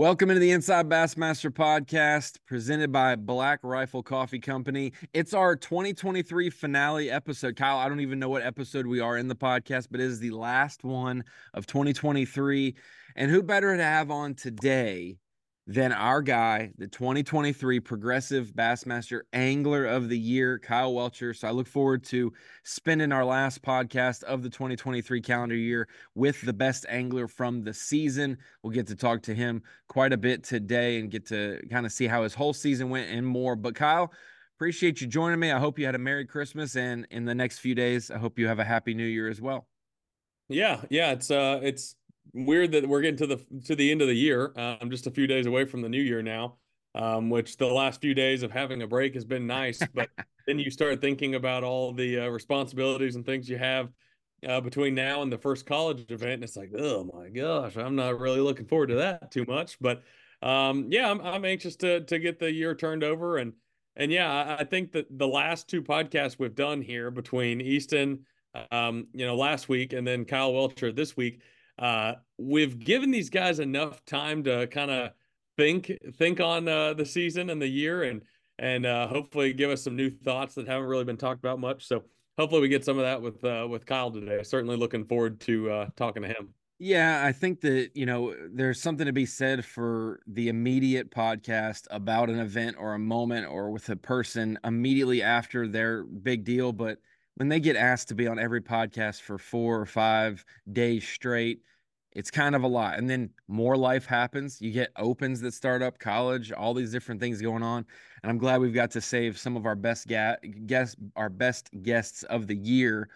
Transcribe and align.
Welcome 0.00 0.30
into 0.30 0.40
the 0.40 0.52
Inside 0.52 0.88
Bassmaster 0.88 1.50
podcast 1.50 2.38
presented 2.46 2.90
by 2.90 3.16
Black 3.16 3.60
Rifle 3.62 4.02
Coffee 4.02 4.38
Company. 4.38 4.94
It's 5.12 5.34
our 5.34 5.54
2023 5.54 6.48
finale 6.48 7.10
episode. 7.10 7.54
Kyle, 7.54 7.76
I 7.76 7.86
don't 7.86 8.00
even 8.00 8.18
know 8.18 8.30
what 8.30 8.40
episode 8.40 8.86
we 8.86 9.00
are 9.00 9.18
in 9.18 9.28
the 9.28 9.36
podcast, 9.36 9.88
but 9.90 10.00
it 10.00 10.04
is 10.04 10.18
the 10.18 10.30
last 10.30 10.84
one 10.84 11.22
of 11.52 11.66
2023. 11.66 12.74
And 13.14 13.30
who 13.30 13.42
better 13.42 13.76
to 13.76 13.82
have 13.82 14.10
on 14.10 14.32
today 14.32 15.18
than 15.66 15.92
our 15.92 16.22
guy, 16.22 16.72
the 16.78 16.88
2023 16.88 17.80
Progressive 17.80 18.52
Bassmaster 18.52 19.20
Angler 19.32 19.84
of 19.84 20.08
the 20.08 20.18
Year, 20.18 20.58
Kyle 20.58 20.94
Welcher. 20.94 21.32
So 21.32 21.46
I 21.46 21.52
look 21.52 21.68
forward 21.68 22.02
to 22.04 22.32
spending 22.64 23.12
our 23.12 23.24
last 23.24 23.62
podcast 23.62 24.24
of 24.24 24.42
the 24.42 24.50
2023 24.50 25.20
calendar 25.20 25.54
year 25.54 25.86
with 26.14 26.40
the 26.40 26.52
best 26.52 26.86
angler 26.88 27.28
from 27.28 27.62
the 27.62 27.74
season. 27.74 28.38
We'll 28.62 28.72
get 28.72 28.88
to 28.88 28.96
talk 28.96 29.22
to 29.22 29.34
him 29.34 29.62
quite 29.88 30.12
a 30.12 30.16
bit 30.16 30.42
today 30.42 30.98
and 30.98 31.10
get 31.10 31.26
to 31.26 31.60
kind 31.70 31.86
of 31.86 31.92
see 31.92 32.06
how 32.06 32.22
his 32.22 32.34
whole 32.34 32.52
season 32.52 32.90
went 32.90 33.10
and 33.10 33.26
more. 33.26 33.54
But 33.54 33.74
Kyle, 33.74 34.12
appreciate 34.56 35.00
you 35.00 35.06
joining 35.06 35.38
me. 35.38 35.52
I 35.52 35.58
hope 35.58 35.78
you 35.78 35.86
had 35.86 35.94
a 35.94 35.98
Merry 35.98 36.26
Christmas 36.26 36.74
and 36.74 37.06
in 37.10 37.24
the 37.24 37.34
next 37.34 37.58
few 37.58 37.74
days, 37.74 38.10
I 38.10 38.18
hope 38.18 38.38
you 38.38 38.48
have 38.48 38.58
a 38.58 38.64
Happy 38.64 38.94
New 38.94 39.06
Year 39.06 39.28
as 39.28 39.40
well. 39.40 39.68
Yeah, 40.48 40.80
yeah, 40.90 41.12
it's 41.12 41.30
uh 41.30 41.60
it's 41.62 41.94
weird 42.32 42.72
that 42.72 42.88
we're 42.88 43.00
getting 43.00 43.18
to 43.18 43.26
the 43.26 43.60
to 43.64 43.74
the 43.74 43.90
end 43.90 44.02
of 44.02 44.08
the 44.08 44.14
year. 44.14 44.52
Uh, 44.56 44.76
I'm 44.80 44.90
just 44.90 45.06
a 45.06 45.10
few 45.10 45.26
days 45.26 45.46
away 45.46 45.64
from 45.64 45.82
the 45.82 45.88
new 45.88 46.00
year 46.00 46.22
now, 46.22 46.56
um, 46.94 47.30
which 47.30 47.56
the 47.56 47.66
last 47.66 48.00
few 48.00 48.14
days 48.14 48.42
of 48.42 48.50
having 48.50 48.82
a 48.82 48.86
break 48.86 49.14
has 49.14 49.24
been 49.24 49.46
nice. 49.46 49.80
But 49.94 50.10
then 50.46 50.58
you 50.58 50.70
start 50.70 51.00
thinking 51.00 51.34
about 51.34 51.64
all 51.64 51.92
the 51.92 52.20
uh, 52.20 52.28
responsibilities 52.28 53.16
and 53.16 53.24
things 53.24 53.48
you 53.48 53.58
have 53.58 53.88
uh, 54.46 54.60
between 54.60 54.94
now 54.94 55.22
and 55.22 55.32
the 55.32 55.38
first 55.38 55.66
college 55.66 56.10
event, 56.10 56.34
and 56.34 56.44
it's 56.44 56.56
like, 56.56 56.72
oh 56.76 57.10
my 57.14 57.28
gosh, 57.28 57.76
I'm 57.76 57.96
not 57.96 58.18
really 58.18 58.40
looking 58.40 58.66
forward 58.66 58.88
to 58.88 58.96
that 58.96 59.30
too 59.30 59.44
much. 59.46 59.78
But 59.80 60.02
um, 60.42 60.88
yeah, 60.90 61.10
I'm 61.10 61.20
I'm 61.20 61.44
anxious 61.44 61.76
to 61.76 62.00
to 62.04 62.18
get 62.18 62.38
the 62.38 62.52
year 62.52 62.74
turned 62.74 63.04
over 63.04 63.38
and. 63.38 63.52
And 63.96 64.12
yeah, 64.12 64.32
I, 64.32 64.60
I 64.60 64.64
think 64.64 64.92
that 64.92 65.06
the 65.18 65.26
last 65.26 65.68
two 65.68 65.82
podcasts 65.82 66.38
we've 66.38 66.54
done 66.54 66.80
here 66.80 67.10
between 67.10 67.60
Easton, 67.60 68.20
um, 68.70 69.08
you 69.12 69.26
know, 69.26 69.34
last 69.34 69.68
week 69.68 69.92
and 69.92 70.06
then 70.06 70.24
Kyle 70.24 70.54
Welcher 70.54 70.92
this 70.92 71.16
week, 71.16 71.42
uh, 71.80 72.14
we've 72.38 72.78
given 72.78 73.10
these 73.10 73.30
guys 73.30 73.58
enough 73.58 74.04
time 74.04 74.44
to 74.44 74.66
kind 74.68 74.90
of 74.90 75.10
think 75.56 75.90
think 76.16 76.40
on 76.40 76.68
uh, 76.68 76.94
the 76.94 77.06
season 77.06 77.50
and 77.50 77.60
the 77.60 77.68
year 77.68 78.04
and 78.04 78.22
and 78.58 78.84
uh, 78.84 79.08
hopefully 79.08 79.52
give 79.54 79.70
us 79.70 79.82
some 79.82 79.96
new 79.96 80.10
thoughts 80.10 80.54
that 80.54 80.68
haven't 80.68 80.86
really 80.86 81.04
been 81.04 81.16
talked 81.16 81.40
about 81.40 81.58
much. 81.58 81.86
So 81.86 82.04
hopefully 82.38 82.60
we 82.60 82.68
get 82.68 82.84
some 82.84 82.98
of 82.98 83.04
that 83.04 83.20
with 83.20 83.42
uh, 83.44 83.66
with 83.68 83.86
Kyle 83.86 84.10
today. 84.10 84.42
Certainly 84.42 84.76
looking 84.76 85.06
forward 85.06 85.40
to 85.40 85.70
uh, 85.70 85.86
talking 85.96 86.22
to 86.22 86.28
him. 86.28 86.54
Yeah, 86.82 87.22
I 87.22 87.32
think 87.32 87.60
that, 87.60 87.90
you 87.92 88.06
know, 88.06 88.34
there's 88.50 88.80
something 88.80 89.04
to 89.04 89.12
be 89.12 89.26
said 89.26 89.66
for 89.66 90.20
the 90.26 90.48
immediate 90.48 91.10
podcast 91.10 91.86
about 91.90 92.30
an 92.30 92.38
event 92.38 92.76
or 92.78 92.94
a 92.94 92.98
moment 92.98 93.46
or 93.46 93.70
with 93.70 93.86
a 93.90 93.96
person 93.96 94.58
immediately 94.64 95.22
after 95.22 95.68
their 95.68 96.04
big 96.04 96.42
deal. 96.42 96.72
But 96.72 96.96
when 97.40 97.48
they 97.48 97.58
get 97.58 97.74
asked 97.74 98.08
to 98.08 98.14
be 98.14 98.26
on 98.26 98.38
every 98.38 98.60
podcast 98.60 99.22
for 99.22 99.38
four 99.38 99.80
or 99.80 99.86
five 99.86 100.44
days 100.74 101.08
straight, 101.08 101.62
it's 102.12 102.30
kind 102.30 102.54
of 102.54 102.64
a 102.64 102.66
lot. 102.66 102.98
And 102.98 103.08
then 103.08 103.30
more 103.48 103.78
life 103.78 104.04
happens. 104.04 104.60
You 104.60 104.70
get 104.70 104.92
opens 104.96 105.40
that 105.40 105.54
start 105.54 105.80
up, 105.80 105.98
college, 105.98 106.52
all 106.52 106.74
these 106.74 106.92
different 106.92 107.18
things 107.18 107.40
going 107.40 107.62
on. 107.62 107.86
And 108.22 108.30
I'm 108.30 108.36
glad 108.36 108.60
we've 108.60 108.74
got 108.74 108.90
to 108.90 109.00
save 109.00 109.38
some 109.38 109.56
of 109.56 109.64
our 109.64 109.74
best 109.74 110.06
ga- 110.06 110.36
guests, 110.66 110.96
our 111.16 111.30
best 111.30 111.70
guests 111.80 112.24
of 112.24 112.46
the 112.46 112.56
year 112.56 113.08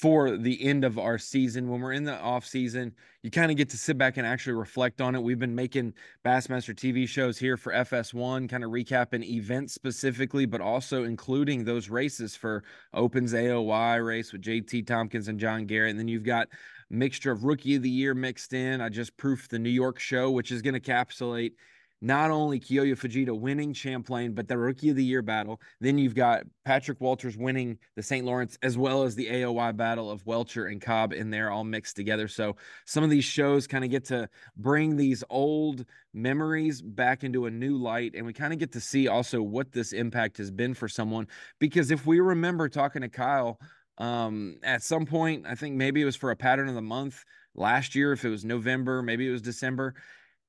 for 0.00 0.38
the 0.38 0.64
end 0.64 0.82
of 0.82 0.98
our 0.98 1.18
season. 1.18 1.68
When 1.68 1.82
we're 1.82 1.92
in 1.92 2.04
the 2.04 2.18
off 2.18 2.46
season, 2.46 2.94
you 3.22 3.30
kind 3.30 3.50
of 3.50 3.58
get 3.58 3.68
to 3.68 3.76
sit 3.76 3.98
back 3.98 4.16
and 4.16 4.26
actually 4.26 4.54
reflect 4.54 5.02
on 5.02 5.14
it. 5.14 5.22
We've 5.22 5.38
been 5.38 5.54
making 5.54 5.92
Bassmaster 6.24 6.74
TV 6.74 7.06
shows 7.06 7.36
here 7.36 7.58
for 7.58 7.70
FS1, 7.74 8.48
kind 8.48 8.64
of 8.64 8.70
recapping 8.70 9.22
events 9.22 9.74
specifically, 9.74 10.46
but 10.46 10.62
also 10.62 11.04
including 11.04 11.64
those 11.64 11.90
races 11.90 12.34
for 12.34 12.64
Opens 12.94 13.34
AOY 13.34 14.02
race 14.02 14.32
with 14.32 14.40
JT 14.40 14.86
Thompkins 14.86 15.28
and 15.28 15.38
John 15.38 15.66
Garrett. 15.66 15.90
And 15.90 15.98
then 15.98 16.08
you've 16.08 16.24
got 16.24 16.48
mixture 16.88 17.32
of 17.32 17.44
rookie 17.44 17.76
of 17.76 17.82
the 17.82 17.90
year 17.90 18.14
mixed 18.14 18.54
in. 18.54 18.80
I 18.80 18.88
just 18.88 19.14
proofed 19.18 19.50
the 19.50 19.58
New 19.58 19.68
York 19.68 19.98
show, 19.98 20.30
which 20.30 20.50
is 20.50 20.62
going 20.62 20.72
to 20.72 20.80
encapsulate 20.80 21.52
not 22.00 22.30
only 22.30 22.58
Kyoya 22.58 22.96
Fujita 22.96 23.38
winning 23.38 23.72
Champlain, 23.72 24.32
but 24.32 24.48
the 24.48 24.56
rookie 24.56 24.88
of 24.90 24.96
the 24.96 25.04
year 25.04 25.22
battle. 25.22 25.60
Then 25.80 25.98
you've 25.98 26.14
got 26.14 26.44
Patrick 26.64 27.00
Walters 27.00 27.36
winning 27.36 27.78
the 27.94 28.02
St. 28.02 28.24
Lawrence, 28.24 28.58
as 28.62 28.78
well 28.78 29.02
as 29.02 29.14
the 29.14 29.26
AOY 29.26 29.76
battle 29.76 30.10
of 30.10 30.24
Welcher 30.24 30.66
and 30.66 30.80
Cobb 30.80 31.12
in 31.12 31.30
there 31.30 31.50
all 31.50 31.64
mixed 31.64 31.96
together. 31.96 32.26
So 32.26 32.56
some 32.86 33.04
of 33.04 33.10
these 33.10 33.24
shows 33.24 33.66
kind 33.66 33.84
of 33.84 33.90
get 33.90 34.06
to 34.06 34.28
bring 34.56 34.96
these 34.96 35.22
old 35.28 35.84
memories 36.14 36.80
back 36.80 37.22
into 37.22 37.46
a 37.46 37.50
new 37.50 37.76
light. 37.76 38.14
And 38.14 38.24
we 38.24 38.32
kind 38.32 38.52
of 38.52 38.58
get 38.58 38.72
to 38.72 38.80
see 38.80 39.08
also 39.08 39.42
what 39.42 39.72
this 39.72 39.92
impact 39.92 40.38
has 40.38 40.50
been 40.50 40.72
for 40.74 40.88
someone. 40.88 41.26
Because 41.58 41.90
if 41.90 42.06
we 42.06 42.20
remember 42.20 42.68
talking 42.68 43.02
to 43.02 43.08
Kyle, 43.08 43.58
um, 43.98 44.56
at 44.62 44.82
some 44.82 45.04
point, 45.04 45.44
I 45.46 45.54
think 45.54 45.76
maybe 45.76 46.00
it 46.00 46.06
was 46.06 46.16
for 46.16 46.30
a 46.30 46.36
pattern 46.36 46.68
of 46.68 46.74
the 46.74 46.80
month 46.80 47.22
last 47.54 47.94
year, 47.94 48.12
if 48.12 48.24
it 48.24 48.30
was 48.30 48.44
November, 48.44 49.02
maybe 49.02 49.28
it 49.28 49.30
was 49.30 49.42
December. 49.42 49.94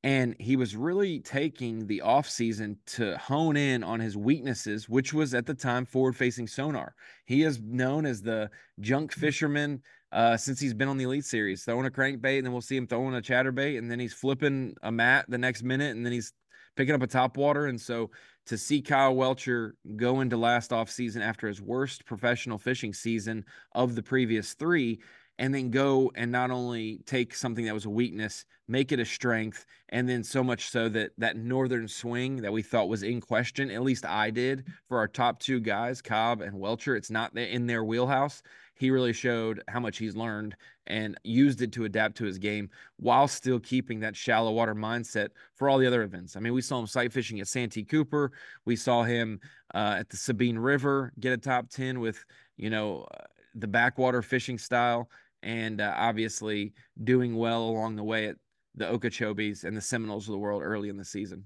And 0.04 0.36
he 0.40 0.56
was 0.56 0.76
really 0.76 1.20
taking 1.20 1.86
the 1.86 2.02
off 2.02 2.28
season 2.28 2.78
to 2.88 3.16
hone 3.18 3.56
in 3.56 3.84
on 3.84 4.00
his 4.00 4.18
weaknesses, 4.18 4.90
which 4.90 5.14
was 5.14 5.36
at 5.36 5.46
the 5.46 5.54
time 5.54 5.86
forward 5.86 6.16
facing 6.16 6.48
sonar. 6.48 6.96
He 7.26 7.44
is 7.44 7.62
known 7.62 8.08
as 8.08 8.22
the 8.22 8.50
junk 8.80 9.12
fisherman 9.12 9.84
uh, 10.12 10.38
since 10.38 10.60
he's 10.60 10.74
been 10.74 10.88
on 10.88 10.98
the 10.98 11.04
Elite 11.06 11.26
Series, 11.26 11.64
throwing 11.64 11.86
a 11.86 11.92
crankbait, 11.92 12.38
and 12.38 12.46
then 12.46 12.52
we'll 12.52 12.62
see 12.62 12.76
him 12.76 12.88
throwing 12.88 13.16
a 13.16 13.22
chatterbait, 13.22 13.78
and 13.78 13.90
then 13.90 14.00
he's 14.00 14.14
flipping 14.14 14.76
a 14.82 14.92
mat 14.92 15.26
the 15.30 15.38
next 15.38 15.64
minute, 15.64 15.96
and 15.96 16.06
then 16.06 16.12
he's 16.12 16.34
picking 16.76 16.96
up 16.96 17.02
a 17.02 17.08
top 17.08 17.38
water. 17.38 17.68
And 17.68 17.80
so 17.80 18.10
to 18.48 18.58
see 18.58 18.82
Kyle 18.82 19.16
Welcher 19.16 19.76
go 19.96 20.22
into 20.22 20.36
last 20.36 20.74
off 20.74 20.90
season 20.90 21.22
after 21.22 21.48
his 21.48 21.62
worst 21.62 22.06
professional 22.06 22.58
fishing 22.58 22.94
season 22.94 23.46
of 23.74 23.96
the 23.96 24.04
previous 24.04 24.54
three, 24.54 25.00
and 25.42 25.54
then 25.54 25.72
go 25.72 26.12
and 26.16 26.32
not 26.32 26.52
only 26.52 27.02
take 27.06 27.36
something 27.36 27.66
that 27.66 27.74
was 27.74 27.86
a 27.86 27.90
weakness, 27.90 28.46
make 28.70 28.94
it 28.94 29.00
a 29.00 29.06
strength, 29.06 29.66
and 29.90 30.08
then 30.08 30.24
so 30.24 30.44
much 30.44 30.70
so 30.70 30.88
that 30.88 31.12
that 31.18 31.36
northern 31.36 31.88
swing 31.88 32.38
that 32.38 32.54
we 32.54 32.62
thought 32.62 32.88
was 32.88 33.04
in 33.04 33.20
question, 33.20 33.70
at 33.70 33.82
least 33.82 34.06
I 34.06 34.30
did 34.30 34.66
for 34.88 34.98
our 35.00 35.08
top 35.08 35.40
two 35.40 35.60
guys, 35.60 36.02
Cobb 36.02 36.42
and 36.42 36.58
Welcher, 36.58 36.96
it's 36.96 37.12
not 37.12 37.36
in 37.36 37.68
their 37.68 37.84
wheelhouse 37.84 38.42
he 38.82 38.90
really 38.90 39.14
showed 39.14 39.62
how 39.68 39.80
much 39.80 40.00
he's 40.00 40.16
learned 40.16 40.56
and 40.88 41.16
used 41.24 41.62
it 41.62 41.72
to 41.72 41.86
adapt 41.86 42.18
to 42.18 42.24
his 42.24 42.40
game 42.40 42.68
while 42.98 43.28
still 43.28 43.60
keeping 43.60 44.00
that 44.00 44.16
shallow 44.16 44.52
water 44.52 44.74
mindset 44.74 45.30
for 45.54 45.70
all 45.70 45.78
the 45.78 45.86
other 45.86 46.02
events. 46.02 46.36
I 46.36 46.40
mean, 46.40 46.54
we 46.54 46.64
saw 46.64 46.80
him 46.80 46.88
sight 46.88 47.14
fishing 47.14 47.40
at 47.40 47.48
Santee 47.48 47.84
Cooper. 47.84 48.32
We 48.66 48.76
saw 48.76 49.04
him 49.04 49.40
uh, 49.76 49.98
at 50.00 50.10
the 50.10 50.18
Sabine 50.18 50.58
River 50.58 51.14
get 51.20 51.32
a 51.32 51.38
top 51.38 51.70
10 51.70 52.00
with, 52.00 52.26
you 52.58 52.72
know, 52.72 53.06
uh, 53.14 53.26
the 53.54 53.68
backwater 53.68 54.24
fishing 54.24 54.58
style 54.58 55.12
and 55.44 55.82
uh, 55.82 55.94
obviously 55.96 56.74
doing 57.04 57.36
well 57.36 57.64
along 57.64 57.96
the 57.96 58.04
way 58.04 58.28
at 58.28 58.36
the 58.76 58.86
Okeechobees 58.86 59.64
and 59.64 59.76
the 59.76 59.82
Seminoles 59.82 60.28
of 60.28 60.34
the 60.34 60.40
world 60.40 60.62
early 60.64 60.90
in 60.90 60.98
the 60.98 61.06
season. 61.06 61.46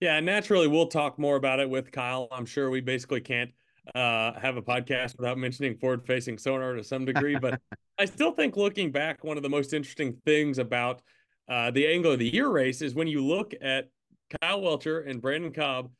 Yeah, 0.00 0.20
naturally, 0.20 0.68
we'll 0.68 0.88
talk 0.88 1.18
more 1.18 1.36
about 1.36 1.60
it 1.60 1.70
with 1.70 1.90
Kyle. 1.92 2.28
I'm 2.30 2.46
sure 2.46 2.68
we 2.68 2.80
basically 2.80 3.20
can't 3.20 3.50
uh, 3.94 4.32
have 4.38 4.56
a 4.56 4.62
podcast 4.62 5.16
without 5.16 5.38
mentioning 5.38 5.76
forward 5.76 6.06
facing 6.06 6.38
sonar 6.38 6.74
to 6.74 6.84
some 6.84 7.04
degree. 7.04 7.36
But 7.40 7.60
I 7.98 8.04
still 8.04 8.32
think 8.32 8.56
looking 8.56 8.90
back, 8.90 9.24
one 9.24 9.36
of 9.36 9.42
the 9.42 9.48
most 9.48 9.72
interesting 9.72 10.16
things 10.24 10.58
about 10.58 11.02
uh, 11.48 11.70
the 11.70 11.86
Angler 11.86 12.12
of 12.12 12.18
the 12.18 12.32
Year 12.32 12.48
race 12.48 12.82
is 12.82 12.94
when 12.94 13.08
you 13.08 13.24
look 13.24 13.54
at 13.60 13.88
Kyle 14.40 14.60
Welcher 14.60 15.00
and 15.00 15.20
Brandon 15.20 15.52
Cobb, 15.52 15.90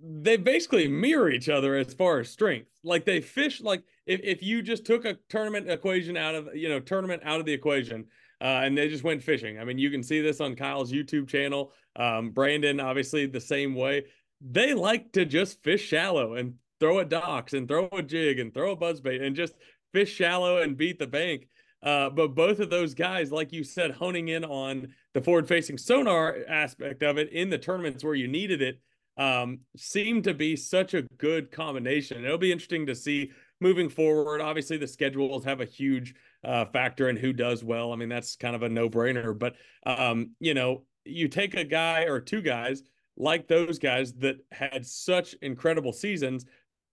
they 0.00 0.36
basically 0.36 0.88
mirror 0.88 1.30
each 1.30 1.48
other 1.48 1.76
as 1.76 1.92
far 1.92 2.20
as 2.20 2.30
strength. 2.30 2.70
Like 2.82 3.04
they 3.04 3.20
fish 3.20 3.60
like 3.60 3.82
if, 4.10 4.20
if 4.24 4.42
you 4.42 4.60
just 4.60 4.84
took 4.84 5.04
a 5.04 5.16
tournament 5.28 5.70
equation 5.70 6.16
out 6.16 6.34
of 6.34 6.48
you 6.54 6.68
know 6.68 6.80
tournament 6.80 7.22
out 7.24 7.40
of 7.40 7.46
the 7.46 7.52
equation 7.52 8.06
uh, 8.40 8.62
and 8.64 8.76
they 8.76 8.88
just 8.88 9.04
went 9.04 9.22
fishing. 9.22 9.58
I 9.58 9.64
mean, 9.64 9.78
you 9.78 9.90
can 9.90 10.02
see 10.02 10.20
this 10.20 10.40
on 10.40 10.56
Kyle's 10.56 10.92
YouTube 10.92 11.28
channel. 11.28 11.72
Um, 11.96 12.30
Brandon, 12.30 12.80
obviously, 12.80 13.26
the 13.26 13.40
same 13.40 13.74
way. 13.74 14.06
They 14.40 14.72
like 14.72 15.12
to 15.12 15.24
just 15.26 15.62
fish 15.62 15.82
shallow 15.82 16.34
and 16.34 16.54
throw 16.78 17.00
a 17.00 17.04
docks 17.04 17.52
and 17.52 17.68
throw 17.68 17.88
a 17.92 18.02
jig 18.02 18.38
and 18.38 18.54
throw 18.54 18.72
a 18.72 18.76
buzzbait 18.76 19.22
and 19.22 19.36
just 19.36 19.54
fish 19.92 20.12
shallow 20.14 20.62
and 20.62 20.78
beat 20.78 20.98
the 20.98 21.06
bank. 21.06 21.48
Uh, 21.82 22.08
but 22.08 22.34
both 22.34 22.60
of 22.60 22.70
those 22.70 22.94
guys, 22.94 23.30
like 23.30 23.52
you 23.52 23.64
said, 23.64 23.90
honing 23.90 24.28
in 24.28 24.44
on 24.44 24.88
the 25.12 25.20
forward 25.20 25.48
facing 25.48 25.76
sonar 25.76 26.36
aspect 26.48 27.02
of 27.02 27.18
it 27.18 27.30
in 27.32 27.50
the 27.50 27.58
tournaments 27.58 28.02
where 28.02 28.14
you 28.14 28.28
needed 28.28 28.62
it, 28.62 28.80
um, 29.18 29.60
seemed 29.76 30.24
to 30.24 30.32
be 30.32 30.56
such 30.56 30.94
a 30.94 31.02
good 31.18 31.50
combination. 31.50 32.24
It'll 32.24 32.38
be 32.38 32.52
interesting 32.52 32.86
to 32.86 32.94
see 32.94 33.30
moving 33.60 33.88
forward. 33.88 34.40
Obviously, 34.40 34.76
the 34.76 34.88
schedules 34.88 35.44
have 35.44 35.60
a 35.60 35.64
huge 35.64 36.14
uh, 36.44 36.64
factor 36.66 37.08
in 37.08 37.16
who 37.16 37.32
does 37.32 37.62
well. 37.62 37.92
I 37.92 37.96
mean, 37.96 38.08
that's 38.08 38.36
kind 38.36 38.56
of 38.56 38.62
a 38.62 38.68
no 38.68 38.88
brainer. 38.88 39.38
But, 39.38 39.56
um, 39.84 40.30
you 40.40 40.54
know, 40.54 40.84
you 41.04 41.28
take 41.28 41.54
a 41.54 41.64
guy 41.64 42.02
or 42.04 42.20
two 42.20 42.42
guys 42.42 42.82
like 43.16 43.48
those 43.48 43.78
guys 43.78 44.14
that 44.14 44.36
had 44.50 44.86
such 44.86 45.34
incredible 45.42 45.92
seasons 45.92 46.46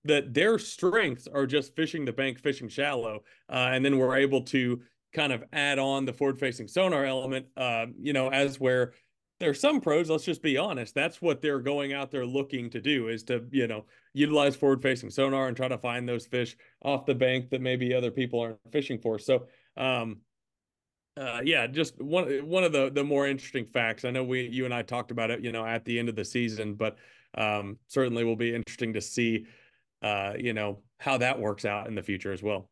that 0.04 0.34
their 0.34 0.58
strengths 0.60 1.28
are 1.28 1.46
just 1.46 1.76
fishing 1.76 2.06
the 2.06 2.14
bank, 2.14 2.40
fishing 2.40 2.70
shallow, 2.70 3.24
uh, 3.50 3.70
and 3.72 3.84
then 3.84 3.98
we're 3.98 4.16
able 4.16 4.42
to 4.42 4.82
kind 5.14 5.34
of 5.34 5.44
add 5.54 5.80
on 5.80 6.06
the 6.06 6.14
forward 6.14 6.40
facing 6.40 6.68
sonar 6.68 7.06
element, 7.06 7.46
uh, 7.56 7.86
you 8.00 8.14
know, 8.14 8.30
as 8.30 8.60
where 8.60 8.94
there 9.40 9.50
are 9.50 9.56
some 9.56 9.82
pros, 9.82 10.10
let's 10.10 10.24
just 10.24 10.42
be 10.42 10.58
honest, 10.58 10.96
that's 10.96 11.22
what 11.22 11.42
they're 11.42 11.60
going 11.60 11.94
out 11.94 12.10
there 12.12 12.26
looking 12.26 12.70
to 12.72 12.82
do 12.82 13.10
is 13.10 13.24
to, 13.24 13.46
you 13.52 13.68
know, 13.68 13.86
utilize 14.14 14.56
forward 14.56 14.82
facing 14.82 15.10
sonar 15.10 15.48
and 15.48 15.56
try 15.56 15.68
to 15.68 15.78
find 15.78 16.10
those 16.10 16.26
fish 16.26 16.58
off 16.84 17.06
the 17.06 17.14
bank 17.14 17.50
that 17.52 17.62
maybe 17.62 17.94
other 17.94 18.10
people 18.10 18.40
aren't 18.40 18.58
fishing 18.72 19.00
for. 19.00 19.20
So, 19.20 19.46
um, 19.76 20.18
uh, 21.18 21.42
yeah, 21.44 21.68
just 21.68 22.00
one 22.02 22.28
one 22.48 22.64
of 22.64 22.72
the 22.72 22.92
the 22.92 23.04
more 23.04 23.28
interesting 23.28 23.66
facts. 23.66 24.06
I 24.06 24.12
know 24.12 24.24
we 24.24 24.48
you 24.48 24.66
and 24.66 24.74
I 24.74 24.84
talked 24.84 25.10
about 25.10 25.32
it, 25.32 25.42
you 25.44 25.52
know, 25.52 25.66
at 25.66 25.84
the 25.84 25.98
end 25.98 26.10
of 26.10 26.16
the 26.16 26.26
season, 26.26 26.76
but 26.76 26.98
um, 27.36 27.78
certainly 27.88 28.24
will 28.24 28.36
be 28.36 28.54
interesting 28.54 28.94
to 28.94 29.02
see, 29.02 29.48
uh, 30.04 30.34
you 30.38 30.54
know, 30.54 30.84
how 31.00 31.18
that 31.18 31.40
works 31.40 31.66
out 31.66 31.88
in 31.88 31.96
the 31.96 32.04
future 32.04 32.32
as 32.32 32.44
well. 32.44 32.70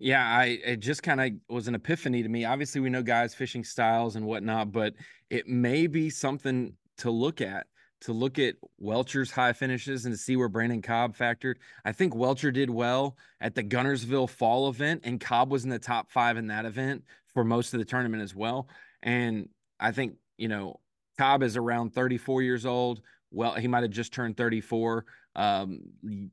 Yeah, 0.00 0.26
I 0.26 0.58
it 0.64 0.80
just 0.80 1.02
kind 1.02 1.20
of 1.20 1.54
was 1.54 1.68
an 1.68 1.74
epiphany 1.74 2.22
to 2.22 2.28
me. 2.28 2.44
Obviously, 2.44 2.80
we 2.80 2.90
know 2.90 3.02
guys 3.02 3.34
fishing 3.34 3.62
styles 3.62 4.16
and 4.16 4.26
whatnot, 4.26 4.72
but 4.72 4.94
it 5.28 5.46
may 5.46 5.86
be 5.86 6.10
something 6.10 6.74
to 6.98 7.10
look 7.10 7.40
at 7.40 7.66
to 8.00 8.12
look 8.12 8.38
at 8.38 8.56
Welcher's 8.78 9.30
high 9.30 9.52
finishes 9.52 10.06
and 10.06 10.14
to 10.14 10.18
see 10.18 10.36
where 10.36 10.48
Brandon 10.48 10.80
Cobb 10.80 11.16
factored. 11.16 11.56
I 11.84 11.92
think 11.92 12.14
Welcher 12.14 12.50
did 12.50 12.70
well 12.70 13.16
at 13.40 13.54
the 13.54 13.62
Guntersville 13.62 14.30
fall 14.30 14.68
event, 14.68 15.02
and 15.04 15.20
Cobb 15.20 15.50
was 15.50 15.64
in 15.64 15.70
the 15.70 15.78
top 15.78 16.10
five 16.10 16.36
in 16.36 16.46
that 16.48 16.64
event 16.64 17.04
for 17.32 17.44
most 17.44 17.74
of 17.74 17.78
the 17.78 17.84
tournament 17.84 18.22
as 18.22 18.34
well. 18.34 18.68
And 19.02 19.48
I 19.78 19.92
think, 19.92 20.14
you 20.38 20.48
know, 20.48 20.80
Cobb 21.18 21.42
is 21.42 21.56
around 21.56 21.94
34 21.94 22.42
years 22.42 22.64
old. 22.64 23.02
Well, 23.30 23.54
he 23.54 23.68
might 23.68 23.82
have 23.82 23.92
just 23.92 24.12
turned 24.12 24.36
34 24.36 25.04
um 25.36 25.80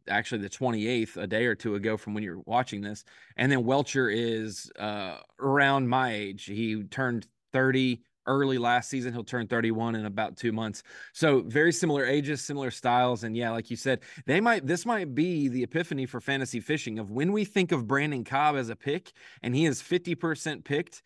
actually 0.08 0.42
the 0.42 0.50
28th 0.50 1.18
a 1.18 1.28
day 1.28 1.46
or 1.46 1.56
two 1.56 1.76
ago 1.76 1.98
from 1.98 2.14
when 2.14 2.24
you're 2.24 2.42
watching 2.46 2.82
this 2.82 3.04
and 3.38 3.52
then 3.52 3.64
welcher 3.64 4.10
is 4.10 4.72
uh 4.80 5.18
around 5.40 5.88
my 5.88 6.14
age 6.14 6.46
he 6.46 6.84
turned 6.84 7.28
30 7.54 8.02
early 8.26 8.58
last 8.58 8.90
season 8.90 9.14
he'll 9.14 9.24
turn 9.24 9.48
31 9.48 9.96
in 9.96 10.06
about 10.06 10.36
two 10.36 10.52
months 10.52 10.84
so 11.14 11.42
very 11.42 11.72
similar 11.72 12.06
ages 12.06 12.44
similar 12.44 12.72
styles 12.72 13.24
and 13.24 13.38
yeah 13.38 13.52
like 13.52 13.70
you 13.70 13.78
said 13.78 14.00
they 14.26 14.42
might 14.42 14.66
this 14.66 14.86
might 14.86 15.14
be 15.14 15.48
the 15.48 15.64
epiphany 15.64 16.06
for 16.06 16.20
fantasy 16.20 16.60
fishing 16.60 16.98
of 16.98 17.12
when 17.12 17.32
we 17.32 17.46
think 17.46 17.72
of 17.72 17.88
brandon 17.88 18.24
cobb 18.24 18.56
as 18.56 18.70
a 18.70 18.76
pick 18.76 19.14
and 19.44 19.56
he 19.56 19.66
is 19.66 19.82
50% 19.82 20.64
picked 20.64 21.04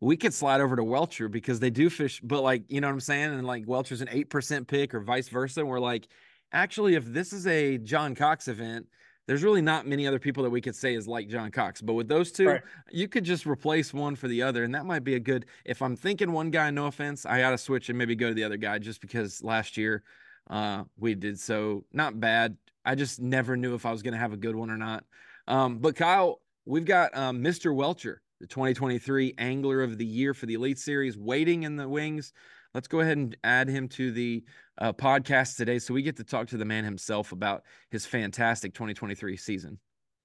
we 0.00 0.16
could 0.16 0.32
slide 0.32 0.60
over 0.60 0.76
to 0.76 0.84
Welcher 0.84 1.28
because 1.28 1.60
they 1.60 1.70
do 1.70 1.90
fish, 1.90 2.20
but 2.22 2.42
like, 2.42 2.62
you 2.68 2.80
know 2.80 2.86
what 2.86 2.92
I'm 2.92 3.00
saying? 3.00 3.32
And 3.32 3.46
like 3.46 3.64
Welcher's 3.66 4.00
an 4.00 4.08
8% 4.08 4.66
pick 4.66 4.94
or 4.94 5.00
vice 5.00 5.28
versa. 5.28 5.60
And 5.60 5.68
we're 5.68 5.80
like, 5.80 6.08
actually, 6.52 6.94
if 6.94 7.04
this 7.04 7.32
is 7.32 7.46
a 7.46 7.78
John 7.78 8.14
Cox 8.14 8.48
event, 8.48 8.86
there's 9.28 9.42
really 9.42 9.60
not 9.60 9.86
many 9.86 10.06
other 10.06 10.18
people 10.18 10.42
that 10.42 10.50
we 10.50 10.62
could 10.62 10.74
say 10.74 10.94
is 10.94 11.06
like 11.06 11.28
John 11.28 11.50
Cox. 11.50 11.82
But 11.82 11.92
with 11.92 12.08
those 12.08 12.32
two, 12.32 12.48
right. 12.48 12.62
you 12.90 13.08
could 13.08 13.24
just 13.24 13.46
replace 13.46 13.92
one 13.92 14.16
for 14.16 14.26
the 14.26 14.42
other. 14.42 14.64
And 14.64 14.74
that 14.74 14.86
might 14.86 15.04
be 15.04 15.16
a 15.16 15.20
good, 15.20 15.44
if 15.66 15.82
I'm 15.82 15.96
thinking 15.96 16.32
one 16.32 16.50
guy, 16.50 16.70
no 16.70 16.86
offense, 16.86 17.26
I 17.26 17.40
got 17.40 17.50
to 17.50 17.58
switch 17.58 17.90
and 17.90 17.98
maybe 17.98 18.16
go 18.16 18.28
to 18.28 18.34
the 18.34 18.44
other 18.44 18.56
guy 18.56 18.78
just 18.78 19.02
because 19.02 19.44
last 19.44 19.76
year 19.76 20.02
uh, 20.48 20.84
we 20.98 21.14
did 21.14 21.38
so 21.38 21.84
not 21.92 22.18
bad. 22.18 22.56
I 22.86 22.94
just 22.94 23.20
never 23.20 23.54
knew 23.54 23.74
if 23.74 23.84
I 23.84 23.92
was 23.92 24.02
going 24.02 24.14
to 24.14 24.18
have 24.18 24.32
a 24.32 24.38
good 24.38 24.56
one 24.56 24.70
or 24.70 24.78
not. 24.78 25.04
Um, 25.46 25.78
but 25.78 25.94
Kyle, 25.94 26.40
we've 26.64 26.86
got 26.86 27.14
um, 27.14 27.44
Mr. 27.44 27.74
Welcher, 27.74 28.22
the 28.40 28.46
2023 28.46 29.34
Angler 29.36 29.82
of 29.82 29.98
the 29.98 30.06
Year 30.06 30.32
for 30.32 30.46
the 30.46 30.54
Elite 30.54 30.78
Series, 30.78 31.18
waiting 31.18 31.64
in 31.64 31.76
the 31.76 31.86
wings 31.86 32.32
let's 32.74 32.88
go 32.88 33.00
ahead 33.00 33.16
and 33.16 33.36
add 33.44 33.68
him 33.68 33.88
to 33.88 34.12
the 34.12 34.44
uh, 34.78 34.92
podcast 34.92 35.56
today 35.56 35.78
so 35.78 35.94
we 35.94 36.02
get 36.02 36.16
to 36.16 36.24
talk 36.24 36.48
to 36.48 36.56
the 36.56 36.64
man 36.64 36.84
himself 36.84 37.32
about 37.32 37.62
his 37.90 38.06
fantastic 38.06 38.74
2023 38.74 39.36
season. 39.36 39.78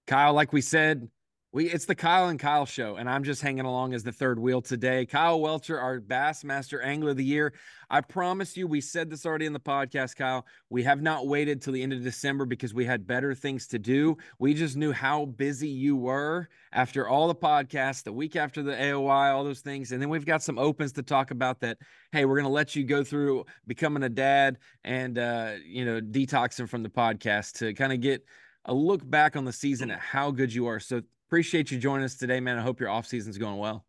Kyle, 0.08 0.34
like 0.34 0.52
we 0.52 0.62
said, 0.62 1.08
we 1.54 1.70
it's 1.70 1.86
the 1.86 1.94
Kyle 1.94 2.30
and 2.30 2.40
Kyle 2.40 2.66
show, 2.66 2.96
and 2.96 3.08
I'm 3.08 3.24
just 3.24 3.44
hanging 3.44 3.66
along 3.66 3.94
as 3.94 4.04
the 4.04 4.12
third 4.12 4.40
wheel 4.40 4.60
today. 4.60 5.06
Kyle 5.06 5.40
Welcher, 5.40 5.80
our 5.80 6.02
Bassmaster 6.02 6.84
Angler 6.84 7.12
of 7.12 7.18
the 7.18 7.24
Year. 7.24 7.54
I 7.92 8.02
promise 8.02 8.58
you, 8.58 8.66
we 8.66 8.82
said 8.82 9.12
this 9.12 9.24
already 9.24 9.46
in 9.46 9.54
the 9.54 9.60
podcast, 9.60 10.16
Kyle. 10.16 10.48
We 10.72 10.82
have 10.82 11.04
not 11.04 11.28
waited 11.28 11.62
till 11.62 11.74
the 11.74 11.84
end 11.84 11.94
of 11.94 12.02
December 12.02 12.46
because 12.46 12.74
we 12.74 12.86
had 12.86 13.06
better 13.06 13.36
things 13.36 13.68
to 13.68 13.78
do. 13.78 14.18
We 14.40 14.56
just 14.56 14.76
knew 14.76 14.92
how 14.92 15.26
busy 15.26 15.68
you 15.68 15.96
were 15.96 16.50
after 16.72 17.08
all 17.08 17.28
the 17.28 17.36
podcasts, 17.36 18.02
the 18.02 18.12
week 18.12 18.36
after 18.36 18.64
the 18.64 18.74
AOY, 18.74 19.32
all 19.32 19.44
those 19.44 19.62
things, 19.62 19.92
and 19.92 20.02
then 20.02 20.10
we've 20.10 20.26
got 20.26 20.42
some 20.42 20.58
opens 20.58 20.92
to 20.94 21.04
talk 21.04 21.30
about. 21.30 21.60
That 21.60 21.78
hey, 22.12 22.26
we're 22.26 22.42
to 22.42 22.50
let 22.50 22.76
you 22.76 22.84
go 22.84 23.04
through 23.04 23.46
becoming 23.68 24.02
a 24.02 24.10
dad 24.10 24.58
and 24.84 25.20
uh, 25.20 25.52
you 25.64 25.86
know 25.86 26.02
detoxing 26.02 26.68
from 26.68 26.82
the 26.82 26.90
podcast 26.90 27.60
to 27.60 27.76
kind 27.76 27.94
of 27.94 28.02
get 28.02 28.26
a 28.66 28.74
look 28.74 29.08
back 29.10 29.36
on 29.36 29.46
the 29.46 29.54
season 29.54 29.92
at 29.92 30.00
how 30.00 30.32
good 30.32 30.54
you 30.54 30.68
are. 30.68 30.80
So 30.80 31.02
appreciate 31.28 31.72
you 31.72 31.78
joining 31.78 32.06
us 32.06 32.16
today, 32.16 32.40
man. 32.40 32.58
I 32.58 32.62
hope 32.62 32.80
your 32.80 32.90
off 32.90 33.08
season's 33.08 33.38
going 33.38 33.58
well. 33.58 33.86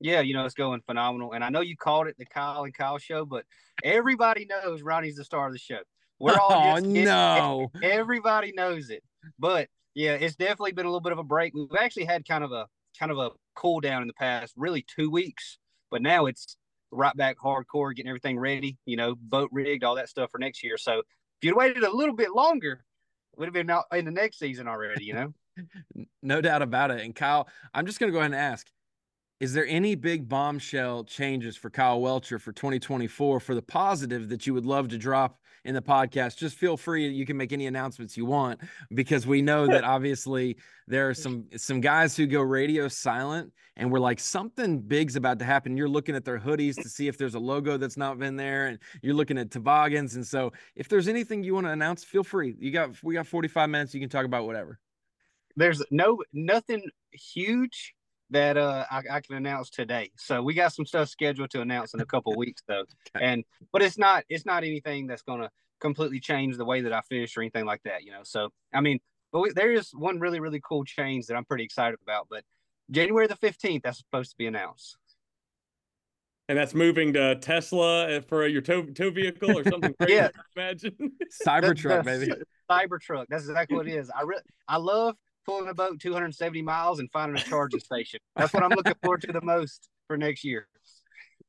Yeah, 0.00 0.20
you 0.20 0.34
know, 0.34 0.44
it's 0.44 0.54
going 0.54 0.82
phenomenal. 0.86 1.32
And 1.32 1.42
I 1.42 1.48
know 1.48 1.60
you 1.60 1.76
called 1.76 2.06
it 2.08 2.16
the 2.18 2.26
Kyle 2.26 2.64
and 2.64 2.74
Kyle 2.74 2.98
show, 2.98 3.24
but 3.24 3.44
everybody 3.82 4.46
knows 4.46 4.82
Ronnie's 4.82 5.16
the 5.16 5.24
star 5.24 5.46
of 5.46 5.52
the 5.52 5.58
show. 5.58 5.78
We're 6.18 6.38
all 6.38 6.52
oh, 6.76 6.80
no. 6.80 7.70
Everybody 7.82 8.52
knows 8.52 8.90
it. 8.90 9.02
But 9.38 9.68
yeah, 9.94 10.12
it's 10.12 10.36
definitely 10.36 10.72
been 10.72 10.86
a 10.86 10.88
little 10.88 11.00
bit 11.00 11.12
of 11.12 11.18
a 11.18 11.24
break. 11.24 11.54
We've 11.54 11.68
actually 11.78 12.04
had 12.04 12.26
kind 12.26 12.44
of 12.44 12.52
a 12.52 12.66
kind 12.98 13.10
of 13.10 13.18
a 13.18 13.30
cool 13.54 13.80
down 13.80 14.02
in 14.02 14.08
the 14.08 14.14
past, 14.14 14.52
really 14.56 14.84
two 14.94 15.10
weeks. 15.10 15.58
But 15.90 16.02
now 16.02 16.26
it's 16.26 16.56
right 16.90 17.16
back 17.16 17.36
hardcore, 17.38 17.94
getting 17.94 18.08
everything 18.08 18.38
ready, 18.38 18.76
you 18.84 18.96
know, 18.96 19.14
boat 19.14 19.50
rigged, 19.52 19.84
all 19.84 19.96
that 19.96 20.08
stuff 20.08 20.30
for 20.30 20.38
next 20.38 20.62
year. 20.62 20.76
So 20.76 20.98
if 20.98 21.04
you'd 21.42 21.56
waited 21.56 21.82
a 21.82 21.94
little 21.94 22.14
bit 22.14 22.32
longer, 22.32 22.84
would 23.38 23.46
have 23.46 23.54
been 23.54 23.70
out 23.70 23.84
in 23.92 24.04
the 24.04 24.10
next 24.10 24.38
season 24.38 24.68
already, 24.68 25.04
you 25.04 25.14
know? 25.14 25.34
no 26.22 26.40
doubt 26.40 26.62
about 26.62 26.90
it. 26.90 27.00
And 27.00 27.14
Kyle, 27.14 27.48
I'm 27.72 27.86
just 27.86 27.98
going 27.98 28.10
to 28.10 28.12
go 28.12 28.18
ahead 28.20 28.32
and 28.32 28.40
ask 28.40 28.66
is 29.44 29.52
there 29.52 29.66
any 29.66 29.94
big 29.94 30.26
bombshell 30.26 31.04
changes 31.04 31.54
for 31.54 31.68
Kyle 31.68 32.00
Welcher 32.00 32.38
for 32.38 32.50
2024 32.50 33.40
for 33.40 33.54
the 33.54 33.60
positive 33.60 34.30
that 34.30 34.46
you 34.46 34.54
would 34.54 34.64
love 34.64 34.88
to 34.88 34.96
drop 34.96 35.38
in 35.66 35.74
the 35.74 35.82
podcast? 35.82 36.38
Just 36.38 36.56
feel 36.56 36.78
free. 36.78 37.06
You 37.08 37.26
can 37.26 37.36
make 37.36 37.52
any 37.52 37.66
announcements 37.66 38.16
you 38.16 38.24
want 38.24 38.62
because 38.94 39.26
we 39.26 39.42
know 39.42 39.66
that 39.66 39.84
obviously 39.84 40.56
there 40.86 41.10
are 41.10 41.12
some 41.12 41.44
some 41.58 41.82
guys 41.82 42.16
who 42.16 42.26
go 42.26 42.40
radio 42.40 42.88
silent 42.88 43.52
and 43.76 43.92
we're 43.92 43.98
like 43.98 44.18
something 44.18 44.80
big's 44.80 45.14
about 45.14 45.38
to 45.40 45.44
happen. 45.44 45.76
You're 45.76 45.90
looking 45.90 46.16
at 46.16 46.24
their 46.24 46.40
hoodies 46.40 46.76
to 46.76 46.88
see 46.88 47.06
if 47.06 47.18
there's 47.18 47.34
a 47.34 47.38
logo 47.38 47.76
that's 47.76 47.98
not 47.98 48.18
been 48.18 48.36
there, 48.36 48.68
and 48.68 48.78
you're 49.02 49.12
looking 49.12 49.36
at 49.36 49.50
toboggans. 49.50 50.14
And 50.14 50.26
so, 50.26 50.54
if 50.74 50.88
there's 50.88 51.06
anything 51.06 51.44
you 51.44 51.52
want 51.52 51.66
to 51.66 51.72
announce, 51.72 52.02
feel 52.02 52.24
free. 52.24 52.56
You 52.58 52.70
got 52.70 53.02
we 53.02 53.12
got 53.12 53.26
45 53.26 53.68
minutes. 53.68 53.92
You 53.92 54.00
can 54.00 54.08
talk 54.08 54.24
about 54.24 54.46
whatever 54.46 54.78
there's 55.56 55.82
no 55.90 56.18
nothing 56.32 56.82
huge 57.12 57.94
that 58.30 58.56
uh 58.56 58.84
I, 58.90 59.02
I, 59.10 59.20
can 59.20 59.36
announce 59.36 59.70
today. 59.70 60.10
So 60.16 60.42
we 60.42 60.54
got 60.54 60.72
some 60.72 60.86
stuff 60.86 61.08
scheduled 61.08 61.50
to 61.50 61.60
announce 61.60 61.94
in 61.94 62.00
a 62.00 62.06
couple 62.06 62.34
weeks 62.36 62.62
though. 62.66 62.84
And 63.20 63.44
but 63.72 63.82
it's 63.82 63.98
not 63.98 64.24
it's 64.28 64.46
not 64.46 64.64
anything 64.64 65.06
that's 65.06 65.22
gonna 65.22 65.50
completely 65.80 66.20
change 66.20 66.56
the 66.56 66.64
way 66.64 66.80
that 66.80 66.92
I 66.92 67.00
fish 67.02 67.36
or 67.36 67.42
anything 67.42 67.66
like 67.66 67.82
that, 67.84 68.04
you 68.04 68.12
know. 68.12 68.22
So 68.22 68.50
I 68.72 68.80
mean, 68.80 69.00
but 69.32 69.40
we, 69.40 69.52
there 69.52 69.72
is 69.72 69.90
one 69.92 70.20
really 70.20 70.40
really 70.40 70.60
cool 70.66 70.84
change 70.84 71.26
that 71.26 71.36
I'm 71.36 71.44
pretty 71.44 71.64
excited 71.64 71.98
about. 72.02 72.28
But 72.30 72.44
January 72.90 73.26
the 73.26 73.36
15th, 73.36 73.82
that's 73.82 73.98
supposed 73.98 74.30
to 74.30 74.36
be 74.36 74.46
announced. 74.46 74.96
And 76.48 76.58
that's 76.58 76.74
moving 76.74 77.14
to 77.14 77.36
Tesla 77.36 78.20
for 78.28 78.46
your 78.46 78.60
tow, 78.60 78.82
tow 78.82 79.10
vehicle 79.10 79.56
or 79.58 79.64
something 79.64 79.94
crazy. 80.00 80.14
yeah, 80.14 80.28
imagine 80.54 81.12
Cybertruck, 81.46 82.04
baby. 82.04 82.32
Cybertruck. 82.70 83.26
That's 83.30 83.44
exactly 83.44 83.76
what 83.76 83.88
it 83.88 83.94
is. 83.94 84.10
I 84.10 84.22
really, 84.22 84.42
I 84.68 84.76
love 84.76 85.16
pulling 85.44 85.68
a 85.68 85.74
boat 85.74 86.00
270 86.00 86.62
miles 86.62 86.98
and 86.98 87.10
finding 87.10 87.36
a 87.36 87.44
charging 87.44 87.80
station. 87.80 88.20
That's 88.36 88.52
what 88.52 88.62
I'm 88.62 88.70
looking 88.70 88.94
forward 89.02 89.22
to 89.22 89.32
the 89.32 89.40
most 89.40 89.88
for 90.06 90.16
next 90.16 90.44
year. 90.44 90.68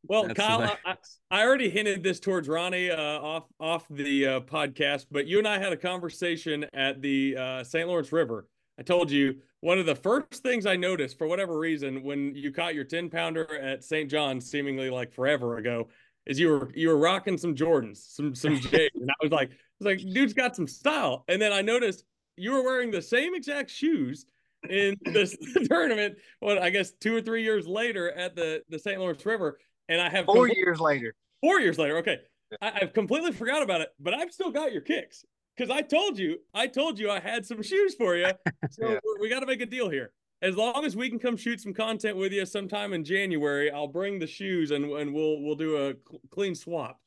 Well, 0.07 0.27
That's 0.27 0.39
Kyle, 0.39 0.77
I, 0.85 0.95
I, 1.31 1.43
already 1.43 1.69
hinted 1.69 2.03
this 2.03 2.19
towards 2.19 2.47
Ronnie 2.47 2.91
uh, 2.91 2.97
off 2.97 3.45
off 3.59 3.85
the 3.89 4.27
uh, 4.27 4.39
podcast, 4.41 5.07
but 5.09 5.25
you 5.25 5.39
and 5.39 5.47
I 5.47 5.57
had 5.57 5.73
a 5.73 5.77
conversation 5.77 6.65
at 6.73 7.01
the 7.01 7.35
uh, 7.37 7.63
St. 7.63 7.87
Lawrence 7.87 8.11
River. 8.11 8.47
I 8.77 8.83
told 8.83 9.09
you 9.09 9.37
one 9.61 9.79
of 9.79 9.85
the 9.85 9.95
first 9.95 10.43
things 10.43 10.65
I 10.65 10.75
noticed 10.75 11.17
for 11.17 11.27
whatever 11.27 11.57
reason 11.57 12.03
when 12.03 12.35
you 12.35 12.51
caught 12.51 12.75
your 12.75 12.83
10 12.83 13.09
pounder 13.09 13.59
at 13.59 13.83
St. 13.83 14.09
John's, 14.11 14.49
seemingly 14.49 14.89
like 14.91 15.11
forever 15.11 15.57
ago, 15.57 15.87
is 16.25 16.39
you 16.39 16.49
were 16.49 16.69
you 16.75 16.89
were 16.89 16.97
rocking 16.97 17.37
some 17.37 17.55
Jordans, 17.55 17.97
some 17.97 18.35
some 18.35 18.59
J's, 18.59 18.89
and 18.93 19.09
I 19.09 19.15
was 19.23 19.31
like, 19.31 19.49
I 19.51 19.55
was 19.79 19.85
like, 19.85 20.13
dude's 20.13 20.33
got 20.33 20.55
some 20.55 20.67
style. 20.67 21.23
And 21.27 21.41
then 21.41 21.51
I 21.51 21.61
noticed 21.61 22.03
you 22.37 22.51
were 22.51 22.63
wearing 22.63 22.91
the 22.91 23.01
same 23.01 23.35
exact 23.35 23.69
shoes 23.69 24.25
in 24.69 24.95
this 25.05 25.35
tournament. 25.69 26.17
What 26.39 26.57
I 26.57 26.69
guess 26.69 26.91
two 26.91 27.15
or 27.15 27.21
three 27.21 27.43
years 27.43 27.67
later 27.67 28.11
at 28.11 28.35
the 28.35 28.63
the 28.69 28.79
St. 28.79 28.99
Lawrence 28.99 29.25
River, 29.25 29.59
and 29.89 30.01
I 30.01 30.09
have 30.09 30.25
four 30.25 30.47
years 30.47 30.79
later. 30.79 31.15
Four 31.41 31.59
years 31.59 31.77
later, 31.77 31.97
okay. 31.97 32.19
I, 32.61 32.79
have 32.79 32.93
completely 32.93 33.31
forgot 33.31 33.63
about 33.63 33.81
it, 33.81 33.89
but 33.99 34.13
I've 34.13 34.31
still 34.31 34.51
got 34.51 34.71
your 34.71 34.81
kicks 34.81 35.25
because 35.55 35.69
I 35.69 35.81
told 35.81 36.17
you, 36.17 36.37
I 36.53 36.67
told 36.67 36.99
you 36.99 37.09
I 37.09 37.19
had 37.19 37.45
some 37.45 37.61
shoes 37.61 37.95
for 37.95 38.15
you. 38.15 38.27
So 38.71 38.89
yeah. 38.89 38.99
we 39.19 39.29
got 39.29 39.41
to 39.41 39.45
make 39.45 39.61
a 39.61 39.65
deal 39.65 39.89
here. 39.89 40.11
As 40.41 40.55
long 40.55 40.85
as 40.85 40.95
we 40.95 41.07
can 41.07 41.19
come 41.19 41.37
shoot 41.37 41.61
some 41.61 41.73
content 41.73 42.17
with 42.17 42.33
you 42.33 42.45
sometime 42.45 42.93
in 42.93 43.03
January, 43.03 43.69
I'll 43.69 43.87
bring 43.87 44.17
the 44.17 44.27
shoes 44.27 44.71
and 44.71 44.85
and 44.85 45.13
we'll 45.13 45.41
we'll 45.41 45.55
do 45.55 45.77
a 45.87 45.93
clean 46.31 46.55
swap. 46.55 46.99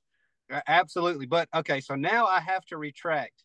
Absolutely, 0.66 1.26
but 1.26 1.48
okay. 1.54 1.80
So 1.80 1.94
now 1.94 2.26
I 2.26 2.40
have 2.40 2.64
to 2.66 2.78
retract 2.78 3.44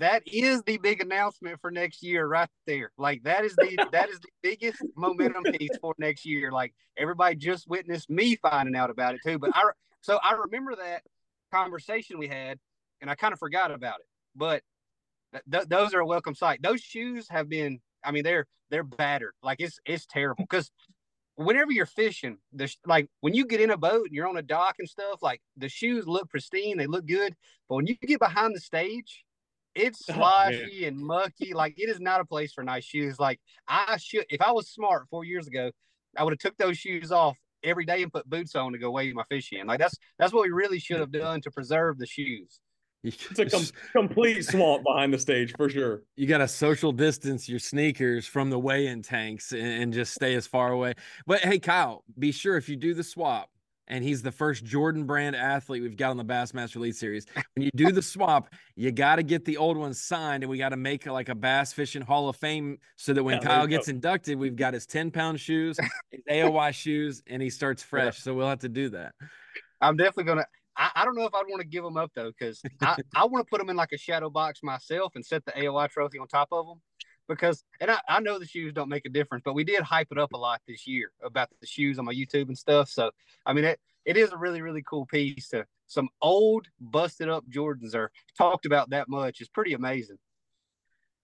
that 0.00 0.22
is 0.26 0.62
the 0.62 0.78
big 0.78 1.00
announcement 1.00 1.60
for 1.60 1.70
next 1.70 2.02
year 2.02 2.26
right 2.26 2.48
there 2.66 2.90
like 2.98 3.22
that 3.22 3.44
is 3.44 3.54
the 3.56 3.78
that 3.92 4.08
is 4.08 4.18
the 4.20 4.28
biggest 4.42 4.82
momentum 4.96 5.44
piece 5.44 5.76
for 5.80 5.94
next 5.98 6.24
year 6.24 6.50
like 6.50 6.74
everybody 6.96 7.36
just 7.36 7.68
witnessed 7.68 8.10
me 8.10 8.36
finding 8.36 8.74
out 8.74 8.90
about 8.90 9.14
it 9.14 9.20
too 9.24 9.38
but 9.38 9.50
i 9.54 9.62
So 10.06 10.20
I 10.22 10.34
remember 10.34 10.76
that 10.76 11.02
conversation 11.52 12.18
we 12.18 12.28
had, 12.28 12.58
and 13.00 13.10
I 13.10 13.16
kind 13.16 13.32
of 13.32 13.40
forgot 13.40 13.72
about 13.72 13.98
it. 13.98 14.06
But 14.36 14.62
th- 15.50 15.66
those 15.66 15.94
are 15.94 16.00
a 16.00 16.06
welcome 16.06 16.34
sight. 16.36 16.62
Those 16.62 16.80
shoes 16.80 17.26
have 17.28 17.48
been, 17.48 17.80
I 18.04 18.12
mean, 18.12 18.22
they're 18.22 18.46
they're 18.70 18.84
battered. 18.84 19.32
Like 19.42 19.60
it's 19.60 19.80
it's 19.84 20.06
terrible 20.06 20.44
because 20.48 20.70
whenever 21.34 21.72
you're 21.72 21.86
fishing, 21.86 22.38
the 22.52 22.72
like 22.86 23.08
when 23.20 23.34
you 23.34 23.46
get 23.46 23.60
in 23.60 23.70
a 23.70 23.76
boat 23.76 24.06
and 24.06 24.14
you're 24.14 24.28
on 24.28 24.36
a 24.36 24.42
dock 24.42 24.76
and 24.78 24.88
stuff, 24.88 25.22
like 25.22 25.42
the 25.56 25.68
shoes 25.68 26.06
look 26.06 26.30
pristine, 26.30 26.78
they 26.78 26.86
look 26.86 27.06
good. 27.06 27.34
But 27.68 27.74
when 27.76 27.86
you 27.88 27.96
get 27.96 28.20
behind 28.20 28.54
the 28.54 28.60
stage, 28.60 29.24
it's 29.76 30.04
sloshy 30.06 30.80
oh, 30.84 30.88
and 30.88 30.98
mucky. 30.98 31.54
Like 31.54 31.78
it 31.78 31.88
is 31.88 32.00
not 32.00 32.20
a 32.20 32.24
place 32.24 32.52
for 32.52 32.64
nice 32.64 32.84
shoes. 32.84 33.20
Like 33.20 33.40
I 33.68 33.96
should, 33.98 34.24
if 34.28 34.40
I 34.40 34.50
was 34.52 34.68
smart 34.68 35.06
four 35.10 35.24
years 35.24 35.46
ago, 35.46 35.70
I 36.16 36.24
would 36.24 36.32
have 36.32 36.38
took 36.38 36.56
those 36.56 36.78
shoes 36.78 37.12
off 37.12 37.36
every 37.62 37.84
day 37.84 38.02
and 38.02 38.12
put 38.12 38.28
boots 38.28 38.54
on 38.54 38.72
to 38.72 38.78
go 38.78 38.90
weigh 38.90 39.12
my 39.12 39.24
fish 39.28 39.52
in. 39.52 39.66
Like 39.66 39.78
that's 39.78 39.96
that's 40.18 40.32
what 40.32 40.42
we 40.42 40.50
really 40.50 40.78
should 40.78 41.00
have 41.00 41.12
done 41.12 41.40
to 41.42 41.50
preserve 41.50 41.98
the 41.98 42.06
shoes. 42.06 42.58
It's 43.04 43.38
a 43.38 43.46
com- 43.50 43.66
complete 43.92 44.42
swamp 44.44 44.84
behind 44.84 45.12
the 45.12 45.18
stage 45.18 45.52
for 45.56 45.68
sure. 45.68 46.02
You 46.16 46.26
got 46.26 46.38
to 46.38 46.48
social 46.48 46.92
distance 46.92 47.48
your 47.48 47.58
sneakers 47.58 48.26
from 48.26 48.50
the 48.50 48.58
weigh-in 48.58 49.02
tanks 49.02 49.52
and, 49.52 49.60
and 49.60 49.92
just 49.92 50.14
stay 50.14 50.34
as 50.34 50.46
far 50.46 50.72
away. 50.72 50.94
But 51.26 51.40
hey, 51.40 51.58
Kyle, 51.58 52.02
be 52.18 52.32
sure 52.32 52.56
if 52.56 52.68
you 52.68 52.76
do 52.76 52.94
the 52.94 53.04
swap, 53.04 53.50
and 53.88 54.02
he's 54.02 54.22
the 54.22 54.32
first 54.32 54.64
Jordan 54.64 55.04
brand 55.04 55.36
athlete 55.36 55.82
we've 55.82 55.96
got 55.96 56.10
on 56.10 56.16
the 56.16 56.24
Bassmaster 56.24 56.76
Elite 56.76 56.96
Series. 56.96 57.26
When 57.54 57.64
you 57.64 57.70
do 57.74 57.92
the 57.92 58.02
swap, 58.02 58.52
you 58.74 58.90
got 58.90 59.16
to 59.16 59.22
get 59.22 59.44
the 59.44 59.56
old 59.56 59.76
ones 59.76 60.00
signed, 60.00 60.42
and 60.42 60.50
we 60.50 60.58
got 60.58 60.70
to 60.70 60.76
make 60.76 61.06
like 61.06 61.28
a 61.28 61.34
bass 61.34 61.72
fishing 61.72 62.02
Hall 62.02 62.28
of 62.28 62.36
Fame 62.36 62.78
so 62.96 63.12
that 63.12 63.22
when 63.22 63.36
yeah, 63.36 63.42
Kyle 63.42 63.66
gets 63.66 63.86
go. 63.86 63.90
inducted, 63.90 64.38
we've 64.38 64.56
got 64.56 64.74
his 64.74 64.86
10 64.86 65.10
pound 65.10 65.40
shoes, 65.40 65.78
his 66.10 66.20
AOY 66.30 66.72
shoes, 66.72 67.22
and 67.26 67.40
he 67.40 67.50
starts 67.50 67.82
fresh. 67.82 68.18
Yeah. 68.18 68.22
So 68.22 68.34
we'll 68.34 68.48
have 68.48 68.60
to 68.60 68.68
do 68.68 68.88
that. 68.90 69.14
I'm 69.80 69.96
definitely 69.96 70.24
gonna. 70.24 70.46
I, 70.76 70.90
I 70.96 71.04
don't 71.04 71.16
know 71.16 71.24
if 71.24 71.34
I'd 71.34 71.46
want 71.48 71.60
to 71.60 71.66
give 71.66 71.84
them 71.84 71.96
up 71.96 72.10
though, 72.14 72.30
because 72.38 72.60
I, 72.82 72.96
I 73.14 73.24
want 73.24 73.46
to 73.46 73.50
put 73.50 73.58
them 73.58 73.70
in 73.70 73.76
like 73.76 73.92
a 73.92 73.98
shadow 73.98 74.30
box 74.30 74.60
myself 74.62 75.12
and 75.14 75.24
set 75.24 75.44
the 75.44 75.52
AOY 75.52 75.88
trophy 75.88 76.18
on 76.18 76.28
top 76.28 76.48
of 76.52 76.66
them. 76.66 76.80
Because 77.28 77.64
and 77.80 77.90
I, 77.90 77.98
I 78.08 78.20
know 78.20 78.38
the 78.38 78.46
shoes 78.46 78.72
don't 78.72 78.88
make 78.88 79.06
a 79.06 79.10
difference, 79.10 79.42
but 79.44 79.54
we 79.54 79.64
did 79.64 79.82
hype 79.82 80.08
it 80.10 80.18
up 80.18 80.32
a 80.32 80.36
lot 80.36 80.60
this 80.66 80.86
year 80.86 81.10
about 81.22 81.48
the 81.60 81.66
shoes 81.66 81.98
on 81.98 82.04
my 82.04 82.14
YouTube 82.14 82.48
and 82.48 82.56
stuff. 82.56 82.88
So 82.88 83.10
I 83.44 83.52
mean 83.52 83.64
it 83.64 83.80
it 84.06 84.16
is 84.16 84.32
a 84.32 84.36
really, 84.36 84.62
really 84.62 84.82
cool 84.88 85.04
piece 85.06 85.48
to 85.48 85.66
some 85.88 86.08
old 86.22 86.66
busted 86.80 87.28
up 87.28 87.44
Jordans 87.50 87.94
are 87.94 88.10
talked 88.38 88.64
about 88.64 88.90
that 88.90 89.08
much. 89.08 89.40
It's 89.40 89.50
pretty 89.50 89.74
amazing. 89.74 90.16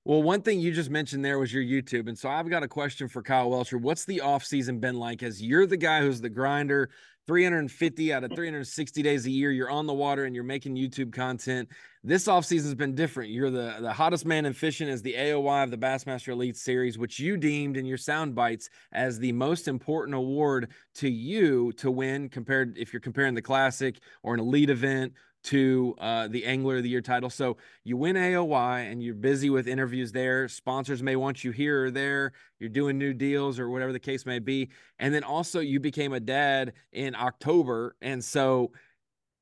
Well, 0.05 0.23
one 0.23 0.43
thing 0.43 0.59
you 0.59 0.73
just 0.73 0.91
mentioned 0.91 1.25
there 1.25 1.39
was 1.39 1.53
your 1.53 1.63
YouTube. 1.63 2.09
And 2.09 2.19
so 2.19 2.29
I've 2.29 2.51
got 2.51 2.65
a 2.65 2.69
question 2.69 3.07
for 3.07 3.23
Kyle 3.23 3.51
Welcher. 3.51 3.79
What's 3.79 4.05
the 4.05 4.21
off 4.21 4.45
season 4.45 4.81
been 4.81 4.99
like 4.99 5.23
as 5.23 5.41
you're 5.41 5.65
the 5.65 5.77
guy 5.77 6.01
who's 6.01 6.21
the 6.21 6.29
grinder 6.29 6.91
350 7.27 8.13
out 8.13 8.25
of 8.25 8.33
360 8.33 9.03
days 9.03 9.27
a 9.27 9.31
year? 9.31 9.51
You're 9.51 9.71
on 9.71 9.87
the 9.87 9.95
water 9.95 10.25
and 10.25 10.35
you're 10.35 10.45
making 10.45 10.77
YouTube 10.77 11.13
content. 11.13 11.69
This 12.05 12.27
off 12.27 12.45
season 12.45 12.69
has 12.69 12.75
been 12.75 12.95
different. 12.95 13.31
You're 13.31 13.51
the, 13.51 13.77
the 13.81 13.93
hottest 13.93 14.27
man 14.27 14.45
in 14.45 14.53
fishing 14.53 14.89
as 14.89 15.03
the 15.03 15.15
AOY 15.15 15.65
of 15.65 15.71
the 15.71 15.79
Bassmaster 15.79 16.29
Elite 16.29 16.57
Series, 16.57 16.99
which 16.99 17.21
you 17.21 17.37
deemed 17.37 17.77
in 17.77 17.87
your 17.87 17.99
sound 17.99 18.35
bites 18.35 18.69
as 18.93 19.19
the 19.19 19.33
most 19.33 19.69
important 19.69 20.17
award 20.17 20.71
to 20.95 21.09
you 21.09 21.73
to 21.75 21.91
win 21.91 22.29
compared 22.29 22.77
if 22.77 22.93
you're 22.93 23.01
comparing 23.01 23.35
the 23.35 23.43
classic 23.43 24.01
or 24.23 24.35
an 24.35 24.41
elite 24.41 24.71
event 24.71 25.13
to 25.45 25.95
uh, 25.99 26.29
the 26.29 26.45
Angler 26.45 26.77
of 26.77 26.83
the 26.83 26.89
Year 26.89 27.01
title. 27.01 27.31
So 27.31 27.57
you 27.85 27.97
win 27.97 28.17
AOY 28.17 28.91
and 28.91 29.03
you're 29.03 29.15
busy 29.15 29.51
with 29.51 29.67
interviews 29.67 30.13
there. 30.13 30.49
Sponsors 30.49 31.03
may 31.03 31.17
want 31.17 31.43
you 31.43 31.51
here 31.51 31.87
or 31.87 31.91
there. 31.91 32.33
You're 32.59 32.71
doing 32.71 32.99
new 32.99 33.13
deals 33.13 33.59
or 33.59 33.69
whatever 33.69 33.93
the 33.93 34.01
case 34.01 34.25
may 34.25 34.39
be. 34.39 34.71
And 34.99 35.13
then 35.13 35.25
also 35.25 35.61
you 35.61 35.81
became 35.81 36.13
a 36.13 36.21
dad 36.21 36.75
in 36.93 37.15
October. 37.15 37.97
And 38.01 38.23
so 38.23 38.73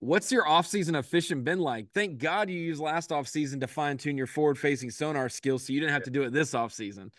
what's 0.00 0.32
your 0.32 0.44
offseason 0.46 0.98
of 0.98 1.06
fishing 1.06 1.44
been 1.44 1.60
like? 1.60 1.86
Thank 1.92 2.18
God 2.18 2.48
you 2.48 2.58
used 2.58 2.80
last 2.80 3.10
offseason 3.10 3.60
to 3.60 3.66
fine 3.66 3.98
tune 3.98 4.16
your 4.16 4.26
forward 4.26 4.58
facing 4.58 4.90
sonar 4.90 5.28
skills 5.28 5.66
so 5.66 5.72
you 5.72 5.80
didn't 5.80 5.92
have 5.92 6.04
to 6.04 6.10
do 6.10 6.22
it 6.22 6.32
this 6.32 6.52
offseason. 6.52 7.10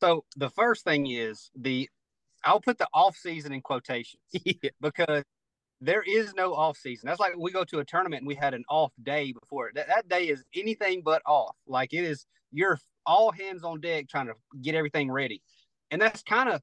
So 0.00 0.24
the 0.36 0.50
first 0.50 0.84
thing 0.84 1.06
is 1.06 1.50
the 1.54 1.88
I'll 2.44 2.60
put 2.60 2.78
the 2.78 2.88
off 2.92 3.16
season 3.16 3.52
in 3.52 3.60
quotations 3.60 4.20
yeah. 4.32 4.70
because 4.80 5.22
there 5.82 6.02
is 6.06 6.32
no 6.34 6.54
off 6.54 6.78
season. 6.78 7.08
That's 7.08 7.18
like 7.18 7.34
we 7.36 7.50
go 7.50 7.64
to 7.64 7.80
a 7.80 7.84
tournament 7.84 8.20
and 8.20 8.28
we 8.28 8.36
had 8.36 8.54
an 8.54 8.62
off 8.70 8.92
day 9.02 9.32
before. 9.32 9.72
That, 9.74 9.88
that 9.88 10.08
day 10.08 10.28
is 10.28 10.44
anything 10.54 11.02
but 11.04 11.22
off. 11.26 11.56
Like 11.66 11.92
it 11.92 12.04
is, 12.04 12.24
you're 12.52 12.78
all 13.04 13.32
hands 13.32 13.64
on 13.64 13.80
deck 13.80 14.08
trying 14.08 14.28
to 14.28 14.34
get 14.62 14.76
everything 14.76 15.10
ready. 15.10 15.42
And 15.90 16.00
that's 16.00 16.22
kind 16.22 16.48
of 16.48 16.62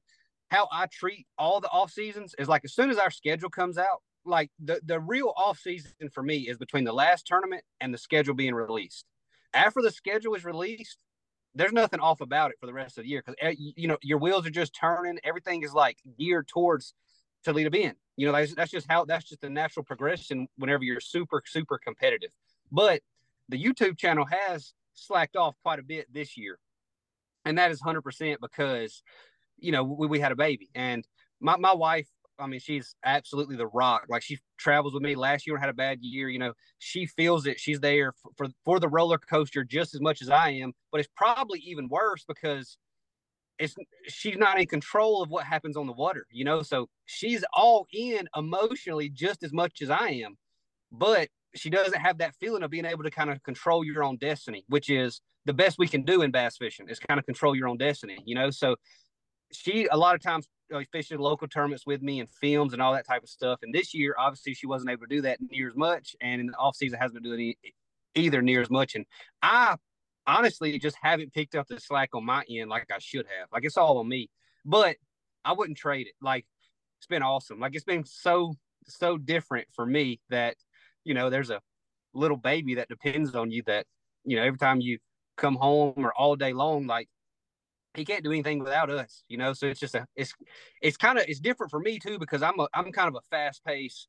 how 0.50 0.68
I 0.72 0.86
treat 0.86 1.26
all 1.38 1.60
the 1.60 1.68
off 1.68 1.92
seasons 1.92 2.34
is 2.38 2.48
like 2.48 2.62
as 2.64 2.72
soon 2.72 2.88
as 2.88 2.96
our 2.96 3.10
schedule 3.10 3.50
comes 3.50 3.76
out, 3.76 4.02
like 4.24 4.50
the, 4.58 4.80
the 4.84 4.98
real 4.98 5.34
off 5.36 5.58
season 5.58 5.92
for 6.12 6.22
me 6.22 6.48
is 6.48 6.56
between 6.56 6.84
the 6.84 6.92
last 6.92 7.26
tournament 7.26 7.62
and 7.78 7.92
the 7.92 7.98
schedule 7.98 8.34
being 8.34 8.54
released. 8.54 9.04
After 9.52 9.82
the 9.82 9.90
schedule 9.90 10.34
is 10.34 10.46
released, 10.46 11.04
there's 11.54 11.72
nothing 11.72 12.00
off 12.00 12.22
about 12.22 12.52
it 12.52 12.56
for 12.58 12.66
the 12.66 12.72
rest 12.72 12.96
of 12.96 13.04
the 13.04 13.10
year 13.10 13.22
because 13.24 13.36
eh, 13.42 13.54
you 13.58 13.86
know 13.86 13.98
your 14.02 14.18
wheels 14.18 14.46
are 14.46 14.50
just 14.50 14.74
turning. 14.74 15.18
Everything 15.24 15.62
is 15.62 15.74
like 15.74 15.98
geared 16.18 16.48
towards 16.48 16.94
Toledo 17.44 17.70
Bend. 17.70 17.94
You 18.16 18.26
know, 18.26 18.32
that's, 18.32 18.54
that's 18.54 18.70
just 18.70 18.86
how 18.88 19.04
that's 19.04 19.28
just 19.28 19.40
the 19.40 19.50
natural 19.50 19.84
progression 19.84 20.48
whenever 20.56 20.84
you're 20.84 21.00
super, 21.00 21.42
super 21.46 21.78
competitive. 21.78 22.30
But 22.70 23.02
the 23.48 23.62
YouTube 23.62 23.98
channel 23.98 24.26
has 24.26 24.74
slacked 24.94 25.36
off 25.36 25.54
quite 25.62 25.78
a 25.78 25.82
bit 25.82 26.12
this 26.12 26.36
year. 26.36 26.58
And 27.44 27.56
that 27.58 27.70
is 27.70 27.80
100% 27.80 28.36
because, 28.40 29.02
you 29.58 29.72
know, 29.72 29.82
we, 29.82 30.06
we 30.06 30.20
had 30.20 30.32
a 30.32 30.36
baby. 30.36 30.68
And 30.74 31.06
my, 31.40 31.56
my 31.56 31.72
wife, 31.72 32.08
I 32.38 32.46
mean, 32.46 32.60
she's 32.60 32.94
absolutely 33.04 33.56
the 33.56 33.66
rock. 33.66 34.04
Like 34.08 34.22
she 34.22 34.38
travels 34.58 34.92
with 34.92 35.02
me 35.02 35.14
last 35.14 35.46
year 35.46 35.56
and 35.56 35.62
had 35.62 35.70
a 35.70 35.74
bad 35.74 35.98
year. 36.02 36.28
You 36.28 36.38
know, 36.38 36.52
she 36.78 37.06
feels 37.06 37.46
it. 37.46 37.58
She's 37.58 37.80
there 37.80 38.12
for, 38.12 38.32
for, 38.36 38.46
for 38.64 38.80
the 38.80 38.88
roller 38.88 39.18
coaster 39.18 39.64
just 39.64 39.94
as 39.94 40.00
much 40.00 40.20
as 40.20 40.28
I 40.28 40.50
am. 40.50 40.72
But 40.92 41.00
it's 41.00 41.10
probably 41.16 41.60
even 41.60 41.88
worse 41.88 42.24
because– 42.26 42.76
it's 43.60 43.76
she's 44.08 44.38
not 44.38 44.58
in 44.58 44.66
control 44.66 45.22
of 45.22 45.28
what 45.28 45.44
happens 45.44 45.76
on 45.76 45.86
the 45.86 45.92
water, 45.92 46.26
you 46.30 46.44
know. 46.44 46.62
So 46.62 46.88
she's 47.04 47.44
all 47.52 47.86
in 47.92 48.26
emotionally 48.34 49.10
just 49.10 49.42
as 49.42 49.52
much 49.52 49.82
as 49.82 49.90
I 49.90 50.08
am, 50.24 50.36
but 50.90 51.28
she 51.54 51.68
doesn't 51.68 52.00
have 52.00 52.18
that 52.18 52.34
feeling 52.36 52.62
of 52.62 52.70
being 52.70 52.86
able 52.86 53.04
to 53.04 53.10
kind 53.10 53.30
of 53.30 53.42
control 53.42 53.84
your 53.84 54.02
own 54.02 54.16
destiny, 54.16 54.64
which 54.68 54.88
is 54.88 55.20
the 55.44 55.52
best 55.52 55.78
we 55.78 55.86
can 55.86 56.02
do 56.02 56.22
in 56.22 56.30
bass 56.30 56.56
fishing 56.56 56.88
is 56.88 56.98
kind 56.98 57.18
of 57.18 57.26
control 57.26 57.54
your 57.54 57.68
own 57.68 57.76
destiny, 57.76 58.16
you 58.24 58.34
know. 58.34 58.50
So 58.50 58.76
she 59.52 59.86
a 59.86 59.96
lot 59.96 60.14
of 60.14 60.22
times 60.22 60.48
uh, 60.74 60.80
fishing 60.90 61.18
local 61.18 61.46
tournaments 61.46 61.84
with 61.86 62.00
me 62.00 62.20
and 62.20 62.30
films 62.40 62.72
and 62.72 62.80
all 62.80 62.94
that 62.94 63.06
type 63.06 63.22
of 63.22 63.28
stuff. 63.28 63.58
And 63.62 63.74
this 63.74 63.92
year, 63.92 64.14
obviously, 64.18 64.54
she 64.54 64.66
wasn't 64.66 64.90
able 64.90 65.02
to 65.02 65.14
do 65.14 65.22
that 65.22 65.38
near 65.50 65.68
as 65.68 65.76
much, 65.76 66.16
and 66.22 66.40
in 66.40 66.46
the 66.46 66.56
off 66.56 66.76
season 66.76 66.98
hasn't 66.98 67.22
been 67.22 67.30
doing 67.30 67.40
any, 67.40 67.74
either 68.14 68.40
near 68.40 68.62
as 68.62 68.70
much. 68.70 68.94
And 68.94 69.04
I 69.42 69.76
honestly 70.36 70.78
just 70.78 70.96
haven't 71.00 71.32
picked 71.32 71.54
up 71.54 71.66
the 71.68 71.80
slack 71.80 72.10
on 72.14 72.24
my 72.24 72.44
end 72.50 72.70
like 72.70 72.86
I 72.90 72.98
should 72.98 73.26
have. 73.38 73.48
Like 73.52 73.64
it's 73.64 73.76
all 73.76 73.98
on 73.98 74.08
me. 74.08 74.30
But 74.64 74.96
I 75.44 75.52
wouldn't 75.52 75.78
trade 75.78 76.06
it. 76.06 76.14
Like 76.20 76.46
it's 76.98 77.06
been 77.06 77.22
awesome. 77.22 77.60
Like 77.60 77.74
it's 77.74 77.84
been 77.84 78.04
so 78.04 78.54
so 78.86 79.18
different 79.18 79.68
for 79.72 79.86
me 79.86 80.20
that 80.30 80.56
you 81.04 81.14
know 81.14 81.30
there's 81.30 81.50
a 81.50 81.60
little 82.14 82.36
baby 82.36 82.74
that 82.74 82.88
depends 82.88 83.34
on 83.34 83.50
you 83.50 83.62
that 83.66 83.86
you 84.24 84.36
know 84.36 84.42
every 84.42 84.58
time 84.58 84.80
you 84.80 84.98
come 85.36 85.54
home 85.54 85.94
or 85.96 86.12
all 86.16 86.36
day 86.36 86.52
long 86.52 86.86
like 86.86 87.08
he 87.94 88.04
can't 88.04 88.24
do 88.24 88.30
anything 88.30 88.58
without 88.58 88.90
us 88.90 89.22
you 89.28 89.36
know 89.36 89.52
so 89.52 89.66
it's 89.66 89.80
just 89.80 89.94
a 89.94 90.06
it's 90.16 90.34
it's 90.82 90.96
kind 90.96 91.18
of 91.18 91.24
it's 91.28 91.40
different 91.40 91.70
for 91.70 91.80
me 91.80 91.98
too 91.98 92.18
because 92.18 92.42
i'm 92.42 92.58
a 92.60 92.68
i'm 92.74 92.92
kind 92.92 93.08
of 93.08 93.14
a 93.14 93.20
fast 93.30 93.64
pace 93.64 94.06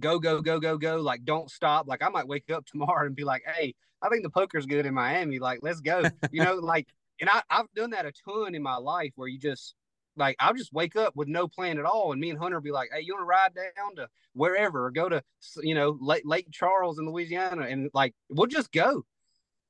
go 0.00 0.18
go 0.18 0.40
go 0.40 0.58
go 0.58 0.76
go 0.76 0.96
like 0.96 1.24
don't 1.24 1.50
stop 1.50 1.86
like 1.86 2.02
i 2.02 2.08
might 2.08 2.26
wake 2.26 2.50
up 2.50 2.66
tomorrow 2.66 3.06
and 3.06 3.14
be 3.14 3.24
like 3.24 3.42
hey 3.56 3.74
I 4.04 4.10
think 4.10 4.22
the 4.22 4.30
poker's 4.30 4.66
good 4.66 4.84
in 4.84 4.94
Miami. 4.94 5.38
Like, 5.38 5.60
let's 5.62 5.80
go. 5.80 6.02
You 6.30 6.44
know, 6.44 6.54
like, 6.62 6.86
and 7.20 7.30
I, 7.30 7.42
I've 7.48 7.72
done 7.74 7.90
that 7.90 8.06
a 8.06 8.12
ton 8.12 8.54
in 8.54 8.62
my 8.62 8.76
life 8.76 9.12
where 9.16 9.28
you 9.28 9.38
just 9.38 9.74
like 10.16 10.36
I'll 10.38 10.54
just 10.54 10.72
wake 10.72 10.94
up 10.94 11.16
with 11.16 11.26
no 11.26 11.48
plan 11.48 11.78
at 11.78 11.84
all, 11.86 12.12
and 12.12 12.20
me 12.20 12.30
and 12.30 12.38
Hunter 12.38 12.60
be 12.60 12.70
like, 12.70 12.90
"Hey, 12.92 13.00
you 13.00 13.14
want 13.14 13.22
to 13.22 13.26
ride 13.26 13.54
down 13.54 13.96
to 13.96 14.08
wherever 14.34 14.86
or 14.86 14.90
go 14.90 15.08
to 15.08 15.22
you 15.62 15.74
know 15.74 15.96
Lake, 16.00 16.22
Lake 16.24 16.48
Charles 16.52 16.98
in 16.98 17.06
Louisiana?" 17.06 17.62
And 17.62 17.90
like 17.94 18.14
we'll 18.28 18.46
just 18.46 18.72
go. 18.72 19.04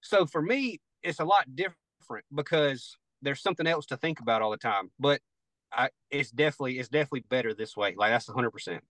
So 0.00 0.26
for 0.26 0.42
me, 0.42 0.80
it's 1.02 1.20
a 1.20 1.24
lot 1.24 1.54
different 1.54 2.26
because 2.34 2.96
there's 3.22 3.40
something 3.40 3.66
else 3.66 3.86
to 3.86 3.96
think 3.96 4.20
about 4.20 4.42
all 4.42 4.50
the 4.50 4.56
time. 4.56 4.90
But 4.98 5.20
I, 5.72 5.90
it's 6.10 6.30
definitely 6.30 6.78
it's 6.78 6.88
definitely 6.88 7.24
better 7.28 7.54
this 7.54 7.76
way. 7.76 7.94
Like 7.96 8.10
that's 8.10 8.28
100. 8.28 8.50
percent 8.50 8.82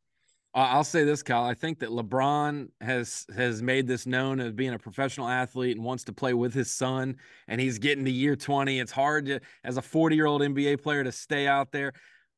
I'll 0.56 0.84
say 0.84 1.02
this, 1.02 1.22
Kyle. 1.24 1.42
I 1.42 1.54
think 1.54 1.80
that 1.80 1.90
LeBron 1.90 2.68
has 2.80 3.26
has 3.34 3.60
made 3.60 3.88
this 3.88 4.06
known 4.06 4.38
as 4.38 4.52
being 4.52 4.72
a 4.72 4.78
professional 4.78 5.28
athlete 5.28 5.76
and 5.76 5.84
wants 5.84 6.04
to 6.04 6.12
play 6.12 6.32
with 6.32 6.54
his 6.54 6.70
son. 6.70 7.16
And 7.48 7.60
he's 7.60 7.80
getting 7.80 8.04
to 8.04 8.10
year 8.10 8.36
20. 8.36 8.78
It's 8.78 8.92
hard 8.92 9.26
to, 9.26 9.40
as 9.64 9.78
a 9.78 9.82
40 9.82 10.14
year 10.14 10.26
old 10.26 10.42
NBA 10.42 10.80
player, 10.80 11.02
to 11.02 11.10
stay 11.10 11.48
out 11.48 11.72
there. 11.72 11.92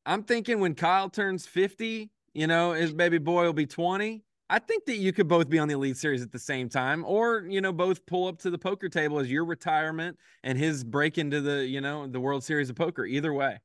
I'm 0.07 0.23
thinking 0.23 0.59
when 0.59 0.73
Kyle 0.73 1.09
turns 1.09 1.45
50, 1.45 2.09
you 2.33 2.47
know, 2.47 2.71
his 2.71 2.91
baby 2.91 3.19
boy 3.19 3.43
will 3.43 3.53
be 3.53 3.67
20. 3.67 4.23
I 4.49 4.59
think 4.59 4.85
that 4.85 4.95
you 4.95 5.13
could 5.13 5.27
both 5.27 5.49
be 5.49 5.59
on 5.59 5.67
the 5.67 5.75
Elite 5.75 5.97
Series 5.97 6.23
at 6.23 6.31
the 6.31 6.39
same 6.39 6.69
time, 6.69 7.03
or 7.05 7.45
you 7.47 7.61
know, 7.61 7.71
both 7.71 8.03
pull 8.07 8.27
up 8.27 8.39
to 8.39 8.49
the 8.49 8.57
poker 8.57 8.89
table 8.89 9.19
as 9.19 9.29
your 9.29 9.45
retirement 9.45 10.17
and 10.43 10.57
his 10.57 10.83
break 10.83 11.19
into 11.19 11.39
the 11.39 11.67
you 11.67 11.81
know 11.81 12.07
the 12.07 12.19
World 12.19 12.43
Series 12.43 12.71
of 12.71 12.77
Poker. 12.77 13.05
Either 13.05 13.31
way. 13.31 13.59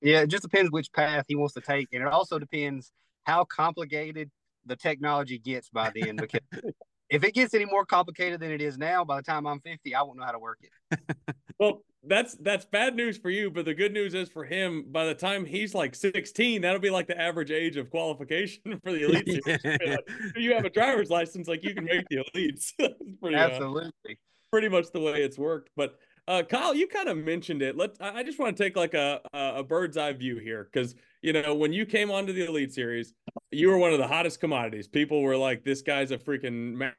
Yeah, 0.00 0.20
it 0.20 0.28
just 0.28 0.44
depends 0.44 0.70
which 0.70 0.92
path 0.92 1.24
he 1.26 1.34
wants 1.34 1.54
to 1.54 1.60
take, 1.60 1.88
and 1.92 2.02
it 2.02 2.08
also 2.08 2.38
depends 2.38 2.92
how 3.24 3.44
complicated 3.44 4.30
the 4.66 4.76
technology 4.76 5.38
gets 5.38 5.68
by 5.68 5.90
then 5.94 6.16
because 6.16 6.40
if 7.10 7.24
it 7.24 7.34
gets 7.34 7.54
any 7.54 7.64
more 7.64 7.84
complicated 7.84 8.40
than 8.40 8.50
it 8.50 8.62
is 8.62 8.78
now, 8.78 9.04
by 9.04 9.16
the 9.16 9.22
time 9.22 9.46
I'm 9.46 9.60
50, 9.60 9.94
I 9.94 10.02
won't 10.02 10.18
know 10.18 10.24
how 10.24 10.32
to 10.32 10.38
work 10.38 10.58
it. 10.62 11.16
well, 11.58 11.82
that's 12.02 12.34
that's 12.36 12.64
bad 12.64 12.94
news 12.96 13.18
for 13.18 13.28
you, 13.28 13.50
but 13.50 13.66
the 13.66 13.74
good 13.74 13.92
news 13.92 14.14
is 14.14 14.28
for 14.28 14.44
him, 14.44 14.86
by 14.90 15.04
the 15.04 15.14
time 15.14 15.44
he's 15.44 15.74
like 15.74 15.94
16, 15.94 16.62
that'll 16.62 16.80
be 16.80 16.88
like 16.88 17.06
the 17.06 17.20
average 17.20 17.50
age 17.50 17.76
of 17.76 17.90
qualification 17.90 18.80
for 18.84 18.92
the 18.92 19.04
elite 19.04 19.42
yeah. 19.46 19.96
like, 19.96 20.36
you 20.36 20.54
have 20.54 20.64
a 20.64 20.70
driver's 20.70 21.10
license, 21.10 21.46
like 21.48 21.62
you 21.62 21.74
can 21.74 21.84
make 21.84 22.06
the 22.08 22.24
elites. 22.34 22.72
pretty, 23.20 23.36
Absolutely. 23.36 23.92
Uh, 24.08 24.14
pretty 24.50 24.68
much 24.68 24.86
the 24.92 25.00
way 25.00 25.22
it's 25.22 25.36
worked. 25.36 25.70
But 25.76 25.98
uh, 26.26 26.42
Kyle, 26.42 26.74
you 26.74 26.86
kind 26.86 27.08
of 27.08 27.18
mentioned 27.18 27.60
it. 27.60 27.76
Let 27.76 27.96
I 28.00 28.22
just 28.22 28.38
want 28.38 28.56
to 28.56 28.62
take 28.62 28.76
like 28.76 28.94
a 28.94 29.20
a 29.34 29.62
bird's 29.62 29.96
eye 29.96 30.12
view 30.12 30.38
here 30.38 30.68
because 30.72 30.94
you 31.22 31.32
know 31.32 31.54
when 31.54 31.72
you 31.72 31.86
came 31.86 32.10
onto 32.10 32.32
the 32.32 32.46
Elite 32.46 32.72
Series, 32.72 33.14
you 33.50 33.68
were 33.68 33.78
one 33.78 33.92
of 33.92 33.98
the 33.98 34.06
hottest 34.06 34.40
commodities. 34.40 34.88
People 34.88 35.22
were 35.22 35.36
like, 35.36 35.64
"This 35.64 35.82
guy's 35.82 36.10
a 36.10 36.18
freaking 36.18 36.92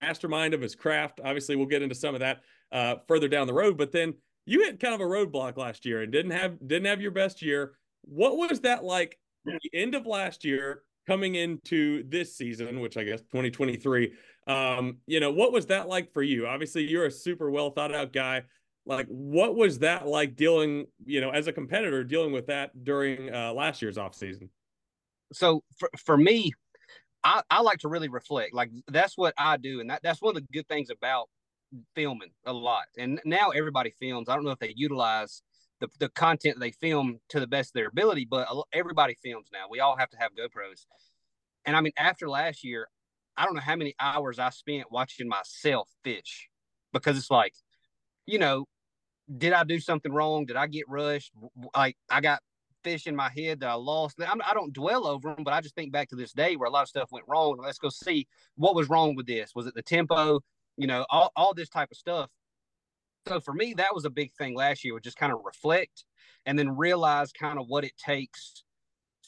mastermind 0.00 0.54
of 0.54 0.60
his 0.60 0.74
craft." 0.74 1.20
Obviously, 1.24 1.56
we'll 1.56 1.66
get 1.66 1.82
into 1.82 1.94
some 1.94 2.14
of 2.14 2.20
that 2.20 2.40
uh, 2.72 2.96
further 3.06 3.28
down 3.28 3.46
the 3.46 3.54
road. 3.54 3.76
But 3.76 3.92
then 3.92 4.14
you 4.46 4.64
hit 4.64 4.80
kind 4.80 4.94
of 4.94 5.00
a 5.00 5.04
roadblock 5.04 5.56
last 5.56 5.84
year 5.84 6.02
and 6.02 6.12
didn't 6.12 6.32
have 6.32 6.58
didn't 6.66 6.86
have 6.86 7.00
your 7.00 7.10
best 7.10 7.42
year. 7.42 7.72
What 8.02 8.36
was 8.36 8.60
that 8.60 8.84
like? 8.84 9.18
The 9.44 9.70
end 9.72 9.94
of 9.94 10.06
last 10.06 10.44
year, 10.44 10.82
coming 11.06 11.34
into 11.36 12.04
this 12.08 12.36
season, 12.36 12.80
which 12.80 12.96
I 12.96 13.04
guess 13.04 13.20
2023. 13.22 14.12
Um, 14.46 14.98
you 15.06 15.20
know, 15.20 15.32
what 15.32 15.52
was 15.52 15.66
that 15.66 15.88
like 15.88 16.12
for 16.12 16.22
you? 16.22 16.46
Obviously, 16.46 16.84
you're 16.84 17.06
a 17.06 17.10
super 17.10 17.50
well 17.50 17.70
thought 17.70 17.94
out 17.94 18.12
guy 18.12 18.42
like 18.88 19.06
what 19.06 19.54
was 19.54 19.78
that 19.80 20.08
like 20.08 20.34
dealing 20.34 20.86
you 21.04 21.20
know 21.20 21.30
as 21.30 21.46
a 21.46 21.52
competitor 21.52 22.02
dealing 22.02 22.32
with 22.32 22.46
that 22.46 22.84
during 22.84 23.32
uh, 23.32 23.52
last 23.52 23.80
year's 23.80 23.98
off 23.98 24.14
season? 24.14 24.50
So 25.32 25.62
for, 25.78 25.90
for 25.96 26.16
me 26.16 26.52
I, 27.24 27.42
I 27.50 27.60
like 27.60 27.78
to 27.80 27.88
really 27.88 28.08
reflect 28.08 28.54
like 28.54 28.70
that's 28.88 29.16
what 29.16 29.34
i 29.38 29.56
do 29.56 29.80
and 29.80 29.90
that, 29.90 30.00
that's 30.02 30.22
one 30.22 30.36
of 30.36 30.42
the 30.42 30.48
good 30.52 30.68
things 30.68 30.90
about 30.90 31.28
filming 31.94 32.30
a 32.46 32.52
lot 32.52 32.84
and 32.96 33.20
now 33.24 33.50
everybody 33.50 33.92
films 34.00 34.28
i 34.28 34.34
don't 34.34 34.44
know 34.44 34.50
if 34.50 34.58
they 34.58 34.72
utilize 34.76 35.42
the, 35.80 35.88
the 36.00 36.08
content 36.10 36.58
they 36.58 36.70
film 36.70 37.18
to 37.28 37.40
the 37.40 37.46
best 37.46 37.70
of 37.70 37.74
their 37.74 37.88
ability 37.88 38.26
but 38.28 38.48
everybody 38.72 39.16
films 39.22 39.48
now 39.52 39.66
we 39.70 39.80
all 39.80 39.96
have 39.96 40.08
to 40.08 40.16
have 40.16 40.30
gopros 40.32 40.86
and 41.66 41.76
i 41.76 41.80
mean 41.80 41.92
after 41.98 42.28
last 42.28 42.64
year 42.64 42.88
i 43.36 43.44
don't 43.44 43.54
know 43.54 43.60
how 43.60 43.76
many 43.76 43.94
hours 44.00 44.38
i 44.38 44.48
spent 44.48 44.90
watching 44.90 45.28
myself 45.28 45.88
fish 46.02 46.48
because 46.92 47.18
it's 47.18 47.30
like 47.30 47.52
you 48.26 48.38
know 48.38 48.64
did 49.36 49.52
I 49.52 49.64
do 49.64 49.78
something 49.78 50.12
wrong? 50.12 50.46
Did 50.46 50.56
I 50.56 50.66
get 50.66 50.88
rushed? 50.88 51.32
Like 51.76 51.96
I 52.10 52.20
got 52.20 52.40
fish 52.84 53.06
in 53.06 53.14
my 53.16 53.30
head 53.36 53.60
that 53.60 53.68
I 53.68 53.74
lost. 53.74 54.20
I 54.20 54.32
do 54.32 54.38
not 54.38 54.72
dwell 54.72 55.06
over 55.06 55.34
them, 55.34 55.44
but 55.44 55.52
I 55.52 55.60
just 55.60 55.74
think 55.74 55.92
back 55.92 56.08
to 56.10 56.16
this 56.16 56.32
day 56.32 56.56
where 56.56 56.68
a 56.68 56.72
lot 56.72 56.82
of 56.82 56.88
stuff 56.88 57.10
went 57.10 57.26
wrong. 57.28 57.58
Let's 57.60 57.78
go 57.78 57.88
see 57.90 58.26
what 58.56 58.74
was 58.74 58.88
wrong 58.88 59.14
with 59.14 59.26
this. 59.26 59.52
Was 59.54 59.66
it 59.66 59.74
the 59.74 59.82
tempo? 59.82 60.40
You 60.76 60.86
know, 60.86 61.04
all, 61.10 61.32
all 61.36 61.54
this 61.54 61.68
type 61.68 61.90
of 61.90 61.96
stuff. 61.96 62.30
So 63.26 63.40
for 63.40 63.52
me, 63.52 63.74
that 63.76 63.94
was 63.94 64.04
a 64.04 64.10
big 64.10 64.32
thing 64.32 64.54
last 64.54 64.84
year, 64.84 64.94
was 64.94 65.02
just 65.02 65.18
kind 65.18 65.32
of 65.32 65.40
reflect 65.44 66.04
and 66.46 66.58
then 66.58 66.76
realize 66.76 67.32
kind 67.32 67.58
of 67.58 67.66
what 67.68 67.84
it 67.84 67.92
takes 67.98 68.62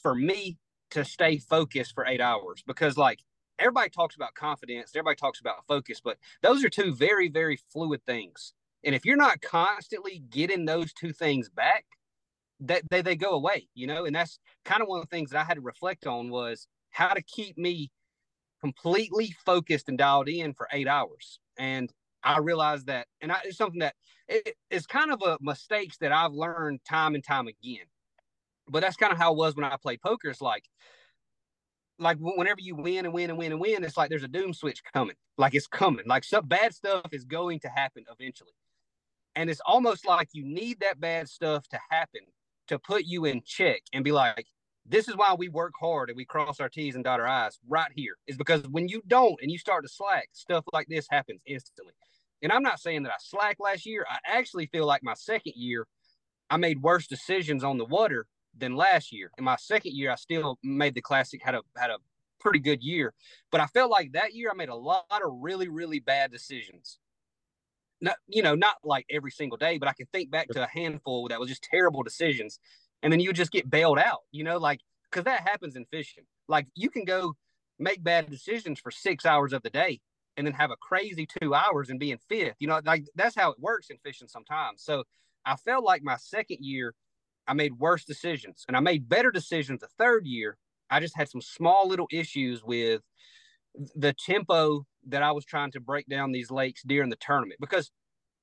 for 0.01 0.15
me 0.15 0.57
to 0.91 1.05
stay 1.05 1.37
focused 1.37 1.93
for 1.93 2.05
eight 2.07 2.21
hours. 2.21 2.63
Because 2.65 2.97
like 2.97 3.19
everybody 3.59 3.89
talks 3.89 4.15
about 4.15 4.33
confidence, 4.33 4.91
everybody 4.95 5.17
talks 5.17 5.39
about 5.39 5.65
focus, 5.67 6.01
but 6.03 6.17
those 6.41 6.63
are 6.65 6.69
two 6.69 6.95
very, 6.95 7.29
very 7.29 7.59
fluid 7.71 8.01
things. 8.05 8.53
And 8.83 8.95
if 8.95 9.05
you're 9.05 9.15
not 9.17 9.41
constantly 9.41 10.23
getting 10.29 10.65
those 10.65 10.93
two 10.93 11.13
things 11.13 11.49
back, 11.49 11.85
that 12.61 12.83
they, 12.89 13.01
they 13.01 13.15
go 13.15 13.31
away, 13.31 13.67
you 13.73 13.87
know, 13.87 14.05
and 14.05 14.15
that's 14.15 14.39
kind 14.65 14.81
of 14.81 14.87
one 14.87 14.99
of 14.99 15.09
the 15.09 15.15
things 15.15 15.31
that 15.31 15.39
I 15.39 15.43
had 15.43 15.55
to 15.55 15.61
reflect 15.61 16.05
on 16.05 16.29
was 16.29 16.67
how 16.91 17.13
to 17.13 17.21
keep 17.21 17.57
me 17.57 17.91
completely 18.61 19.33
focused 19.45 19.89
and 19.89 19.97
dialed 19.97 20.29
in 20.29 20.53
for 20.53 20.67
eight 20.71 20.87
hours. 20.87 21.39
And 21.57 21.91
I 22.23 22.37
realized 22.39 22.87
that, 22.87 23.07
and 23.19 23.31
I, 23.31 23.39
it's 23.45 23.57
something 23.57 23.79
that 23.79 23.95
it, 24.27 24.55
it's 24.69 24.85
kind 24.85 25.11
of 25.11 25.21
a 25.23 25.37
mistakes 25.41 25.97
that 25.97 26.11
I've 26.11 26.33
learned 26.33 26.81
time 26.87 27.15
and 27.15 27.23
time 27.23 27.47
again. 27.47 27.85
But 28.69 28.81
that's 28.81 28.95
kind 28.95 29.11
of 29.11 29.17
how 29.17 29.33
it 29.33 29.37
was 29.37 29.55
when 29.55 29.65
I 29.65 29.75
played 29.81 30.01
poker. 30.01 30.29
It's 30.29 30.41
like, 30.41 30.65
like 31.97 32.17
whenever 32.19 32.61
you 32.61 32.75
win 32.75 33.05
and 33.05 33.13
win 33.13 33.29
and 33.29 33.39
win 33.39 33.51
and 33.51 33.61
win, 33.61 33.83
it's 33.83 33.97
like 33.97 34.09
there's 34.09 34.23
a 34.23 34.27
doom 34.27 34.53
switch 34.53 34.81
coming. 34.93 35.15
Like 35.37 35.55
it's 35.55 35.67
coming. 35.67 36.05
Like 36.07 36.23
some 36.23 36.47
bad 36.47 36.73
stuff 36.73 37.07
is 37.11 37.25
going 37.25 37.59
to 37.61 37.69
happen 37.69 38.05
eventually. 38.11 38.51
And 39.35 39.49
it's 39.49 39.61
almost 39.65 40.05
like 40.05 40.29
you 40.33 40.43
need 40.45 40.79
that 40.81 40.99
bad 40.99 41.29
stuff 41.29 41.67
to 41.69 41.79
happen 41.89 42.21
to 42.67 42.79
put 42.79 43.05
you 43.05 43.25
in 43.25 43.41
check 43.45 43.81
and 43.93 44.03
be 44.03 44.11
like, 44.11 44.45
this 44.85 45.07
is 45.07 45.15
why 45.15 45.33
we 45.33 45.47
work 45.47 45.73
hard 45.79 46.09
and 46.09 46.17
we 46.17 46.25
cross 46.25 46.59
our 46.59 46.69
T's 46.69 46.95
and 46.95 47.03
dot 47.03 47.19
our 47.19 47.27
I's 47.27 47.59
right 47.67 47.91
here. 47.95 48.17
Is 48.27 48.37
because 48.37 48.63
when 48.69 48.87
you 48.87 49.01
don't 49.07 49.39
and 49.41 49.51
you 49.51 49.57
start 49.57 49.83
to 49.83 49.89
slack, 49.89 50.29
stuff 50.33 50.65
like 50.73 50.87
this 50.87 51.07
happens 51.09 51.41
instantly. 51.45 51.93
And 52.41 52.51
I'm 52.51 52.63
not 52.63 52.79
saying 52.79 53.03
that 53.03 53.11
I 53.11 53.17
slack 53.19 53.57
last 53.59 53.85
year. 53.85 54.05
I 54.09 54.17
actually 54.25 54.65
feel 54.67 54.85
like 54.85 55.03
my 55.03 55.13
second 55.13 55.53
year, 55.55 55.87
I 56.49 56.57
made 56.57 56.81
worse 56.81 57.07
decisions 57.07 57.63
on 57.63 57.77
the 57.77 57.85
water 57.85 58.25
than 58.57 58.75
last 58.75 59.11
year. 59.13 59.31
In 59.37 59.43
my 59.43 59.55
second 59.55 59.93
year, 59.93 60.11
I 60.11 60.15
still 60.15 60.57
made 60.63 60.95
the 60.95 61.01
classic, 61.01 61.41
had 61.43 61.55
a 61.55 61.61
had 61.77 61.91
a 61.91 61.97
pretty 62.39 62.59
good 62.59 62.81
year. 62.81 63.13
But 63.51 63.61
I 63.61 63.67
felt 63.67 63.91
like 63.91 64.13
that 64.13 64.33
year 64.33 64.49
I 64.51 64.55
made 64.55 64.69
a 64.69 64.75
lot 64.75 65.05
of 65.11 65.31
really, 65.39 65.67
really 65.67 65.99
bad 65.99 66.31
decisions 66.31 66.97
not 68.01 68.15
you 68.27 68.41
know 68.41 68.55
not 68.55 68.75
like 68.83 69.05
every 69.09 69.31
single 69.31 69.57
day 69.57 69.77
but 69.77 69.87
i 69.87 69.93
can 69.93 70.07
think 70.07 70.31
back 70.31 70.47
to 70.49 70.63
a 70.63 70.67
handful 70.67 71.27
that 71.27 71.39
was 71.39 71.49
just 71.49 71.63
terrible 71.63 72.03
decisions 72.03 72.59
and 73.03 73.11
then 73.11 73.19
you 73.19 73.31
just 73.33 73.51
get 73.51 73.69
bailed 73.69 73.99
out 73.99 74.21
you 74.31 74.43
know 74.43 74.57
like 74.57 74.79
because 75.11 75.25
that 75.25 75.47
happens 75.47 75.75
in 75.75 75.85
fishing. 75.85 76.23
Like 76.47 76.67
you 76.75 76.89
can 76.89 77.03
go 77.03 77.35
make 77.79 78.03
bad 78.03 78.29
decisions 78.29 78.79
for 78.79 78.91
six 78.91 79.25
hours 79.25 79.53
of 79.53 79.61
the 79.63 79.69
day 79.69 79.99
and 80.37 80.47
then 80.47 80.53
have 80.53 80.71
a 80.71 80.77
crazy 80.77 81.27
two 81.41 81.53
hours 81.53 81.89
and 81.89 81.99
be 81.99 82.11
in 82.11 82.17
fifth 82.29 82.55
you 82.59 82.67
know 82.67 82.79
like 82.85 83.05
that's 83.15 83.35
how 83.35 83.51
it 83.51 83.59
works 83.59 83.89
in 83.89 83.97
fishing 84.03 84.27
sometimes. 84.27 84.83
So 84.83 85.03
i 85.45 85.55
felt 85.55 85.83
like 85.83 86.03
my 86.03 86.17
second 86.17 86.57
year 86.61 86.93
i 87.47 87.53
made 87.53 87.73
worse 87.79 88.05
decisions 88.05 88.63
and 88.67 88.77
i 88.77 88.79
made 88.79 89.09
better 89.09 89.31
decisions 89.31 89.81
the 89.81 89.87
third 89.97 90.25
year. 90.25 90.57
I 90.89 90.99
just 90.99 91.15
had 91.15 91.29
some 91.29 91.41
small 91.41 91.87
little 91.87 92.07
issues 92.11 92.63
with 92.63 93.01
the 93.95 94.13
tempo 94.13 94.85
that 95.07 95.23
I 95.23 95.31
was 95.31 95.45
trying 95.45 95.71
to 95.71 95.79
break 95.79 96.07
down 96.07 96.31
these 96.31 96.51
lakes 96.51 96.83
during 96.85 97.09
the 97.09 97.15
tournament 97.17 97.59
because 97.59 97.91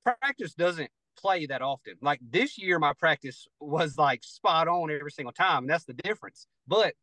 practice 0.03 0.53
doesn't 0.53 0.89
play 1.17 1.45
that 1.45 1.61
often. 1.61 1.95
Like 2.01 2.19
this 2.21 2.57
year, 2.57 2.79
my 2.79 2.93
practice 2.93 3.47
was 3.59 3.97
like 3.97 4.23
spot 4.23 4.67
on 4.67 4.91
every 4.91 5.11
single 5.11 5.33
time. 5.33 5.63
And 5.63 5.69
that's 5.69 5.85
the 5.85 5.93
difference. 5.93 6.47
But 6.67 6.93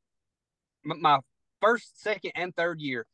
my 0.84 1.18
first, 1.60 2.02
second, 2.02 2.32
and 2.34 2.54
third 2.54 2.80
year, 2.80 3.06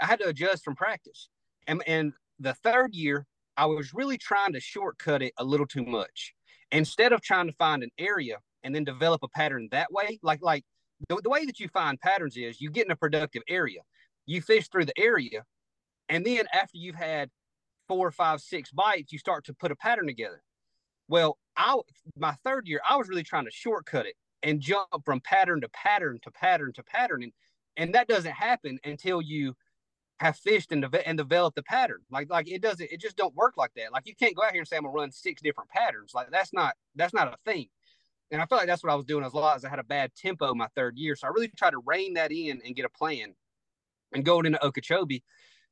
I 0.00 0.06
had 0.06 0.20
to 0.20 0.28
adjust 0.28 0.64
from 0.64 0.74
practice. 0.74 1.28
And, 1.66 1.82
and 1.86 2.12
the 2.38 2.54
third 2.54 2.94
year, 2.94 3.26
I 3.56 3.66
was 3.66 3.94
really 3.94 4.18
trying 4.18 4.52
to 4.54 4.60
shortcut 4.60 5.22
it 5.22 5.32
a 5.38 5.44
little 5.44 5.66
too 5.66 5.84
much. 5.84 6.34
Instead 6.70 7.12
of 7.12 7.20
trying 7.20 7.46
to 7.46 7.52
find 7.52 7.82
an 7.82 7.90
area 7.98 8.38
and 8.64 8.74
then 8.74 8.84
develop 8.84 9.22
a 9.22 9.28
pattern 9.28 9.68
that 9.72 9.92
way, 9.92 10.18
like 10.22 10.40
like 10.42 10.64
the, 11.08 11.20
the 11.22 11.28
way 11.28 11.44
that 11.44 11.60
you 11.60 11.68
find 11.68 12.00
patterns 12.00 12.36
is 12.36 12.60
you 12.60 12.70
get 12.70 12.86
in 12.86 12.92
a 12.92 12.96
productive 12.96 13.42
area 13.48 13.80
you 14.26 14.40
fish 14.40 14.68
through 14.68 14.86
the 14.86 14.98
area, 14.98 15.44
and 16.12 16.26
then 16.26 16.44
after 16.52 16.76
you've 16.76 16.94
had 16.94 17.30
four, 17.88 18.10
five, 18.10 18.42
six 18.42 18.70
bites, 18.70 19.12
you 19.12 19.18
start 19.18 19.46
to 19.46 19.54
put 19.54 19.72
a 19.72 19.76
pattern 19.76 20.06
together. 20.06 20.42
Well, 21.08 21.38
I 21.56 21.78
my 22.18 22.36
third 22.44 22.68
year, 22.68 22.80
I 22.88 22.96
was 22.96 23.08
really 23.08 23.22
trying 23.22 23.46
to 23.46 23.50
shortcut 23.50 24.04
it 24.06 24.14
and 24.42 24.60
jump 24.60 24.88
from 25.06 25.20
pattern 25.20 25.62
to 25.62 25.70
pattern 25.70 26.18
to 26.22 26.30
pattern 26.30 26.72
to 26.74 26.82
pattern, 26.82 27.22
and 27.22 27.32
and 27.78 27.94
that 27.94 28.08
doesn't 28.08 28.32
happen 28.32 28.78
until 28.84 29.22
you 29.22 29.54
have 30.20 30.36
fished 30.36 30.70
and, 30.70 30.82
de- 30.82 31.08
and 31.08 31.16
developed 31.16 31.56
the 31.56 31.62
pattern. 31.62 32.00
Like 32.10 32.28
like 32.30 32.46
it 32.46 32.60
doesn't 32.60 32.92
it 32.92 33.00
just 33.00 33.16
don't 33.16 33.34
work 33.34 33.56
like 33.56 33.72
that. 33.76 33.90
Like 33.90 34.06
you 34.06 34.14
can't 34.14 34.36
go 34.36 34.44
out 34.44 34.52
here 34.52 34.60
and 34.60 34.68
say 34.68 34.76
I'm 34.76 34.82
gonna 34.82 34.92
run 34.92 35.10
six 35.12 35.40
different 35.40 35.70
patterns. 35.70 36.12
Like 36.14 36.30
that's 36.30 36.52
not 36.52 36.74
that's 36.94 37.14
not 37.14 37.28
a 37.28 37.50
thing. 37.50 37.68
And 38.30 38.40
I 38.40 38.46
feel 38.46 38.58
like 38.58 38.66
that's 38.66 38.82
what 38.84 38.92
I 38.92 38.96
was 38.96 39.06
doing 39.06 39.24
as 39.24 39.32
a 39.32 39.38
lot 39.38 39.56
as 39.56 39.64
I 39.64 39.70
had 39.70 39.78
a 39.78 39.84
bad 39.84 40.14
tempo 40.14 40.54
my 40.54 40.68
third 40.76 40.98
year. 40.98 41.16
So 41.16 41.26
I 41.26 41.30
really 41.30 41.48
tried 41.48 41.70
to 41.70 41.82
rein 41.84 42.14
that 42.14 42.32
in 42.32 42.60
and 42.64 42.76
get 42.76 42.84
a 42.84 42.90
plan 42.90 43.34
and 44.14 44.24
going 44.24 44.46
into 44.46 44.64
Okeechobee, 44.64 45.22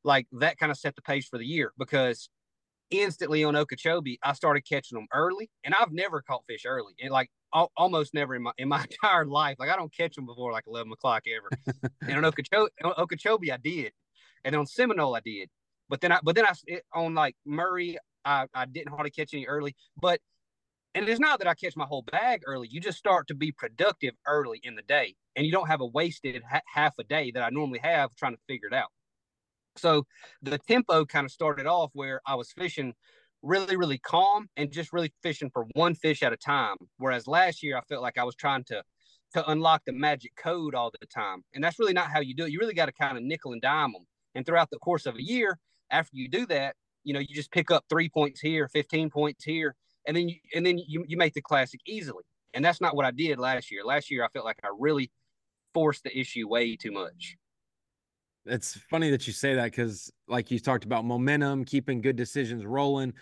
like 0.04 0.26
that 0.32 0.58
kind 0.58 0.72
of 0.72 0.78
set 0.78 0.96
the 0.96 1.02
pace 1.02 1.28
for 1.28 1.38
the 1.38 1.44
year 1.44 1.72
because 1.78 2.28
instantly 2.90 3.44
on 3.44 3.56
Okeechobee, 3.56 4.18
I 4.22 4.32
started 4.32 4.62
catching 4.62 4.96
them 4.96 5.06
early, 5.12 5.50
and 5.64 5.74
I've 5.74 5.92
never 5.92 6.22
caught 6.22 6.44
fish 6.48 6.64
early, 6.66 6.94
and 7.00 7.10
like 7.10 7.30
al- 7.54 7.72
almost 7.76 8.14
never 8.14 8.34
in 8.34 8.42
my 8.42 8.52
in 8.58 8.68
my 8.68 8.82
entire 8.90 9.26
life. 9.26 9.56
Like 9.58 9.70
I 9.70 9.76
don't 9.76 9.94
catch 9.94 10.14
them 10.16 10.26
before 10.26 10.52
like 10.52 10.64
eleven 10.66 10.92
o'clock 10.92 11.24
ever. 11.34 11.50
and 12.02 12.18
on 12.18 12.24
Okeechobee, 12.32 12.70
on 12.84 12.92
Okeechobee, 12.98 13.52
I 13.52 13.56
did, 13.56 13.92
and 14.44 14.54
on 14.56 14.66
Seminole, 14.66 15.14
I 15.14 15.20
did. 15.20 15.48
But 15.88 16.00
then 16.00 16.12
I, 16.12 16.20
but 16.22 16.34
then 16.36 16.46
I 16.46 16.52
it, 16.66 16.84
on 16.92 17.14
like 17.14 17.36
Murray, 17.44 17.98
I, 18.24 18.46
I 18.54 18.66
didn't 18.66 18.90
hardly 18.90 19.10
catch 19.10 19.34
any 19.34 19.46
early. 19.46 19.74
But 20.00 20.20
and 20.94 21.08
it's 21.08 21.20
not 21.20 21.38
that 21.38 21.48
I 21.48 21.54
catch 21.54 21.76
my 21.76 21.84
whole 21.84 22.02
bag 22.02 22.42
early. 22.46 22.68
You 22.70 22.80
just 22.80 22.98
start 22.98 23.28
to 23.28 23.34
be 23.34 23.52
productive 23.52 24.14
early 24.26 24.60
in 24.64 24.74
the 24.74 24.82
day, 24.82 25.14
and 25.36 25.46
you 25.46 25.52
don't 25.52 25.68
have 25.68 25.80
a 25.80 25.86
wasted 25.86 26.42
ha- 26.48 26.62
half 26.66 26.94
a 26.98 27.04
day 27.04 27.30
that 27.32 27.42
I 27.42 27.50
normally 27.50 27.80
have 27.80 28.14
trying 28.16 28.34
to 28.34 28.40
figure 28.48 28.68
it 28.68 28.74
out. 28.74 28.90
So 29.80 30.06
the 30.42 30.58
tempo 30.58 31.04
kind 31.04 31.24
of 31.24 31.32
started 31.32 31.66
off 31.66 31.90
where 31.94 32.20
I 32.26 32.34
was 32.34 32.52
fishing 32.52 32.94
really, 33.42 33.76
really 33.76 33.98
calm 33.98 34.48
and 34.56 34.70
just 34.70 34.92
really 34.92 35.12
fishing 35.22 35.50
for 35.50 35.66
one 35.72 35.94
fish 35.94 36.22
at 36.22 36.32
a 36.32 36.36
time. 36.36 36.76
Whereas 36.98 37.26
last 37.26 37.62
year 37.62 37.76
I 37.78 37.80
felt 37.82 38.02
like 38.02 38.18
I 38.18 38.24
was 38.24 38.34
trying 38.34 38.64
to 38.64 38.82
to 39.32 39.48
unlock 39.48 39.82
the 39.86 39.92
magic 39.92 40.34
code 40.36 40.74
all 40.74 40.90
the 41.00 41.06
time. 41.06 41.44
And 41.54 41.62
that's 41.62 41.78
really 41.78 41.92
not 41.92 42.10
how 42.10 42.20
you 42.20 42.34
do 42.34 42.44
it. 42.44 42.50
You 42.50 42.58
really 42.58 42.74
got 42.74 42.86
to 42.86 42.92
kind 42.92 43.16
of 43.16 43.22
nickel 43.22 43.52
and 43.52 43.62
dime 43.62 43.92
them. 43.92 44.06
And 44.34 44.44
throughout 44.44 44.70
the 44.70 44.78
course 44.78 45.06
of 45.06 45.14
a 45.16 45.22
year, 45.22 45.58
after 45.90 46.16
you 46.16 46.28
do 46.28 46.46
that, 46.46 46.74
you 47.04 47.14
know, 47.14 47.20
you 47.20 47.34
just 47.34 47.52
pick 47.52 47.70
up 47.70 47.84
three 47.88 48.08
points 48.08 48.40
here, 48.40 48.68
15 48.68 49.08
points 49.08 49.44
here, 49.44 49.76
and 50.06 50.16
then 50.16 50.28
you, 50.28 50.36
and 50.54 50.66
then 50.66 50.78
you, 50.78 51.04
you 51.06 51.16
make 51.16 51.34
the 51.34 51.40
classic 51.40 51.80
easily. 51.86 52.24
And 52.54 52.64
that's 52.64 52.80
not 52.80 52.96
what 52.96 53.06
I 53.06 53.12
did 53.12 53.38
last 53.38 53.70
year. 53.70 53.84
Last 53.84 54.10
year, 54.10 54.24
I 54.24 54.28
felt 54.28 54.44
like 54.44 54.58
I 54.64 54.68
really 54.78 55.10
forced 55.72 56.02
the 56.02 56.18
issue 56.18 56.48
way 56.48 56.76
too 56.76 56.90
much. 56.90 57.36
It's 58.46 58.76
funny 58.90 59.10
that 59.10 59.26
you 59.26 59.32
say 59.32 59.54
that 59.54 59.64
because, 59.64 60.10
like 60.28 60.50
you 60.50 60.58
talked 60.58 60.84
about 60.84 61.04
momentum, 61.04 61.64
keeping 61.64 62.00
good 62.00 62.16
decisions 62.16 62.64
rolling. 62.64 63.12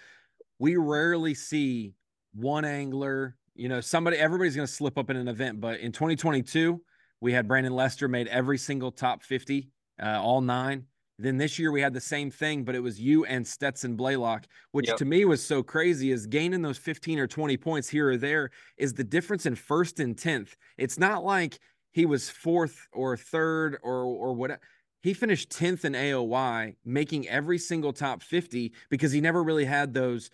We 0.59 0.77
rarely 0.77 1.35
see 1.35 1.95
one 2.35 2.65
angler, 2.65 3.37
you 3.55 3.69
know, 3.69 3.81
somebody, 3.81 4.17
everybody's 4.17 4.55
going 4.55 4.67
to 4.67 4.73
slip 4.73 4.97
up 4.97 5.11
in 5.11 5.17
an 5.17 5.29
event. 5.29 5.61
But 5.61 5.81
in 5.81 5.93
2022, 5.93 6.81
we 7.21 7.33
had 7.33 7.49
Brandon 7.49 7.75
Lester 7.75 8.09
made 8.09 8.29
every 8.29 8.59
single 8.59 8.93
top 8.93 9.23
50, 9.23 9.69
uh, 10.01 10.21
all 10.23 10.41
nine. 10.41 10.85
Then 11.21 11.37
this 11.37 11.59
year 11.59 11.73
we 11.73 11.81
had 11.81 11.93
the 11.93 12.01
same 12.01 12.31
thing, 12.31 12.63
but 12.63 12.77
it 12.77 12.81
was 12.81 13.01
you 13.01 13.25
and 13.25 13.45
Stetson 13.45 13.97
Blaylock, 13.97 14.47
which 14.71 14.87
yep. 14.87 14.99
to 14.99 15.05
me 15.05 15.25
was 15.25 15.45
so 15.45 15.65
crazy. 15.65 16.13
Is 16.13 16.27
gaining 16.27 16.63
those 16.63 16.79
15 16.79 17.19
or 17.19 17.27
20 17.27 17.57
points 17.57 17.89
here 17.89 18.11
or 18.11 18.17
there 18.17 18.51
is 18.77 18.95
the 18.95 19.03
difference 19.03 19.45
in 19.45 19.57
first 19.57 19.99
and 19.99 20.17
10th. 20.17 20.55
It's 20.77 20.97
not 20.97 21.25
like 21.25 21.59
he 21.91 22.07
was 22.07 22.31
fourth 22.31 22.87
or 22.93 23.17
third 23.17 23.79
or 23.83 24.05
or 24.05 24.33
what 24.33 24.61
he 25.03 25.15
finished 25.15 25.51
10th 25.51 25.85
in 25.85 25.93
AOY, 25.93 26.75
making 26.85 27.29
every 27.29 27.59
single 27.59 27.93
top 27.93 28.23
50 28.23 28.73
because 28.91 29.13
he 29.13 29.21
never 29.21 29.43
really 29.43 29.65
had 29.65 29.95
those 29.95 30.31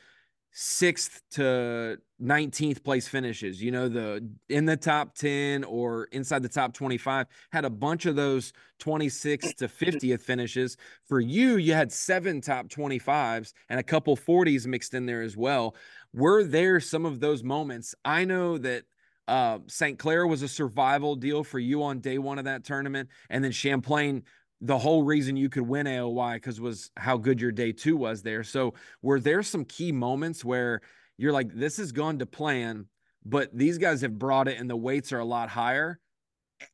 sixth 0.57 1.21
to 1.33 1.99
19th 2.23 2.83
place 2.85 3.09
finishes. 3.09 3.61
You 3.61 3.73
know, 3.73 3.89
the 3.89 4.27
in 4.49 4.65
the 4.65 4.77
top 4.77 5.15
10 5.17 5.65
or 5.65 6.05
inside 6.13 6.43
the 6.43 6.49
top 6.49 6.73
25 6.73 7.27
had 7.51 7.65
a 7.65 7.71
bunch 7.71 8.07
of 8.07 8.15
those 8.15 8.53
26th 8.81 9.57
to 9.57 9.69
50th 9.69 10.21
finishes. 10.21 10.77
For 11.07 11.21
you, 11.21 11.57
you 11.57 11.75
had 11.75 11.93
seven 11.93 12.41
top 12.41 12.69
25s 12.69 13.53
and 13.69 13.81
a 13.81 13.83
couple 13.83 14.17
40s 14.17 14.67
mixed 14.67 14.95
in 14.95 15.07
there 15.07 15.23
as 15.23 15.37
well. 15.37 15.75
Were 16.13 16.45
there 16.45 16.79
some 16.79 17.05
of 17.05 17.19
those 17.19 17.43
moments? 17.43 17.95
I 18.05 18.25
know 18.25 18.57
that 18.59 18.85
uh, 19.27 19.59
St. 19.67 19.99
Clair 19.99 20.27
was 20.27 20.43
a 20.43 20.49
survival 20.49 21.17
deal 21.17 21.43
for 21.43 21.59
you 21.59 21.83
on 21.83 21.99
day 21.99 22.19
one 22.19 22.39
of 22.39 22.45
that 22.45 22.63
tournament, 22.63 23.09
and 23.31 23.43
then 23.43 23.53
Champlain 23.53 24.23
the 24.61 24.79
whole 24.79 25.03
reason 25.03 25.37
you 25.37 25.49
could 25.49 25.67
win 25.67 25.87
AOY 25.87 26.35
because 26.35 26.61
was 26.61 26.91
how 26.97 27.17
good 27.17 27.41
your 27.41 27.53
day 27.53 27.73
two 27.73 27.97
was 27.97 28.23
there. 28.23 28.43
So 28.43 28.75
were 29.03 29.21
there 29.21 29.43
some 29.43 29.65
key 29.65 29.93
moments 29.93 30.45
where 30.45 30.81
you're 31.19 31.33
like, 31.33 31.53
this 31.55 31.77
has 31.77 31.93
gone 31.93 32.19
to 32.19 32.27
plan, 32.27 32.87
but 33.25 33.57
these 33.57 33.79
guys 33.79 34.01
have 34.01 34.19
brought 34.19 34.49
it 34.49 34.59
and 34.59 34.69
the 34.69 34.77
weights 34.77 35.13
are 35.13 35.19
a 35.19 35.25
lot 35.25 35.49
higher. 35.49 35.99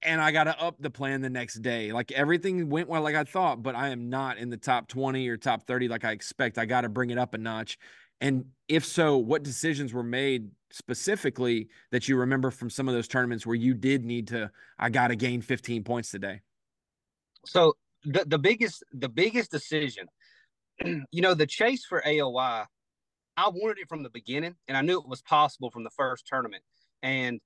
And 0.02 0.20
I 0.20 0.30
got 0.30 0.44
to 0.44 0.60
up 0.60 0.76
the 0.78 0.90
plan 0.90 1.20
the 1.20 1.30
next 1.30 1.62
day. 1.62 1.90
Like 1.90 2.12
everything 2.12 2.68
went 2.68 2.88
well, 2.88 3.02
like 3.02 3.16
I 3.16 3.24
thought, 3.24 3.62
but 3.62 3.74
I 3.74 3.88
am 3.88 4.08
not 4.08 4.38
in 4.38 4.50
the 4.50 4.56
top 4.56 4.88
20 4.88 5.28
or 5.28 5.36
top 5.36 5.66
30 5.66 5.88
like 5.88 6.04
I 6.04 6.12
expect. 6.12 6.58
I 6.58 6.66
got 6.66 6.82
to 6.82 6.88
bring 6.88 7.10
it 7.10 7.18
up 7.18 7.34
a 7.34 7.38
notch. 7.38 7.78
And 8.20 8.44
if 8.68 8.84
so, 8.84 9.16
what 9.16 9.42
decisions 9.42 9.92
were 9.94 10.02
made 10.02 10.50
specifically 10.70 11.68
that 11.90 12.06
you 12.06 12.16
remember 12.16 12.50
from 12.50 12.70
some 12.70 12.88
of 12.88 12.94
those 12.94 13.08
tournaments 13.08 13.46
where 13.46 13.56
you 13.56 13.74
did 13.74 14.04
need 14.04 14.28
to, 14.28 14.50
I 14.78 14.90
got 14.90 15.08
to 15.08 15.16
gain 15.16 15.40
15 15.40 15.82
points 15.82 16.10
today? 16.10 16.42
So 17.46 17.74
the, 18.04 18.24
the 18.26 18.38
biggest 18.38 18.84
the 18.92 19.08
biggest 19.08 19.50
decision, 19.50 20.06
you 20.84 21.22
know, 21.22 21.34
the 21.34 21.46
chase 21.46 21.84
for 21.84 22.02
AOY, 22.06 22.64
I 23.36 23.48
wanted 23.48 23.78
it 23.78 23.88
from 23.88 24.02
the 24.02 24.10
beginning, 24.10 24.54
and 24.68 24.76
I 24.76 24.82
knew 24.82 24.98
it 24.98 25.08
was 25.08 25.22
possible 25.22 25.70
from 25.70 25.84
the 25.84 25.90
first 25.90 26.26
tournament. 26.26 26.62
And 27.02 27.40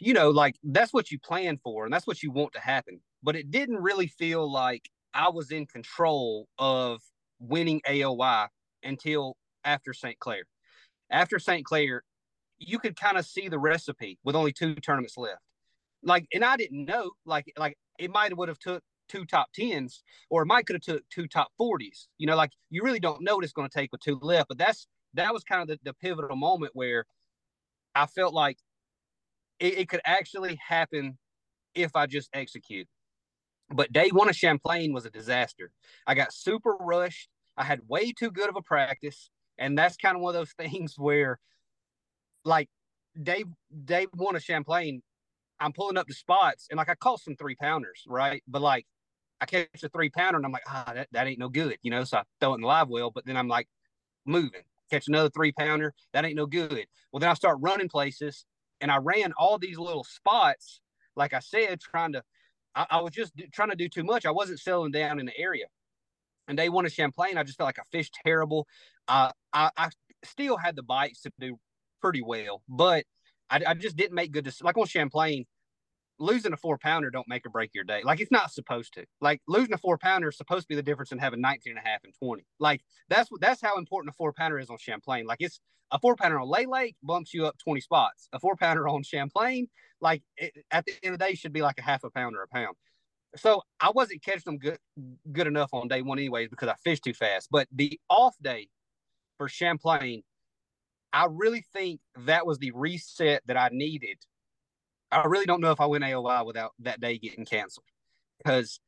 you 0.00 0.12
know, 0.12 0.30
like 0.30 0.56
that's 0.62 0.92
what 0.92 1.10
you 1.10 1.18
plan 1.18 1.58
for, 1.62 1.84
and 1.84 1.92
that's 1.92 2.06
what 2.06 2.22
you 2.22 2.30
want 2.30 2.52
to 2.54 2.60
happen. 2.60 3.00
But 3.22 3.36
it 3.36 3.50
didn't 3.50 3.76
really 3.76 4.08
feel 4.08 4.50
like 4.50 4.88
I 5.14 5.28
was 5.28 5.50
in 5.50 5.66
control 5.66 6.48
of 6.58 7.00
winning 7.38 7.80
AOY 7.88 8.48
until 8.82 9.36
after 9.64 9.92
St. 9.92 10.18
Clair. 10.18 10.42
After 11.10 11.38
St. 11.38 11.64
Clair, 11.64 12.02
you 12.58 12.78
could 12.78 12.96
kind 12.96 13.16
of 13.16 13.26
see 13.26 13.48
the 13.48 13.58
recipe 13.58 14.18
with 14.24 14.36
only 14.36 14.52
two 14.52 14.74
tournaments 14.76 15.16
left. 15.16 15.40
Like, 16.02 16.26
and 16.34 16.44
I 16.44 16.56
didn't 16.56 16.84
know, 16.84 17.12
like, 17.24 17.50
like 17.56 17.76
it 17.98 18.10
might 18.10 18.30
have 18.30 18.38
would 18.38 18.48
have 18.48 18.58
took 18.58 18.82
two 19.08 19.24
top 19.24 19.48
tens, 19.54 20.02
or 20.30 20.42
it 20.42 20.46
might 20.46 20.66
could 20.66 20.74
have 20.74 20.82
took 20.82 21.08
two 21.10 21.26
top 21.26 21.48
forties. 21.56 22.08
You 22.18 22.26
know, 22.26 22.36
like 22.36 22.50
you 22.70 22.82
really 22.82 23.00
don't 23.00 23.22
know 23.22 23.36
what 23.36 23.44
it's 23.44 23.52
going 23.52 23.68
to 23.68 23.78
take 23.78 23.92
with 23.92 24.00
two 24.00 24.18
left. 24.20 24.48
But 24.48 24.58
that's 24.58 24.86
that 25.14 25.32
was 25.32 25.44
kind 25.44 25.62
of 25.62 25.68
the, 25.68 25.78
the 25.84 25.94
pivotal 25.94 26.36
moment 26.36 26.72
where 26.74 27.04
I 27.94 28.06
felt 28.06 28.34
like 28.34 28.58
it, 29.60 29.78
it 29.78 29.88
could 29.88 30.00
actually 30.04 30.58
happen 30.66 31.18
if 31.74 31.96
I 31.96 32.06
just 32.06 32.28
execute. 32.32 32.88
But 33.70 33.92
day 33.92 34.10
one 34.10 34.28
of 34.28 34.36
Champlain 34.36 34.92
was 34.92 35.06
a 35.06 35.10
disaster. 35.10 35.70
I 36.06 36.14
got 36.14 36.32
super 36.32 36.76
rushed. 36.78 37.28
I 37.56 37.64
had 37.64 37.80
way 37.88 38.12
too 38.12 38.30
good 38.30 38.48
of 38.48 38.56
a 38.56 38.62
practice. 38.62 39.30
And 39.58 39.78
that's 39.78 39.96
kind 39.96 40.16
of 40.16 40.22
one 40.22 40.34
of 40.34 40.40
those 40.40 40.52
things 40.58 40.94
where 40.96 41.38
like 42.44 42.68
day 43.20 43.44
day 43.84 44.06
one 44.14 44.36
of 44.36 44.42
Champlain, 44.42 45.02
I'm 45.60 45.72
pulling 45.72 45.96
up 45.96 46.06
the 46.06 46.14
spots 46.14 46.66
and 46.70 46.78
like 46.78 46.88
I 46.88 46.94
caught 46.94 47.20
some 47.20 47.36
three 47.36 47.54
pounders, 47.54 48.04
right? 48.06 48.42
But 48.48 48.62
like 48.62 48.86
I 49.40 49.46
catch 49.46 49.82
a 49.82 49.88
three 49.88 50.10
pounder 50.10 50.36
and 50.36 50.46
I'm 50.46 50.52
like, 50.52 50.64
ah, 50.68 50.92
that, 50.94 51.08
that 51.12 51.26
ain't 51.26 51.38
no 51.38 51.48
good, 51.48 51.78
you 51.82 51.90
know. 51.90 52.04
So 52.04 52.18
I 52.18 52.22
throw 52.40 52.52
it 52.52 52.56
in 52.56 52.60
the 52.62 52.66
live 52.66 52.88
well, 52.88 53.10
but 53.10 53.24
then 53.26 53.36
I'm 53.36 53.48
like 53.48 53.68
moving, 54.26 54.62
catch 54.90 55.08
another 55.08 55.30
three 55.30 55.52
pounder, 55.52 55.94
that 56.12 56.24
ain't 56.24 56.36
no 56.36 56.46
good. 56.46 56.86
Well, 57.12 57.20
then 57.20 57.30
I 57.30 57.34
start 57.34 57.58
running 57.60 57.88
places 57.88 58.44
and 58.80 58.90
I 58.90 58.96
ran 58.98 59.32
all 59.36 59.58
these 59.58 59.78
little 59.78 60.04
spots, 60.04 60.80
like 61.16 61.32
I 61.32 61.40
said, 61.40 61.80
trying 61.80 62.12
to, 62.12 62.22
I, 62.74 62.86
I 62.90 63.00
was 63.00 63.12
just 63.12 63.32
trying 63.52 63.70
to 63.70 63.76
do 63.76 63.88
too 63.88 64.04
much. 64.04 64.26
I 64.26 64.30
wasn't 64.30 64.60
settling 64.60 64.92
down 64.92 65.20
in 65.20 65.26
the 65.26 65.38
area. 65.38 65.66
And 66.48 66.56
day 66.56 66.68
one 66.68 66.84
of 66.84 66.92
Champlain, 66.92 67.38
I 67.38 67.44
just 67.44 67.56
felt 67.56 67.68
like 67.68 67.78
I 67.78 67.84
fished 67.90 68.18
terrible. 68.24 68.66
Uh, 69.08 69.30
I, 69.52 69.70
I 69.76 69.88
still 70.24 70.56
had 70.56 70.76
the 70.76 70.82
bites 70.82 71.22
to 71.22 71.32
do 71.38 71.58
pretty 72.02 72.22
well, 72.22 72.62
but 72.68 73.04
I, 73.54 73.70
I 73.70 73.74
just 73.74 73.96
didn't 73.96 74.14
make 74.14 74.32
good 74.32 74.44
decisions. 74.44 74.64
Like 74.64 74.76
on 74.76 74.86
Champlain, 74.86 75.46
losing 76.18 76.52
a 76.52 76.56
four 76.56 76.78
pounder 76.78 77.10
don't 77.10 77.28
make 77.28 77.46
or 77.46 77.50
break 77.50 77.70
your 77.74 77.84
day. 77.84 78.02
Like 78.04 78.20
it's 78.20 78.30
not 78.30 78.52
supposed 78.52 78.94
to. 78.94 79.04
Like 79.20 79.40
losing 79.46 79.72
a 79.72 79.78
four 79.78 79.96
pounder 79.98 80.28
is 80.28 80.36
supposed 80.36 80.62
to 80.62 80.68
be 80.68 80.74
the 80.74 80.82
difference 80.82 81.12
in 81.12 81.18
having 81.18 81.40
19 81.40 81.76
and 81.76 81.78
a 81.84 81.88
half 81.88 82.00
and 82.04 82.12
20. 82.18 82.44
Like 82.58 82.82
that's 83.08 83.30
what 83.30 83.40
that's 83.40 83.60
how 83.60 83.76
important 83.78 84.12
a 84.12 84.16
four 84.16 84.32
pounder 84.32 84.58
is 84.58 84.70
on 84.70 84.78
Champlain. 84.78 85.26
Like 85.26 85.38
it's 85.40 85.60
a 85.90 85.98
four 85.98 86.16
pounder 86.16 86.40
on 86.40 86.48
Lay 86.48 86.66
Lake 86.66 86.96
bumps 87.02 87.32
you 87.32 87.46
up 87.46 87.56
20 87.58 87.80
spots. 87.80 88.28
A 88.32 88.40
four 88.40 88.56
pounder 88.56 88.88
on 88.88 89.02
Champlain, 89.02 89.68
like 90.00 90.22
it, 90.36 90.52
at 90.70 90.84
the 90.84 90.92
end 91.02 91.14
of 91.14 91.18
the 91.20 91.24
day, 91.26 91.34
should 91.34 91.52
be 91.52 91.62
like 91.62 91.78
a 91.78 91.82
half 91.82 92.04
a 92.04 92.10
pound 92.10 92.36
or 92.36 92.42
a 92.42 92.48
pound. 92.48 92.74
So 93.36 93.62
I 93.80 93.90
wasn't 93.90 94.22
catching 94.22 94.42
them 94.44 94.58
good 94.58 94.78
good 95.32 95.46
enough 95.46 95.70
on 95.72 95.88
day 95.88 96.02
one, 96.02 96.18
anyways, 96.18 96.48
because 96.48 96.68
I 96.68 96.74
fished 96.82 97.04
too 97.04 97.14
fast. 97.14 97.48
But 97.50 97.68
the 97.72 97.98
off 98.10 98.34
day 98.42 98.68
for 99.38 99.48
Champlain, 99.48 100.22
I 101.14 101.28
really 101.30 101.64
think 101.72 102.00
that 102.26 102.46
was 102.46 102.58
the 102.58 102.72
reset 102.72 103.42
that 103.46 103.56
I 103.56 103.70
needed 103.72 104.18
I 105.14 105.26
really 105.26 105.46
don't 105.46 105.60
know 105.60 105.70
if 105.70 105.80
I 105.80 105.86
went 105.86 106.04
AOY 106.04 106.44
without 106.44 106.72
that 106.80 107.00
day 107.00 107.18
getting 107.18 107.44
canceled 107.44 107.86
because 108.38 108.80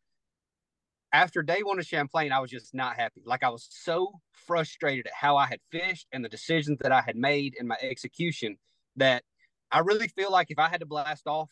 after 1.12 1.42
day 1.42 1.60
one 1.62 1.78
of 1.78 1.86
Champlain, 1.86 2.32
I 2.32 2.40
was 2.40 2.50
just 2.50 2.74
not 2.74 2.96
happy. 2.96 3.22
Like 3.24 3.44
I 3.44 3.48
was 3.48 3.68
so 3.70 4.12
frustrated 4.32 5.06
at 5.06 5.12
how 5.14 5.36
I 5.36 5.46
had 5.46 5.60
fished 5.70 6.08
and 6.12 6.24
the 6.24 6.28
decisions 6.28 6.78
that 6.80 6.90
I 6.90 7.00
had 7.00 7.16
made 7.16 7.54
in 7.58 7.68
my 7.68 7.76
execution 7.80 8.56
that 8.96 9.22
I 9.70 9.80
really 9.80 10.08
feel 10.08 10.32
like 10.32 10.50
if 10.50 10.58
I 10.58 10.68
had 10.68 10.80
to 10.80 10.86
blast 10.86 11.28
off 11.28 11.50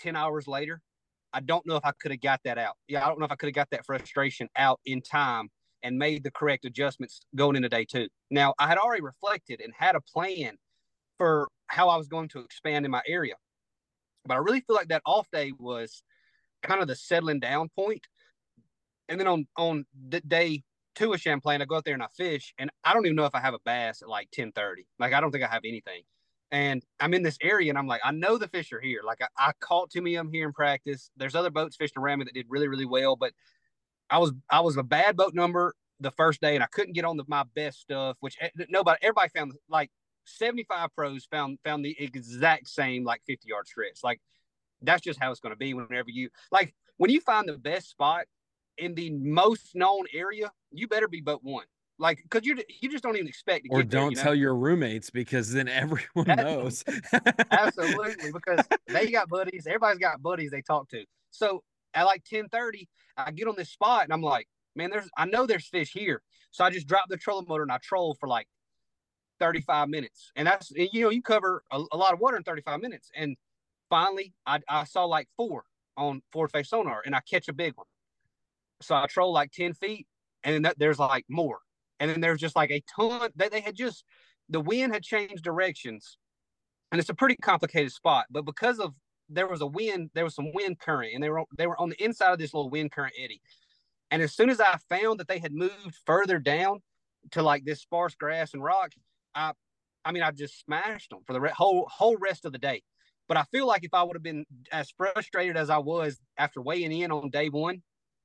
10 0.00 0.16
hours 0.16 0.46
later, 0.46 0.82
I 1.32 1.40
don't 1.40 1.66
know 1.66 1.76
if 1.76 1.84
I 1.84 1.92
could 1.92 2.10
have 2.10 2.20
got 2.20 2.40
that 2.44 2.58
out. 2.58 2.76
Yeah, 2.88 3.04
I 3.04 3.08
don't 3.08 3.18
know 3.18 3.24
if 3.24 3.32
I 3.32 3.36
could 3.36 3.48
have 3.48 3.54
got 3.54 3.70
that 3.70 3.86
frustration 3.86 4.48
out 4.54 4.80
in 4.84 5.00
time 5.00 5.48
and 5.84 5.98
made 5.98 6.24
the 6.24 6.30
correct 6.30 6.64
adjustments 6.64 7.20
going 7.36 7.54
into 7.54 7.68
day 7.68 7.84
two. 7.84 8.08
Now, 8.30 8.54
I 8.58 8.66
had 8.66 8.78
already 8.78 9.02
reflected 9.02 9.60
and 9.60 9.72
had 9.76 9.94
a 9.94 10.00
plan 10.00 10.56
for 11.18 11.46
how 11.68 11.90
I 11.90 11.96
was 11.96 12.08
going 12.08 12.28
to 12.30 12.40
expand 12.40 12.84
in 12.84 12.90
my 12.90 13.02
area. 13.06 13.34
But 14.26 14.34
I 14.34 14.38
really 14.38 14.60
feel 14.60 14.74
like 14.74 14.88
that 14.88 15.02
off 15.04 15.30
day 15.30 15.52
was 15.58 16.02
kind 16.62 16.80
of 16.80 16.88
the 16.88 16.96
settling 16.96 17.38
down 17.38 17.68
point. 17.76 18.00
And 19.08 19.20
then 19.20 19.28
on 19.28 19.46
on 19.56 19.84
the 20.08 20.20
day 20.20 20.62
two 20.94 21.12
of 21.12 21.20
Champlain, 21.20 21.60
I 21.60 21.66
go 21.66 21.76
out 21.76 21.84
there 21.84 21.94
and 21.94 22.02
I 22.02 22.06
fish, 22.16 22.54
and 22.58 22.70
I 22.82 22.94
don't 22.94 23.04
even 23.04 23.16
know 23.16 23.26
if 23.26 23.34
I 23.34 23.40
have 23.40 23.54
a 23.54 23.58
bass 23.64 24.00
at 24.00 24.08
like 24.08 24.30
ten 24.32 24.50
thirty. 24.52 24.86
Like 24.98 25.12
I 25.12 25.20
don't 25.20 25.30
think 25.30 25.44
I 25.44 25.48
have 25.48 25.64
anything. 25.64 26.02
And 26.50 26.82
I'm 27.00 27.12
in 27.12 27.22
this 27.22 27.36
area, 27.42 27.70
and 27.70 27.78
I'm 27.78 27.86
like, 27.86 28.00
I 28.04 28.12
know 28.12 28.38
the 28.38 28.48
fish 28.48 28.72
are 28.72 28.80
here. 28.80 29.00
Like 29.04 29.20
I, 29.20 29.26
I 29.36 29.52
caught 29.60 29.90
two 29.90 29.98
of 29.98 30.04
them 30.04 30.30
here 30.32 30.46
in 30.46 30.52
practice. 30.52 31.10
There's 31.16 31.34
other 31.34 31.50
boats 31.50 31.76
fishing 31.76 31.98
around 31.98 32.20
me 32.20 32.24
that 32.24 32.34
did 32.34 32.46
really 32.48 32.68
really 32.68 32.86
well, 32.86 33.16
but 33.16 33.32
I 34.10 34.18
was 34.18 34.32
I 34.50 34.60
was 34.60 34.76
a 34.76 34.82
bad 34.82 35.16
boat 35.16 35.34
number 35.34 35.74
the 36.00 36.10
first 36.12 36.40
day, 36.40 36.54
and 36.54 36.62
I 36.62 36.66
couldn't 36.66 36.94
get 36.94 37.04
on 37.04 37.16
the, 37.16 37.24
my 37.26 37.44
best 37.54 37.80
stuff. 37.80 38.16
Which 38.20 38.36
eh, 38.40 38.48
nobody, 38.68 38.98
everybody 39.02 39.30
found 39.30 39.52
like 39.68 39.90
75 40.26 40.94
pros 40.94 41.26
found 41.26 41.58
found 41.64 41.84
the 41.84 41.96
exact 41.98 42.68
same 42.68 43.04
like 43.04 43.22
50 43.26 43.48
yard 43.48 43.66
stretch. 43.66 44.00
Like 44.02 44.20
that's 44.82 45.02
just 45.02 45.18
how 45.20 45.30
it's 45.30 45.40
going 45.40 45.52
to 45.54 45.58
be 45.58 45.74
whenever 45.74 46.10
you 46.10 46.30
like 46.50 46.74
when 46.96 47.10
you 47.10 47.20
find 47.20 47.48
the 47.48 47.58
best 47.58 47.90
spot 47.90 48.24
in 48.78 48.94
the 48.94 49.10
most 49.10 49.74
known 49.74 50.04
area, 50.12 50.50
you 50.70 50.88
better 50.88 51.08
be 51.08 51.20
boat 51.20 51.40
one. 51.42 51.64
like 51.98 52.18
because 52.22 52.46
you 52.46 52.56
you 52.80 52.90
just 52.90 53.02
don't 53.02 53.16
even 53.16 53.28
expect 53.28 53.64
to 53.64 53.70
or 53.70 53.82
get 53.82 53.90
don't 53.90 54.10
you 54.10 54.16
know? 54.16 54.22
tell 54.22 54.34
your 54.34 54.54
roommates 54.54 55.10
because 55.10 55.52
then 55.52 55.68
everyone 55.68 56.36
knows. 56.36 56.84
Absolutely, 57.50 58.32
because 58.32 58.66
they 58.88 59.10
got 59.10 59.28
buddies. 59.28 59.66
Everybody's 59.66 59.98
got 59.98 60.22
buddies 60.22 60.50
they 60.50 60.62
talk 60.62 60.88
to. 60.90 61.04
So 61.30 61.62
at 61.94 62.04
like 62.04 62.24
ten 62.24 62.48
thirty, 62.48 62.88
I 63.16 63.30
get 63.30 63.48
on 63.48 63.54
this 63.56 63.70
spot 63.70 64.04
and 64.04 64.12
I'm 64.12 64.22
like, 64.22 64.48
man, 64.76 64.90
there's 64.90 65.08
I 65.16 65.26
know 65.26 65.46
there's 65.46 65.66
fish 65.66 65.92
here. 65.92 66.22
So 66.50 66.64
I 66.64 66.70
just 66.70 66.86
drop 66.86 67.06
the 67.08 67.16
trolling 67.16 67.46
motor 67.48 67.62
and 67.62 67.72
I 67.72 67.78
troll 67.82 68.14
for 68.18 68.28
like 68.28 68.46
thirty 69.38 69.60
five 69.60 69.88
minutes, 69.88 70.30
and 70.36 70.46
that's 70.46 70.70
you 70.70 71.02
know 71.02 71.10
you 71.10 71.22
cover 71.22 71.62
a, 71.70 71.82
a 71.92 71.96
lot 71.96 72.12
of 72.12 72.20
water 72.20 72.36
in 72.36 72.42
thirty 72.42 72.62
five 72.62 72.80
minutes. 72.80 73.10
And 73.16 73.36
finally, 73.90 74.34
I 74.46 74.60
I 74.68 74.84
saw 74.84 75.04
like 75.04 75.28
four 75.36 75.64
on 75.96 76.22
forward 76.32 76.52
face 76.52 76.70
sonar, 76.70 77.02
and 77.04 77.14
I 77.14 77.20
catch 77.20 77.48
a 77.48 77.52
big 77.52 77.76
one. 77.76 77.86
So 78.82 78.94
I 78.94 79.06
troll 79.06 79.32
like 79.32 79.52
ten 79.52 79.74
feet, 79.74 80.06
and 80.42 80.54
then 80.54 80.62
that, 80.62 80.78
there's 80.78 80.98
like 80.98 81.24
more, 81.28 81.58
and 82.00 82.10
then 82.10 82.20
there's 82.20 82.40
just 82.40 82.56
like 82.56 82.70
a 82.70 82.82
ton. 82.96 83.30
They 83.36 83.48
they 83.48 83.60
had 83.60 83.76
just 83.76 84.04
the 84.48 84.60
wind 84.60 84.92
had 84.92 85.02
changed 85.02 85.42
directions 85.42 86.18
and 86.94 87.00
it's 87.00 87.10
a 87.10 87.14
pretty 87.14 87.34
complicated 87.34 87.90
spot. 87.90 88.26
But 88.30 88.44
because 88.44 88.78
of 88.78 88.94
there 89.28 89.48
was 89.48 89.60
a 89.60 89.66
wind, 89.66 90.10
there 90.14 90.24
was 90.24 90.34
some 90.34 90.52
wind 90.52 90.78
current, 90.78 91.12
and 91.14 91.22
they 91.22 91.30
were 91.30 91.44
they 91.56 91.66
were 91.66 91.80
on 91.80 91.90
the 91.90 92.02
inside 92.02 92.32
of 92.32 92.38
this 92.38 92.54
little 92.54 92.70
wind 92.70 92.92
current 92.92 93.14
eddy. 93.22 93.40
And 94.10 94.22
as 94.22 94.32
soon 94.34 94.50
as 94.50 94.60
I 94.60 94.76
found 94.88 95.20
that 95.20 95.28
they 95.28 95.38
had 95.38 95.52
moved 95.52 95.96
further 96.06 96.38
down 96.38 96.80
to 97.32 97.42
like 97.42 97.64
this 97.64 97.80
sparse 97.80 98.14
grass 98.14 98.54
and 98.54 98.62
rock, 98.62 98.92
I, 99.34 99.52
I 100.04 100.12
mean, 100.12 100.22
I 100.22 100.30
just 100.30 100.64
smashed 100.64 101.10
them 101.10 101.20
for 101.26 101.32
the 101.32 101.40
re- 101.40 101.52
whole 101.54 101.88
whole 101.90 102.16
rest 102.18 102.44
of 102.44 102.52
the 102.52 102.58
day. 102.58 102.82
But 103.26 103.38
I 103.38 103.44
feel 103.44 103.66
like 103.66 103.84
if 103.84 103.94
I 103.94 104.02
would 104.02 104.16
have 104.16 104.22
been 104.22 104.44
as 104.70 104.92
frustrated 104.96 105.56
as 105.56 105.70
I 105.70 105.78
was 105.78 106.20
after 106.36 106.60
weighing 106.60 106.92
in 106.92 107.10
on 107.10 107.30
day 107.30 107.48
one, 107.48 107.82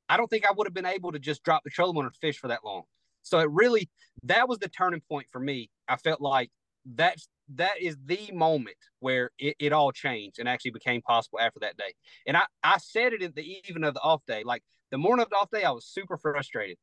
I 0.09 0.17
don't 0.17 0.29
think 0.29 0.45
I 0.45 0.51
would 0.55 0.67
have 0.67 0.73
been 0.73 0.85
able 0.85 1.11
to 1.13 1.19
just 1.19 1.43
drop 1.43 1.63
the 1.63 1.69
trolling 1.69 2.05
and 2.05 2.15
fish 2.15 2.37
for 2.37 2.49
that 2.49 2.65
long. 2.65 2.83
So 3.21 3.39
it 3.39 3.49
really 3.49 3.89
that 4.23 4.49
was 4.49 4.59
the 4.59 4.69
turning 4.69 5.01
point 5.09 5.27
for 5.31 5.39
me. 5.39 5.69
I 5.87 5.95
felt 5.95 6.19
like 6.19 6.51
that's 6.85 7.27
that 7.55 7.81
is 7.81 7.97
the 8.05 8.29
moment 8.33 8.77
where 8.99 9.31
it, 9.39 9.55
it 9.59 9.73
all 9.73 9.91
changed 9.91 10.39
and 10.39 10.47
actually 10.47 10.71
became 10.71 11.01
possible 11.01 11.39
after 11.39 11.59
that 11.59 11.77
day. 11.77 11.93
And 12.27 12.37
I, 12.37 12.43
I 12.63 12.77
said 12.77 13.13
it 13.13 13.21
in 13.21 13.33
the 13.35 13.57
even 13.67 13.83
of 13.83 13.93
the 13.93 14.01
off 14.01 14.23
day. 14.25 14.43
Like 14.45 14.63
the 14.91 14.97
morning 14.97 15.23
of 15.23 15.29
the 15.29 15.35
off 15.35 15.49
day, 15.49 15.63
I 15.63 15.71
was 15.71 15.85
super 15.85 16.17
frustrated. 16.17 16.77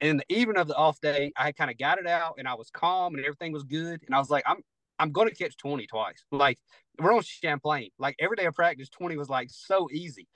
And 0.00 0.10
in 0.10 0.16
the 0.18 0.24
even 0.28 0.56
of 0.56 0.68
the 0.68 0.76
off 0.76 1.00
day, 1.00 1.32
I 1.36 1.52
kind 1.52 1.70
of 1.70 1.78
got 1.78 1.98
it 1.98 2.06
out 2.06 2.34
and 2.38 2.46
I 2.46 2.54
was 2.54 2.70
calm 2.70 3.14
and 3.14 3.24
everything 3.24 3.52
was 3.52 3.64
good. 3.64 4.02
And 4.06 4.14
I 4.14 4.18
was 4.18 4.30
like, 4.30 4.44
I'm 4.46 4.62
I'm 4.98 5.12
gonna 5.12 5.30
catch 5.30 5.56
20 5.56 5.86
twice. 5.86 6.24
Like 6.30 6.58
we're 6.98 7.14
on 7.14 7.22
Champlain. 7.22 7.90
Like 7.98 8.16
every 8.18 8.36
day 8.36 8.44
of 8.44 8.54
practice, 8.54 8.88
20 8.90 9.16
was 9.16 9.30
like 9.30 9.48
so 9.50 9.88
easy. 9.92 10.26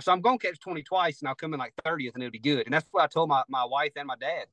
So 0.00 0.12
I'm 0.12 0.20
gonna 0.20 0.38
catch 0.38 0.58
20 0.60 0.82
twice 0.82 1.20
and 1.20 1.28
I'll 1.28 1.34
come 1.34 1.54
in 1.54 1.60
like 1.60 1.74
30th 1.84 2.14
and 2.14 2.22
it'll 2.22 2.32
be 2.32 2.38
good. 2.40 2.66
And 2.66 2.74
that's 2.74 2.86
what 2.90 3.04
I 3.04 3.06
told 3.06 3.28
my, 3.28 3.42
my 3.48 3.64
wife 3.64 3.92
and 3.96 4.06
my 4.06 4.16
dad 4.16 4.46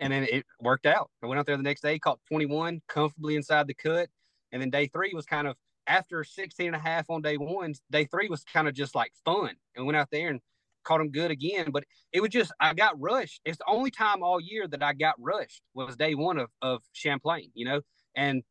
and 0.00 0.12
then 0.12 0.24
it 0.24 0.44
worked 0.60 0.86
out. 0.86 1.10
I 1.22 1.26
went 1.26 1.38
out 1.38 1.46
there 1.46 1.56
the 1.56 1.62
next 1.62 1.80
day, 1.80 1.98
caught 1.98 2.20
21 2.28 2.82
comfortably 2.88 3.36
inside 3.36 3.66
the 3.66 3.74
cut. 3.74 4.08
And 4.52 4.60
then 4.60 4.70
day 4.70 4.86
three 4.86 5.12
was 5.14 5.26
kind 5.26 5.46
of 5.46 5.56
after 5.86 6.24
16 6.24 6.66
and 6.66 6.76
a 6.76 6.78
half 6.78 7.08
on 7.08 7.22
day 7.22 7.36
one, 7.36 7.74
day 7.90 8.04
three 8.04 8.28
was 8.28 8.44
kind 8.44 8.68
of 8.68 8.74
just 8.74 8.94
like 8.94 9.12
fun. 9.24 9.54
And 9.74 9.86
went 9.86 9.96
out 9.96 10.08
there 10.10 10.28
and 10.28 10.40
caught 10.84 10.98
them 10.98 11.10
good 11.10 11.30
again. 11.30 11.70
But 11.70 11.84
it 12.12 12.20
was 12.20 12.30
just, 12.30 12.52
I 12.60 12.74
got 12.74 13.00
rushed. 13.00 13.40
It's 13.44 13.58
the 13.58 13.68
only 13.68 13.90
time 13.90 14.22
all 14.22 14.40
year 14.40 14.66
that 14.68 14.82
I 14.82 14.92
got 14.92 15.14
rushed 15.18 15.62
was 15.74 15.96
day 15.96 16.14
one 16.14 16.38
of, 16.38 16.50
of 16.62 16.82
Champlain, 16.92 17.50
you 17.54 17.64
know? 17.64 17.80
And 18.14 18.42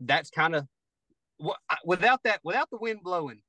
that's 0.00 0.30
kind 0.30 0.54
of 0.54 0.66
without 1.84 2.22
that, 2.24 2.40
without 2.44 2.68
the 2.70 2.78
wind 2.78 3.00
blowing, 3.02 3.40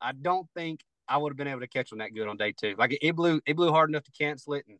I 0.00 0.12
don't 0.12 0.48
think 0.54 0.80
I 1.08 1.16
would 1.16 1.30
have 1.30 1.36
been 1.36 1.48
able 1.48 1.60
to 1.60 1.68
catch 1.68 1.90
them 1.90 1.98
that 2.00 2.14
good 2.14 2.28
on 2.28 2.36
day 2.36 2.52
two. 2.58 2.74
Like 2.78 2.96
it 3.00 3.16
blew, 3.16 3.40
it 3.46 3.56
blew 3.56 3.70
hard 3.70 3.90
enough 3.90 4.04
to 4.04 4.12
cancel 4.12 4.54
it. 4.54 4.64
And 4.68 4.78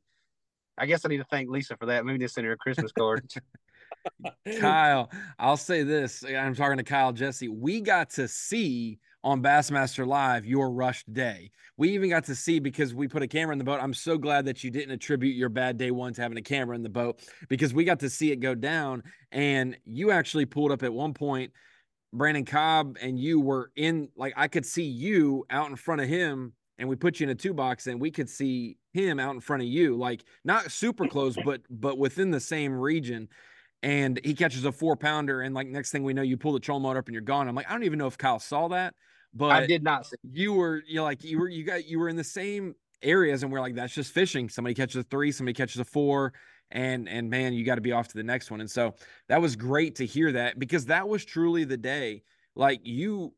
I 0.79 0.87
guess 0.87 1.05
I 1.05 1.09
need 1.09 1.19
to 1.19 1.27
thank 1.31 1.51
Lisa 1.51 1.77
for 1.77 1.87
that. 1.87 2.05
Maybe 2.05 2.19
just 2.19 2.35
send 2.35 2.47
her 2.47 2.53
a 2.53 2.57
Christmas 2.57 2.93
card. 2.93 3.31
Kyle, 4.61 5.11
I'll 5.39 5.57
say 5.57 5.83
this. 5.83 6.25
I'm 6.25 6.55
talking 6.55 6.79
to 6.79 6.85
Kyle 6.85 7.13
Jessie. 7.13 7.49
We 7.49 7.81
got 7.81 8.11
to 8.11 8.27
see 8.27 8.99
on 9.25 9.43
Bassmaster 9.43 10.07
Live 10.07 10.45
your 10.45 10.71
rushed 10.71 11.13
day. 11.13 11.51
We 11.77 11.91
even 11.91 12.11
got 12.11 12.25
to 12.25 12.35
see 12.35 12.59
because 12.59 12.95
we 12.95 13.07
put 13.07 13.23
a 13.23 13.29
camera 13.29 13.53
in 13.53 13.59
the 13.59 13.65
boat. 13.65 13.81
I'm 13.81 13.95
so 13.95 14.19
glad 14.19 14.47
that 14.47 14.65
you 14.65 14.71
didn't 14.71 14.91
attribute 14.91 15.37
your 15.37 15.49
bad 15.49 15.79
day 15.79 15.91
one 15.91 16.13
to 16.15 16.23
having 16.23 16.39
a 16.39 16.43
camera 16.43 16.75
in 16.75 16.83
the 16.83 16.89
boat 16.89 17.21
because 17.49 17.73
we 17.73 17.85
got 17.85 18.01
to 18.01 18.11
see 18.11 18.33
it 18.33 18.37
go 18.37 18.55
down. 18.55 19.03
And 19.31 19.77
you 19.85 20.11
actually 20.11 20.47
pulled 20.47 20.73
up 20.73 20.83
at 20.83 20.93
one 20.93 21.15
point. 21.15 21.53
Brandon 22.13 22.45
Cobb 22.45 22.99
and 23.01 23.19
you 23.19 23.41
were 23.41 23.71
in, 23.77 24.09
like, 24.17 24.35
I 24.37 24.49
could 24.49 24.67
see 24.67 24.85
you 24.85 25.47
out 25.49 25.71
in 25.71 25.77
front 25.77 26.03
of 26.03 26.09
him 26.09 26.53
and 26.83 26.89
we 26.89 26.97
put 26.97 27.21
you 27.21 27.25
in 27.25 27.31
a 27.31 27.35
two 27.37 27.55
box 27.55 27.87
and 27.87 28.01
we 28.01 28.11
could 28.11 28.29
see 28.29 28.77
him 28.93 29.21
out 29.21 29.33
in 29.35 29.41
front 29.41 29.63
of 29.63 29.69
you 29.69 29.97
like 29.97 30.25
not 30.45 30.69
super 30.73 31.07
close 31.07 31.37
but 31.45 31.61
but 31.71 31.97
within 31.97 32.33
the 32.33 32.41
same 32.41 32.75
region. 32.75 33.29
And 33.85 34.21
he 34.25 34.35
catches 34.35 34.65
a 34.65 34.73
four 34.73 34.97
pounder 34.97 35.43
and 35.43 35.55
like 35.55 35.69
next 35.69 35.93
thing 35.93 36.03
we 36.03 36.13
know 36.13 36.23
you 36.23 36.37
pull 36.37 36.53
the 36.53 36.61
troll 36.61 36.81
motor 36.81 36.99
up 36.99 37.07
and 37.07 37.15
you're 37.15 37.23
gone. 37.23 37.49
I'm 37.49 37.55
like 37.55 37.71
i 37.71 37.73
don't 37.73 37.85
even 37.85 38.01
know 38.01 38.09
if 38.09 38.19
kyle 38.19 38.41
saw 38.41 38.67
that 38.69 38.95
but 39.33 39.53
I 39.53 39.65
did 39.65 39.85
not 39.85 40.07
see. 40.07 40.17
you 40.33 40.55
were 40.55 40.83
you 40.89 41.03
like 41.03 41.23
you 41.23 41.39
were 41.39 41.49
you 41.49 41.65
got 41.65 41.87
you 41.87 42.01
were 42.01 42.09
in 42.09 42.17
the 42.17 42.25
same 42.25 42.75
areas 43.01 43.45
and 43.45 43.53
we're 43.53 43.61
like 43.61 43.77
that's 43.77 43.95
just 43.95 44.13
fishing. 44.13 44.49
Somebody 44.49 44.75
catches 44.75 44.97
a 44.97 45.03
three 45.05 45.31
somebody 45.31 45.55
catches 45.55 45.81
a 45.81 45.85
four 45.85 46.33
and 46.73 47.09
and 47.09 47.31
man 47.31 47.53
you 47.53 47.65
got 47.65 47.77
to 47.77 47.81
be 47.81 47.93
off 47.93 48.09
to 48.09 48.17
the 48.17 48.25
next 48.25 48.51
one. 48.51 48.61
And 48.61 48.71
so 48.71 48.95
that 49.29 49.41
was 49.41 49.55
great 49.55 49.95
to 49.97 50.07
hear 50.07 50.33
that 50.33 50.59
because 50.59 50.87
that 50.87 51.09
was 51.09 51.25
truly 51.25 51.63
the 51.63 51.77
day. 51.77 52.25
Like 52.57 52.81
you 52.83 53.35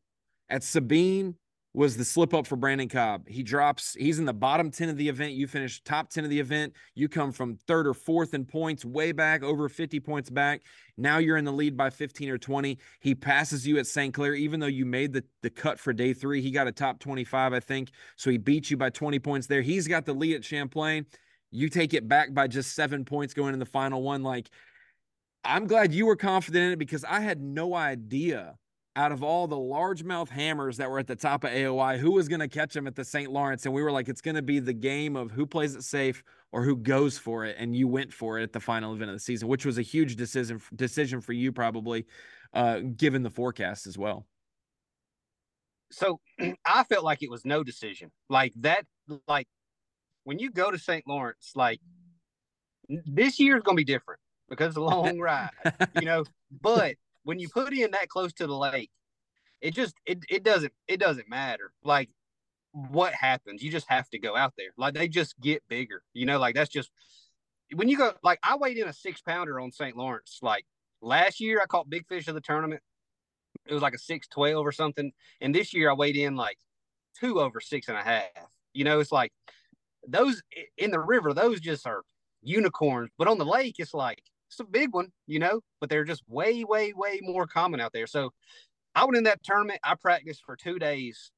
at 0.49 0.63
sabine 0.63 1.35
was 1.75 1.97
the 1.97 2.05
slip 2.05 2.33
up 2.33 2.47
for 2.47 2.55
Brandon 2.55 2.87
Cobb. 2.87 3.27
He 3.27 3.43
drops, 3.43 3.95
he's 3.99 4.17
in 4.17 4.25
the 4.25 4.33
bottom 4.33 4.71
10 4.71 4.87
of 4.87 4.97
the 4.97 5.09
event. 5.09 5.33
You 5.33 5.45
finish 5.45 5.81
top 5.83 6.09
10 6.09 6.23
of 6.23 6.29
the 6.29 6.39
event. 6.39 6.73
You 6.93 7.09
come 7.09 7.33
from 7.33 7.57
third 7.67 7.85
or 7.85 7.93
fourth 7.93 8.33
in 8.33 8.45
points, 8.45 8.85
way 8.85 9.11
back, 9.11 9.43
over 9.43 9.67
50 9.67 9.99
points 9.99 10.29
back. 10.29 10.61
Now 10.97 11.17
you're 11.17 11.35
in 11.35 11.43
the 11.43 11.51
lead 11.51 11.75
by 11.75 11.89
15 11.89 12.29
or 12.29 12.37
20. 12.37 12.77
He 13.01 13.13
passes 13.13 13.67
you 13.67 13.77
at 13.77 13.87
St. 13.87 14.13
Clair, 14.13 14.35
even 14.35 14.61
though 14.61 14.67
you 14.67 14.85
made 14.85 15.11
the, 15.11 15.25
the 15.41 15.49
cut 15.49 15.77
for 15.77 15.91
day 15.91 16.13
three. 16.13 16.41
He 16.41 16.49
got 16.49 16.67
a 16.67 16.71
top 16.71 16.99
25, 16.99 17.51
I 17.51 17.59
think. 17.59 17.91
So 18.15 18.29
he 18.29 18.37
beat 18.37 18.71
you 18.71 18.77
by 18.77 18.89
20 18.89 19.19
points 19.19 19.47
there. 19.47 19.61
He's 19.61 19.87
got 19.87 20.05
the 20.05 20.13
lead 20.13 20.37
at 20.37 20.45
Champlain. 20.45 21.05
You 21.51 21.67
take 21.69 21.93
it 21.93 22.07
back 22.07 22.33
by 22.33 22.47
just 22.47 22.73
seven 22.73 23.03
points 23.03 23.33
going 23.33 23.53
in 23.53 23.59
the 23.59 23.65
final 23.65 24.01
one. 24.01 24.23
Like, 24.23 24.49
I'm 25.43 25.67
glad 25.67 25.93
you 25.93 26.05
were 26.05 26.15
confident 26.15 26.65
in 26.65 26.71
it 26.71 26.79
because 26.79 27.03
I 27.03 27.19
had 27.19 27.41
no 27.41 27.75
idea 27.75 28.57
out 28.95 29.11
of 29.11 29.23
all 29.23 29.47
the 29.47 29.57
largemouth 29.57 30.29
hammers 30.29 30.77
that 30.77 30.89
were 30.89 30.99
at 30.99 31.07
the 31.07 31.15
top 31.15 31.43
of 31.43 31.51
AOY, 31.51 31.97
who 31.97 32.11
was 32.11 32.29
going 32.29 32.39
to 32.39 32.47
catch 32.47 32.73
them 32.73 32.87
at 32.87 32.95
the 32.95 33.03
St. 33.03 33.31
Lawrence? 33.31 33.65
And 33.65 33.73
we 33.73 33.83
were 33.83 33.91
like, 33.91 34.07
it's 34.07 34.21
going 34.21 34.35
to 34.35 34.41
be 34.41 34.59
the 34.59 34.73
game 34.73 35.15
of 35.15 35.31
who 35.31 35.45
plays 35.45 35.75
it 35.75 35.83
safe 35.83 36.23
or 36.51 36.63
who 36.63 36.77
goes 36.77 37.17
for 37.17 37.45
it. 37.45 37.57
And 37.59 37.75
you 37.75 37.87
went 37.87 38.13
for 38.13 38.39
it 38.39 38.43
at 38.43 38.53
the 38.53 38.59
final 38.59 38.93
event 38.93 39.09
of 39.09 39.15
the 39.15 39.19
season, 39.19 39.47
which 39.49 39.65
was 39.65 39.77
a 39.77 39.81
huge 39.81 40.15
decision 40.15 40.61
decision 40.75 41.19
for 41.19 41.33
you, 41.33 41.51
probably, 41.51 42.05
uh, 42.53 42.79
given 42.95 43.23
the 43.23 43.29
forecast 43.29 43.85
as 43.85 43.97
well. 43.97 44.25
So 45.91 46.19
I 46.65 46.83
felt 46.83 47.03
like 47.03 47.21
it 47.21 47.29
was 47.29 47.43
no 47.45 47.63
decision. 47.63 48.11
Like 48.29 48.53
that, 48.57 48.85
like 49.27 49.47
when 50.23 50.39
you 50.39 50.51
go 50.51 50.71
to 50.71 50.79
St. 50.79 51.05
Lawrence, 51.05 51.51
like 51.55 51.81
this 52.87 53.39
year 53.39 53.57
is 53.57 53.63
going 53.63 53.75
to 53.75 53.81
be 53.81 53.83
different 53.83 54.21
because 54.49 54.69
it's 54.69 54.77
a 54.77 54.81
long 54.81 55.19
ride, 55.19 55.49
you 55.95 56.05
know. 56.05 56.23
But 56.61 56.95
when 57.25 57.39
you 57.39 57.49
put 57.49 57.73
in 57.73 57.91
that 57.91 58.07
close 58.07 58.31
to 58.33 58.47
the 58.47 58.55
lake, 58.55 58.91
it 59.59 59.73
just 59.73 59.95
it 60.05 60.23
it 60.29 60.43
doesn't 60.43 60.71
it 60.87 60.99
doesn't 60.99 61.27
matter. 61.27 61.73
Like 61.83 62.09
what 62.71 63.13
happens, 63.13 63.61
you 63.61 63.71
just 63.71 63.89
have 63.89 64.09
to 64.11 64.19
go 64.19 64.37
out 64.37 64.53
there. 64.57 64.69
Like 64.77 64.93
they 64.93 65.07
just 65.07 65.37
get 65.41 65.63
bigger, 65.67 66.03
you 66.13 66.25
know. 66.25 66.39
Like 66.39 66.55
that's 66.55 66.69
just 66.69 66.91
when 67.73 67.89
you 67.89 67.97
go. 67.97 68.13
Like 68.23 68.39
I 68.43 68.55
weighed 68.55 68.77
in 68.77 68.87
a 68.87 68.93
six 68.93 69.21
pounder 69.21 69.59
on 69.59 69.71
St. 69.71 69.97
Lawrence. 69.97 70.39
Like 70.41 70.65
last 71.01 71.39
year, 71.41 71.59
I 71.61 71.65
caught 71.65 71.89
big 71.89 72.07
fish 72.07 72.27
of 72.27 72.35
the 72.35 72.41
tournament. 72.41 72.81
It 73.65 73.73
was 73.73 73.81
like 73.81 73.95
a 73.95 73.99
six 73.99 74.27
twelve 74.27 74.65
or 74.65 74.71
something, 74.71 75.11
and 75.41 75.53
this 75.53 75.73
year 75.73 75.89
I 75.89 75.93
weighed 75.93 76.15
in 76.15 76.35
like 76.35 76.57
two 77.19 77.41
over 77.41 77.59
six 77.59 77.87
and 77.87 77.97
a 77.97 78.03
half. 78.03 78.51
You 78.73 78.83
know, 78.83 78.99
it's 78.99 79.11
like 79.11 79.33
those 80.07 80.43
in 80.77 80.91
the 80.91 80.99
river. 80.99 81.33
Those 81.33 81.59
just 81.59 81.87
are 81.87 82.03
unicorns, 82.43 83.09
but 83.17 83.27
on 83.27 83.39
the 83.39 83.45
lake, 83.45 83.77
it's 83.79 83.95
like 83.95 84.21
it's 84.49 84.59
a 84.59 84.63
big 84.63 84.93
one, 84.93 85.11
you 85.27 85.39
know, 85.39 85.61
but 85.79 85.89
they're 85.89 86.03
just 86.03 86.23
way, 86.27 86.63
way, 86.63 86.93
way 86.93 87.19
more 87.21 87.47
common 87.47 87.79
out 87.79 87.93
there. 87.93 88.07
So 88.07 88.31
I 88.93 89.03
went 89.03 89.17
in 89.17 89.23
that 89.25 89.43
tournament. 89.43 89.79
I 89.83 89.95
practiced 89.95 90.43
for 90.45 90.55
two 90.55 90.79
days. 90.79 91.31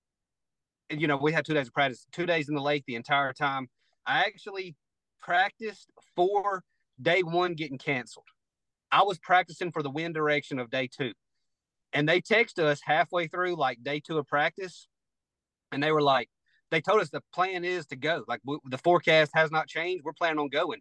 And, 0.90 1.02
you 1.02 1.08
know, 1.08 1.18
we 1.18 1.34
had 1.34 1.46
two 1.46 1.54
days 1.54 1.68
of 1.68 1.74
practice, 1.74 2.06
two 2.12 2.26
days 2.26 2.50
in 2.50 2.56
the 2.56 2.62
lake 2.62 2.84
the 2.88 2.96
entire 2.96 3.34
time. 3.34 3.68
I 4.06 4.20
actually 4.20 4.76
practiced 5.22 5.92
for 6.16 6.64
day 7.02 7.24
one 7.24 7.54
getting 7.56 7.78
canceled. 7.78 8.28
I 8.92 9.04
was 9.04 9.18
practicing 9.20 9.72
for 9.72 9.84
the 9.84 9.90
wind 9.90 10.14
direction 10.14 10.60
of 10.60 10.70
day 10.70 10.88
two. 10.88 11.14
And 11.94 12.08
they 12.08 12.22
texted 12.22 12.64
us 12.64 12.80
halfway 12.84 13.28
through, 13.28 13.56
like 13.56 13.84
day 13.84 14.00
two 14.00 14.18
of 14.18 14.28
practice. 14.28 14.88
And 15.72 15.84
they 15.84 15.92
were 15.92 16.02
like, 16.02 16.30
they 16.70 16.82
told 16.82 17.02
us 17.02 17.10
the 17.10 17.22
plan 17.34 17.64
is 17.64 17.86
to 17.88 17.96
go. 17.96 18.24
Like 18.28 18.42
w- 18.44 18.60
the 18.66 18.78
forecast 18.78 19.32
has 19.34 19.52
not 19.52 19.68
changed. 19.68 20.04
We're 20.04 20.14
planning 20.14 20.40
on 20.40 20.50
going. 20.50 20.80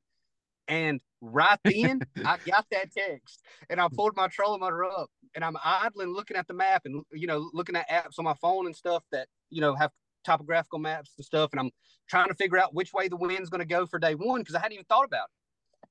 And 0.69 1.01
right 1.21 1.59
then, 1.65 2.05
I 2.25 2.39
got 2.47 2.67
that 2.73 2.93
text 2.93 3.43
and 3.71 3.81
I 3.81 3.89
pulled 3.95 4.17
my 4.17 4.29
trolling 4.29 4.61
motor 4.61 4.85
up 4.85 5.11
and 5.35 5.45
I'm 5.45 5.57
idling 5.65 6.13
looking 6.13 6.37
at 6.37 6.49
the 6.49 6.55
map 6.55 6.83
and, 6.87 7.03
you 7.13 7.27
know, 7.27 7.51
looking 7.53 7.77
at 7.77 7.89
apps 7.91 8.19
on 8.19 8.25
my 8.25 8.35
phone 8.35 8.67
and 8.67 8.77
stuff 8.77 9.05
that, 9.13 9.29
you 9.51 9.61
know, 9.61 9.75
have 9.75 9.93
topographical 10.25 10.79
maps 10.81 11.13
and 11.19 11.25
stuff. 11.25 11.51
And 11.53 11.61
I'm 11.61 11.71
trying 12.09 12.29
to 12.29 12.35
figure 12.35 12.59
out 12.59 12.75
which 12.75 12.93
way 12.93 13.09
the 13.09 13.17
wind's 13.17 13.51
going 13.51 13.61
to 13.61 13.67
go 13.67 13.87
for 13.87 13.99
day 13.99 14.15
one 14.15 14.41
because 14.41 14.55
I 14.55 14.61
hadn't 14.61 14.73
even 14.75 14.87
thought 14.87 15.05
about 15.05 15.29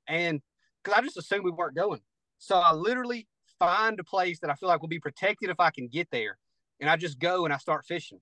it. 0.08 0.14
and 0.14 0.42
because 0.84 0.98
I 1.00 1.02
just 1.04 1.18
assumed 1.18 1.46
we 1.46 1.52
weren't 1.52 1.76
going. 1.76 2.02
So 2.38 2.58
I 2.58 2.74
literally 2.74 3.28
find 3.60 4.00
a 4.00 4.04
place 4.04 4.40
that 4.42 4.50
I 4.50 4.56
feel 4.56 4.70
like 4.70 4.82
will 4.82 4.90
be 4.90 5.00
protected 5.00 5.50
if 5.50 5.60
I 5.60 5.72
can 5.72 5.88
get 5.88 6.10
there, 6.12 6.38
and 6.80 6.90
I 6.90 6.98
just 6.98 7.20
go 7.20 7.46
and 7.46 7.54
I 7.54 7.58
start 7.58 7.86
fishing. 7.86 8.20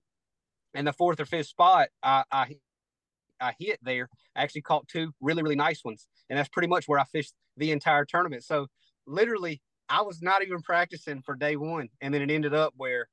And 0.74 0.86
the 0.86 0.92
fourth 0.92 1.20
or 1.20 1.24
fifth 1.26 1.48
spot, 1.48 1.88
I 2.02 2.24
I, 2.32 2.56
I 3.40 3.54
hit 3.58 3.78
there. 3.82 4.08
I 4.36 4.42
actually 4.42 4.62
caught 4.62 4.88
two 4.88 5.12
really 5.20 5.42
really 5.42 5.56
nice 5.56 5.84
ones, 5.84 6.06
and 6.30 6.38
that's 6.38 6.48
pretty 6.48 6.68
much 6.68 6.86
where 6.86 6.98
I 6.98 7.04
fished 7.04 7.34
the 7.56 7.70
entire 7.70 8.04
tournament. 8.04 8.44
So 8.44 8.66
literally, 9.06 9.60
I 9.88 10.02
was 10.02 10.22
not 10.22 10.42
even 10.42 10.62
practicing 10.62 11.22
for 11.22 11.34
day 11.34 11.56
one, 11.56 11.88
and 12.00 12.12
then 12.12 12.22
it 12.22 12.30
ended 12.30 12.54
up 12.54 12.74
where 12.76 13.08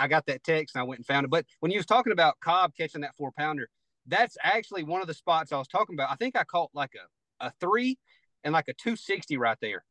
I 0.00 0.08
got 0.08 0.26
that 0.26 0.42
text 0.42 0.74
and 0.74 0.80
I 0.80 0.84
went 0.84 0.98
and 0.98 1.06
found 1.06 1.24
it. 1.24 1.30
But 1.30 1.44
when 1.60 1.70
you 1.70 1.78
was 1.78 1.86
talking 1.86 2.12
about 2.12 2.40
Cobb 2.40 2.72
catching 2.76 3.02
that 3.02 3.16
four 3.16 3.32
pounder, 3.36 3.68
that's 4.06 4.36
actually 4.42 4.82
one 4.82 5.02
of 5.02 5.06
the 5.06 5.14
spots 5.14 5.52
I 5.52 5.58
was 5.58 5.68
talking 5.68 5.94
about. 5.94 6.10
I 6.10 6.16
think 6.16 6.36
I 6.36 6.44
caught 6.44 6.70
like 6.72 6.92
a, 7.40 7.46
a 7.46 7.52
three 7.60 7.98
and 8.42 8.52
like 8.52 8.68
a 8.68 8.72
260 8.72 9.36
right 9.36 9.58
there. 9.60 9.84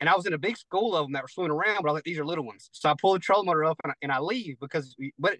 And 0.00 0.08
I 0.08 0.14
was 0.16 0.26
in 0.26 0.34
a 0.34 0.38
big 0.38 0.58
school 0.58 0.94
of 0.94 1.06
them 1.06 1.12
that 1.12 1.22
were 1.22 1.28
swimming 1.28 1.52
around, 1.52 1.82
but 1.82 1.88
I 1.88 1.92
was 1.92 1.98
like, 1.98 2.04
these 2.04 2.18
are 2.18 2.26
little 2.26 2.44
ones. 2.44 2.68
So 2.72 2.90
I 2.90 2.94
pull 3.00 3.14
the 3.14 3.20
trolling 3.20 3.46
motor 3.46 3.64
up 3.64 3.78
and 3.84 3.92
I, 3.92 3.94
and 4.02 4.12
I 4.12 4.18
leave 4.18 4.58
because, 4.60 4.94
but 5.18 5.38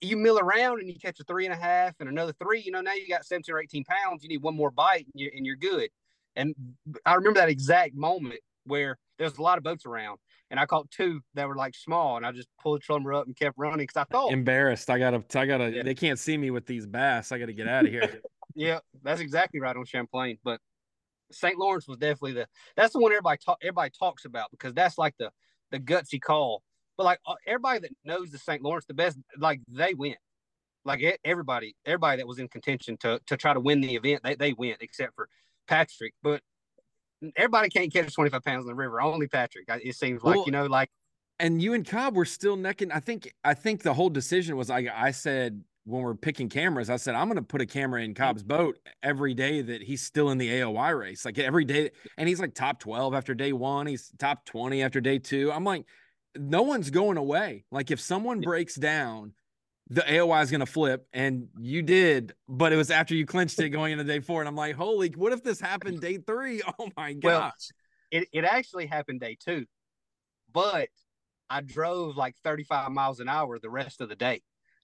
you 0.00 0.16
mill 0.16 0.38
around 0.38 0.80
and 0.80 0.88
you 0.88 0.98
catch 0.98 1.20
a 1.20 1.24
three 1.24 1.44
and 1.44 1.54
a 1.54 1.56
half 1.56 1.94
and 2.00 2.08
another 2.08 2.32
three, 2.32 2.60
you 2.60 2.70
know, 2.70 2.80
now 2.80 2.94
you 2.94 3.08
got 3.08 3.24
17 3.24 3.54
or 3.54 3.60
18 3.60 3.84
pounds. 3.84 4.22
You 4.22 4.28
need 4.28 4.42
one 4.42 4.56
more 4.56 4.70
bite 4.70 5.06
and 5.12 5.14
you're, 5.14 5.32
and 5.34 5.44
you're 5.44 5.56
good. 5.56 5.90
And 6.36 6.54
I 7.04 7.14
remember 7.14 7.40
that 7.40 7.48
exact 7.48 7.94
moment 7.94 8.40
where 8.64 8.98
there's 9.18 9.36
a 9.36 9.42
lot 9.42 9.58
of 9.58 9.64
boats 9.64 9.84
around 9.84 10.18
and 10.50 10.58
I 10.58 10.66
caught 10.66 10.90
two 10.90 11.20
that 11.34 11.48
were 11.48 11.54
like 11.54 11.74
small, 11.74 12.16
and 12.16 12.26
I 12.26 12.32
just 12.32 12.48
pulled 12.60 12.80
the 12.80 12.84
trolling 12.84 13.12
up 13.14 13.26
and 13.26 13.36
kept 13.36 13.56
running 13.56 13.78
because 13.78 13.96
I 13.96 14.04
thought 14.04 14.32
embarrassed. 14.32 14.90
I 14.90 14.98
gotta, 14.98 15.22
I 15.38 15.46
gotta. 15.46 15.70
Yeah. 15.70 15.82
They 15.84 15.94
can't 15.94 16.18
see 16.18 16.36
me 16.36 16.50
with 16.50 16.66
these 16.66 16.86
bass. 16.86 17.30
I 17.32 17.38
gotta 17.38 17.52
get 17.52 17.68
out 17.68 17.84
of 17.84 17.90
here. 17.90 18.20
yeah, 18.54 18.80
that's 19.02 19.20
exactly 19.20 19.60
right 19.60 19.76
on 19.76 19.84
Champlain. 19.84 20.38
But 20.42 20.60
St. 21.30 21.56
Lawrence 21.56 21.86
was 21.86 21.98
definitely 21.98 22.32
the 22.32 22.46
that's 22.76 22.92
the 22.92 22.98
one 22.98 23.12
everybody 23.12 23.38
talk 23.44 23.58
everybody 23.62 23.92
talks 23.96 24.24
about 24.24 24.50
because 24.50 24.74
that's 24.74 24.98
like 24.98 25.14
the 25.18 25.30
the 25.70 25.78
gutsy 25.78 26.20
call. 26.20 26.62
But 27.00 27.06
like 27.06 27.20
uh, 27.26 27.32
everybody 27.46 27.78
that 27.78 27.92
knows 28.04 28.30
the 28.30 28.36
St. 28.36 28.62
Lawrence 28.62 28.84
the 28.84 28.92
best, 28.92 29.16
like 29.38 29.62
they 29.68 29.94
went. 29.94 30.18
Like 30.84 31.02
everybody, 31.24 31.74
everybody 31.86 32.18
that 32.18 32.26
was 32.26 32.38
in 32.38 32.46
contention 32.48 32.98
to 32.98 33.18
to 33.26 33.38
try 33.38 33.54
to 33.54 33.60
win 33.60 33.80
the 33.80 33.94
event, 33.94 34.22
they 34.22 34.34
they 34.34 34.52
win 34.52 34.76
except 34.80 35.14
for 35.14 35.26
Patrick. 35.66 36.12
But 36.22 36.42
everybody 37.36 37.70
can't 37.70 37.90
catch 37.90 38.12
25 38.12 38.44
pounds 38.44 38.64
in 38.64 38.66
the 38.66 38.74
river. 38.74 39.00
Only 39.00 39.28
Patrick. 39.28 39.64
It 39.66 39.96
seems 39.96 40.22
like, 40.22 40.36
well, 40.36 40.44
you 40.44 40.52
know, 40.52 40.66
like. 40.66 40.90
And 41.38 41.62
you 41.62 41.72
and 41.72 41.86
Cobb 41.86 42.16
were 42.16 42.26
still 42.26 42.56
necking. 42.56 42.92
I 42.92 43.00
think, 43.00 43.32
I 43.42 43.54
think 43.54 43.82
the 43.82 43.94
whole 43.94 44.10
decision 44.10 44.58
was 44.58 44.68
like, 44.68 44.86
I 44.94 45.10
said, 45.10 45.64
when 45.84 46.02
we're 46.02 46.14
picking 46.14 46.50
cameras, 46.50 46.90
I 46.90 46.96
said, 46.96 47.14
I'm 47.14 47.28
going 47.28 47.36
to 47.36 47.42
put 47.42 47.62
a 47.62 47.66
camera 47.66 48.02
in 48.02 48.12
Cobb's 48.12 48.42
boat 48.42 48.76
every 49.02 49.32
day 49.32 49.62
that 49.62 49.80
he's 49.80 50.02
still 50.02 50.28
in 50.28 50.36
the 50.36 50.50
AOY 50.50 50.98
race. 50.98 51.24
Like 51.24 51.38
every 51.38 51.64
day. 51.64 51.92
And 52.18 52.28
he's 52.28 52.40
like 52.40 52.52
top 52.52 52.78
12 52.78 53.14
after 53.14 53.34
day 53.34 53.54
one. 53.54 53.86
He's 53.86 54.12
top 54.18 54.44
20 54.44 54.82
after 54.82 55.00
day 55.00 55.18
two. 55.18 55.50
I'm 55.50 55.64
like, 55.64 55.86
no 56.36 56.62
one's 56.62 56.90
going 56.90 57.16
away. 57.16 57.64
Like 57.70 57.90
if 57.90 58.00
someone 58.00 58.40
breaks 58.40 58.74
down, 58.74 59.32
the 59.88 60.02
AOY 60.02 60.42
is 60.42 60.50
going 60.50 60.60
to 60.60 60.66
flip, 60.66 61.06
and 61.12 61.48
you 61.58 61.82
did, 61.82 62.34
but 62.48 62.72
it 62.72 62.76
was 62.76 62.90
after 62.92 63.14
you 63.14 63.26
clinched 63.26 63.58
it 63.58 63.70
going 63.70 63.92
into 63.92 64.04
day 64.04 64.20
four. 64.20 64.40
And 64.40 64.48
I'm 64.48 64.54
like, 64.54 64.76
holy, 64.76 65.10
what 65.10 65.32
if 65.32 65.42
this 65.42 65.60
happened 65.60 66.00
day 66.00 66.18
three? 66.18 66.62
Oh 66.78 66.88
my 66.96 67.12
gosh. 67.12 67.52
Well, 68.12 68.22
it, 68.22 68.28
it 68.32 68.44
actually 68.44 68.86
happened 68.86 69.20
day 69.20 69.36
two, 69.44 69.66
but 70.52 70.88
I 71.48 71.60
drove 71.60 72.16
like 72.16 72.36
35 72.44 72.90
miles 72.92 73.18
an 73.18 73.28
hour 73.28 73.58
the 73.58 73.70
rest 73.70 74.00
of 74.00 74.08
the 74.08 74.16
day. 74.16 74.42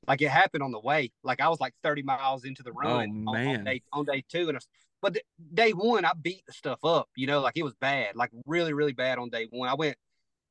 Like 0.09 0.23
it 0.23 0.29
happened 0.29 0.63
on 0.63 0.73
the 0.73 0.81
way. 0.81 1.13
Like 1.23 1.41
I 1.41 1.49
was 1.49 1.61
like 1.61 1.75
30 1.83 2.03
miles 2.03 2.45
into 2.45 2.63
the 2.63 2.73
run 2.73 3.25
oh, 3.27 3.31
on, 3.31 3.47
on, 3.47 3.65
day, 3.65 3.83
on 3.93 4.05
day 4.05 4.25
two. 4.29 4.49
And 4.49 4.59
but 5.01 5.19
day 5.55 5.73
one, 5.73 6.05
I 6.05 6.13
beat 6.21 6.45
the 6.47 6.53
stuff 6.53 6.85
up, 6.85 7.09
you 7.17 7.27
know, 7.27 7.41
like 7.41 7.57
it 7.57 7.63
was 7.63 7.75
bad, 7.75 8.17
like 8.17 8.31
really, 8.47 8.73
really 8.73 8.93
bad 8.93 9.19
on 9.19 9.29
day 9.29 9.47
one. 9.51 9.69
I 9.69 9.75
went, 9.75 9.97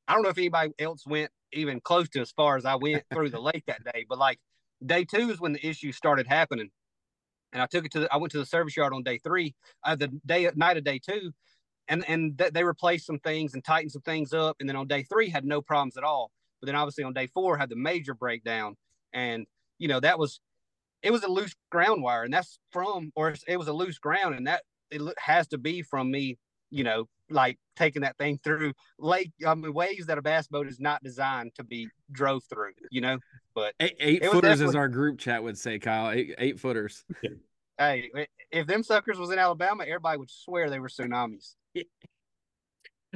I 0.08 0.14
don't 0.14 0.24
know 0.24 0.30
if 0.30 0.38
anybody 0.38 0.74
else 0.80 1.06
went 1.06 1.32
even 1.54 1.80
close 1.82 2.10
to 2.10 2.22
as 2.22 2.32
far 2.32 2.58
as 2.58 2.66
I 2.66 2.76
went 2.76 3.04
through 3.14 3.30
the 3.30 3.40
lake 3.40 3.64
that 3.68 3.84
day. 3.84 4.06
But 4.08 4.18
like 4.18 4.40
day 4.86 5.06
two 5.06 5.30
is 5.30 5.40
when 5.40 5.54
the 5.54 5.66
issues 5.66 5.96
started 5.96 6.28
happening. 6.28 6.70
And 7.54 7.62
I 7.62 7.68
took 7.68 7.86
it 7.86 7.92
to 7.94 8.02
the, 8.02 8.14
I 8.14 8.18
went 8.18 8.32
to 8.34 8.38
the 8.38 8.46
service 8.46 8.76
yard 8.76 8.94
on 8.94 9.04
day 9.04 9.18
three, 9.18 9.56
uh, 9.84 9.96
the 9.96 10.10
day 10.26 10.50
night 10.56 10.78
of 10.78 10.84
day 10.84 11.00
two, 11.00 11.32
and 11.88 12.04
and 12.10 12.38
th- 12.38 12.52
they 12.52 12.64
replaced 12.64 13.06
some 13.06 13.20
things 13.20 13.54
and 13.54 13.64
tightened 13.64 13.92
some 13.92 14.02
things 14.02 14.34
up. 14.34 14.58
And 14.60 14.68
then 14.68 14.76
on 14.76 14.88
day 14.88 15.04
three 15.04 15.30
had 15.30 15.46
no 15.46 15.62
problems 15.62 15.96
at 15.98 16.04
all. 16.04 16.32
But 16.60 16.68
then 16.68 16.76
obviously 16.76 17.04
on 17.06 17.14
day 17.14 17.28
four 17.28 17.58
had 17.58 17.70
the 17.70 17.76
major 17.76 18.14
breakdown, 18.14 18.76
and 19.14 19.46
you 19.80 19.88
know 19.88 20.02
that 20.02 20.20
was 20.20 20.42
it 21.02 21.12
was 21.12 21.24
a 21.24 21.30
loose 21.30 21.56
ground 21.72 22.04
wire, 22.04 22.24
and 22.24 22.34
that's 22.34 22.60
from 22.72 23.12
or 23.16 23.36
it 23.48 23.58
was 23.58 23.68
a 23.68 23.74
loose 23.74 24.00
ground, 24.00 24.36
and 24.36 24.48
that 24.48 24.64
it 24.92 25.02
has 25.20 25.48
to 25.50 25.58
be 25.58 25.82
from 25.82 26.12
me, 26.12 26.38
you 26.72 26.84
know, 26.84 27.06
like 27.30 27.58
taking 27.76 28.04
that 28.04 28.18
thing 28.18 28.40
through 28.44 28.74
lake 29.00 29.32
I 29.46 29.56
mean 29.56 29.74
waves 29.74 30.06
that 30.08 30.18
a 30.18 30.22
bass 30.22 30.48
boat 30.48 30.68
is 30.68 30.80
not 30.80 31.04
designed 31.04 31.56
to 31.56 31.64
be 31.64 31.90
drove 32.12 32.44
through, 32.46 32.72
you 32.92 33.02
know. 33.02 33.20
But 33.54 33.74
eight, 33.80 33.96
eight 34.00 34.26
footers, 34.26 34.62
as 34.62 34.76
our 34.76 34.90
group 34.90 35.18
chat 35.18 35.42
would 35.42 35.58
say, 35.58 35.80
Kyle. 35.80 36.12
Eight, 36.12 36.36
eight 36.38 36.60
footers. 36.60 37.06
hey, 37.78 38.10
if 38.52 38.68
them 38.68 38.84
suckers 38.84 39.18
was 39.18 39.32
in 39.32 39.40
Alabama, 39.40 39.84
everybody 39.84 40.18
would 40.18 40.30
swear 40.30 40.70
they 40.70 40.80
were 40.80 40.90
tsunamis. 40.90 41.56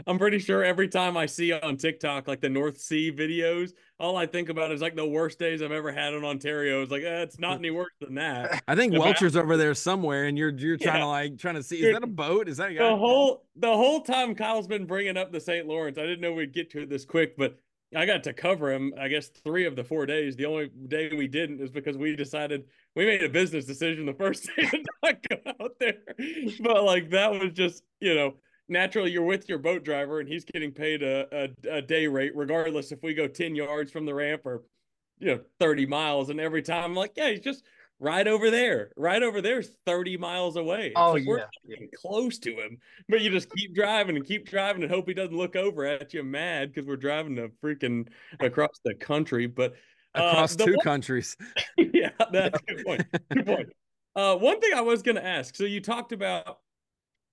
I'm 0.07 0.17
pretty 0.17 0.39
sure 0.39 0.63
every 0.63 0.87
time 0.87 1.17
I 1.17 1.25
see 1.25 1.51
on 1.51 1.77
TikTok 1.77 2.27
like 2.27 2.41
the 2.41 2.49
North 2.49 2.79
Sea 2.79 3.11
videos, 3.11 3.71
all 3.99 4.17
I 4.17 4.25
think 4.25 4.49
about 4.49 4.71
is 4.71 4.81
like 4.81 4.95
the 4.95 5.07
worst 5.07 5.39
days 5.39 5.61
I've 5.61 5.71
ever 5.71 5.91
had 5.91 6.13
in 6.13 6.23
Ontario. 6.23 6.81
It's 6.81 6.91
like 6.91 7.03
eh, 7.03 7.21
it's 7.21 7.39
not 7.39 7.57
any 7.57 7.71
worse 7.71 7.93
than 7.99 8.15
that. 8.15 8.63
I 8.67 8.75
think 8.75 8.93
Welcher's 8.93 9.35
over 9.35 9.57
there 9.57 9.73
somewhere, 9.73 10.25
and 10.25 10.37
you're 10.37 10.51
you're 10.51 10.77
trying 10.77 10.95
yeah. 10.95 11.01
to 11.01 11.07
like 11.07 11.37
trying 11.37 11.55
to 11.55 11.63
see 11.63 11.77
is 11.77 11.93
that 11.93 12.03
a 12.03 12.07
boat? 12.07 12.47
Is 12.47 12.57
that 12.57 12.71
a 12.71 12.77
the 12.77 12.95
whole 12.95 13.45
the 13.55 13.67
whole 13.67 14.01
time 14.01 14.35
Kyle's 14.35 14.67
been 14.67 14.85
bringing 14.85 15.17
up 15.17 15.31
the 15.31 15.39
St. 15.39 15.67
Lawrence? 15.67 15.97
I 15.97 16.03
didn't 16.03 16.21
know 16.21 16.33
we'd 16.33 16.53
get 16.53 16.69
to 16.71 16.81
it 16.81 16.89
this 16.89 17.05
quick, 17.05 17.37
but 17.37 17.57
I 17.95 18.05
got 18.05 18.23
to 18.25 18.33
cover 18.33 18.71
him, 18.71 18.93
I 18.99 19.07
guess, 19.07 19.29
three 19.29 19.65
of 19.65 19.75
the 19.75 19.83
four 19.83 20.05
days. 20.05 20.35
The 20.35 20.45
only 20.45 20.69
day 20.87 21.09
we 21.15 21.27
didn't 21.27 21.59
is 21.59 21.71
because 21.71 21.97
we 21.97 22.15
decided 22.15 22.65
we 22.95 23.05
made 23.05 23.23
a 23.23 23.29
business 23.29 23.65
decision 23.65 24.05
the 24.05 24.13
first 24.13 24.47
day 24.55 24.67
to 24.67 24.83
not 25.03 25.27
go 25.27 25.37
out 25.59 25.71
there. 25.79 25.95
But 26.61 26.83
like 26.83 27.09
that 27.11 27.31
was 27.31 27.51
just, 27.53 27.83
you 27.99 28.13
know, 28.13 28.35
naturally 28.69 29.11
you're 29.11 29.23
with 29.23 29.49
your 29.49 29.57
boat 29.57 29.83
driver 29.83 30.19
and 30.19 30.29
he's 30.29 30.45
getting 30.45 30.71
paid 30.71 31.03
a, 31.03 31.27
a, 31.65 31.77
a 31.77 31.81
day 31.81 32.07
rate, 32.07 32.35
regardless 32.35 32.91
if 32.91 33.01
we 33.03 33.13
go 33.13 33.27
10 33.27 33.55
yards 33.55 33.91
from 33.91 34.05
the 34.05 34.13
ramp 34.13 34.41
or, 34.45 34.63
you 35.19 35.35
know, 35.35 35.41
30 35.59 35.85
miles. 35.85 36.29
And 36.29 36.39
every 36.39 36.61
time 36.61 36.83
I'm 36.83 36.95
like, 36.95 37.13
yeah, 37.15 37.29
he's 37.29 37.41
just 37.41 37.63
right 37.99 38.27
over 38.27 38.49
there. 38.49 38.91
Right 38.95 39.21
over 39.21 39.41
there 39.41 39.59
is 39.59 39.75
30 39.85 40.17
miles 40.17 40.55
away. 40.55 40.93
Oh, 40.95 41.13
like 41.13 41.25
yeah. 41.25 41.45
We're 41.65 41.77
close 41.95 42.39
to 42.39 42.51
him. 42.51 42.77
But 43.07 43.21
you 43.21 43.29
just 43.29 43.51
keep 43.51 43.75
driving 43.75 44.15
and 44.15 44.25
keep 44.25 44.47
driving 44.47 44.83
and 44.83 44.91
hope 44.91 45.07
he 45.07 45.13
doesn't 45.13 45.35
look 45.35 45.55
over 45.55 45.85
at 45.85 46.13
you 46.13 46.23
mad 46.23 46.73
because 46.73 46.87
we're 46.87 46.97
driving 46.97 47.35
to 47.35 47.49
freaking 47.63 48.07
across 48.39 48.79
the 48.85 48.93
country. 48.95 49.47
But 49.47 49.73
uh, 50.15 50.23
across 50.23 50.55
two 50.55 50.71
one... 50.71 50.83
countries. 50.83 51.35
yeah, 51.77 52.11
that's 52.31 52.59
a 52.59 52.73
good 52.73 52.85
point. 52.85 53.05
Good 53.31 53.45
point. 53.45 53.69
Uh, 54.15 54.35
one 54.35 54.59
thing 54.59 54.71
I 54.75 54.81
was 54.81 55.01
going 55.01 55.15
to 55.15 55.25
ask. 55.25 55.55
So 55.55 55.63
you 55.63 55.81
talked 55.81 56.11
about 56.11 56.59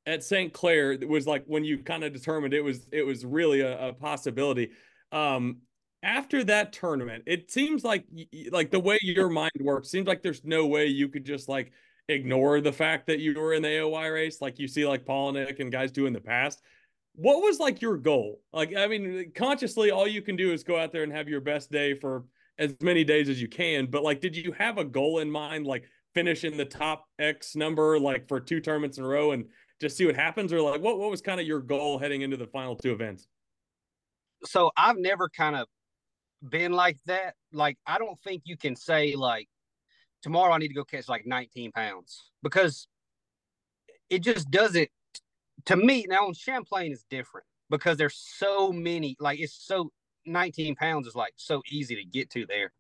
at 0.07 0.23
St. 0.23 0.53
Clair 0.53 0.93
it 0.93 1.09
was 1.09 1.27
like 1.27 1.45
when 1.47 1.65
you 1.65 1.79
kind 1.79 2.05
of 2.05 2.13
determined 2.13 2.55
it 2.55 2.63
was 2.63 2.87
it 2.93 3.03
was 3.03 3.25
really 3.25 3.61
a, 3.61 3.89
a 3.89 3.93
possibility. 3.93 4.71
Um, 5.13 5.59
after 6.03 6.45
that 6.45 6.73
tournament, 6.73 7.25
it 7.27 7.51
seems 7.51 7.83
like 7.85 8.05
like 8.51 8.71
the 8.71 8.81
way 8.81 8.99
your 9.03 9.29
mind 9.29 9.53
works 9.61 9.91
seems 9.91 10.07
like 10.07 10.23
there's 10.23 10.45
no 10.45 10.67
way 10.67 10.87
you 10.87 11.09
could 11.09 11.25
just 11.25 11.49
like 11.49 11.73
ignore 12.09 12.61
the 12.61 12.73
fact 12.73 13.07
that 13.09 13.19
you 13.19 13.35
were 13.35 13.55
in 13.55 13.63
the 13.63 13.69
AOY 13.69 14.13
race, 14.13 14.41
like 14.41 14.59
you 14.59 14.69
see 14.69 14.87
like 14.87 15.05
Palaniuk 15.05 15.59
and 15.61 15.73
guys 15.73 15.91
do 15.91 16.07
in 16.07 16.13
the 16.13 16.21
past. 16.21 16.63
What 17.15 17.43
was 17.43 17.59
like 17.59 17.81
your 17.81 17.97
goal? 17.97 18.41
Like, 18.53 18.77
I 18.77 18.87
mean, 18.87 19.33
consciously, 19.35 19.91
all 19.91 20.07
you 20.07 20.23
can 20.23 20.37
do 20.37 20.53
is 20.53 20.63
go 20.63 20.79
out 20.79 20.93
there 20.93 21.03
and 21.03 21.13
have 21.13 21.29
your 21.29 21.41
best 21.41 21.73
day 21.73 21.95
for 21.95 22.25
as 22.59 22.75
many 22.81 23.05
days 23.05 23.29
as 23.29 23.41
you 23.41 23.49
can. 23.49 23.87
But 23.87 24.03
like, 24.03 24.21
did 24.21 24.37
you 24.37 24.53
have 24.53 24.79
a 24.79 24.85
goal 24.85 25.19
in 25.21 25.31
mind, 25.31 25.67
like 25.67 25.85
finish 26.15 26.45
in 26.45 26.57
the 26.57 26.65
top 26.65 27.07
X 27.19 27.57
number, 27.57 27.99
like 27.99 28.29
for 28.29 28.39
two 28.39 28.61
tournaments 28.61 28.99
in 28.99 29.05
a 29.05 29.09
row, 29.09 29.33
and 29.33 29.47
just 29.81 29.97
see 29.97 30.07
what 30.07 30.17
happens, 30.17 30.53
or 30.53 30.61
like, 30.61 30.81
what 30.81 30.99
what 30.99 31.11
was 31.11 31.21
kind 31.21 31.41
of 31.41 31.47
your 31.47 31.61
goal 31.61 31.99
heading 31.99 32.23
into 32.23 32.37
the 32.37 32.47
final 32.47 32.77
two 32.77 32.93
events? 32.93 33.27
So 34.45 34.71
I've 34.77 34.99
never 34.99 35.29
kind 35.29 35.57
of 35.57 35.67
been 36.49 36.73
like 36.73 36.99
that, 37.07 37.35
like 37.53 37.79
I 37.87 37.99
don't 37.99 38.19
think 38.21 38.43
you 38.45 38.57
can 38.57 38.77
say 38.77 39.15
like 39.15 39.49
tomorrow 40.23 40.53
I 40.53 40.59
need 40.59 40.69
to 40.69 40.75
go 40.75 40.85
catch 40.85 41.09
like 41.09 41.27
19 41.27 41.73
pounds 41.73 42.31
because 42.43 42.89
it 44.11 44.21
just 44.21 44.51
doesn't 44.51 44.89
to 45.67 45.77
me 45.77 46.07
now 46.09 46.27
on 46.27 46.35
Champlain 46.35 46.93
is 46.93 47.05
different 47.11 47.47
because 47.71 47.97
there's 47.97 48.17
so 48.39 48.73
many 48.73 49.17
like 49.19 49.41
it's 49.41 49.55
so 49.67 49.91
19 50.27 50.75
pounds 50.75 51.07
is 51.07 51.15
like 51.15 51.33
so 51.37 51.63
easy 51.71 51.97
to 51.97 52.05
get 52.05 52.31
to 52.31 52.47
there. 52.47 52.73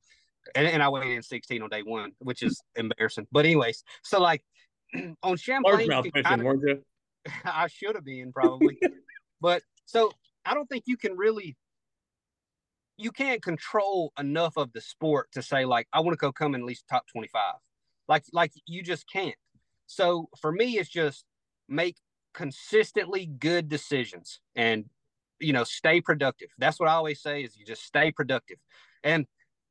And, 0.55 0.67
and 0.67 0.83
I 0.83 0.89
weighed 0.89 1.11
in 1.11 1.23
16 1.23 1.63
on 1.63 1.69
day 1.69 1.83
one, 1.83 2.13
which 2.19 2.43
is 2.43 2.61
embarrassing. 2.77 3.27
But 3.33 3.45
anyways, 3.45 3.83
so 4.03 4.21
like 4.21 4.45
on 5.23 5.37
Champlain, 5.37 5.89
fishing, 6.15 6.45
weren't 6.45 6.63
you? 6.67 6.83
I 7.45 7.67
should 7.69 7.95
have 7.95 8.05
been 8.05 8.33
probably, 8.33 8.79
but 9.41 9.63
so 9.85 10.13
I 10.45 10.55
don't 10.55 10.69
think 10.69 10.85
you 10.87 10.97
can 10.97 11.17
really 11.17 11.57
you 12.99 13.13
can't 13.13 13.43
control 13.43 14.13
enough 14.19 14.57
of 14.57 14.73
the 14.73 14.81
sport 14.81 15.29
to 15.33 15.43
say 15.43 15.65
like 15.65 15.87
I 15.93 16.01
want 16.01 16.13
to 16.13 16.17
go 16.17 16.33
come 16.33 16.55
in 16.55 16.63
at 16.63 16.67
least 16.67 16.85
top 16.89 17.05
25. 17.13 17.41
Like 18.09 18.25
like 18.33 18.53
you 18.67 18.83
just 18.83 19.11
can't. 19.11 19.35
So 19.87 20.29
for 20.41 20.53
me 20.53 20.79
it's 20.79 20.89
just 20.89 21.25
make 21.69 21.97
consistently 22.37 23.27
good 23.27 23.69
decisions 23.69 24.41
and 24.55 24.85
you 25.41 25.55
know 25.55 25.65
stay 25.65 26.03
productive 26.03 26.49
that's 26.59 26.79
what 26.79 26.87
i 26.89 26.93
always 26.93 27.21
say 27.21 27.43
is 27.43 27.57
you 27.57 27.65
just 27.65 27.83
stay 27.83 28.13
productive 28.13 28.59
and 29.05 29.27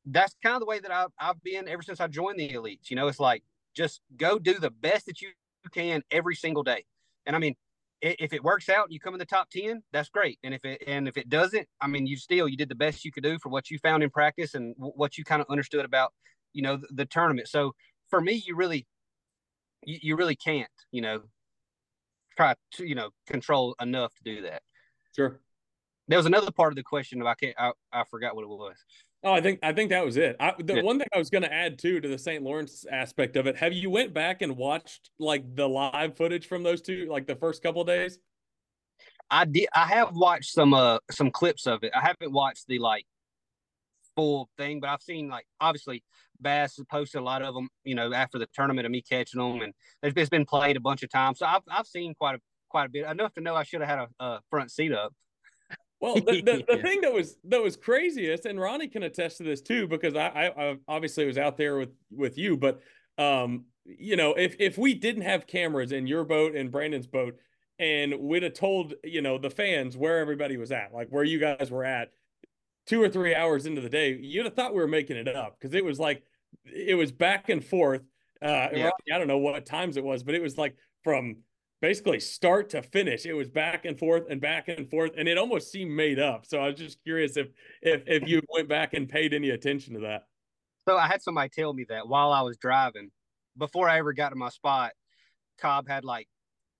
that's 0.07 0.35
kind 0.43 0.55
of 0.55 0.61
the 0.61 0.65
way 0.65 0.79
that 0.79 0.91
I've, 0.91 1.11
I've 1.19 1.41
been 1.43 1.67
ever 1.67 1.83
since 1.83 1.99
i 1.99 2.07
joined 2.07 2.39
the 2.39 2.49
elites 2.49 2.89
you 2.89 2.95
know 2.95 3.07
it's 3.07 3.19
like 3.19 3.43
just 3.75 4.01
go 4.17 4.39
do 4.39 4.55
the 4.55 4.71
best 4.71 5.05
that 5.05 5.21
you 5.21 5.29
can 5.73 6.01
every 6.11 6.35
single 6.35 6.63
day. 6.63 6.85
And 7.25 7.35
i 7.35 7.39
mean 7.39 7.55
if 8.01 8.33
it 8.33 8.43
works 8.43 8.69
out 8.69 8.91
you 8.91 8.99
come 8.99 9.15
in 9.15 9.19
the 9.19 9.25
top 9.25 9.49
10 9.49 9.81
that's 9.91 10.09
great. 10.09 10.37
And 10.43 10.53
if 10.53 10.63
it 10.65 10.83
and 10.87 11.07
if 11.07 11.17
it 11.17 11.29
doesn't 11.29 11.67
i 11.81 11.87
mean 11.87 12.05
you 12.07 12.17
still 12.17 12.47
you 12.47 12.57
did 12.57 12.69
the 12.69 12.75
best 12.75 13.05
you 13.05 13.11
could 13.11 13.23
do 13.23 13.37
for 13.39 13.49
what 13.49 13.69
you 13.69 13.79
found 13.79 14.03
in 14.03 14.09
practice 14.09 14.53
and 14.53 14.75
what 14.77 15.17
you 15.17 15.23
kind 15.23 15.41
of 15.41 15.47
understood 15.49 15.85
about 15.85 16.13
you 16.53 16.61
know 16.61 16.77
the, 16.77 16.87
the 16.91 17.05
tournament. 17.05 17.47
So 17.47 17.73
for 18.09 18.21
me 18.21 18.43
you 18.45 18.55
really 18.55 18.87
you, 19.83 19.99
you 20.01 20.15
really 20.15 20.35
can't 20.35 20.69
you 20.91 21.01
know 21.01 21.21
try 22.37 22.55
to 22.73 22.85
you 22.87 22.95
know 22.95 23.09
control 23.27 23.75
enough 23.81 24.13
to 24.15 24.23
do 24.23 24.41
that. 24.43 24.61
Sure. 25.15 25.39
There 26.07 26.19
was 26.19 26.27
another 26.27 26.51
part 26.51 26.71
of 26.71 26.75
the 26.75 26.83
question 26.83 27.25
I 27.25 27.33
can't 27.33 27.55
I, 27.57 27.71
I 27.91 28.03
forgot 28.09 28.35
what 28.35 28.43
it 28.43 28.49
was. 28.49 28.75
Oh, 29.25 29.33
I 29.33 29.41
think 29.41 29.59
I 29.63 29.73
think 29.73 29.89
that 29.89 30.05
was 30.05 30.17
it. 30.17 30.35
I, 30.39 30.53
the 30.59 30.75
yeah. 30.75 30.81
one 30.83 30.99
thing 30.99 31.07
I 31.13 31.17
was 31.17 31.31
going 31.31 31.41
to 31.41 31.51
add 31.51 31.79
too 31.79 31.99
to 31.99 32.07
the 32.07 32.17
St. 32.17 32.43
Lawrence 32.43 32.85
aspect 32.89 33.35
of 33.35 33.47
it. 33.47 33.57
Have 33.57 33.73
you 33.73 33.89
went 33.89 34.13
back 34.13 34.43
and 34.43 34.55
watched 34.55 35.09
like 35.17 35.55
the 35.55 35.67
live 35.67 36.15
footage 36.15 36.47
from 36.47 36.61
those 36.61 36.79
two, 36.79 37.07
like 37.09 37.25
the 37.25 37.35
first 37.35 37.63
couple 37.63 37.83
days? 37.83 38.19
I 39.31 39.45
did. 39.45 39.67
I 39.73 39.87
have 39.87 40.15
watched 40.15 40.51
some 40.51 40.75
uh 40.75 40.99
some 41.09 41.31
clips 41.31 41.65
of 41.65 41.83
it. 41.83 41.91
I 41.95 42.01
haven't 42.01 42.33
watched 42.33 42.67
the 42.67 42.77
like 42.77 43.07
full 44.15 44.47
thing, 44.59 44.79
but 44.79 44.91
I've 44.91 45.01
seen 45.01 45.27
like 45.27 45.47
obviously 45.59 46.03
Bass 46.39 46.77
has 46.77 46.85
posted 46.85 47.19
a 47.19 47.23
lot 47.23 47.41
of 47.41 47.55
them. 47.55 47.67
You 47.83 47.95
know, 47.95 48.13
after 48.13 48.37
the 48.37 48.47
tournament 48.53 48.85
of 48.85 48.91
me 48.91 49.01
catching 49.01 49.41
them, 49.41 49.59
and 49.61 49.73
it's 50.03 50.29
been 50.29 50.45
played 50.45 50.77
a 50.77 50.81
bunch 50.81 51.01
of 51.01 51.09
times. 51.09 51.39
So 51.39 51.47
I've 51.47 51.63
I've 51.67 51.87
seen 51.87 52.13
quite 52.13 52.35
a 52.35 52.39
quite 52.69 52.85
a 52.85 52.89
bit 52.89 53.07
enough 53.07 53.33
to 53.33 53.41
know 53.41 53.55
I 53.55 53.63
should 53.63 53.81
have 53.81 53.89
had 53.89 54.07
a, 54.19 54.23
a 54.23 54.41
front 54.51 54.69
seat 54.69 54.91
up. 54.91 55.13
Well, 56.01 56.15
the, 56.15 56.41
the, 56.41 56.63
the, 56.75 56.81
thing 56.81 57.01
that 57.01 57.13
was 57.13 57.37
that 57.45 57.61
was 57.61 57.75
craziest, 57.75 58.45
and 58.45 58.59
Ronnie 58.59 58.87
can 58.87 59.03
attest 59.03 59.37
to 59.37 59.43
this 59.43 59.61
too, 59.61 59.87
because 59.87 60.15
I, 60.15 60.27
I, 60.27 60.69
I 60.69 60.77
obviously 60.87 61.25
was 61.25 61.37
out 61.37 61.57
there 61.57 61.77
with 61.77 61.93
with 62.11 62.37
you, 62.37 62.57
but 62.57 62.81
um, 63.17 63.65
you 63.85 64.15
know, 64.15 64.33
if 64.33 64.55
if 64.59 64.77
we 64.77 64.93
didn't 64.93 65.23
have 65.23 65.47
cameras 65.47 65.91
in 65.91 66.07
your 66.07 66.23
boat 66.23 66.55
and 66.55 66.71
Brandon's 66.71 67.07
boat, 67.07 67.37
and 67.79 68.19
we'd 68.19 68.43
have 68.43 68.53
told 68.53 68.93
you 69.03 69.21
know 69.21 69.37
the 69.37 69.49
fans 69.49 69.95
where 69.95 70.19
everybody 70.19 70.57
was 70.57 70.71
at, 70.71 70.93
like 70.93 71.09
where 71.09 71.23
you 71.23 71.39
guys 71.39 71.71
were 71.71 71.85
at, 71.85 72.11
two 72.85 73.01
or 73.01 73.09
three 73.09 73.35
hours 73.35 73.65
into 73.65 73.81
the 73.81 73.89
day, 73.89 74.17
you'd 74.19 74.45
have 74.45 74.53
thought 74.53 74.73
we 74.73 74.81
were 74.81 74.87
making 74.87 75.17
it 75.17 75.27
up 75.27 75.57
because 75.59 75.73
it 75.73 75.83
was 75.83 75.99
like 75.99 76.23
it 76.65 76.95
was 76.95 77.11
back 77.11 77.49
and 77.49 77.63
forth. 77.63 78.01
Uh, 78.41 78.67
yeah. 78.73 78.89
I 79.13 79.17
don't 79.17 79.27
know 79.27 79.37
what 79.37 79.65
times 79.65 79.97
it 79.97 80.03
was, 80.03 80.23
but 80.23 80.35
it 80.35 80.41
was 80.41 80.57
like 80.57 80.75
from 81.03 81.37
basically 81.85 82.19
start 82.19 82.67
to 82.71 82.81
finish. 82.81 83.27
It 83.27 83.33
was 83.33 83.47
back 83.47 83.85
and 83.85 83.97
forth 83.97 84.23
and 84.27 84.41
back 84.41 84.69
and 84.69 84.89
forth, 84.89 85.11
and 85.17 85.27
it 85.27 85.37
almost 85.37 85.71
seemed 85.71 85.91
made 85.91 86.17
up. 86.17 86.43
So 86.47 86.57
I 86.57 86.67
was 86.67 86.75
just 86.79 87.03
curious 87.03 87.37
if 87.37 87.49
if 87.83 88.01
if 88.07 88.27
you 88.27 88.41
went 88.49 88.67
back 88.67 88.95
and 88.95 89.07
paid 89.07 89.35
any 89.35 89.51
attention 89.51 89.93
to 89.93 89.99
that. 89.99 90.25
So 90.89 90.97
I 90.97 91.05
had 91.05 91.21
somebody 91.21 91.49
tell 91.49 91.73
me 91.73 91.85
that 91.89 92.07
while 92.07 92.31
I 92.31 92.41
was 92.41 92.57
driving, 92.57 93.11
before 93.55 93.87
I 93.87 93.99
ever 93.99 94.13
got 94.13 94.29
to 94.29 94.35
my 94.35 94.49
spot, 94.49 94.93
Cobb 95.59 95.87
had 95.87 96.03
like 96.03 96.27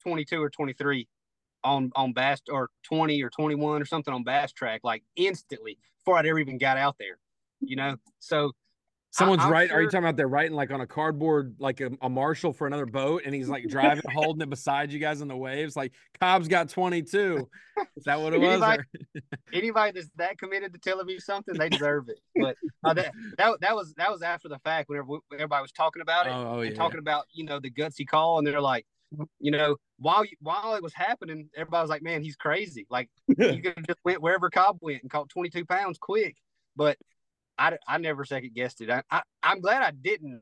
22 0.01 0.41
or 0.41 0.49
23 0.49 1.08
on 1.64 1.91
on 1.95 2.12
bass 2.12 2.41
or 2.49 2.70
20 2.88 3.22
or 3.22 3.30
21 3.30 3.84
or 3.84 3.86
something 3.86 4.14
on 4.14 4.26
BassTrakk 4.26 4.80
like 4.84 5.03
instantly 5.16 5.78
before 5.99 6.18
I'd 6.18 6.26
ever 6.26 6.39
even 6.39 6.58
got 6.58 6.78
out 6.78 6.95
there. 6.97 7.20
You 7.60 7.76
know, 7.76 7.97
so 8.20 8.53
Someone's 9.16 9.43
I, 9.43 9.49
right. 9.49 9.70
Sure. 9.70 9.78
Are 9.78 9.82
you 9.82 9.88
talking 9.88 10.03
about 10.03 10.18
they're 10.18 10.28
writing 10.28 10.57
like 10.57 10.72
on 10.72 10.82
a 10.82 10.88
cardboard, 10.88 11.55
like 11.57 11.80
a, 11.80 11.89
a 12.01 12.09
marshal 12.09 12.51
for 12.51 12.68
another 12.68 12.86
boat, 12.86 13.22
and 13.24 13.34
he's 13.34 13.47
like 13.47 13.66
driving, 13.70 14.03
holding 14.13 14.41
it 14.41 14.49
beside 14.49 14.91
you 14.91 14.99
guys 14.99 15.22
in 15.22 15.30
the 15.30 15.38
waves? 15.38 15.78
Like 15.78 15.93
Cobb's 16.20 16.49
got 16.49 16.68
22. 16.68 17.47
Is 17.95 18.03
that 18.03 18.20
what 18.20 18.34
it 18.34 18.41
was? 18.41 18.61
Anybody, 18.61 18.84
anybody 19.53 19.91
that's 19.93 20.09
that 20.18 20.38
committed 20.38 20.74
to 20.74 20.80
telling 20.80 21.05
me 21.05 21.18
something, 21.20 21.57
they 21.57 21.70
deserve 21.70 22.09
it. 22.09 22.20
But 22.36 22.57
uh, 22.84 22.93
that, 22.93 23.13
that 23.38 23.61
that 23.61 23.74
was 23.74 23.93
that 23.93 24.11
was 24.11 24.22
after 24.22 24.49
the 24.49 24.59
fact. 24.59 24.89
Whenever 24.89 25.20
everybody 25.32 25.61
was 25.61 25.72
talking 25.72 26.01
about 26.01 26.28
it, 26.28 26.34
oh, 26.34 26.57
oh 26.57 26.61
yeah, 26.61 26.74
talking 26.74 26.99
about 26.99 27.24
you 27.32 27.45
know 27.45 27.61
the 27.61 27.72
gutsy 27.72 28.05
call, 28.05 28.38
and 28.38 28.45
they're 28.45 28.59
like, 28.59 28.86
you 29.39 29.51
know, 29.51 29.78
while 29.97 30.26
while 30.41 30.76
it 30.76 30.84
was 30.84 30.93
happening, 30.93 31.47
everybody 31.55 31.84
was 31.84 31.89
like, 31.89 32.03
"Man, 32.03 32.22
he's 32.22 32.36
crazy!" 32.36 32.86
Like 32.89 33.09
you 33.30 33.61
could 33.61 33.86
just 33.88 33.99
went 34.03 34.22
wherever 34.22 34.49
Cobb 34.49 34.80
went 34.82 35.03
and 35.03 35.09
caught 35.09 35.30
22 35.30 35.63
pounds 35.63 35.97
quick. 35.97 36.36
But 36.76 36.97
I, 37.58 37.78
I 37.88 37.97
never 37.97 38.26
second 38.26 38.53
guessed 38.53 38.82
it. 38.82 38.89
I, 38.89 39.03
I 39.10 39.22
I'm 39.43 39.62
glad 39.62 39.82
I 39.82 39.91
didn't 39.91 40.41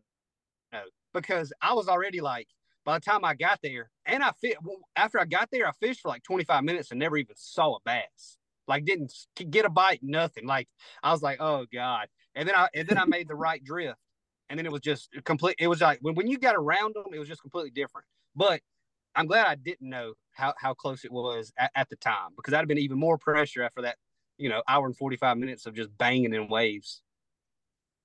know 0.71 0.83
because 1.13 1.53
I 1.61 1.73
was 1.73 1.87
already 1.87 2.21
like 2.21 2.47
by 2.85 2.97
the 2.97 3.05
time 3.05 3.23
I 3.23 3.33
got 3.33 3.59
there, 3.63 3.89
and 4.05 4.23
I 4.23 4.31
fit 4.41 4.57
after 4.95 5.19
I 5.19 5.25
got 5.25 5.49
there, 5.51 5.67
I 5.67 5.71
fished 5.79 6.01
for 6.01 6.09
like 6.09 6.23
25 6.23 6.63
minutes 6.63 6.91
and 6.91 6.99
never 6.99 7.17
even 7.17 7.35
saw 7.35 7.75
a 7.75 7.79
bass. 7.85 8.37
Like 8.67 8.85
didn't 8.85 9.13
get 9.49 9.65
a 9.65 9.69
bite, 9.69 9.99
nothing. 10.01 10.45
Like 10.45 10.67
I 11.01 11.11
was 11.11 11.21
like, 11.21 11.39
oh 11.41 11.65
god. 11.71 12.07
And 12.35 12.47
then 12.47 12.55
I 12.55 12.67
and 12.73 12.87
then 12.87 12.97
I 12.97 13.05
made 13.05 13.27
the 13.27 13.35
right 13.35 13.63
drift, 13.63 13.99
and 14.49 14.57
then 14.57 14.65
it 14.65 14.71
was 14.71 14.81
just 14.81 15.09
complete. 15.25 15.55
It 15.59 15.67
was 15.67 15.81
like 15.81 15.99
when 16.01 16.15
when 16.15 16.27
you 16.27 16.37
got 16.37 16.55
around 16.55 16.95
them, 16.95 17.05
it 17.13 17.19
was 17.19 17.27
just 17.27 17.41
completely 17.41 17.71
different. 17.71 18.07
But 18.35 18.61
I'm 19.15 19.27
glad 19.27 19.47
I 19.47 19.55
didn't 19.55 19.89
know 19.89 20.13
how 20.31 20.53
how 20.57 20.73
close 20.73 21.05
it 21.05 21.11
was 21.11 21.51
at, 21.57 21.71
at 21.75 21.89
the 21.89 21.95
time 21.97 22.31
because 22.35 22.51
that'd 22.51 22.63
have 22.63 22.67
been 22.67 22.77
even 22.77 22.97
more 22.97 23.17
pressure 23.17 23.63
after 23.63 23.81
that 23.81 23.97
you 24.37 24.49
know, 24.49 24.61
hour 24.67 24.85
and 24.85 24.95
45 24.95 25.37
minutes 25.37 25.65
of 25.65 25.75
just 25.75 25.95
banging 25.97 26.33
in 26.33 26.47
waves. 26.47 27.01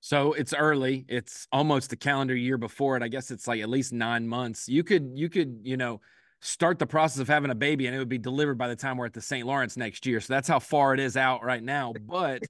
So 0.00 0.32
it's 0.32 0.54
early. 0.54 1.04
It's 1.08 1.46
almost 1.50 1.90
the 1.90 1.96
calendar 1.96 2.36
year 2.36 2.56
before 2.56 2.96
it. 2.96 3.02
I 3.02 3.08
guess 3.08 3.30
it's 3.30 3.48
like 3.48 3.60
at 3.60 3.68
least 3.68 3.92
nine 3.92 4.28
months. 4.28 4.68
You 4.68 4.84
could, 4.84 5.10
you 5.14 5.28
could, 5.28 5.60
you 5.62 5.76
know, 5.76 6.00
start 6.40 6.78
the 6.78 6.86
process 6.86 7.20
of 7.20 7.28
having 7.28 7.50
a 7.50 7.54
baby 7.54 7.86
and 7.86 7.96
it 7.96 7.98
would 7.98 8.08
be 8.08 8.18
delivered 8.18 8.56
by 8.56 8.68
the 8.68 8.76
time 8.76 8.96
we're 8.96 9.06
at 9.06 9.12
the 9.12 9.20
St. 9.20 9.46
Lawrence 9.46 9.76
next 9.76 10.06
year. 10.06 10.20
So 10.20 10.32
that's 10.32 10.46
how 10.46 10.60
far 10.60 10.94
it 10.94 11.00
is 11.00 11.16
out 11.16 11.44
right 11.44 11.62
now. 11.62 11.92
But 12.06 12.42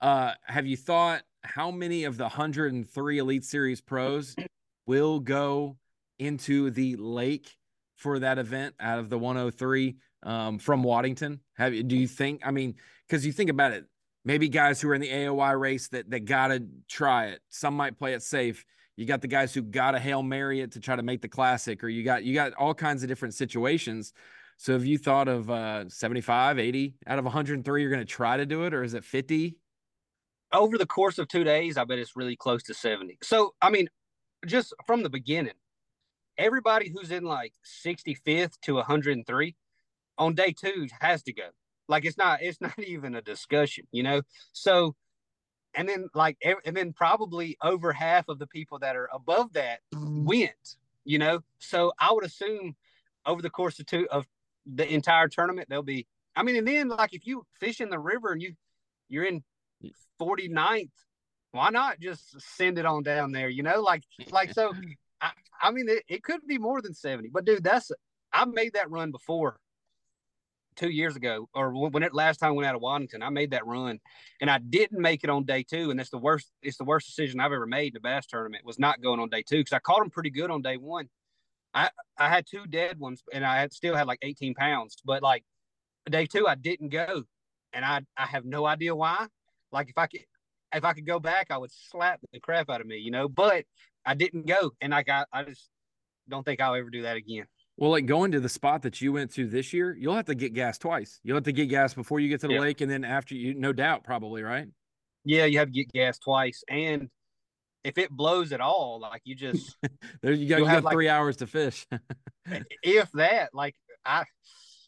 uh, 0.00 0.32
have 0.44 0.66
you 0.66 0.76
thought 0.76 1.22
how 1.42 1.70
many 1.70 2.04
of 2.04 2.16
the 2.16 2.24
103 2.24 3.18
Elite 3.18 3.44
Series 3.44 3.80
pros 3.80 4.34
will 4.86 5.20
go 5.20 5.76
into 6.18 6.70
the 6.70 6.96
lake 6.96 7.50
for 7.96 8.18
that 8.18 8.38
event 8.38 8.74
out 8.80 8.98
of 8.98 9.08
the 9.08 9.18
103 9.18 9.96
um, 10.24 10.58
from 10.58 10.82
Waddington? 10.82 11.40
Have 11.54 11.72
do 11.86 11.96
you 11.96 12.08
think? 12.08 12.42
I 12.44 12.50
mean, 12.50 12.74
because 13.06 13.24
you 13.24 13.32
think 13.32 13.50
about 13.50 13.72
it, 13.72 13.84
maybe 14.24 14.48
guys 14.48 14.80
who 14.80 14.88
are 14.88 14.94
in 14.94 15.00
the 15.00 15.10
AOY 15.10 15.58
race 15.58 15.88
that 15.88 16.10
that 16.10 16.24
gotta 16.24 16.64
try 16.88 17.26
it. 17.26 17.40
Some 17.48 17.74
might 17.74 17.98
play 17.98 18.14
it 18.14 18.22
safe. 18.22 18.64
You 18.96 19.06
got 19.06 19.20
the 19.20 19.28
guys 19.28 19.52
who 19.52 19.62
gotta 19.62 19.98
hail 19.98 20.22
Mary 20.22 20.60
it 20.60 20.72
to 20.72 20.80
try 20.80 20.96
to 20.96 21.02
make 21.02 21.20
the 21.20 21.28
classic, 21.28 21.84
or 21.84 21.88
you 21.88 22.02
got 22.02 22.24
you 22.24 22.34
got 22.34 22.54
all 22.54 22.74
kinds 22.74 23.02
of 23.02 23.08
different 23.08 23.34
situations. 23.34 24.12
So 24.56 24.72
have 24.72 24.86
you 24.86 24.98
thought 24.98 25.28
of 25.28 25.50
uh 25.50 25.88
75, 25.88 26.58
80 26.58 26.94
out 27.06 27.18
of 27.18 27.24
103 27.24 27.82
you're 27.82 27.90
gonna 27.90 28.04
try 28.04 28.36
to 28.36 28.46
do 28.46 28.64
it, 28.64 28.74
or 28.74 28.82
is 28.82 28.94
it 28.94 29.04
50? 29.04 29.56
Over 30.52 30.78
the 30.78 30.86
course 30.86 31.18
of 31.18 31.26
two 31.26 31.42
days, 31.42 31.76
I 31.76 31.84
bet 31.84 31.98
it's 31.98 32.14
really 32.14 32.36
close 32.36 32.62
to 32.64 32.74
70. 32.74 33.18
So 33.22 33.54
I 33.60 33.70
mean, 33.70 33.88
just 34.46 34.72
from 34.86 35.02
the 35.02 35.10
beginning, 35.10 35.54
everybody 36.38 36.90
who's 36.90 37.10
in 37.10 37.24
like 37.24 37.52
65th 37.84 38.60
to 38.62 38.74
103 38.74 39.56
on 40.18 40.34
day 40.34 40.52
two 40.52 40.88
has 41.00 41.22
to 41.24 41.32
go. 41.32 41.48
Like 41.88 42.04
it's 42.04 42.18
not 42.18 42.40
it's 42.42 42.60
not 42.60 42.78
even 42.78 43.14
a 43.14 43.22
discussion, 43.22 43.86
you 43.92 44.02
know. 44.02 44.22
So 44.52 44.94
and 45.74 45.88
then 45.88 46.08
like 46.14 46.38
and 46.64 46.76
then 46.76 46.92
probably 46.92 47.56
over 47.62 47.92
half 47.92 48.28
of 48.28 48.38
the 48.38 48.46
people 48.46 48.78
that 48.80 48.96
are 48.96 49.08
above 49.12 49.52
that 49.54 49.80
went, 49.92 50.76
you 51.04 51.18
know. 51.18 51.40
So 51.58 51.92
I 51.98 52.12
would 52.12 52.24
assume 52.24 52.76
over 53.26 53.42
the 53.42 53.50
course 53.50 53.78
of 53.80 53.86
two 53.86 54.06
of 54.10 54.26
the 54.66 54.90
entire 54.90 55.28
tournament 55.28 55.68
there'll 55.68 55.82
be 55.82 56.06
I 56.34 56.42
mean 56.42 56.56
and 56.56 56.66
then 56.66 56.88
like 56.88 57.12
if 57.12 57.26
you 57.26 57.44
fish 57.60 57.80
in 57.80 57.90
the 57.90 57.98
river 57.98 58.32
and 58.32 58.40
you 58.40 58.54
you're 59.08 59.24
in 59.24 59.42
49th, 60.20 60.90
why 61.52 61.70
not 61.70 62.00
just 62.00 62.40
send 62.56 62.78
it 62.78 62.86
on 62.86 63.02
down 63.02 63.32
there, 63.32 63.48
you 63.48 63.62
know? 63.62 63.82
Like 63.82 64.02
like 64.30 64.52
so 64.52 64.72
I, 65.20 65.30
I 65.62 65.70
mean 65.70 65.88
it, 65.88 66.04
it 66.08 66.22
could 66.22 66.46
be 66.46 66.58
more 66.58 66.80
than 66.80 66.94
70. 66.94 67.30
But 67.32 67.44
dude, 67.44 67.64
that's 67.64 67.90
I 68.32 68.44
made 68.44 68.72
that 68.74 68.90
run 68.90 69.10
before 69.10 69.58
two 70.76 70.90
years 70.90 71.16
ago, 71.16 71.48
or 71.54 71.72
when 71.72 72.02
it 72.02 72.14
last 72.14 72.38
time 72.38 72.54
went 72.54 72.66
out 72.66 72.74
of 72.74 72.80
Waddington, 72.80 73.22
I 73.22 73.30
made 73.30 73.50
that 73.52 73.66
run, 73.66 74.00
and 74.40 74.50
I 74.50 74.58
didn't 74.58 75.00
make 75.00 75.24
it 75.24 75.30
on 75.30 75.44
day 75.44 75.62
two, 75.62 75.90
and 75.90 75.98
that's 75.98 76.10
the 76.10 76.18
worst. 76.18 76.50
It's 76.62 76.78
the 76.78 76.84
worst 76.84 77.06
decision 77.06 77.40
I've 77.40 77.52
ever 77.52 77.66
made 77.66 77.92
in 77.92 77.96
a 77.96 78.00
bass 78.00 78.26
tournament 78.26 78.64
was 78.64 78.78
not 78.78 79.02
going 79.02 79.20
on 79.20 79.28
day 79.28 79.42
two 79.42 79.58
because 79.58 79.72
I 79.72 79.78
caught 79.78 80.00
them 80.00 80.10
pretty 80.10 80.30
good 80.30 80.50
on 80.50 80.62
day 80.62 80.76
one. 80.76 81.08
I 81.74 81.90
I 82.18 82.28
had 82.28 82.46
two 82.46 82.66
dead 82.66 82.98
ones, 82.98 83.22
and 83.32 83.44
I 83.44 83.58
had 83.58 83.72
still 83.72 83.94
had 83.94 84.06
like 84.06 84.20
18 84.22 84.54
pounds, 84.54 84.96
but 85.04 85.22
like 85.22 85.44
day 86.10 86.26
two 86.26 86.46
I 86.46 86.54
didn't 86.54 86.90
go, 86.90 87.24
and 87.72 87.84
I 87.84 88.02
I 88.16 88.26
have 88.26 88.44
no 88.44 88.66
idea 88.66 88.94
why. 88.94 89.26
Like 89.72 89.88
if 89.88 89.98
I 89.98 90.06
could 90.06 90.24
if 90.74 90.84
I 90.84 90.92
could 90.92 91.06
go 91.06 91.20
back, 91.20 91.48
I 91.50 91.58
would 91.58 91.72
slap 91.72 92.20
the 92.32 92.40
crap 92.40 92.70
out 92.70 92.80
of 92.80 92.86
me, 92.86 92.98
you 92.98 93.10
know. 93.10 93.28
But 93.28 93.64
I 94.04 94.14
didn't 94.14 94.46
go, 94.46 94.72
and 94.80 94.92
like 94.92 95.08
I 95.08 95.24
I 95.32 95.44
just 95.44 95.68
don't 96.28 96.44
think 96.44 96.60
I'll 96.60 96.74
ever 96.74 96.90
do 96.90 97.02
that 97.02 97.16
again. 97.16 97.46
Well, 97.76 97.90
like 97.90 98.06
going 98.06 98.32
to 98.32 98.40
the 98.40 98.48
spot 98.48 98.82
that 98.82 99.00
you 99.00 99.12
went 99.12 99.32
to 99.32 99.48
this 99.48 99.72
year, 99.72 99.96
you'll 99.98 100.14
have 100.14 100.26
to 100.26 100.34
get 100.34 100.54
gas 100.54 100.78
twice. 100.78 101.18
You'll 101.24 101.36
have 101.36 101.44
to 101.44 101.52
get 101.52 101.66
gas 101.66 101.92
before 101.92 102.20
you 102.20 102.28
get 102.28 102.40
to 102.42 102.46
the 102.46 102.54
yeah. 102.54 102.60
lake, 102.60 102.80
and 102.80 102.90
then 102.90 103.04
after 103.04 103.34
you, 103.34 103.54
no 103.54 103.72
doubt, 103.72 104.04
probably 104.04 104.42
right. 104.42 104.68
Yeah, 105.24 105.46
you 105.46 105.58
have 105.58 105.68
to 105.68 105.72
get 105.72 105.90
gas 105.92 106.18
twice, 106.18 106.62
and 106.68 107.08
if 107.82 107.98
it 107.98 108.10
blows 108.10 108.52
at 108.52 108.60
all, 108.60 109.00
like 109.00 109.22
you 109.24 109.34
just 109.34 109.76
there 110.22 110.32
you 110.32 110.48
go. 110.48 110.58
You 110.58 110.64
got 110.64 110.92
three 110.92 111.06
like, 111.06 111.14
hours 111.14 111.36
to 111.38 111.46
fish. 111.46 111.86
if 112.82 113.10
that, 113.12 113.50
like 113.52 113.74
I 114.04 114.24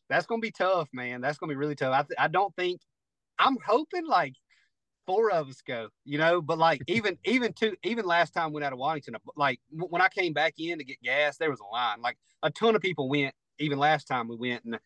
that's 0.09 0.27
gonna 0.27 0.41
be 0.41 0.53
tough, 0.53 0.89
man. 0.93 1.21
That's 1.21 1.39
gonna 1.39 1.51
be 1.51 1.57
really 1.57 1.75
tough. 1.75 1.93
I 1.93 2.03
th- 2.03 2.19
I 2.19 2.29
don't 2.29 2.55
think 2.55 2.81
I'm 3.39 3.57
hoping 3.65 4.07
like 4.07 4.35
four 5.07 5.31
of 5.31 5.49
us 5.49 5.63
go, 5.63 5.89
you 6.05 6.19
know, 6.19 6.43
but 6.43 6.59
like 6.59 6.83
even 6.89 7.19
even 7.25 7.53
two 7.53 7.77
even 7.83 8.05
last 8.05 8.33
time 8.33 8.51
we 8.51 8.55
went 8.55 8.65
out 8.65 8.73
of 8.73 8.79
Waddington, 8.79 9.15
uh, 9.15 9.19
like 9.37 9.61
when 9.71 10.03
I 10.03 10.09
came 10.09 10.33
back 10.33 10.55
in 10.59 10.79
to 10.79 10.85
get 10.85 11.03
gas, 11.03 11.37
there 11.39 11.51
was 11.51 11.61
a 11.61 11.73
line. 11.73 12.01
Like 12.03 12.19
a 12.43 12.51
ton 12.51 12.75
of 12.75 12.83
people 12.83 13.09
went 13.09 13.35
even 13.59 13.79
last 13.79 14.07
time 14.07 14.29
we 14.29 14.37
went 14.37 14.65
and 14.65 14.79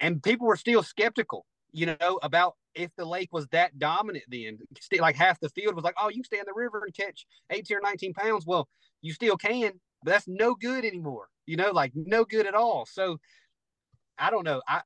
and 0.00 0.22
people 0.22 0.46
were 0.46 0.56
still 0.56 0.82
skeptical, 0.82 1.46
you 1.72 1.86
know, 1.86 2.18
about 2.22 2.56
if 2.74 2.90
the 2.96 3.04
lake 3.04 3.28
was 3.32 3.46
that 3.48 3.78
dominant 3.78 4.24
then. 4.28 4.58
Like 4.98 5.16
half 5.16 5.38
the 5.40 5.48
field 5.50 5.74
was 5.74 5.84
like, 5.84 5.94
oh, 5.98 6.08
you 6.08 6.16
can 6.16 6.24
stay 6.24 6.38
in 6.38 6.46
the 6.46 6.54
river 6.54 6.82
and 6.84 6.94
catch 6.94 7.26
18 7.50 7.76
or 7.76 7.80
19 7.80 8.14
pounds. 8.14 8.46
Well, 8.46 8.68
you 9.02 9.12
still 9.12 9.36
can, 9.36 9.72
but 10.02 10.12
that's 10.12 10.28
no 10.28 10.54
good 10.54 10.84
anymore, 10.84 11.28
you 11.46 11.56
know, 11.56 11.70
like 11.70 11.92
no 11.94 12.24
good 12.24 12.46
at 12.46 12.54
all. 12.54 12.86
So 12.86 13.18
I 14.18 14.30
don't 14.30 14.44
know. 14.44 14.62
I 14.68 14.82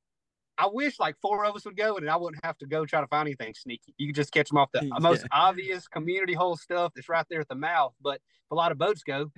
I 0.59 0.67
wish 0.67 0.99
like 0.99 1.15
four 1.23 1.45
of 1.45 1.55
us 1.55 1.65
would 1.65 1.77
go 1.77 1.97
and 1.97 2.11
I 2.11 2.17
wouldn't 2.17 2.45
have 2.45 2.59
to 2.59 2.67
go 2.67 2.85
try 2.85 3.01
to 3.01 3.07
find 3.07 3.29
anything 3.29 3.55
sneaky. 3.55 3.95
You 3.97 4.09
could 4.09 4.17
just 4.17 4.33
catch 4.33 4.49
them 4.49 4.59
off 4.59 4.71
the 4.73 4.81
yeah. 4.85 4.99
most 5.01 5.27
obvious 5.31 5.87
community 5.87 6.35
hole 6.35 6.57
stuff 6.57 6.93
that's 6.95 7.09
right 7.09 7.25
there 7.31 7.41
at 7.41 7.49
the 7.49 7.55
mouth. 7.55 7.95
But 8.03 8.17
if 8.17 8.51
a 8.51 8.55
lot 8.55 8.73
of 8.73 8.79
boats 8.79 9.03
go, 9.03 9.31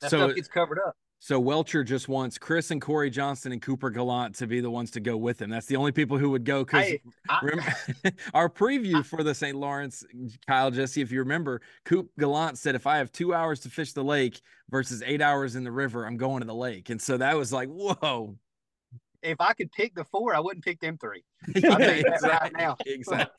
that 0.00 0.10
so, 0.10 0.18
stuff 0.18 0.36
gets 0.36 0.48
covered 0.48 0.78
up. 0.78 0.94
So 1.24 1.40
Welcher 1.40 1.82
just 1.82 2.06
wants 2.06 2.36
Chris 2.36 2.70
and 2.70 2.82
Cory 2.82 3.08
Johnson 3.08 3.50
and 3.50 3.62
Cooper 3.62 3.88
Gallant 3.88 4.34
to 4.34 4.46
be 4.46 4.60
the 4.60 4.70
ones 4.70 4.90
to 4.90 5.00
go 5.00 5.16
with 5.16 5.40
him. 5.40 5.48
That's 5.48 5.64
the 5.64 5.76
only 5.76 5.90
people 5.90 6.18
who 6.18 6.28
would 6.28 6.44
go 6.44 6.64
because 6.64 6.92
our 8.34 8.50
preview 8.50 8.96
I, 8.96 9.02
for 9.02 9.22
the 9.22 9.34
St. 9.34 9.56
Lawrence, 9.56 10.04
Kyle 10.46 10.70
Jessie, 10.70 11.00
if 11.00 11.10
you 11.10 11.20
remember, 11.20 11.62
Coop 11.86 12.10
Gallant 12.18 12.58
said, 12.58 12.74
if 12.74 12.86
I 12.86 12.98
have 12.98 13.10
two 13.10 13.32
hours 13.32 13.60
to 13.60 13.70
fish 13.70 13.94
the 13.94 14.04
lake 14.04 14.42
versus 14.68 15.02
eight 15.06 15.22
hours 15.22 15.56
in 15.56 15.64
the 15.64 15.72
river, 15.72 16.06
I'm 16.06 16.18
going 16.18 16.40
to 16.40 16.46
the 16.46 16.54
lake. 16.54 16.90
And 16.90 17.00
so 17.00 17.16
that 17.16 17.34
was 17.38 17.54
like, 17.54 17.70
whoa, 17.70 18.36
if 19.24 19.40
I 19.40 19.54
could 19.54 19.72
pick 19.72 19.94
the 19.94 20.04
four, 20.04 20.34
I 20.34 20.40
wouldn't 20.40 20.64
pick 20.64 20.80
them 20.80 20.98
three. 20.98 21.24
yeah, 21.54 21.78
exactly. 21.78 22.28
right 22.30 22.52
now. 22.56 22.76
exactly. 22.86 23.34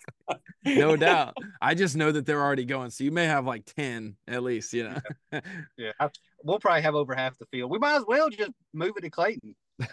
No 0.65 0.95
doubt. 0.95 1.35
I 1.61 1.75
just 1.75 1.95
know 1.95 2.11
that 2.11 2.25
they're 2.25 2.41
already 2.41 2.65
going. 2.65 2.89
So 2.89 3.03
you 3.03 3.11
may 3.11 3.25
have 3.25 3.45
like 3.45 3.65
10 3.77 4.15
at 4.27 4.43
least, 4.43 4.73
you 4.73 4.89
know. 4.89 4.97
yeah. 5.31 5.41
yeah. 5.77 5.91
I, 5.99 6.09
we'll 6.43 6.59
probably 6.59 6.81
have 6.81 6.95
over 6.95 7.13
half 7.13 7.37
the 7.37 7.45
field. 7.45 7.71
We 7.71 7.79
might 7.79 7.97
as 7.97 8.05
well 8.07 8.29
just 8.29 8.51
move 8.73 8.93
it 8.97 9.01
to 9.01 9.09
Clayton. 9.09 9.55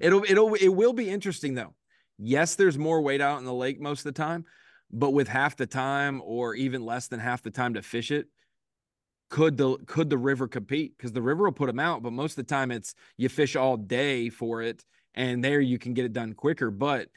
it'll 0.00 0.24
it'll 0.24 0.54
it 0.54 0.68
will 0.68 0.92
be 0.92 1.10
interesting 1.10 1.54
though. 1.54 1.74
Yes, 2.18 2.54
there's 2.54 2.78
more 2.78 3.00
weight 3.00 3.20
out 3.20 3.38
in 3.38 3.44
the 3.44 3.52
lake 3.52 3.80
most 3.80 4.00
of 4.00 4.14
the 4.14 4.22
time, 4.22 4.44
but 4.90 5.10
with 5.10 5.28
half 5.28 5.56
the 5.56 5.66
time 5.66 6.22
or 6.24 6.54
even 6.54 6.84
less 6.84 7.08
than 7.08 7.20
half 7.20 7.42
the 7.42 7.50
time 7.50 7.74
to 7.74 7.82
fish 7.82 8.10
it, 8.10 8.28
could 9.28 9.56
the 9.56 9.76
could 9.86 10.10
the 10.10 10.18
river 10.18 10.46
compete? 10.48 10.96
Because 10.96 11.12
the 11.12 11.22
river 11.22 11.44
will 11.44 11.52
put 11.52 11.66
them 11.66 11.80
out 11.80 12.02
but 12.02 12.12
most 12.12 12.32
of 12.32 12.46
the 12.46 12.54
time 12.54 12.70
it's 12.70 12.94
you 13.16 13.28
fish 13.28 13.56
all 13.56 13.76
day 13.76 14.28
for 14.28 14.62
it 14.62 14.84
and 15.14 15.42
there 15.42 15.60
you 15.60 15.78
can 15.78 15.94
get 15.94 16.04
it 16.04 16.12
done 16.12 16.32
quicker. 16.32 16.70
But 16.70 17.08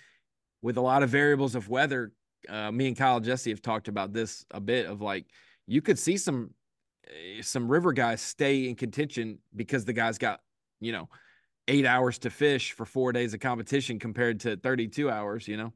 with 0.61 0.77
a 0.77 0.81
lot 0.81 1.03
of 1.03 1.09
variables 1.09 1.55
of 1.55 1.69
weather 1.69 2.11
uh, 2.47 2.71
me 2.71 2.87
and 2.87 2.97
kyle 2.97 3.19
jessie 3.19 3.49
have 3.49 3.61
talked 3.61 3.87
about 3.87 4.13
this 4.13 4.45
a 4.51 4.59
bit 4.61 4.85
of 4.85 5.01
like 5.01 5.25
you 5.67 5.81
could 5.81 5.99
see 5.99 6.17
some 6.17 6.51
eh, 7.07 7.41
some 7.41 7.69
river 7.69 7.91
guys 7.91 8.21
stay 8.21 8.67
in 8.67 8.75
contention 8.75 9.39
because 9.55 9.85
the 9.85 9.93
guys 9.93 10.17
got 10.17 10.39
you 10.79 10.91
know 10.91 11.09
eight 11.67 11.85
hours 11.85 12.17
to 12.17 12.29
fish 12.29 12.71
for 12.71 12.85
four 12.85 13.11
days 13.11 13.33
of 13.33 13.39
competition 13.39 13.99
compared 13.99 14.39
to 14.39 14.55
32 14.57 15.09
hours 15.09 15.47
you 15.47 15.57
know? 15.57 15.73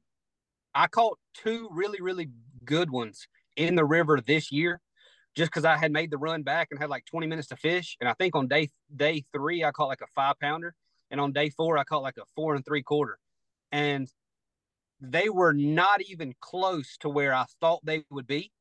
I 0.74 0.88
caught 0.88 1.20
two 1.34 1.70
really 1.72 2.02
really 2.02 2.30
good 2.66 2.90
ones 2.90 3.28
in 3.56 3.76
the 3.76 3.86
river 3.86 4.20
this 4.26 4.52
year 4.52 4.82
just 5.36 5.52
because 5.52 5.66
I 5.66 5.78
had 5.78 5.92
made 5.92 6.12
the 6.12 6.18
run 6.18 6.44
back 6.44 6.70
and 6.72 6.80
had 6.80 6.90
like 6.90 7.06
20 7.06 7.28
minutes 7.28 7.48
to 7.50 7.56
fish. 7.56 7.98
And 8.00 8.08
I 8.08 8.14
think 8.14 8.36
on 8.36 8.48
day 8.48 8.70
day 8.96 9.24
three, 9.34 9.64
I 9.64 9.72
caught 9.72 9.88
like 9.88 10.02
a 10.02 10.08
five 10.16 10.36
pounder. 10.40 10.76
And 11.10 11.20
on 11.20 11.32
day 11.32 11.50
four, 11.50 11.78
I 11.78 11.84
caught 11.84 12.04
like 12.04 12.18
a 12.18 12.26
four 12.36 12.56
and 12.56 12.66
three 12.66 12.84
quarter. 12.84 13.18
And 13.72 14.08
they 15.02 15.30
were 15.30 15.54
not 15.54 16.02
even 16.02 16.34
close 16.40 16.98
to 17.02 17.10
where 17.10 17.34
I 17.34 17.46
thought 17.60 17.82
they 17.84 18.04
would 18.10 18.28
be. 18.28 18.52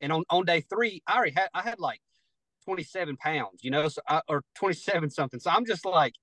And 0.00 0.12
on, 0.12 0.24
on 0.28 0.44
day 0.44 0.60
three, 0.60 1.02
I 1.06 1.16
already 1.16 1.32
had 1.36 1.48
I 1.54 1.62
had 1.62 1.78
like 1.78 2.00
27 2.64 3.16
pounds, 3.16 3.62
you 3.62 3.70
know, 3.70 3.88
so 3.88 4.02
I, 4.08 4.20
or 4.28 4.42
27 4.56 5.10
something. 5.10 5.40
So 5.40 5.50
I'm 5.50 5.64
just 5.64 5.84
like 5.84 6.14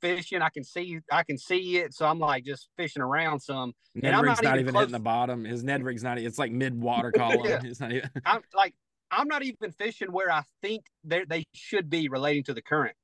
fishing. 0.00 0.42
I 0.42 0.50
can 0.50 0.64
see 0.64 0.98
I 1.10 1.22
can 1.22 1.38
see 1.38 1.78
it. 1.78 1.94
So 1.94 2.06
I'm 2.06 2.18
like 2.18 2.44
just 2.44 2.68
fishing 2.76 3.02
around 3.02 3.40
some. 3.40 3.72
Ned 3.94 4.08
and 4.08 4.16
I'm 4.16 4.24
not, 4.26 4.42
not 4.42 4.58
even, 4.58 4.74
hitting 4.74 4.92
the 4.92 4.98
bottom. 4.98 5.44
His 5.44 5.64
Ned 5.64 5.82
rig's 5.84 6.02
not. 6.02 6.18
It's 6.18 6.38
like 6.38 6.52
mid 6.52 6.78
water 6.78 7.12
column. 7.16 7.40
yeah. 7.44 7.60
It's 7.64 7.80
not 7.80 7.92
even. 7.92 8.10
I'm 8.24 8.42
like 8.54 8.74
I'm 9.10 9.28
not 9.28 9.42
even 9.42 9.72
fishing 9.72 10.12
where 10.12 10.30
I 10.30 10.42
think 10.62 10.84
they 11.04 11.44
should 11.52 11.88
be 11.88 12.08
relating 12.08 12.44
to 12.44 12.54
the 12.54 12.62
current. 12.62 12.96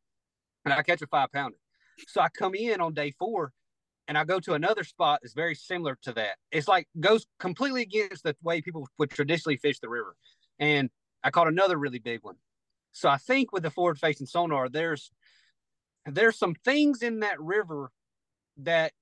And 0.65 0.75
I 0.75 0.83
catch 0.83 1.03
a 1.03 1.07
five 1.07 1.31
pounder. 1.33 1.57
So 2.09 2.21
I 2.21 2.29
come 2.29 2.55
in 2.55 2.81
on 2.81 2.95
day 2.95 3.13
four 3.19 3.53
and 4.09 4.19
I 4.19 4.25
go 4.25 4.41
to 4.41 4.55
another 4.55 4.85
spot 4.85 5.21
that's 5.23 5.35
very 5.35 5.55
similar 5.55 5.97
to 6.03 6.13
that. 6.15 6.37
It's 6.51 6.69
like 6.69 6.89
goes 6.99 7.27
completely 7.39 7.83
against 7.83 8.25
the 8.25 8.37
way 8.43 8.61
people 8.61 8.89
would 8.99 9.11
traditionally 9.11 9.57
fish 9.57 9.79
the 9.79 9.89
river. 9.89 10.17
And 10.59 10.91
I 11.23 11.31
caught 11.31 11.49
another 11.49 11.77
really 11.77 11.99
big 11.99 12.21
one. 12.23 12.37
So 12.93 13.09
I 13.09 13.17
think 13.17 13.53
with 13.53 13.63
the 13.63 13.71
forward 13.71 13.99
facing 13.99 14.27
sonar, 14.27 14.69
there's 14.69 15.11
there's 16.07 16.37
some 16.37 16.55
things 16.65 17.03
in 17.03 17.21
that 17.21 17.41
river 17.41 17.91
that 18.59 18.93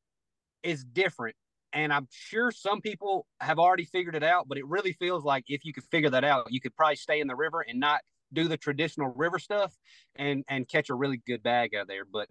is 0.62 0.84
different 0.84 1.34
and 1.72 1.92
I'm 1.92 2.08
sure 2.10 2.50
some 2.50 2.80
people 2.80 3.26
have 3.40 3.58
already 3.58 3.84
figured 3.84 4.14
it 4.14 4.22
out, 4.22 4.48
but 4.48 4.58
it 4.58 4.66
really 4.66 4.92
feels 4.92 5.24
like 5.24 5.44
if 5.48 5.64
you 5.64 5.72
could 5.72 5.84
figure 5.84 6.10
that 6.10 6.24
out, 6.24 6.46
you 6.50 6.60
could 6.60 6.74
probably 6.76 6.96
stay 6.96 7.20
in 7.20 7.26
the 7.26 7.36
river 7.36 7.64
and 7.66 7.78
not 7.78 8.00
do 8.32 8.48
the 8.48 8.56
traditional 8.56 9.08
river 9.08 9.38
stuff 9.38 9.74
and 10.16 10.44
and 10.48 10.68
catch 10.68 10.88
a 10.88 10.94
really 10.94 11.20
good 11.26 11.42
bag 11.42 11.74
out 11.74 11.88
there. 11.88 12.04
But 12.04 12.28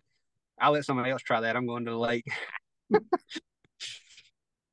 I'll 0.60 0.72
let 0.72 0.86
somebody 0.86 1.12
else 1.12 1.22
try 1.22 1.42
that. 1.42 1.56
I'm 1.56 1.68
going 1.68 1.86
to 1.86 1.92
the 1.92 1.98
lake. 1.98 2.26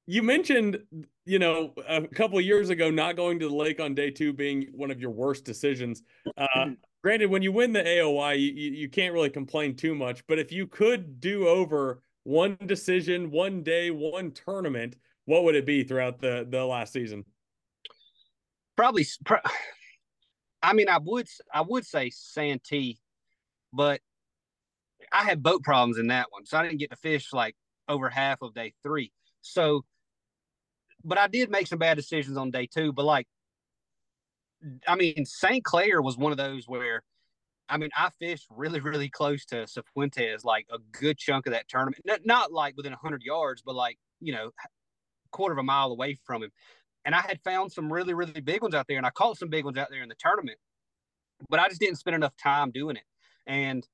you 0.06 0.22
mentioned, 0.22 0.78
you 1.24 1.38
know, 1.38 1.74
a 1.88 2.02
couple 2.08 2.40
years 2.40 2.70
ago, 2.70 2.90
not 2.90 3.16
going 3.16 3.38
to 3.40 3.48
the 3.48 3.54
lake 3.54 3.80
on 3.80 3.94
day 3.94 4.10
two 4.10 4.32
being 4.32 4.68
one 4.72 4.90
of 4.90 5.00
your 5.00 5.10
worst 5.10 5.44
decisions. 5.44 6.02
Uh, 6.36 6.70
granted, 7.02 7.30
when 7.30 7.42
you 7.42 7.52
win 7.52 7.72
the 7.72 7.82
AOY, 7.82 8.38
you, 8.38 8.52
you 8.52 8.88
can't 8.88 9.12
really 9.12 9.30
complain 9.30 9.76
too 9.76 9.94
much. 9.94 10.26
But 10.26 10.38
if 10.38 10.52
you 10.52 10.66
could 10.66 11.20
do 11.20 11.46
over 11.48 12.02
one 12.26 12.58
decision, 12.66 13.30
one 13.30 13.62
day, 13.62 13.92
one 13.92 14.32
tournament, 14.32 14.96
what 15.26 15.44
would 15.44 15.54
it 15.54 15.64
be 15.64 15.84
throughout 15.84 16.20
the 16.20 16.44
the 16.48 16.64
last 16.64 16.92
season? 16.92 17.24
Probably. 18.76 19.06
I 20.62 20.72
mean, 20.72 20.88
I 20.88 20.98
would 20.98 21.28
I 21.54 21.60
would 21.60 21.86
say 21.86 22.10
Santee, 22.10 22.98
but 23.72 24.00
I 25.12 25.22
had 25.22 25.40
boat 25.40 25.62
problems 25.62 25.98
in 25.98 26.08
that 26.08 26.26
one, 26.30 26.44
so 26.46 26.58
I 26.58 26.64
didn't 26.64 26.80
get 26.80 26.90
to 26.90 26.96
fish 26.96 27.32
like 27.32 27.54
over 27.88 28.08
half 28.08 28.42
of 28.42 28.54
day 28.54 28.74
three. 28.82 29.12
So, 29.42 29.84
but 31.04 31.18
I 31.18 31.28
did 31.28 31.48
make 31.48 31.68
some 31.68 31.78
bad 31.78 31.96
decisions 31.96 32.36
on 32.36 32.50
day 32.50 32.66
two. 32.66 32.92
But 32.92 33.04
like, 33.04 33.28
I 34.88 34.96
mean, 34.96 35.24
St. 35.26 35.64
Clair 35.64 36.02
was 36.02 36.16
one 36.16 36.32
of 36.32 36.38
those 36.38 36.66
where 36.66 37.04
I 37.68 37.78
mean, 37.78 37.90
I 37.96 38.10
fished 38.18 38.46
really, 38.50 38.80
really 38.80 39.08
close 39.08 39.44
to 39.46 39.66
Cifuentes, 39.66 40.44
like 40.44 40.66
a 40.70 40.78
good 40.92 41.18
chunk 41.18 41.46
of 41.46 41.52
that 41.52 41.68
tournament. 41.68 42.02
Not, 42.04 42.20
not 42.24 42.52
like 42.52 42.76
within 42.76 42.92
100 42.92 43.22
yards, 43.22 43.62
but 43.64 43.74
like, 43.74 43.98
you 44.20 44.32
know, 44.32 44.50
quarter 45.32 45.52
of 45.52 45.58
a 45.58 45.62
mile 45.62 45.90
away 45.90 46.18
from 46.24 46.42
him. 46.42 46.50
And 47.04 47.14
I 47.14 47.20
had 47.20 47.40
found 47.42 47.72
some 47.72 47.92
really, 47.92 48.14
really 48.14 48.40
big 48.40 48.62
ones 48.62 48.74
out 48.74 48.86
there, 48.88 48.96
and 48.96 49.06
I 49.06 49.10
caught 49.10 49.38
some 49.38 49.48
big 49.48 49.64
ones 49.64 49.78
out 49.78 49.88
there 49.90 50.02
in 50.02 50.08
the 50.08 50.16
tournament. 50.18 50.58
But 51.48 51.60
I 51.60 51.68
just 51.68 51.80
didn't 51.80 51.98
spend 51.98 52.16
enough 52.16 52.34
time 52.36 52.70
doing 52.70 52.96
it. 52.96 53.04
And 53.46 53.86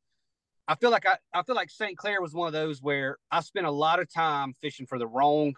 I 0.68 0.76
feel 0.76 0.90
like 0.90 1.06
I, 1.06 1.16
I 1.34 1.42
feel 1.42 1.56
like 1.56 1.70
St. 1.70 1.96
Clair 1.96 2.22
was 2.22 2.34
one 2.34 2.46
of 2.46 2.52
those 2.52 2.80
where 2.80 3.18
I 3.30 3.40
spent 3.40 3.66
a 3.66 3.70
lot 3.70 4.00
of 4.00 4.12
time 4.12 4.54
fishing 4.60 4.86
for 4.86 4.98
the 4.98 5.06
wrong 5.06 5.54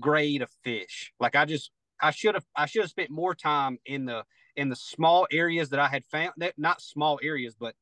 grade 0.00 0.42
of 0.42 0.50
fish. 0.62 1.12
Like 1.20 1.36
I 1.36 1.44
just 1.44 1.70
I 2.00 2.10
should 2.10 2.34
have 2.34 2.44
I 2.56 2.66
should 2.66 2.82
have 2.82 2.90
spent 2.90 3.10
more 3.10 3.34
time 3.34 3.78
in 3.84 4.06
the 4.06 4.24
in 4.56 4.68
the 4.68 4.76
small 4.76 5.26
areas 5.30 5.70
that 5.70 5.80
I 5.80 5.88
had 5.88 6.04
found 6.06 6.32
not 6.56 6.80
small 6.80 7.20
areas, 7.22 7.54
but 7.58 7.74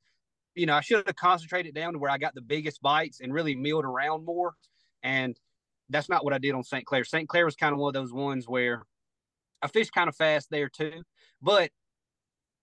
you 0.54 0.66
know, 0.66 0.74
I 0.74 0.80
should 0.80 1.06
have 1.06 1.16
concentrated 1.16 1.74
down 1.74 1.94
to 1.94 1.98
where 1.98 2.10
I 2.10 2.18
got 2.18 2.34
the 2.34 2.40
biggest 2.40 2.80
bites 2.80 3.20
and 3.20 3.32
really 3.32 3.54
milled 3.54 3.84
around 3.84 4.24
more. 4.24 4.54
And 5.02 5.36
that's 5.90 6.08
not 6.08 6.24
what 6.24 6.32
I 6.32 6.38
did 6.38 6.54
on 6.54 6.62
St. 6.62 6.86
Clair. 6.86 7.04
St. 7.04 7.28
Clair 7.28 7.44
was 7.44 7.56
kind 7.56 7.72
of 7.72 7.78
one 7.78 7.88
of 7.88 7.94
those 7.94 8.12
ones 8.12 8.46
where 8.48 8.82
I 9.62 9.68
fished 9.68 9.92
kind 9.92 10.08
of 10.08 10.16
fast 10.16 10.50
there 10.50 10.68
too. 10.68 11.02
But 11.42 11.70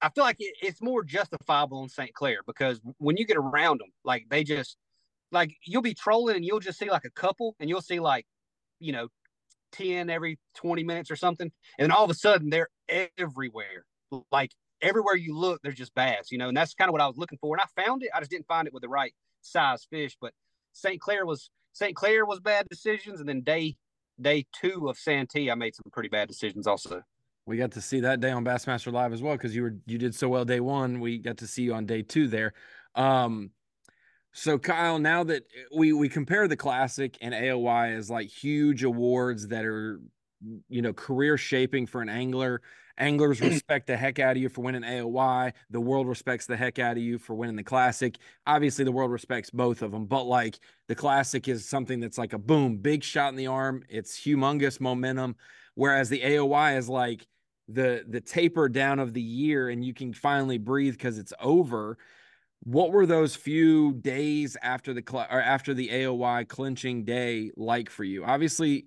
I 0.02 0.10
feel 0.10 0.24
like 0.24 0.38
it, 0.40 0.56
it's 0.62 0.82
more 0.82 1.04
justifiable 1.04 1.80
on 1.80 1.90
St. 1.90 2.14
Clair 2.14 2.40
because 2.48 2.80
when 2.98 3.18
you 3.18 3.26
get 3.26 3.38
around 3.38 3.82
them, 3.82 3.92
like 4.04 4.26
they 4.30 4.44
just 4.44 4.78
like 5.32 5.56
you'll 5.66 5.82
be 5.82 5.94
trolling 5.94 6.36
and 6.36 6.46
you'll 6.46 6.60
just 6.60 6.80
see 6.80 6.90
like 6.90 7.06
a 7.06 7.12
couple 7.12 7.56
and 7.60 7.70
you'll 7.70 7.82
see 7.82 8.00
like, 8.00 8.26
you 8.80 8.92
know, 8.92 9.10
10 9.74 10.10
every 10.10 10.40
20 10.56 10.84
minutes 10.84 11.12
or 11.12 11.16
something. 11.16 11.52
And 11.78 11.86
then 11.86 11.92
all 11.92 12.04
of 12.04 12.10
a 12.10 12.16
sudden 12.16 12.50
they're 12.50 12.70
everywhere 12.90 13.86
like 14.32 14.52
everywhere 14.82 15.16
you 15.16 15.38
look, 15.38 15.62
there's 15.62 15.76
just 15.76 15.94
bass, 15.96 16.32
you 16.32 16.38
know, 16.38 16.48
and 16.48 16.58
that's 16.58 16.74
kind 16.74 16.90
of 16.90 16.94
what 16.94 17.02
I 17.02 17.08
was 17.08 17.18
looking 17.18 17.38
for. 17.40 17.56
And 17.56 17.62
I 17.62 17.82
found 17.82 18.04
it. 18.04 18.10
I 18.14 18.20
just 18.20 18.32
didn't 18.32 18.48
find 18.48 18.68
it 18.68 18.74
with 18.74 18.82
the 18.82 18.90
right 18.90 19.14
size 19.42 19.86
fish. 19.90 20.18
But 20.20 20.34
St. 20.74 21.00
Clair 21.00 21.26
was 21.26 21.50
St. 21.74 21.96
Clair 21.96 22.26
was 22.26 22.40
bad 22.40 22.68
decisions, 22.70 23.20
and 23.20 23.30
then 23.30 23.42
day 23.42 23.76
day 24.20 24.46
two 24.54 24.88
of 24.90 24.98
Santee, 24.98 25.50
I 25.50 25.56
made 25.56 25.76
some 25.76 25.86
pretty 25.92 26.10
bad 26.10 26.28
decisions 26.28 26.68
also. 26.68 27.02
We 27.46 27.58
got 27.58 27.72
to 27.72 27.82
see 27.82 28.02
that 28.02 28.20
day 28.20 28.32
on 28.32 28.46
Bassmaster 28.46 28.94
Live 28.94 29.14
as 29.14 29.22
well 29.22 29.36
because 29.36 29.56
you 29.56 29.64
were 29.64 29.76
you 29.86 29.98
did 29.98 30.14
so 30.14 30.30
well 30.30 30.46
day 30.46 30.60
one. 30.60 31.00
We 31.00 31.18
got 31.18 31.38
to 31.38 31.48
see 31.48 31.64
you 31.64 31.74
on 31.74 31.86
day 31.86 32.02
two 32.02 32.28
there. 32.28 32.54
Um, 32.96 33.52
So 34.34 34.58
Kyle, 34.58 35.00
now 35.00 35.24
that 35.26 35.44
we 35.76 35.92
we 35.94 36.08
compare 36.08 36.48
the 36.48 36.56
classic 36.56 37.18
and 37.22 37.34
AOY 37.34 37.98
as 37.98 38.10
like 38.10 38.30
huge 38.30 38.84
awards 38.84 39.48
that 39.50 39.66
are 39.66 40.00
you 40.70 40.82
know 40.82 40.94
career 40.94 41.38
shaping 41.38 41.86
for 41.88 42.02
an 42.02 42.10
angler, 42.10 42.62
anglers 43.02 43.42
respect 43.42 43.88
the 43.88 43.98
heck 43.98 44.20
out 44.20 44.38
of 44.38 44.42
you 44.42 44.48
for 44.48 44.62
winning 44.62 44.84
AOY. 44.84 45.52
The 45.70 45.82
world 45.82 46.08
respects 46.08 46.46
the 46.46 46.56
heck 46.56 46.80
out 46.80 46.96
of 46.96 47.04
you 47.04 47.18
for 47.18 47.34
winning 47.36 47.58
the 47.58 47.64
classic. 47.64 48.18
Obviously, 48.48 48.86
the 48.86 48.92
world 48.92 49.12
respects 49.12 49.50
both 49.50 49.82
of 49.82 49.92
them, 49.92 50.06
but 50.06 50.24
like 50.24 50.60
the 50.88 50.96
classic 50.96 51.48
is 51.48 51.68
something 51.68 52.00
that's 52.00 52.18
like 52.18 52.34
a 52.34 52.38
boom, 52.38 52.78
big 52.78 53.04
shot 53.04 53.30
in 53.30 53.36
the 53.36 53.48
arm. 53.48 53.84
It's 53.90 54.18
humongous 54.18 54.80
momentum, 54.80 55.36
whereas 55.76 56.08
the 56.10 56.22
AOY 56.22 56.78
is 56.78 56.88
like 56.88 57.28
the 57.68 58.06
the 58.08 58.22
taper 58.22 58.70
down 58.70 59.00
of 59.00 59.14
the 59.14 59.22
year, 59.22 59.70
and 59.70 59.84
you 59.84 59.94
can 59.94 60.14
finally 60.14 60.58
breathe 60.58 60.94
because 60.94 61.18
it's 61.18 61.34
over 61.42 61.98
what 62.64 62.92
were 62.92 63.06
those 63.06 63.36
few 63.36 63.94
days 63.94 64.56
after 64.62 64.94
the 64.94 65.04
cl- 65.08 65.28
or 65.32 65.42
after 65.42 65.74
the 65.74 65.90
AOY 65.90 66.48
clinching 66.48 67.04
day 67.04 67.52
like 67.58 67.90
for 67.90 68.04
you? 68.04 68.24
Obviously, 68.24 68.86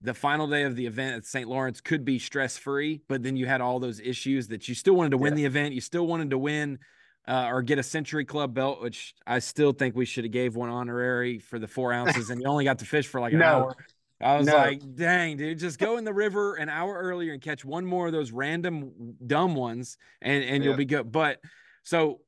the 0.00 0.14
final 0.14 0.46
day 0.46 0.62
of 0.62 0.76
the 0.76 0.86
event 0.86 1.16
at 1.16 1.24
St. 1.24 1.48
Lawrence 1.48 1.80
could 1.80 2.04
be 2.04 2.18
stress 2.18 2.56
free, 2.56 3.02
but 3.08 3.22
then 3.22 3.36
you 3.36 3.46
had 3.46 3.60
all 3.60 3.80
those 3.80 4.00
issues 4.00 4.48
that 4.48 4.68
you 4.68 4.74
still 4.74 4.94
wanted 4.94 5.10
to 5.10 5.18
win 5.18 5.32
yeah. 5.32 5.36
the 5.36 5.44
event. 5.46 5.74
You 5.74 5.80
still 5.80 6.06
wanted 6.06 6.30
to 6.30 6.38
win 6.38 6.78
uh, 7.26 7.48
or 7.50 7.62
get 7.62 7.78
a 7.78 7.82
Century 7.82 8.24
Club 8.24 8.54
belt, 8.54 8.80
which 8.80 9.14
I 9.26 9.40
still 9.40 9.72
think 9.72 9.96
we 9.96 10.06
should 10.06 10.24
have 10.24 10.32
gave 10.32 10.56
one 10.56 10.70
honorary 10.70 11.38
for 11.38 11.58
the 11.58 11.66
four 11.66 11.92
ounces, 11.92 12.30
and 12.30 12.40
you 12.40 12.46
only 12.46 12.64
got 12.64 12.78
to 12.78 12.84
fish 12.84 13.06
for 13.06 13.20
like 13.20 13.32
an 13.32 13.40
no. 13.40 13.46
hour. 13.46 13.76
I 14.20 14.36
was 14.36 14.46
no. 14.46 14.56
like, 14.56 14.80
dang, 14.96 15.36
dude, 15.36 15.58
just 15.58 15.78
go 15.78 15.96
in 15.96 16.04
the 16.04 16.12
river 16.12 16.56
an 16.56 16.68
hour 16.68 16.96
earlier 16.96 17.32
and 17.32 17.42
catch 17.42 17.64
one 17.64 17.84
more 17.84 18.06
of 18.06 18.12
those 18.12 18.32
random 18.32 19.14
dumb 19.24 19.54
ones, 19.54 19.96
and 20.22 20.42
and 20.42 20.62
yeah. 20.62 20.70
you'll 20.70 20.78
be 20.78 20.86
good. 20.86 21.12
But 21.12 21.38
so 21.82 22.20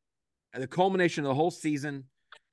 the 0.54 0.66
culmination 0.66 1.24
of 1.24 1.28
the 1.28 1.34
whole 1.34 1.50
season. 1.50 2.04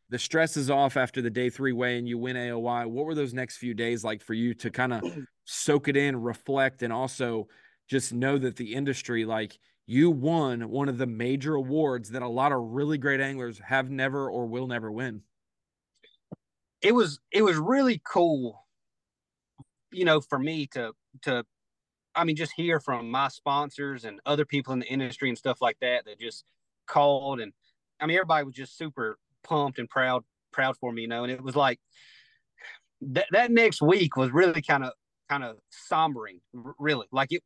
The 0.09 0.19
stress 0.19 0.55
is 0.55 0.69
off 0.69 0.95
after 0.95 1.21
the 1.21 1.29
day 1.29 1.49
three 1.49 1.73
weigh 1.73 1.97
and 1.97 2.07
you 2.07 2.17
win 2.17 2.37
AOY. 2.37 2.87
What 2.87 3.05
were 3.05 3.15
those 3.15 3.33
next 3.33 3.57
few 3.57 3.73
days 3.73 4.03
like 4.03 4.21
for 4.21 4.33
you 4.33 4.53
to 4.55 4.69
kind 4.71 4.93
of 4.93 5.03
soak 5.45 5.87
it 5.89 5.97
in, 5.97 6.15
reflect, 6.15 6.81
and 6.81 6.93
also 6.93 7.47
just 7.89 8.13
know 8.13 8.37
that 8.37 8.55
the 8.55 8.73
industry, 8.73 9.25
like 9.25 9.59
you 9.85 10.09
won 10.09 10.69
one 10.69 10.87
of 10.89 10.97
the 10.97 11.07
major 11.07 11.55
awards 11.55 12.11
that 12.11 12.21
a 12.21 12.27
lot 12.27 12.51
of 12.51 12.59
really 12.59 12.97
great 12.97 13.19
anglers 13.19 13.59
have 13.59 13.89
never 13.89 14.29
or 14.29 14.45
will 14.45 14.67
never 14.67 14.91
win? 14.91 15.21
It 16.81 16.93
was 16.93 17.19
it 17.31 17.41
was 17.41 17.57
really 17.57 18.01
cool, 18.05 18.65
you 19.91 20.05
know, 20.05 20.21
for 20.21 20.39
me 20.39 20.67
to 20.67 20.93
to 21.23 21.45
I 22.15 22.23
mean, 22.23 22.35
just 22.35 22.53
hear 22.55 22.79
from 22.79 23.11
my 23.11 23.27
sponsors 23.27 24.05
and 24.05 24.19
other 24.25 24.45
people 24.45 24.73
in 24.73 24.79
the 24.79 24.87
industry 24.87 25.29
and 25.29 25.37
stuff 25.37 25.61
like 25.61 25.77
that 25.81 26.05
that 26.05 26.19
just 26.19 26.45
called 26.85 27.39
and 27.41 27.51
I 27.99 28.05
mean, 28.05 28.15
everybody 28.15 28.45
was 28.45 28.55
just 28.55 28.77
super 28.77 29.17
pumped 29.47 29.79
and 29.79 29.89
proud, 29.89 30.23
proud 30.51 30.75
for 30.77 30.91
me, 30.91 31.03
you 31.03 31.07
know. 31.07 31.23
And 31.23 31.31
it 31.31 31.41
was 31.41 31.55
like 31.55 31.79
that 33.01 33.27
that 33.31 33.51
next 33.51 33.81
week 33.81 34.15
was 34.15 34.31
really 34.31 34.61
kind 34.61 34.83
of 34.83 34.91
kind 35.29 35.43
of 35.43 35.57
sombering, 35.91 36.39
really. 36.79 37.07
Like 37.11 37.31
it, 37.31 37.43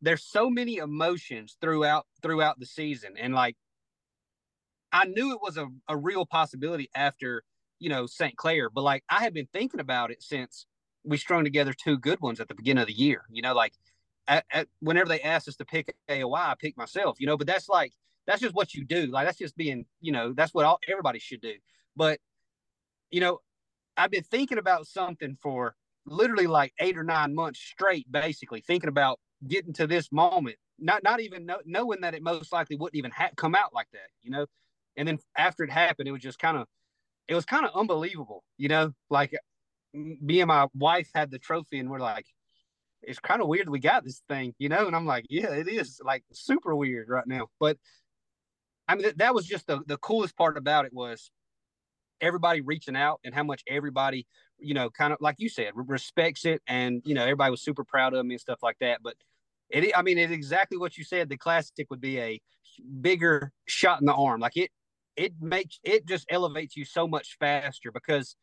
there's 0.00 0.24
so 0.24 0.50
many 0.50 0.76
emotions 0.76 1.56
throughout 1.60 2.06
throughout 2.22 2.58
the 2.58 2.66
season, 2.66 3.14
and 3.18 3.34
like 3.34 3.56
I 4.92 5.06
knew 5.06 5.32
it 5.32 5.40
was 5.42 5.56
a, 5.56 5.68
a 5.88 5.96
real 5.96 6.26
possibility 6.26 6.88
after 6.94 7.42
you 7.78 7.88
know 7.88 8.06
St. 8.06 8.36
Clair, 8.36 8.70
but 8.70 8.82
like 8.82 9.04
I 9.08 9.22
had 9.22 9.34
been 9.34 9.48
thinking 9.52 9.80
about 9.80 10.10
it 10.10 10.22
since 10.22 10.66
we 11.04 11.16
strung 11.16 11.44
together 11.44 11.72
two 11.72 11.98
good 11.98 12.20
ones 12.20 12.40
at 12.40 12.48
the 12.48 12.54
beginning 12.54 12.82
of 12.82 12.88
the 12.88 12.94
year. 12.94 13.24
You 13.30 13.42
know, 13.42 13.54
like 13.54 13.72
at, 14.26 14.44
at, 14.50 14.68
whenever 14.80 15.08
they 15.08 15.20
asked 15.20 15.48
us 15.48 15.56
to 15.56 15.64
pick 15.64 15.94
AOY, 16.08 16.38
I 16.38 16.54
picked 16.58 16.78
myself. 16.78 17.18
You 17.20 17.26
know, 17.26 17.36
but 17.36 17.46
that's 17.46 17.68
like 17.68 17.92
that's 18.26 18.40
just 18.40 18.54
what 18.54 18.74
you 18.74 18.84
do. 18.84 19.06
Like 19.06 19.26
that's 19.26 19.38
just 19.38 19.56
being, 19.56 19.86
you 20.00 20.12
know, 20.12 20.32
that's 20.32 20.54
what 20.54 20.64
all 20.64 20.78
everybody 20.88 21.18
should 21.18 21.40
do. 21.40 21.54
But 21.96 22.18
you 23.10 23.20
know, 23.20 23.38
I've 23.96 24.10
been 24.10 24.22
thinking 24.22 24.58
about 24.58 24.86
something 24.86 25.36
for 25.42 25.74
literally 26.06 26.46
like 26.46 26.72
eight 26.80 26.96
or 26.96 27.04
nine 27.04 27.34
months 27.34 27.60
straight, 27.60 28.10
basically 28.10 28.60
thinking 28.60 28.88
about 28.88 29.18
getting 29.46 29.72
to 29.74 29.86
this 29.86 30.12
moment, 30.12 30.56
not 30.78 31.02
not 31.02 31.20
even 31.20 31.46
know, 31.46 31.58
knowing 31.64 32.00
that 32.02 32.14
it 32.14 32.22
most 32.22 32.52
likely 32.52 32.76
wouldn't 32.76 32.98
even 32.98 33.10
ha- 33.10 33.30
come 33.36 33.54
out 33.54 33.74
like 33.74 33.88
that, 33.92 34.08
you 34.22 34.30
know. 34.30 34.46
And 34.96 35.06
then 35.06 35.18
after 35.36 35.64
it 35.64 35.70
happened, 35.70 36.08
it 36.08 36.12
was 36.12 36.22
just 36.22 36.38
kind 36.38 36.56
of, 36.56 36.66
it 37.28 37.34
was 37.34 37.44
kind 37.44 37.64
of 37.64 37.72
unbelievable, 37.74 38.44
you 38.58 38.68
know. 38.68 38.92
Like 39.08 39.34
me 39.92 40.40
and 40.40 40.48
my 40.48 40.66
wife 40.74 41.10
had 41.14 41.30
the 41.30 41.38
trophy, 41.38 41.78
and 41.78 41.90
we're 41.90 42.00
like, 42.00 42.26
it's 43.02 43.18
kind 43.18 43.40
of 43.40 43.48
weird 43.48 43.68
we 43.68 43.80
got 43.80 44.04
this 44.04 44.22
thing, 44.28 44.54
you 44.58 44.68
know. 44.68 44.86
And 44.86 44.96
I'm 44.96 45.06
like, 45.06 45.26
yeah, 45.30 45.50
it 45.50 45.68
is 45.68 46.00
like 46.04 46.24
super 46.32 46.74
weird 46.74 47.08
right 47.08 47.26
now, 47.26 47.48
but 47.58 47.76
I 48.90 48.96
mean, 48.96 49.12
that 49.16 49.34
was 49.34 49.46
just 49.46 49.68
the, 49.68 49.80
the 49.86 49.98
coolest 49.98 50.36
part 50.36 50.58
about 50.58 50.84
it 50.84 50.92
was 50.92 51.30
everybody 52.20 52.60
reaching 52.60 52.96
out 52.96 53.20
and 53.22 53.32
how 53.32 53.44
much 53.44 53.62
everybody, 53.68 54.26
you 54.58 54.74
know, 54.74 54.90
kind 54.90 55.12
of 55.12 55.18
like 55.20 55.36
you 55.38 55.48
said, 55.48 55.70
respects 55.76 56.44
it. 56.44 56.60
And, 56.66 57.00
you 57.04 57.14
know, 57.14 57.22
everybody 57.22 57.52
was 57.52 57.62
super 57.62 57.84
proud 57.84 58.14
of 58.14 58.26
me 58.26 58.34
and 58.34 58.40
stuff 58.40 58.58
like 58.64 58.78
that. 58.80 59.00
But 59.00 59.14
it, 59.70 59.96
I 59.96 60.02
mean, 60.02 60.18
it's 60.18 60.32
exactly 60.32 60.76
what 60.76 60.98
you 60.98 61.04
said. 61.04 61.28
The 61.28 61.36
classic 61.36 61.86
would 61.88 62.00
be 62.00 62.18
a 62.18 62.40
bigger 63.00 63.52
shot 63.68 64.00
in 64.00 64.06
the 64.06 64.12
arm. 64.12 64.40
Like 64.40 64.56
it, 64.56 64.72
it 65.14 65.34
makes, 65.40 65.78
it 65.84 66.04
just 66.04 66.26
elevates 66.28 66.76
you 66.76 66.84
so 66.84 67.06
much 67.06 67.36
faster 67.38 67.92
because 67.92 68.34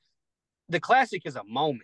the 0.70 0.80
classic 0.80 1.24
is 1.26 1.36
a 1.36 1.44
moment. 1.44 1.84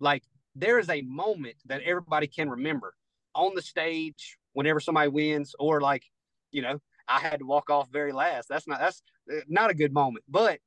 Like 0.00 0.22
there 0.54 0.78
is 0.78 0.90
a 0.90 1.00
moment 1.00 1.56
that 1.64 1.80
everybody 1.80 2.26
can 2.26 2.50
remember 2.50 2.92
on 3.34 3.54
the 3.54 3.62
stage 3.62 4.36
whenever 4.52 4.80
somebody 4.80 5.08
wins 5.08 5.54
or 5.58 5.80
like, 5.80 6.04
you 6.50 6.60
know, 6.60 6.78
I 7.12 7.20
had 7.20 7.40
to 7.40 7.46
walk 7.46 7.70
off 7.70 7.88
very 7.90 8.12
last. 8.12 8.48
That's 8.48 8.66
not 8.66 8.80
that's 8.80 9.02
uh, 9.30 9.40
not 9.48 9.70
a 9.70 9.74
good 9.74 9.92
moment. 9.92 10.24
But 10.28 10.60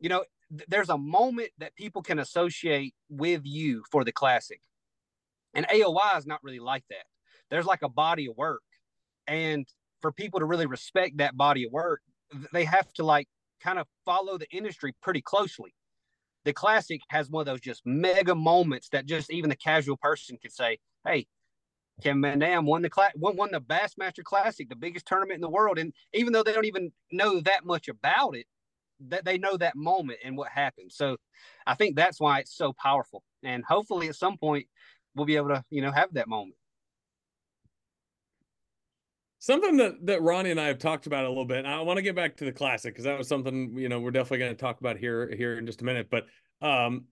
you 0.00 0.08
know, 0.08 0.24
th- 0.50 0.68
there's 0.68 0.88
a 0.88 0.98
moment 0.98 1.50
that 1.58 1.74
people 1.76 2.02
can 2.02 2.18
associate 2.18 2.94
with 3.08 3.42
you 3.44 3.82
for 3.90 4.04
the 4.04 4.12
classic. 4.12 4.60
And 5.54 5.66
AOY 5.66 6.16
is 6.16 6.26
not 6.26 6.40
really 6.42 6.60
like 6.60 6.84
that. 6.90 7.04
There's 7.50 7.66
like 7.66 7.82
a 7.82 7.88
body 7.88 8.26
of 8.26 8.36
work. 8.36 8.62
And 9.26 9.66
for 10.00 10.12
people 10.12 10.40
to 10.40 10.46
really 10.46 10.66
respect 10.66 11.18
that 11.18 11.36
body 11.36 11.64
of 11.64 11.72
work, 11.72 12.00
they 12.52 12.64
have 12.64 12.92
to 12.94 13.04
like 13.04 13.28
kind 13.60 13.78
of 13.78 13.86
follow 14.04 14.38
the 14.38 14.48
industry 14.50 14.94
pretty 15.02 15.20
closely. 15.20 15.74
The 16.44 16.52
classic 16.54 17.02
has 17.10 17.28
one 17.28 17.42
of 17.42 17.46
those 17.46 17.60
just 17.60 17.82
mega 17.84 18.34
moments 18.34 18.88
that 18.90 19.04
just 19.04 19.30
even 19.30 19.50
the 19.50 19.56
casual 19.56 19.98
person 19.98 20.38
could 20.40 20.52
say, 20.52 20.78
Hey, 21.06 21.26
Kevin 22.00 22.22
Van 22.22 22.38
Dam 22.38 22.66
won 22.66 22.82
the 22.82 22.90
class, 22.90 23.12
won, 23.16 23.36
won 23.36 23.50
the 23.52 23.60
Bassmaster 23.60 24.24
Classic, 24.24 24.68
the 24.68 24.76
biggest 24.76 25.06
tournament 25.06 25.36
in 25.36 25.40
the 25.40 25.48
world. 25.48 25.78
And 25.78 25.92
even 26.14 26.32
though 26.32 26.42
they 26.42 26.52
don't 26.52 26.64
even 26.64 26.92
know 27.12 27.40
that 27.40 27.64
much 27.64 27.88
about 27.88 28.36
it, 28.36 28.46
that 29.08 29.24
they 29.24 29.38
know 29.38 29.56
that 29.56 29.76
moment 29.76 30.18
and 30.24 30.36
what 30.36 30.48
happened. 30.48 30.92
So 30.92 31.16
I 31.66 31.74
think 31.74 31.96
that's 31.96 32.20
why 32.20 32.40
it's 32.40 32.54
so 32.54 32.72
powerful. 32.72 33.22
And 33.42 33.64
hopefully 33.64 34.08
at 34.08 34.16
some 34.16 34.36
point 34.36 34.66
we'll 35.14 35.26
be 35.26 35.36
able 35.36 35.48
to, 35.48 35.64
you 35.70 35.82
know, 35.82 35.90
have 35.90 36.12
that 36.14 36.28
moment. 36.28 36.56
Something 39.38 39.78
that, 39.78 40.04
that 40.04 40.20
Ronnie 40.20 40.50
and 40.50 40.60
I 40.60 40.66
have 40.66 40.78
talked 40.78 41.06
about 41.06 41.24
a 41.24 41.28
little 41.28 41.46
bit. 41.46 41.58
and 41.58 41.66
I 41.66 41.80
want 41.80 41.96
to 41.96 42.02
get 42.02 42.14
back 42.14 42.36
to 42.36 42.44
the 42.44 42.52
classic 42.52 42.92
because 42.92 43.04
that 43.04 43.16
was 43.16 43.26
something, 43.26 43.74
you 43.78 43.88
know, 43.88 43.98
we're 43.98 44.10
definitely 44.10 44.38
going 44.38 44.52
to 44.52 44.60
talk 44.60 44.80
about 44.80 44.98
here 44.98 45.34
here 45.34 45.56
in 45.56 45.64
just 45.64 45.80
a 45.80 45.84
minute. 45.84 46.08
But 46.10 46.26
um, 46.60 47.06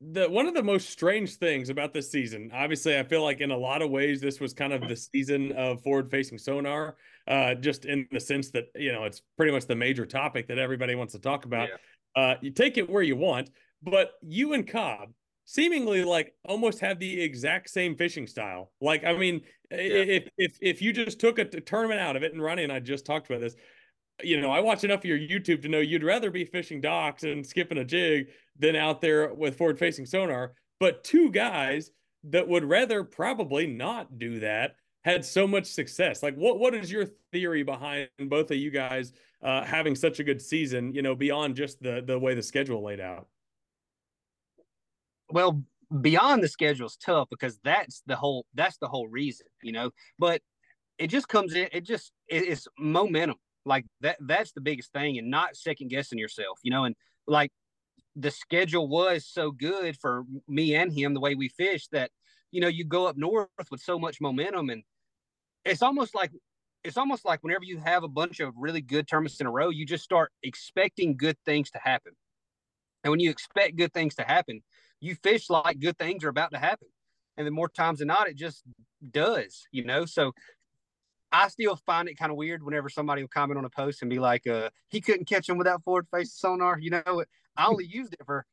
the 0.00 0.28
one 0.28 0.46
of 0.46 0.54
the 0.54 0.62
most 0.62 0.88
strange 0.88 1.36
things 1.36 1.68
about 1.68 1.92
this 1.92 2.10
season 2.10 2.50
obviously 2.54 2.98
i 2.98 3.02
feel 3.02 3.22
like 3.22 3.40
in 3.40 3.50
a 3.50 3.56
lot 3.56 3.82
of 3.82 3.90
ways 3.90 4.20
this 4.20 4.40
was 4.40 4.54
kind 4.54 4.72
of 4.72 4.88
the 4.88 4.96
season 4.96 5.52
of 5.52 5.82
forward 5.82 6.10
facing 6.10 6.38
sonar 6.38 6.96
uh, 7.28 7.54
just 7.54 7.84
in 7.84 8.08
the 8.10 8.18
sense 8.18 8.50
that 8.50 8.64
you 8.74 8.92
know 8.92 9.04
it's 9.04 9.20
pretty 9.36 9.52
much 9.52 9.66
the 9.66 9.76
major 9.76 10.06
topic 10.06 10.48
that 10.48 10.58
everybody 10.58 10.94
wants 10.94 11.12
to 11.12 11.18
talk 11.18 11.44
about 11.44 11.68
yeah. 11.68 12.22
uh, 12.22 12.34
you 12.40 12.50
take 12.50 12.78
it 12.78 12.88
where 12.88 13.02
you 13.02 13.14
want 13.14 13.50
but 13.82 14.12
you 14.22 14.54
and 14.54 14.66
cobb 14.66 15.10
seemingly 15.44 16.02
like 16.02 16.32
almost 16.48 16.80
have 16.80 16.98
the 16.98 17.20
exact 17.20 17.68
same 17.68 17.94
fishing 17.94 18.26
style 18.26 18.70
like 18.80 19.04
i 19.04 19.12
mean 19.12 19.42
yeah. 19.70 19.76
if 19.78 20.28
if 20.38 20.58
if 20.62 20.82
you 20.82 20.94
just 20.94 21.20
took 21.20 21.38
a, 21.38 21.42
a 21.42 21.60
tournament 21.60 22.00
out 22.00 22.16
of 22.16 22.22
it 22.22 22.32
and 22.32 22.42
ronnie 22.42 22.64
and 22.64 22.72
i 22.72 22.80
just 22.80 23.04
talked 23.04 23.28
about 23.28 23.40
this 23.40 23.54
you 24.22 24.40
know, 24.40 24.50
I 24.50 24.60
watch 24.60 24.84
enough 24.84 25.00
of 25.00 25.04
your 25.04 25.18
YouTube 25.18 25.62
to 25.62 25.68
know 25.68 25.78
you'd 25.78 26.04
rather 26.04 26.30
be 26.30 26.44
fishing 26.44 26.80
docks 26.80 27.22
and 27.22 27.46
skipping 27.46 27.78
a 27.78 27.84
jig 27.84 28.28
than 28.58 28.76
out 28.76 29.00
there 29.00 29.32
with 29.34 29.56
forward 29.56 29.78
facing 29.78 30.06
sonar. 30.06 30.54
But 30.78 31.04
two 31.04 31.30
guys 31.30 31.90
that 32.24 32.46
would 32.46 32.64
rather 32.64 33.04
probably 33.04 33.66
not 33.66 34.18
do 34.18 34.40
that 34.40 34.76
had 35.04 35.24
so 35.24 35.46
much 35.46 35.66
success. 35.66 36.22
Like, 36.22 36.34
what 36.34 36.58
what 36.58 36.74
is 36.74 36.90
your 36.90 37.06
theory 37.32 37.62
behind 37.62 38.08
both 38.26 38.50
of 38.50 38.56
you 38.56 38.70
guys 38.70 39.12
uh, 39.42 39.64
having 39.64 39.94
such 39.94 40.20
a 40.20 40.24
good 40.24 40.40
season? 40.40 40.92
You 40.94 41.02
know, 41.02 41.14
beyond 41.14 41.56
just 41.56 41.82
the 41.82 42.02
the 42.04 42.18
way 42.18 42.34
the 42.34 42.42
schedule 42.42 42.82
laid 42.82 43.00
out. 43.00 43.28
Well, 45.30 45.62
beyond 46.00 46.42
the 46.42 46.48
schedule 46.48 46.86
is 46.86 46.96
tough 46.96 47.28
because 47.30 47.58
that's 47.64 48.02
the 48.06 48.16
whole 48.16 48.46
that's 48.54 48.78
the 48.78 48.88
whole 48.88 49.08
reason, 49.08 49.46
you 49.62 49.72
know. 49.72 49.90
But 50.18 50.42
it 50.98 51.08
just 51.08 51.28
comes 51.28 51.54
in. 51.54 51.68
It 51.72 51.84
just 51.86 52.12
it's 52.28 52.68
momentum 52.78 53.36
like 53.64 53.84
that 54.00 54.16
that's 54.20 54.52
the 54.52 54.60
biggest 54.60 54.92
thing 54.92 55.18
and 55.18 55.30
not 55.30 55.56
second 55.56 55.88
guessing 55.88 56.18
yourself 56.18 56.58
you 56.62 56.70
know 56.70 56.84
and 56.84 56.94
like 57.26 57.50
the 58.16 58.30
schedule 58.30 58.88
was 58.88 59.26
so 59.26 59.50
good 59.50 59.96
for 59.98 60.24
me 60.48 60.74
and 60.74 60.92
him 60.92 61.14
the 61.14 61.20
way 61.20 61.34
we 61.34 61.48
fished 61.48 61.90
that 61.92 62.10
you 62.50 62.60
know 62.60 62.68
you 62.68 62.84
go 62.84 63.06
up 63.06 63.16
north 63.16 63.48
with 63.70 63.80
so 63.80 63.98
much 63.98 64.20
momentum 64.20 64.70
and 64.70 64.82
it's 65.64 65.82
almost 65.82 66.14
like 66.14 66.30
it's 66.84 66.96
almost 66.96 67.24
like 67.24 67.42
whenever 67.42 67.64
you 67.64 67.78
have 67.78 68.04
a 68.04 68.08
bunch 68.08 68.40
of 68.40 68.54
really 68.56 68.80
good 68.80 69.06
tournaments 69.06 69.40
in 69.40 69.46
a 69.46 69.50
row, 69.50 69.68
you 69.68 69.84
just 69.84 70.04
start 70.04 70.32
expecting 70.42 71.16
good 71.16 71.36
things 71.44 71.70
to 71.70 71.78
happen. 71.78 72.12
And 73.04 73.10
when 73.10 73.20
you 73.20 73.30
expect 73.30 73.76
good 73.76 73.92
things 73.92 74.14
to 74.16 74.22
happen, 74.22 74.62
you 75.00 75.14
fish 75.14 75.50
like 75.50 75.80
good 75.80 75.98
things 75.98 76.24
are 76.24 76.28
about 76.28 76.52
to 76.52 76.58
happen. 76.58 76.88
And 77.36 77.46
then 77.46 77.54
more 77.54 77.68
times 77.68 77.98
than 77.98 78.08
not, 78.08 78.28
it 78.28 78.36
just 78.36 78.62
does, 79.10 79.66
you 79.72 79.84
know? 79.84 80.04
So 80.04 80.32
I 81.32 81.48
still 81.48 81.76
find 81.76 82.08
it 82.08 82.16
kind 82.16 82.30
of 82.30 82.36
weird 82.36 82.62
whenever 82.62 82.88
somebody 82.88 83.22
will 83.22 83.28
comment 83.28 83.58
on 83.58 83.64
a 83.64 83.70
post 83.70 84.02
and 84.02 84.10
be 84.10 84.18
like, 84.18 84.46
uh, 84.46 84.70
he 84.88 85.00
couldn't 85.00 85.26
catch 85.26 85.48
him 85.48 85.58
without 85.58 85.82
forward 85.84 86.06
face 86.12 86.32
sonar. 86.32 86.78
You 86.78 86.90
know, 86.90 87.24
I 87.56 87.66
only 87.66 87.86
used 87.86 88.14
it 88.14 88.20
for, 88.26 88.44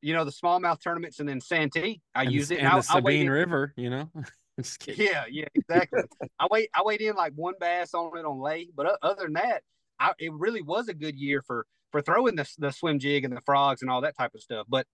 you 0.00 0.14
know, 0.14 0.24
the 0.24 0.32
smallmouth 0.32 0.82
tournaments 0.82 1.20
and 1.20 1.28
then 1.28 1.40
Santee. 1.40 2.00
I 2.14 2.22
and 2.22 2.32
used 2.32 2.50
it. 2.50 2.58
And, 2.58 2.68
and 2.68 2.78
the 2.78 2.82
Sabine 2.82 3.28
River, 3.28 3.72
you 3.76 3.90
know? 3.90 4.10
yeah, 4.86 5.24
yeah, 5.30 5.46
exactly. 5.54 6.02
I 6.38 6.46
wait, 6.50 6.68
I 6.74 6.82
weighed 6.82 7.00
in 7.00 7.16
like 7.16 7.32
one 7.34 7.54
bass 7.58 7.94
on 7.94 8.16
it 8.18 8.24
on 8.24 8.40
lay, 8.40 8.68
but 8.74 8.98
other 9.02 9.24
than 9.24 9.34
that, 9.34 9.62
I, 9.98 10.12
it 10.18 10.32
really 10.32 10.62
was 10.62 10.88
a 10.88 10.94
good 10.94 11.16
year 11.16 11.42
for 11.46 11.66
for 11.90 12.02
throwing 12.02 12.36
the 12.36 12.48
the 12.58 12.70
swim 12.70 12.98
jig 12.98 13.24
and 13.24 13.36
the 13.36 13.40
frogs 13.40 13.82
and 13.82 13.90
all 13.90 14.00
that 14.02 14.16
type 14.16 14.32
of 14.34 14.42
stuff. 14.42 14.66
But 14.68 14.86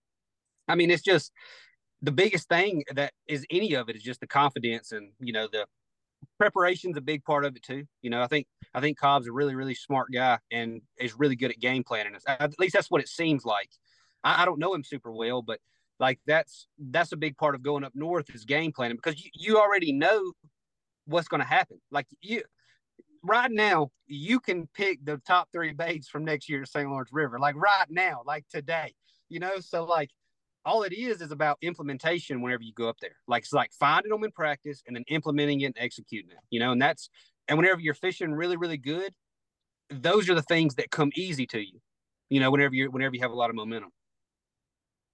I 0.69 0.75
mean, 0.75 0.91
it's 0.91 1.03
just 1.03 1.33
the 2.03 2.13
biggest 2.13 2.49
thing 2.49 2.85
that 2.95 3.13
is 3.27 3.45
any 3.51 3.75
of 3.75 3.89
it 3.89 3.97
is 3.97 4.03
just 4.03 4.21
the 4.21 4.27
confidence 4.27 4.93
and 4.93 5.13
you 5.19 5.33
know 5.33 5.49
the 5.51 5.67
preparation's 6.39 6.97
a 6.97 7.01
big 7.01 7.25
part 7.25 7.45
of 7.45 7.57
it 7.57 7.63
too. 7.63 7.85
You 8.03 8.11
know, 8.11 8.23
I 8.23 8.27
think 8.27 8.47
I 8.75 8.81
think 8.81 8.99
Cobb's 8.99 9.27
a 9.27 9.33
really 9.33 9.55
really 9.55 9.75
smart 9.75 10.09
guy 10.13 10.39
and 10.51 10.81
is 10.99 11.19
really 11.19 11.37
good 11.37 11.51
at 11.51 11.61
game 11.61 11.85
planning. 11.85 12.15
At 12.27 12.59
least 12.59 12.75
that's 12.75 12.91
what 12.91 13.01
it 13.01 13.09
seems 13.09 13.45
like. 13.45 13.71
I, 14.25 14.43
I 14.43 14.45
don't 14.45 14.59
know 14.59 14.75
him 14.75 14.85
super 14.85 15.13
well, 15.13 15.43
but 15.43 15.61
like 16.01 16.21
that's 16.27 16.69
that's 16.79 17.13
a 17.13 17.17
big 17.17 17.37
part 17.37 17.55
of 17.55 17.63
going 17.63 17.85
up 17.85 17.93
north 17.95 18.35
is 18.35 18.45
game 18.45 18.73
planning 18.73 18.97
because 18.97 19.23
you, 19.23 19.31
you 19.35 19.59
already 19.59 19.93
know 19.93 20.33
what's 21.07 21.29
going 21.29 21.41
to 21.41 21.47
happen. 21.47 21.81
Like 21.91 22.07
you 22.21 22.43
right 23.25 23.51
now, 23.51 23.91
you 24.07 24.41
can 24.41 24.69
pick 24.75 25.05
the 25.05 25.21
top 25.27 25.49
three 25.53 25.73
baits 25.73 26.09
from 26.09 26.25
next 26.25 26.49
year's 26.49 26.71
St. 26.71 26.89
Lawrence 26.89 27.11
River. 27.13 27.39
Like 27.39 27.57
right 27.57 27.87
now, 27.91 28.23
like 28.25 28.45
today, 28.49 28.95
you 29.29 29.41
know. 29.41 29.59
So 29.61 29.85
like 29.85 30.11
all 30.69 30.83
it 30.83 30.93
is 30.93 31.23
is 31.23 31.33
about 31.33 31.57
implementation 31.63 32.43
whenever 32.43 32.63
you 32.63 32.73
go 32.75 32.89
up 32.89 32.99
there. 33.01 33.17
Like 33.27 33.45
it's 33.45 33.53
like 33.53 33.73
finding 33.73 34.11
them 34.11 34.23
in 34.23 34.31
practice 34.31 34.83
and 34.87 34.95
then 34.95 35.05
implementing 35.09 35.63
it 35.63 35.67
and 35.67 35.77
executing 35.79 36.31
it. 36.31 36.39
You 36.51 36.61
know, 36.61 36.73
and 36.73 36.81
that's 36.81 37.09
and 37.49 37.57
whenever 37.57 37.81
you're 37.81 37.95
fishing 37.95 38.33
really 38.33 38.57
really 38.57 38.77
good, 38.77 39.13
those 39.91 40.29
are 40.29 40.35
the 40.35 40.43
things 40.43 40.75
that 40.75 40.91
come 40.91 41.11
easy 41.17 41.47
to 41.47 41.59
you. 41.59 41.81
You 42.29 42.41
know, 42.41 42.51
whenever 42.51 42.75
you're 42.75 42.91
whenever 42.91 43.15
you 43.15 43.23
have 43.23 43.31
a 43.31 43.35
lot 43.35 43.49
of 43.49 43.57
momentum. 43.57 43.91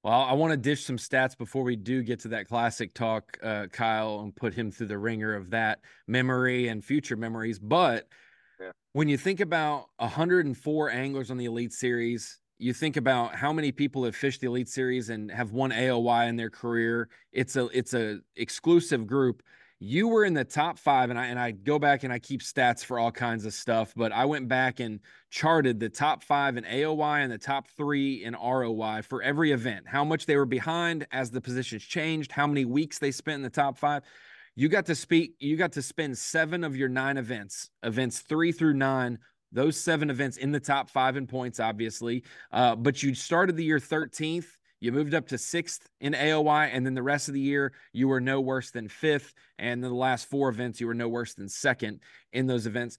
Well, 0.03 0.21
I 0.21 0.35
want 0.35 0.51
to 0.51 0.59
dish 0.59 0.85
some 0.85 0.99
stats 0.99 1.39
before 1.39 1.63
we 1.63 1.77
do 1.77 2.03
get 2.03 2.21
to 2.21 2.29
that 2.29 2.47
classic 2.47 2.93
talk, 2.93 3.39
uh, 3.43 3.69
Kyle, 3.73 4.21
and 4.21 4.37
put 4.37 4.53
him 4.53 4.71
through 4.71 4.89
the 4.89 4.99
ringer 4.99 5.35
of 5.35 5.49
that 5.51 5.79
memory 6.07 6.69
and 6.69 6.85
future 6.85 7.17
memories. 7.17 7.59
But 7.59 8.07
yeah. 8.61 8.73
when 8.93 9.09
you 9.09 9.17
think 9.17 9.41
about 9.41 9.87
104 9.97 10.91
anglers 10.91 11.31
on 11.31 11.39
the 11.39 11.47
Elite 11.47 11.73
Series, 11.73 12.39
you 12.59 12.73
think 12.73 12.97
about 12.97 13.35
how 13.35 13.53
many 13.53 13.73
people 13.73 14.05
have 14.05 14.15
fished 14.15 14.41
the 14.41 14.47
Elite 14.47 14.69
Series 14.69 15.11
and 15.11 15.31
have 15.31 15.53
won 15.53 15.71
AOY 15.71 16.29
in 16.29 16.37
their 16.37 16.51
career. 16.51 17.09
It's 17.33 17.57
a 17.57 17.67
it's 17.67 17.95
a 17.95 18.21
exclusive 18.37 19.07
group 19.07 19.43
you 19.87 20.09
were 20.09 20.25
in 20.25 20.33
the 20.33 20.45
top 20.45 20.79
five 20.79 21.11
and 21.11 21.19
I 21.19 21.27
and 21.27 21.39
I 21.39 21.51
go 21.51 21.79
back 21.79 22.05
and 22.05 22.13
I 22.13 22.19
keep 22.19 22.41
stats 22.41 22.85
for 22.85 22.99
all 22.99 23.11
kinds 23.13 23.45
of 23.45 23.53
stuff, 23.53 23.93
but 23.95 24.13
I 24.13 24.25
went 24.25 24.49
back 24.49 24.81
and 24.81 25.01
charted 25.31 25.79
the 25.79 25.89
top 25.89 26.23
five 26.23 26.57
in 26.57 26.65
AOY 26.65 27.23
and 27.23 27.31
the 27.31 27.39
top 27.39 27.67
three 27.77 28.25
in 28.25 28.35
ROY 28.35 29.03
for 29.03 29.23
every 29.23 29.53
event, 29.53 29.87
how 29.87 30.05
much 30.05 30.27
they 30.27 30.37
were 30.37 30.47
behind 30.47 31.07
as 31.13 31.31
the 31.31 31.41
positions 31.41 31.83
changed, 31.83 32.33
how 32.33 32.47
many 32.47 32.65
weeks 32.65 32.99
they 32.99 33.11
spent 33.11 33.37
in 33.37 33.43
the 33.43 33.51
top 33.51 33.77
five. 33.77 34.03
You 34.57 34.69
got 34.69 34.87
to 34.87 34.95
speak, 34.95 35.35
you 35.39 35.57
got 35.57 35.73
to 35.73 35.83
spend 35.83 36.17
seven 36.17 36.65
of 36.65 36.77
your 36.77 36.89
nine 36.89 37.19
events, 37.19 37.71
events 37.83 38.21
three 38.21 38.53
through 38.53 38.75
nine, 38.75 39.19
those 39.55 39.79
seven 39.79 40.11
events 40.11 40.37
in 40.37 40.53
the 40.53 40.61
top 40.61 40.91
five 40.91 41.17
in 41.17 41.27
points, 41.27 41.61
obviously. 41.61 42.25
Uh, 42.53 42.77
but 42.77 43.03
you 43.03 43.15
started 43.15 43.57
the 43.57 43.65
year 43.65 43.79
13th 43.79 44.47
you 44.85 44.93
moved 44.93 45.15
up 45.15 45.29
to 45.29 45.39
sixth 45.39 45.89
in 46.03 46.13
AOY, 46.13 46.69
and 46.71 46.85
then 46.85 46.93
the 46.93 47.03
rest 47.03 47.29
of 47.29 47.35
the 47.35 47.41
year, 47.41 47.73
you 47.95 48.07
were 48.07 48.21
no 48.21 48.43
worse 48.43 48.71
than 48.71 48.87
fifth. 48.87 49.33
And 49.59 49.83
then 49.83 49.91
the 49.91 49.97
last 49.97 50.29
four 50.29 50.51
events, 50.51 50.79
you 50.79 50.87
were 50.87 50.93
no 50.93 51.09
worse 51.09 51.33
than 51.33 51.49
second 51.49 52.01
in 52.35 52.47
those 52.47 52.67
events. 52.67 52.99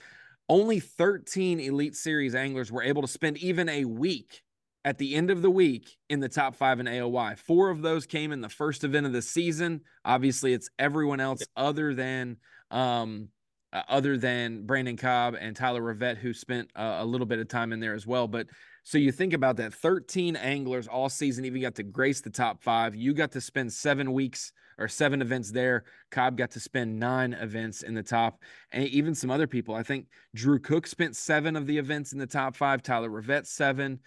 Only 0.49 0.79
13 0.79 1.59
Elite 1.59 1.95
Series 1.95 2.33
anglers 2.33 2.71
were 2.71 2.81
able 2.81 3.03
to 3.03 3.07
spend 3.07 3.37
even 3.37 3.69
a 3.69 3.85
week 3.85 4.41
at 4.83 4.97
the 4.97 5.13
end 5.13 5.29
of 5.29 5.43
the 5.43 5.51
week 5.51 5.95
in 6.09 6.19
the 6.19 6.27
top 6.27 6.55
five 6.55 6.79
in 6.79 6.87
AOY. 6.87 7.37
Four 7.37 7.69
of 7.69 7.83
those 7.83 8.07
came 8.07 8.31
in 8.31 8.41
the 8.41 8.49
first 8.49 8.83
event 8.83 9.05
of 9.05 9.13
the 9.13 9.21
season. 9.21 9.81
Obviously, 10.03 10.53
it's 10.53 10.71
everyone 10.79 11.19
else 11.19 11.43
other 11.55 11.93
than 11.93 12.37
um, 12.71 13.29
uh, 13.75 13.83
other 13.89 14.17
than 14.17 14.65
Brandon 14.65 14.95
Cobb 14.95 15.35
and 15.37 15.53
Tyler 15.53 15.81
Rivet, 15.81 16.17
who 16.17 16.33
spent 16.33 16.71
uh, 16.77 16.99
a 16.99 17.05
little 17.05 17.27
bit 17.27 17.39
of 17.39 17.49
time 17.49 17.73
in 17.73 17.81
there 17.81 17.93
as 17.93 18.07
well. 18.07 18.25
But 18.25 18.47
so 18.83 18.97
you 18.97 19.11
think 19.11 19.33
about 19.33 19.57
that 19.57 19.73
13 19.73 20.37
anglers 20.37 20.87
all 20.87 21.09
season, 21.09 21.43
even 21.43 21.61
got 21.61 21.75
to 21.75 21.83
grace 21.83 22.21
the 22.21 22.29
top 22.29 22.63
five. 22.63 22.95
You 22.95 23.13
got 23.13 23.33
to 23.33 23.41
spend 23.41 23.73
seven 23.73 24.13
weeks 24.13 24.53
or 24.77 24.87
seven 24.87 25.21
events 25.21 25.51
there. 25.51 25.83
Cobb 26.09 26.37
got 26.37 26.51
to 26.51 26.59
spend 26.61 26.97
nine 26.97 27.33
events 27.33 27.83
in 27.83 27.93
the 27.95 28.03
top, 28.03 28.41
and 28.71 28.87
even 28.87 29.13
some 29.13 29.29
other 29.29 29.47
people. 29.47 29.75
I 29.75 29.83
think 29.83 30.07
Drew 30.33 30.57
Cook 30.57 30.87
spent 30.87 31.17
seven 31.17 31.57
of 31.57 31.67
the 31.67 31.77
events 31.77 32.13
in 32.13 32.19
the 32.19 32.27
top 32.27 32.55
five, 32.55 32.81
Tyler 32.81 33.09
Rivet, 33.09 33.45
seven, 33.45 33.99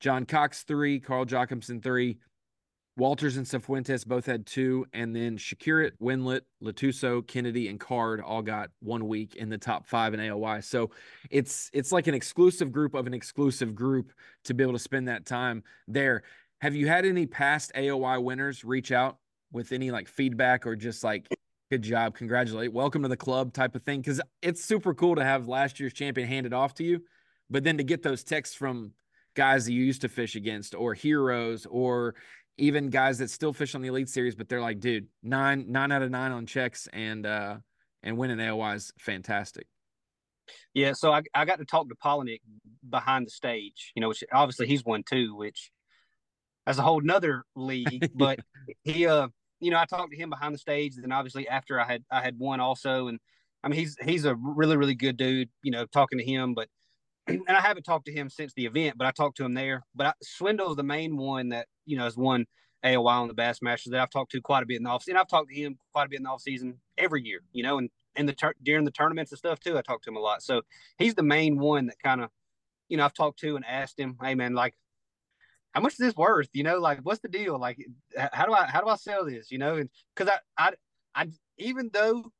John 0.00 0.26
Cox, 0.26 0.64
three, 0.64 1.00
Carl 1.00 1.24
Jocumsen, 1.24 1.82
three. 1.82 2.18
Walters 2.96 3.36
and 3.36 3.46
Cifuentes 3.46 4.06
both 4.06 4.24
had 4.24 4.46
two, 4.46 4.86
and 4.92 5.14
then 5.14 5.36
Przekurat, 5.36 5.92
Wendlandt, 6.00 6.42
Latuso, 6.62 7.26
Kennedy, 7.26 7.66
and 7.68 7.80
Card 7.80 8.20
all 8.20 8.40
got 8.40 8.70
one 8.80 9.08
week 9.08 9.34
in 9.34 9.48
the 9.48 9.58
top 9.58 9.84
five 9.84 10.14
in 10.14 10.20
AOY. 10.20 10.62
So 10.62 10.90
it's 11.28 11.70
it's 11.72 11.90
like 11.90 12.06
an 12.06 12.14
exclusive 12.14 12.70
group 12.70 12.94
of 12.94 13.08
an 13.08 13.14
exclusive 13.14 13.74
group 13.74 14.12
to 14.44 14.54
be 14.54 14.62
able 14.62 14.74
to 14.74 14.78
spend 14.78 15.08
that 15.08 15.26
time 15.26 15.64
there. 15.88 16.22
Have 16.60 16.76
you 16.76 16.86
had 16.86 17.04
any 17.04 17.26
past 17.26 17.72
AOY 17.74 18.22
winners 18.22 18.64
reach 18.64 18.92
out 18.92 19.18
with 19.50 19.72
any 19.72 19.90
like 19.90 20.06
feedback 20.06 20.64
or 20.64 20.76
just 20.76 21.02
like 21.02 21.26
good 21.72 21.82
job, 21.82 22.14
congratulate, 22.14 22.72
welcome 22.72 23.02
to 23.02 23.08
the 23.08 23.16
club 23.16 23.52
type 23.52 23.74
of 23.74 23.82
thing? 23.82 24.02
Because 24.02 24.20
it's 24.40 24.64
super 24.64 24.94
cool 24.94 25.16
to 25.16 25.24
have 25.24 25.48
last 25.48 25.80
year's 25.80 25.92
champion 25.92 26.28
handed 26.28 26.52
off 26.52 26.74
to 26.74 26.84
you, 26.84 27.00
but 27.50 27.64
then 27.64 27.76
to 27.78 27.84
get 27.84 28.04
those 28.04 28.22
texts 28.22 28.54
from 28.54 28.92
guys 29.34 29.64
that 29.64 29.72
you 29.72 29.82
used 29.82 30.02
to 30.02 30.08
fish 30.08 30.36
against 30.36 30.76
or 30.76 30.94
heroes 30.94 31.66
or 31.66 32.14
even 32.56 32.90
guys 32.90 33.18
that 33.18 33.30
still 33.30 33.52
fish 33.52 33.74
on 33.74 33.82
the 33.82 33.88
elite 33.88 34.08
series, 34.08 34.34
but 34.34 34.48
they're 34.48 34.60
like, 34.60 34.80
dude, 34.80 35.06
nine 35.22 35.66
nine 35.68 35.92
out 35.92 36.02
of 36.02 36.10
nine 36.10 36.32
on 36.32 36.46
checks 36.46 36.88
and 36.92 37.26
uh 37.26 37.56
and 38.02 38.16
winning 38.16 38.38
AOY 38.38 38.76
is 38.76 38.92
fantastic. 38.98 39.66
Yeah, 40.74 40.92
so 40.92 41.12
I, 41.12 41.22
I 41.34 41.46
got 41.46 41.58
to 41.58 41.64
talk 41.64 41.88
to 41.88 41.94
Palaniuk 41.94 42.40
behind 42.88 43.26
the 43.26 43.30
stage, 43.30 43.92
you 43.94 44.02
know, 44.02 44.08
which 44.08 44.22
obviously 44.30 44.66
he's 44.66 44.84
won 44.84 45.02
too, 45.02 45.34
which 45.34 45.70
that's 46.66 46.78
a 46.78 46.82
whole 46.82 47.00
nother 47.00 47.44
league. 47.56 48.10
But 48.14 48.40
he 48.82 49.06
uh 49.06 49.28
you 49.60 49.70
know, 49.70 49.78
I 49.78 49.86
talked 49.86 50.12
to 50.12 50.18
him 50.18 50.30
behind 50.30 50.54
the 50.54 50.58
stage, 50.58 50.94
and 50.96 51.04
then 51.04 51.12
obviously 51.12 51.48
after 51.48 51.80
I 51.80 51.84
had 51.84 52.04
I 52.10 52.20
had 52.20 52.38
won 52.38 52.60
also 52.60 53.08
and 53.08 53.18
I 53.62 53.68
mean 53.68 53.80
he's 53.80 53.96
he's 54.04 54.24
a 54.26 54.34
really, 54.34 54.76
really 54.76 54.94
good 54.94 55.16
dude, 55.16 55.48
you 55.62 55.72
know, 55.72 55.86
talking 55.86 56.18
to 56.18 56.24
him, 56.24 56.54
but 56.54 56.68
and 57.26 57.42
I 57.48 57.60
haven't 57.60 57.84
talked 57.84 58.06
to 58.06 58.12
him 58.12 58.28
since 58.28 58.52
the 58.54 58.66
event, 58.66 58.98
but 58.98 59.06
I 59.06 59.10
talked 59.10 59.36
to 59.38 59.44
him 59.44 59.54
there. 59.54 59.84
But 59.94 60.06
I, 60.08 60.12
Swindle 60.22 60.70
is 60.70 60.76
the 60.76 60.82
main 60.82 61.16
one 61.16 61.50
that 61.50 61.66
you 61.86 61.96
know 61.96 62.04
has 62.04 62.16
won 62.16 62.46
AOY 62.84 63.06
on 63.06 63.28
the 63.28 63.34
Bassmasters 63.34 63.90
that 63.90 64.00
I've 64.00 64.10
talked 64.10 64.32
to 64.32 64.40
quite 64.40 64.62
a 64.62 64.66
bit 64.66 64.76
in 64.76 64.82
the 64.82 64.90
off 64.90 65.02
season. 65.02 65.18
I've 65.18 65.28
talked 65.28 65.48
to 65.48 65.54
him 65.54 65.78
quite 65.92 66.06
a 66.06 66.08
bit 66.08 66.18
in 66.18 66.24
the 66.24 66.30
off 66.30 66.42
season 66.42 66.78
every 66.98 67.22
year, 67.22 67.40
you 67.52 67.62
know, 67.62 67.78
and 67.78 67.90
and 68.16 68.28
the 68.28 68.34
tur- 68.34 68.54
during 68.62 68.84
the 68.84 68.90
tournaments 68.90 69.32
and 69.32 69.38
stuff 69.38 69.58
too. 69.58 69.78
I 69.78 69.82
talked 69.82 70.04
to 70.04 70.10
him 70.10 70.16
a 70.16 70.20
lot, 70.20 70.42
so 70.42 70.62
he's 70.98 71.14
the 71.14 71.22
main 71.22 71.58
one 71.58 71.86
that 71.86 71.98
kind 72.02 72.20
of, 72.20 72.30
you 72.88 72.96
know, 72.96 73.04
I've 73.04 73.14
talked 73.14 73.40
to 73.40 73.56
and 73.56 73.64
asked 73.64 73.98
him, 73.98 74.16
hey 74.22 74.34
man, 74.34 74.54
like, 74.54 74.74
how 75.72 75.80
much 75.80 75.94
is 75.94 75.98
this 75.98 76.16
worth? 76.16 76.48
You 76.52 76.62
know, 76.62 76.78
like 76.78 77.00
what's 77.02 77.20
the 77.20 77.28
deal? 77.28 77.58
Like, 77.58 77.78
how 78.16 78.44
do 78.44 78.52
I 78.52 78.66
how 78.66 78.82
do 78.82 78.88
I 78.88 78.96
sell 78.96 79.24
this? 79.24 79.50
You 79.50 79.58
know, 79.58 79.76
and 79.76 79.88
because 80.14 80.32
I 80.56 80.68
I 80.68 80.72
I 81.14 81.28
even 81.56 81.90
though 81.92 82.30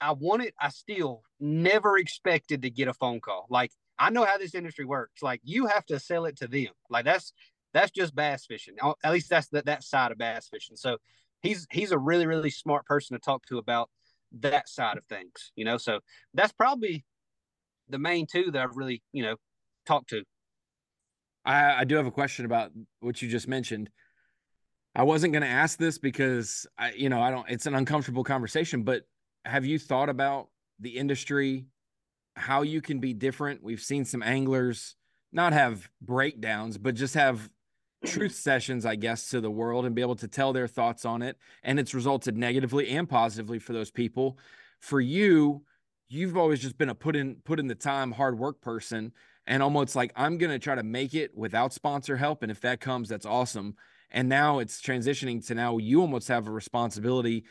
I 0.00 0.12
won 0.12 0.40
it, 0.40 0.54
I 0.60 0.70
still 0.70 1.22
never 1.38 1.96
expected 1.96 2.62
to 2.62 2.70
get 2.70 2.88
a 2.88 2.94
phone 2.94 3.20
call. 3.20 3.46
Like 3.48 3.70
I 4.02 4.10
know 4.10 4.24
how 4.24 4.36
this 4.36 4.56
industry 4.56 4.84
works. 4.84 5.22
Like 5.22 5.40
you 5.44 5.66
have 5.66 5.86
to 5.86 6.00
sell 6.00 6.24
it 6.24 6.36
to 6.38 6.48
them. 6.48 6.70
Like 6.90 7.04
that's 7.04 7.32
that's 7.72 7.92
just 7.92 8.16
bass 8.16 8.44
fishing. 8.46 8.74
At 9.04 9.12
least 9.12 9.30
that's 9.30 9.46
the, 9.46 9.62
that 9.62 9.84
side 9.84 10.10
of 10.10 10.18
bass 10.18 10.48
fishing. 10.48 10.76
So 10.76 10.96
he's 11.40 11.68
he's 11.70 11.92
a 11.92 11.98
really 11.98 12.26
really 12.26 12.50
smart 12.50 12.84
person 12.84 13.16
to 13.16 13.20
talk 13.20 13.46
to 13.46 13.58
about 13.58 13.90
that 14.40 14.68
side 14.68 14.98
of 14.98 15.04
things. 15.04 15.52
You 15.54 15.64
know, 15.64 15.76
so 15.78 16.00
that's 16.34 16.52
probably 16.52 17.04
the 17.88 17.98
main 17.98 18.26
two 18.26 18.50
that 18.50 18.60
I've 18.60 18.76
really 18.76 19.04
you 19.12 19.22
know 19.22 19.36
talked 19.86 20.10
to. 20.10 20.24
I, 21.44 21.80
I 21.80 21.84
do 21.84 21.94
have 21.94 22.06
a 22.06 22.10
question 22.10 22.44
about 22.44 22.72
what 22.98 23.22
you 23.22 23.28
just 23.28 23.46
mentioned. 23.46 23.88
I 24.96 25.04
wasn't 25.04 25.32
going 25.32 25.42
to 25.42 25.48
ask 25.48 25.78
this 25.78 25.98
because 25.98 26.66
I, 26.76 26.90
you 26.92 27.08
know, 27.08 27.22
I 27.22 27.30
don't. 27.30 27.48
It's 27.48 27.66
an 27.66 27.76
uncomfortable 27.76 28.24
conversation, 28.24 28.82
but 28.82 29.04
have 29.44 29.64
you 29.64 29.78
thought 29.78 30.08
about 30.08 30.48
the 30.80 30.90
industry 30.90 31.66
how 32.34 32.62
you 32.62 32.80
can 32.80 32.98
be 32.98 33.14
different. 33.14 33.62
We've 33.62 33.80
seen 33.80 34.04
some 34.04 34.22
anglers 34.22 34.96
not 35.32 35.52
have 35.52 35.88
breakdowns, 36.00 36.78
but 36.78 36.94
just 36.94 37.14
have 37.14 37.48
truth 38.04 38.34
sessions, 38.36 38.84
I 38.86 38.96
guess, 38.96 39.30
to 39.30 39.40
the 39.40 39.50
world 39.50 39.86
and 39.86 39.94
be 39.94 40.02
able 40.02 40.16
to 40.16 40.28
tell 40.28 40.52
their 40.52 40.68
thoughts 40.68 41.04
on 41.04 41.22
it. 41.22 41.36
And 41.62 41.78
it's 41.78 41.94
resulted 41.94 42.36
negatively 42.36 42.90
and 42.90 43.08
positively 43.08 43.58
for 43.58 43.72
those 43.72 43.90
people. 43.90 44.38
For 44.80 45.00
you, 45.00 45.62
you've 46.08 46.36
always 46.36 46.60
just 46.60 46.76
been 46.76 46.90
a 46.90 46.94
put 46.94 47.16
in 47.16 47.36
put 47.44 47.58
in 47.58 47.66
the 47.66 47.74
time, 47.74 48.12
hard 48.12 48.38
work 48.38 48.60
person, 48.60 49.12
and 49.46 49.62
almost 49.62 49.96
like 49.96 50.12
I'm 50.16 50.38
gonna 50.38 50.58
try 50.58 50.74
to 50.74 50.82
make 50.82 51.14
it 51.14 51.36
without 51.36 51.72
sponsor 51.72 52.16
help, 52.16 52.42
and 52.42 52.50
if 52.50 52.60
that 52.60 52.80
comes, 52.80 53.08
that's 53.08 53.26
awesome. 53.26 53.76
And 54.10 54.28
now 54.28 54.58
it's 54.58 54.82
transitioning 54.82 55.44
to 55.46 55.54
now 55.54 55.78
you 55.78 56.02
almost 56.02 56.28
have 56.28 56.46
a 56.46 56.50
responsibility 56.50 57.44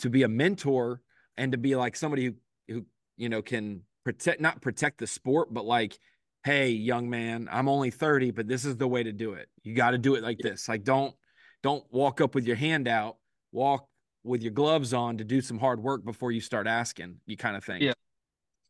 to 0.00 0.10
be 0.10 0.24
a 0.24 0.28
mentor 0.28 1.00
and 1.36 1.52
to 1.52 1.58
be 1.58 1.76
like 1.76 1.94
somebody 1.94 2.26
who 2.26 2.34
who 2.68 2.86
you 3.16 3.28
know 3.28 3.42
can 3.42 3.82
protect 4.08 4.40
not 4.40 4.62
protect 4.62 4.96
the 4.96 5.06
sport, 5.06 5.52
but 5.52 5.66
like, 5.66 5.98
hey, 6.42 6.70
young 6.70 7.10
man, 7.10 7.46
I'm 7.52 7.68
only 7.68 7.90
30, 7.90 8.30
but 8.30 8.48
this 8.48 8.64
is 8.64 8.78
the 8.78 8.88
way 8.88 9.02
to 9.02 9.12
do 9.12 9.34
it. 9.34 9.50
You 9.62 9.74
got 9.74 9.90
to 9.90 9.98
do 9.98 10.14
it 10.14 10.22
like 10.22 10.38
this. 10.38 10.66
Like 10.66 10.82
don't 10.82 11.14
don't 11.62 11.84
walk 11.90 12.22
up 12.22 12.34
with 12.34 12.46
your 12.46 12.56
hand 12.56 12.88
out, 12.88 13.16
walk 13.52 13.86
with 14.24 14.42
your 14.42 14.52
gloves 14.52 14.94
on 14.94 15.18
to 15.18 15.24
do 15.24 15.42
some 15.42 15.58
hard 15.58 15.82
work 15.82 16.06
before 16.06 16.32
you 16.32 16.40
start 16.40 16.66
asking, 16.66 17.16
you 17.26 17.36
kind 17.36 17.54
of 17.54 17.62
thing. 17.62 17.82
Yeah. 17.82 17.92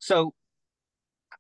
So 0.00 0.34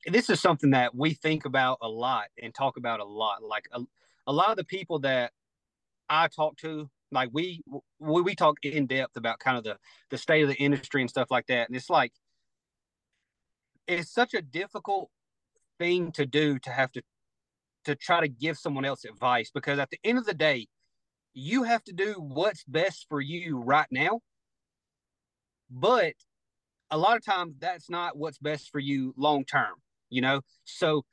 this 0.06 0.30
is 0.30 0.40
something 0.40 0.70
that 0.70 0.94
we 0.94 1.14
think 1.14 1.44
about 1.44 1.78
a 1.82 1.88
lot 1.88 2.26
and 2.40 2.54
talk 2.54 2.76
about 2.76 3.00
a 3.00 3.04
lot. 3.04 3.42
Like 3.42 3.66
a, 3.72 3.80
a 4.28 4.32
lot 4.32 4.50
of 4.50 4.56
the 4.56 4.64
people 4.64 5.00
that 5.00 5.32
I 6.08 6.28
talk 6.28 6.56
to, 6.58 6.88
like 7.10 7.30
we, 7.32 7.64
we 7.98 8.22
we 8.22 8.36
talk 8.36 8.58
in 8.62 8.86
depth 8.86 9.16
about 9.16 9.40
kind 9.40 9.58
of 9.58 9.64
the 9.64 9.76
the 10.10 10.18
state 10.18 10.42
of 10.42 10.48
the 10.48 10.56
industry 10.56 11.00
and 11.00 11.10
stuff 11.10 11.32
like 11.32 11.48
that. 11.48 11.66
And 11.66 11.76
it's 11.76 11.90
like 11.90 12.12
it's 13.88 14.12
such 14.12 14.34
a 14.34 14.42
difficult 14.42 15.10
thing 15.78 16.12
to 16.12 16.26
do 16.26 16.58
to 16.60 16.70
have 16.70 16.92
to 16.92 17.02
to 17.84 17.94
try 17.94 18.20
to 18.20 18.28
give 18.28 18.58
someone 18.58 18.84
else 18.84 19.04
advice 19.04 19.50
because 19.52 19.78
at 19.78 19.90
the 19.90 19.98
end 20.04 20.18
of 20.18 20.26
the 20.26 20.34
day, 20.34 20.66
you 21.32 21.62
have 21.62 21.82
to 21.84 21.92
do 21.92 22.14
what's 22.18 22.64
best 22.64 23.06
for 23.08 23.20
you 23.20 23.58
right 23.58 23.86
now. 23.90 24.20
But 25.70 26.14
a 26.90 26.98
lot 26.98 27.16
of 27.16 27.24
times 27.24 27.54
that's 27.58 27.88
not 27.88 28.16
what's 28.16 28.38
best 28.38 28.70
for 28.70 28.78
you 28.78 29.14
long 29.16 29.44
term, 29.44 29.74
you 30.10 30.20
know? 30.20 30.42
So 30.64 31.04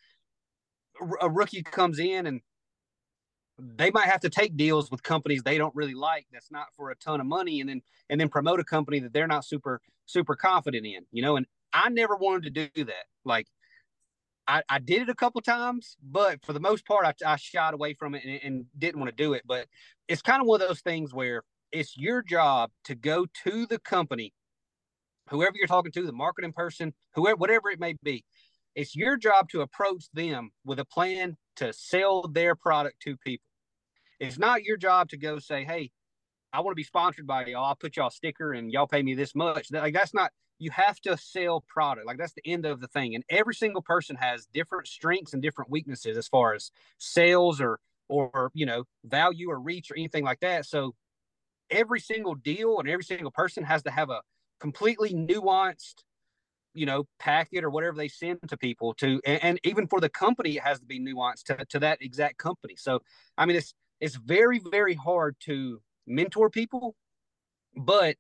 a 1.22 1.30
rookie 1.30 1.64
comes 1.64 2.00
in 2.00 2.26
and 2.26 2.42
they 3.58 3.92
might 3.92 4.08
have 4.08 4.22
to 4.22 4.30
take 4.30 4.58
deals 4.58 4.92
with 4.92 5.02
companies 5.04 5.42
they 5.44 5.58
don't 5.58 5.76
really 5.76 5.94
like 5.94 6.26
that's 6.32 6.52
not 6.52 6.68
for 6.76 6.92
a 6.92 6.96
ton 6.96 7.22
of 7.22 7.26
money 7.26 7.62
and 7.62 7.70
then 7.70 7.82
and 8.10 8.20
then 8.20 8.28
promote 8.28 8.60
a 8.60 8.64
company 8.64 9.00
that 9.00 9.14
they're 9.14 9.28
not 9.28 9.46
super 9.46 9.82
super 10.06 10.36
confident 10.36 10.86
in 10.86 11.06
you 11.12 11.22
know 11.22 11.38
and 11.38 11.46
i 11.76 11.90
never 11.90 12.16
wanted 12.16 12.54
to 12.54 12.70
do 12.70 12.86
that 12.86 13.06
like 13.24 13.48
i, 14.48 14.64
I 14.70 14.80
did 14.80 15.04
it 15.04 15.10
a 15.10 15.16
couple 15.16 15.42
times 15.42 15.98
but 16.02 16.44
for 16.46 16.54
the 16.54 16.60
most 16.60 16.86
part 16.86 17.06
i, 17.06 17.34
I 17.34 17.36
shied 17.36 17.74
away 17.74 17.94
from 17.94 18.16
it 18.16 18.24
and, 18.24 18.40
and 18.44 18.66
didn't 18.78 19.00
want 19.00 19.16
to 19.16 19.24
do 19.24 19.34
it 19.34 19.44
but 19.46 19.68
it's 20.08 20.22
kind 20.22 20.42
of 20.42 20.48
one 20.48 20.62
of 20.62 20.68
those 20.68 20.82
things 20.82 21.14
where 21.14 21.44
it's 21.72 21.98
your 21.98 22.22
job 22.22 22.72
to 22.86 22.96
go 22.96 23.26
to 23.44 23.66
the 23.66 23.80
company 23.80 24.34
whoever 25.30 25.56
you're 25.56 25.68
talking 25.68 25.92
to, 25.92 26.06
the 26.06 26.14
marketing 26.14 26.54
person, 26.54 26.94
whoever, 27.14 27.38
whatever 27.38 27.70
it 27.70 27.80
may 27.80 27.96
be, 28.04 28.24
it's 28.76 28.96
your 28.96 29.18
job 29.18 29.50
to 29.50 29.62
approach 29.62 30.06
them 30.14 30.52
with 30.66 30.80
a 30.80 30.86
plan 30.86 31.38
to 31.58 31.72
sell 31.74 32.28
their 32.28 32.56
product 32.56 33.00
to 33.02 33.18
people. 33.18 33.48
It's 34.20 34.38
not 34.38 34.64
your 34.64 34.78
job 34.78 35.10
to 35.10 35.18
go 35.18 35.40
say, 35.40 35.64
"Hey, 35.64 35.92
I 36.54 36.60
want 36.60 36.72
to 36.72 36.76
be 36.76 36.84
sponsored 36.84 37.28
by 37.28 37.46
y'all. 37.46 37.66
I'll 37.66 37.76
put 37.76 37.98
y'all 37.98 38.08
a 38.08 38.12
sticker 38.12 38.54
and 38.54 38.72
y'all 38.72 38.88
pay 38.88 39.02
me 39.02 39.14
this 39.14 39.36
much." 39.36 39.72
Like 39.72 39.94
that's 39.94 40.14
not. 40.14 40.32
You 40.60 40.72
have 40.72 41.00
to 41.02 41.18
sell 41.18 41.64
product. 41.68 42.08
Like 42.08 42.18
that's 42.18 42.34
the 42.34 42.46
end 42.46 42.66
of 42.66 42.80
the 42.80 42.88
thing. 42.88 43.16
And 43.16 43.24
every 43.30 43.54
single 43.54 43.82
person 43.82 44.16
has 44.16 44.46
different 44.54 44.88
strengths 44.88 45.34
and 45.34 45.42
different 45.42 45.70
weaknesses 45.70 46.18
as 46.18 46.28
far 46.28 46.54
as 46.54 46.72
sales 46.98 47.60
or 47.60 47.80
or 48.08 48.52
you 48.54 48.66
know 48.66 48.86
value 49.04 49.50
or 49.50 49.60
reach 49.60 49.92
or 49.92 49.96
anything 49.96 50.24
like 50.24 50.40
that. 50.40 50.66
So 50.66 50.96
every 51.70 52.00
single 52.00 52.36
deal 52.36 52.80
and 52.80 52.90
every 52.90 53.04
single 53.04 53.32
person 53.32 53.64
has 53.64 53.84
to 53.84 53.92
have 53.92 54.10
a 54.10 54.22
completely 54.60 55.14
nuanced 55.14 56.04
you 56.74 56.86
know 56.86 57.08
packet 57.20 57.64
or 57.64 57.70
whatever 57.70 57.98
they 57.98 58.08
send 58.08 58.38
to 58.48 58.58
people 58.58 58.94
to 58.94 59.20
and, 59.26 59.44
and, 59.44 59.60
even 59.64 59.88
for 59.88 60.00
the 60.00 60.10
company 60.10 60.58
it 60.58 60.64
has 60.64 60.80
to 60.80 60.86
be 60.86 61.00
nuanced 61.00 61.44
to, 61.44 61.66
to 61.66 61.80
that 61.80 61.98
exact 62.02 62.38
company 62.38 62.76
so 62.78 63.00
i 63.38 63.46
mean 63.46 63.56
it's 63.56 63.74
it's 64.00 64.16
very 64.16 64.60
very 64.72 64.94
hard 64.94 65.36
to 65.40 65.82
mentor 66.06 66.50
people 66.50 66.96
but 67.76 68.16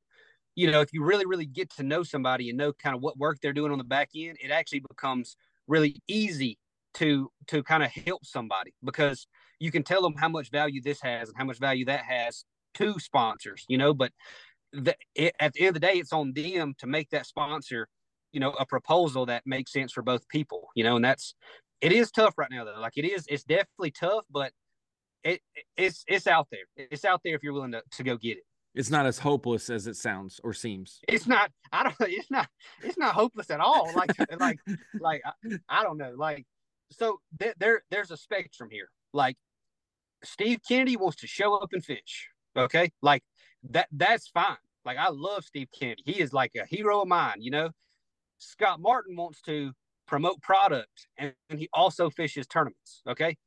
you 0.55 0.69
know 0.71 0.81
if 0.81 0.93
you 0.93 1.03
really 1.03 1.25
really 1.25 1.45
get 1.45 1.69
to 1.69 1.83
know 1.83 2.03
somebody 2.03 2.49
and 2.49 2.57
know 2.57 2.73
kind 2.73 2.95
of 2.95 3.01
what 3.01 3.17
work 3.17 3.37
they're 3.41 3.53
doing 3.53 3.71
on 3.71 3.77
the 3.77 3.83
back 3.83 4.09
end 4.15 4.37
it 4.41 4.51
actually 4.51 4.79
becomes 4.79 5.35
really 5.67 6.01
easy 6.07 6.57
to 6.93 7.29
to 7.47 7.61
kind 7.63 7.83
of 7.83 7.91
help 7.91 8.25
somebody 8.25 8.73
because 8.83 9.27
you 9.59 9.71
can 9.71 9.83
tell 9.83 10.01
them 10.01 10.15
how 10.17 10.29
much 10.29 10.49
value 10.51 10.81
this 10.81 11.01
has 11.01 11.29
and 11.29 11.37
how 11.37 11.45
much 11.45 11.59
value 11.59 11.85
that 11.85 12.03
has 12.03 12.45
to 12.73 12.99
sponsors 12.99 13.65
you 13.67 13.77
know 13.77 13.93
but 13.93 14.11
the, 14.75 14.95
it, 15.15 15.33
at 15.39 15.53
the 15.53 15.61
end 15.61 15.69
of 15.69 15.73
the 15.75 15.79
day, 15.79 15.93
it's 15.93 16.13
on 16.13 16.33
them 16.33 16.73
to 16.79 16.87
make 16.87 17.09
that 17.11 17.25
sponsor, 17.25 17.87
you 18.31 18.39
know, 18.39 18.51
a 18.51 18.65
proposal 18.65 19.25
that 19.27 19.43
makes 19.45 19.71
sense 19.71 19.91
for 19.91 20.01
both 20.01 20.27
people, 20.27 20.69
you 20.75 20.83
know, 20.83 20.95
and 20.95 21.05
that's, 21.05 21.35
it 21.81 21.91
is 21.91 22.11
tough 22.11 22.37
right 22.37 22.51
now 22.51 22.65
though. 22.65 22.79
Like 22.79 22.97
it 22.97 23.05
is, 23.05 23.25
it's 23.29 23.43
definitely 23.43 23.91
tough, 23.91 24.25
but 24.29 24.51
it, 25.23 25.41
it's, 25.77 26.03
it's 26.07 26.27
out 26.27 26.47
there. 26.51 26.65
It's 26.75 27.05
out 27.05 27.21
there 27.23 27.35
if 27.35 27.43
you're 27.43 27.53
willing 27.53 27.71
to, 27.71 27.81
to 27.91 28.03
go 28.03 28.17
get 28.17 28.37
it. 28.37 28.43
It's 28.75 28.89
not 28.89 29.05
as 29.05 29.17
hopeless 29.17 29.69
as 29.69 29.87
it 29.87 29.95
sounds 29.95 30.41
or 30.43 30.53
seems. 30.53 30.99
It's 31.07 31.25
not, 31.25 31.49
I 31.71 31.83
don't, 31.83 31.95
it's 32.01 32.29
not, 32.29 32.49
it's 32.83 32.97
not 32.97 33.15
hopeless 33.15 33.49
at 33.49 33.61
all. 33.61 33.89
Like, 33.95 34.11
like, 34.39 34.59
like, 34.99 35.21
I, 35.25 35.31
I, 35.69 35.83
don't 35.83 35.97
know. 35.97 36.13
Like, 36.15 36.45
so 36.91 37.19
th- 37.39 37.55
there, 37.57 37.83
there's 37.89 38.11
a 38.11 38.17
spectrum 38.17 38.69
here. 38.69 38.89
Like 39.13 39.37
Steve 40.23 40.59
Kennedy 40.67 40.97
wants 40.97 41.17
to 41.21 41.27
show 41.27 41.55
up 41.55 41.69
and 41.71 41.83
fish. 41.83 42.29
Okay. 42.57 42.91
Like 43.01 43.23
that, 43.71 43.87
that's 43.91 44.27
fine. 44.27 44.57
Like 44.83 44.97
I 44.97 45.09
love 45.09 45.45
Steve 45.45 45.69
Kennedy. 45.77 46.03
He 46.05 46.19
is 46.19 46.33
like 46.33 46.51
a 46.61 46.65
hero 46.65 47.01
of 47.01 47.07
mine, 47.07 47.37
you 47.39 47.51
know. 47.51 47.69
Scott 48.37 48.81
Martin 48.81 49.15
wants 49.15 49.41
to 49.43 49.71
promote 50.05 50.41
product 50.41 51.07
and, 51.17 51.33
and 51.49 51.59
he 51.59 51.69
also 51.73 52.09
fishes 52.09 52.45
tournaments. 52.45 53.01
Okay. 53.07 53.37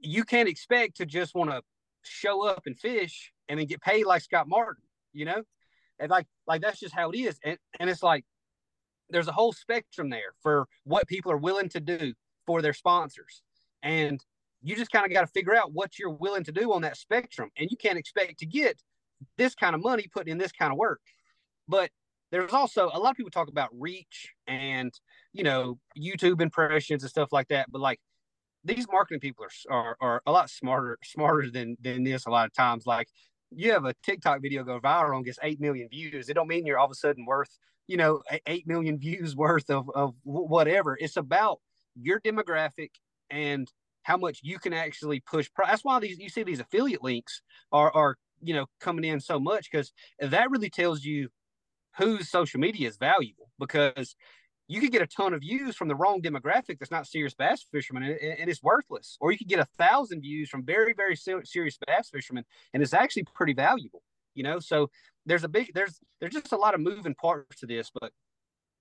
You 0.00 0.24
can't 0.24 0.48
expect 0.48 0.98
to 0.98 1.06
just 1.06 1.34
want 1.34 1.50
to 1.50 1.62
show 2.10 2.46
up 2.46 2.62
and 2.66 2.78
fish 2.78 3.32
and 3.48 3.58
then 3.58 3.66
get 3.66 3.80
paid 3.80 4.04
like 4.04 4.22
Scott 4.22 4.48
Martin, 4.48 4.82
you 5.12 5.24
know? 5.24 5.42
And 5.98 6.10
like 6.10 6.26
like 6.46 6.60
that's 6.60 6.80
just 6.80 6.94
how 6.94 7.10
it 7.10 7.18
is. 7.18 7.38
And 7.44 7.58
and 7.80 7.90
it's 7.90 8.02
like 8.02 8.24
there's 9.10 9.28
a 9.28 9.32
whole 9.32 9.52
spectrum 9.52 10.10
there 10.10 10.34
for 10.42 10.66
what 10.84 11.08
people 11.08 11.32
are 11.32 11.38
willing 11.38 11.68
to 11.70 11.80
do 11.80 12.12
for 12.46 12.62
their 12.62 12.74
sponsors. 12.74 13.42
And 13.82 14.20
you 14.62 14.76
just 14.76 14.90
kind 14.90 15.06
of 15.06 15.12
got 15.12 15.22
to 15.22 15.26
figure 15.28 15.54
out 15.54 15.72
what 15.72 15.98
you're 15.98 16.10
willing 16.10 16.44
to 16.44 16.52
do 16.52 16.72
on 16.72 16.82
that 16.82 16.96
spectrum. 16.96 17.50
And 17.56 17.70
you 17.70 17.76
can't 17.76 17.98
expect 17.98 18.38
to 18.40 18.46
get 18.46 18.80
this 19.36 19.54
kind 19.54 19.74
of 19.74 19.82
money 19.82 20.06
putting 20.12 20.32
in 20.32 20.38
this 20.38 20.52
kind 20.52 20.72
of 20.72 20.78
work. 20.78 21.00
But 21.68 21.90
there's 22.30 22.52
also 22.52 22.90
a 22.92 22.98
lot 22.98 23.10
of 23.10 23.16
people 23.16 23.30
talk 23.30 23.48
about 23.48 23.70
reach 23.72 24.32
and 24.46 24.92
you 25.32 25.44
know 25.44 25.78
YouTube 25.98 26.40
impressions 26.40 27.02
and 27.02 27.10
stuff 27.10 27.32
like 27.32 27.48
that. 27.48 27.70
But 27.70 27.80
like 27.80 28.00
these 28.68 28.86
marketing 28.90 29.20
people 29.20 29.44
are 29.44 29.72
are, 29.74 29.96
are 30.00 30.22
a 30.26 30.32
lot 30.32 30.50
smarter 30.50 30.98
smarter 31.02 31.50
than 31.50 31.76
than 31.80 32.04
this 32.04 32.26
a 32.26 32.30
lot 32.30 32.46
of 32.46 32.52
times. 32.52 32.86
Like 32.86 33.08
you 33.50 33.72
have 33.72 33.84
a 33.84 33.94
TikTok 34.02 34.42
video 34.42 34.62
go 34.64 34.78
viral 34.80 35.16
and 35.16 35.24
gets 35.24 35.38
eight 35.42 35.60
million 35.60 35.88
views. 35.88 36.28
It 36.28 36.34
don't 36.34 36.48
mean 36.48 36.66
you're 36.66 36.78
all 36.78 36.86
of 36.86 36.92
a 36.92 36.94
sudden 36.94 37.24
worth 37.24 37.58
you 37.86 37.96
know 37.96 38.22
eight 38.46 38.66
million 38.66 38.98
views 39.06 39.34
worth 39.34 39.70
of 39.70 39.90
of 39.94 40.14
whatever. 40.22 40.96
It's 41.00 41.16
about 41.16 41.60
your 41.96 42.20
demographic 42.20 42.90
and 43.30 43.70
how 44.02 44.16
much 44.16 44.40
you 44.42 44.58
can 44.58 44.72
actually 44.72 45.20
push. 45.20 45.50
That's 45.56 45.84
why 45.84 45.98
these 46.00 46.18
you 46.18 46.28
see 46.28 46.42
these 46.42 46.60
affiliate 46.60 47.02
links 47.02 47.42
are 47.72 47.92
are 47.94 48.16
you 48.42 48.54
know 48.54 48.66
coming 48.80 49.04
in 49.04 49.20
so 49.20 49.40
much 49.40 49.70
because 49.70 49.92
that 50.20 50.50
really 50.50 50.70
tells 50.70 51.04
you 51.04 51.28
whose 51.96 52.28
social 52.28 52.60
media 52.60 52.88
is 52.88 52.96
valuable 52.96 53.50
because 53.58 54.14
you 54.68 54.80
could 54.80 54.92
get 54.92 55.02
a 55.02 55.06
ton 55.06 55.34
of 55.34 55.40
views 55.40 55.74
from 55.74 55.88
the 55.88 55.94
wrong 55.96 56.20
demographic 56.20 56.78
that's 56.78 56.90
not 56.90 57.06
serious 57.06 57.34
bass 57.34 57.66
fishermen 57.72 58.02
and, 58.04 58.20
and 58.20 58.50
it's 58.50 58.62
worthless. 58.62 59.16
Or 59.20 59.32
you 59.32 59.38
could 59.38 59.48
get 59.48 59.58
a 59.58 59.64
thousand 59.78 60.20
views 60.20 60.48
from 60.48 60.64
very 60.64 60.94
very 60.94 61.16
serious 61.16 61.78
bass 61.86 62.10
fishermen 62.10 62.44
and 62.74 62.82
it's 62.82 62.94
actually 62.94 63.24
pretty 63.34 63.54
valuable 63.54 64.02
you 64.34 64.44
know? 64.44 64.60
So 64.60 64.88
there's 65.26 65.44
a 65.44 65.48
big 65.48 65.72
there's 65.74 65.98
there's 66.20 66.32
just 66.32 66.52
a 66.52 66.56
lot 66.56 66.74
of 66.74 66.80
moving 66.80 67.14
parts 67.14 67.60
to 67.60 67.66
this 67.66 67.90
but 68.00 68.12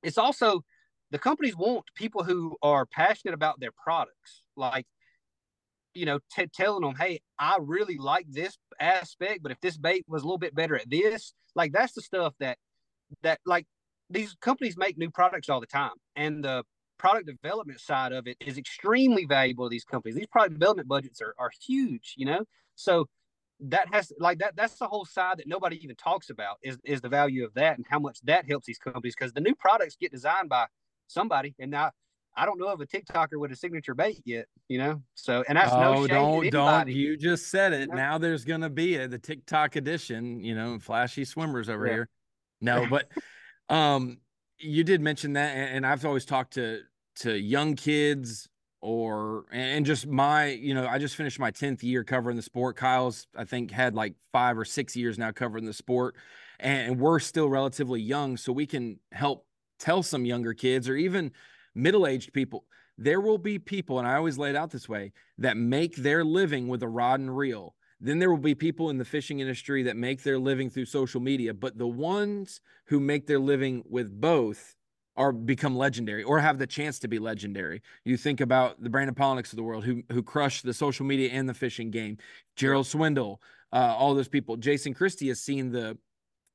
it's 0.04 0.18
also 0.18 0.64
the 1.10 1.18
companies 1.18 1.56
want 1.56 1.86
people 1.96 2.24
who 2.24 2.56
are 2.62 2.86
passionate 2.86 3.34
about 3.34 3.60
their 3.60 3.72
products 3.72 4.44
like 4.56 4.86
you 5.94 6.06
know, 6.06 6.20
t- 6.32 6.46
telling 6.54 6.84
them, 6.84 6.94
hey, 6.96 7.20
I 7.40 7.58
really 7.60 7.98
like 7.98 8.28
this 8.30 8.56
aspect, 8.80 9.42
but 9.42 9.52
if 9.52 9.60
this 9.62 9.78
bait 9.78 10.06
was 10.08 10.22
a 10.22 10.26
little 10.26 10.38
bit 10.38 10.54
better 10.54 10.76
at 10.76 10.88
this, 10.88 11.34
like 11.56 11.72
that's 11.72 11.94
the 11.94 12.02
stuff 12.02 12.36
that 12.40 12.60
that 13.24 13.40
like 13.48 13.66
these 14.10 14.36
companies 14.42 14.78
make 14.78 14.98
new 14.98 15.10
products 15.10 15.50
all 15.50 15.60
the 15.60 15.68
time, 15.68 15.94
and 16.16 16.44
the 16.44 16.64
product 16.98 17.28
development 17.28 17.80
side 17.80 18.12
of 18.12 18.28
it 18.28 18.38
is 18.40 18.58
extremely 18.58 19.26
valuable 19.26 19.66
to 19.66 19.70
these 19.70 19.86
companies. 19.86 20.16
These 20.16 20.28
product 20.28 20.54
development 20.54 20.88
budgets 20.88 21.22
are 21.22 21.34
are 21.38 21.52
huge, 21.66 22.14
you 22.18 22.26
know, 22.26 22.44
so 22.76 23.08
that 23.60 23.92
has 23.92 24.12
like 24.20 24.38
that 24.40 24.56
that's 24.56 24.76
the 24.76 24.88
whole 24.88 25.06
side 25.06 25.40
that 25.40 25.48
nobody 25.48 25.84
even 25.84 25.96
talks 25.96 26.30
about 26.30 26.58
is 26.62 26.78
is 26.84 27.02
the 27.02 27.10
value 27.10 27.44
of 27.44 27.54
that 27.56 27.78
and 27.78 27.86
how 27.90 28.00
much 28.00 28.20
that 28.24 28.48
helps 28.48 28.68
these 28.68 28.78
companies 28.78 29.16
because 29.18 29.34
the 29.34 29.42
new 29.42 29.56
products 29.56 29.96
get 30.00 30.12
designed 30.12 30.48
by 30.48 30.66
somebody 31.08 31.56
and 31.58 31.72
now 31.72 31.92
I 32.40 32.46
don't 32.46 32.60
know 32.60 32.68
of 32.68 32.82
a 32.82 32.86
TikToker 32.86 33.40
with 33.40 33.52
a 33.52 33.56
signature 33.56 33.96
bait 33.96 34.22
yet, 34.24 34.46
you 34.68 34.78
know. 34.78 35.02
So, 35.16 35.44
and 35.50 35.58
that's 35.58 35.74
oh, 35.74 35.80
no 35.80 36.08
don't 36.08 36.50
don't 36.52 36.88
you 36.88 37.18
just 37.18 37.48
said 37.48 37.74
it. 37.74 37.82
You 37.82 37.88
know? 37.88 37.96
Now 37.96 38.18
there's 38.20 38.46
gonna 38.46 38.70
be 38.70 38.96
a 38.98 39.08
the 39.08 39.18
TikTok 39.18 39.76
edition, 39.76 40.44
you 40.44 40.54
know, 40.54 40.78
flashy 40.78 41.26
swimmers 41.26 41.68
over 41.68 41.88
yeah. 41.88 41.94
here. 41.94 42.10
No, 42.62 42.86
but 42.88 43.08
um, 43.70 44.20
you 44.60 44.84
did 44.84 45.02
mention 45.02 45.34
that, 45.34 45.56
and 45.56 45.86
I've 45.86 46.06
always 46.06 46.26
talked 46.26 46.54
to 46.54 46.82
to 47.18 47.38
young 47.38 47.76
kids 47.76 48.48
or 48.82 49.46
and 49.52 49.86
just 49.86 50.06
my 50.06 50.50
you 50.50 50.74
know 50.74 50.88
i 50.88 51.00
just 51.00 51.16
finished 51.16 51.40
my 51.40 51.50
10th 51.50 51.82
year 51.82 52.04
covering 52.04 52.36
the 52.36 52.44
sport. 52.44 52.76
Kyle's 52.76 53.28
i 53.36 53.44
think 53.44 53.72
had 53.72 53.96
like 53.96 54.14
five 54.32 54.58
or 54.58 54.66
six 54.66 54.96
years 54.96 55.18
now 55.18 55.32
covering 55.32 55.66
the 55.66 55.74
sport 55.74 56.16
and 56.60 57.00
we're 57.00 57.20
still 57.20 57.50
relatively 57.50 58.02
young 58.02 58.38
so 58.38 58.52
we 58.52 58.66
can 58.66 59.00
help 59.12 59.46
tell 59.80 60.04
some 60.04 60.26
younger 60.26 60.54
kids 60.54 60.90
or 60.90 60.96
even 60.96 61.32
middle-aged 61.76 62.34
people. 62.34 62.66
There 62.98 63.22
will 63.22 63.38
be 63.38 63.60
people 63.60 64.00
and 64.00 64.08
i 64.08 64.16
always 64.16 64.38
lay 64.38 64.52
it 64.52 64.56
out 64.56 64.72
this 64.72 64.88
way 64.88 65.12
that 65.40 65.58
make 65.58 65.96
their 65.96 66.24
living 66.24 66.68
with 66.68 66.84
a 66.84 66.88
rod 66.88 67.20
and 67.20 67.36
reel 67.36 67.76
then 68.00 68.20
there 68.20 68.30
will 68.30 68.38
be 68.38 68.56
people 68.56 68.90
in 68.90 68.98
the 68.98 69.06
fishing 69.06 69.40
industry 69.40 69.84
that 69.84 69.98
make 69.98 70.24
their 70.24 70.38
living 70.38 70.70
through 70.70 70.86
social 70.86 71.22
media 71.22 71.54
but 71.54 71.78
the 71.78 71.88
ones 71.88 72.62
who 72.86 73.00
make 73.00 73.28
their 73.28 73.40
living 73.40 73.84
with 73.90 74.20
both 74.20 74.78
are 75.18 75.32
become 75.32 75.76
legendary 75.76 76.24
or 76.24 76.40
have 76.40 76.60
the 76.60 76.68
chance 76.68 77.00
to 77.00 77.08
be 77.08 77.18
legendary. 77.18 77.82
You 78.06 78.18
think 78.18 78.40
about 78.40 78.82
the 78.82 78.90
Brandon 78.90 79.16
Palaniuks 79.16 79.52
of 79.52 79.58
the 79.58 79.64
world 79.64 79.84
who 79.84 80.04
who 80.12 80.22
crushed 80.22 80.64
the 80.64 80.74
social 80.74 81.06
media 81.06 81.32
and 81.32 81.50
the 81.50 81.56
fishing 81.56 81.90
game. 81.90 82.18
Gerald 82.56 82.86
Swindle, 82.86 83.42
uh, 83.74 83.96
all 83.98 84.14
those 84.14 84.28
people. 84.28 84.56
Jason 84.58 84.94
Christie 84.94 85.28
has 85.30 85.42
seen 85.42 85.72
the 85.72 85.98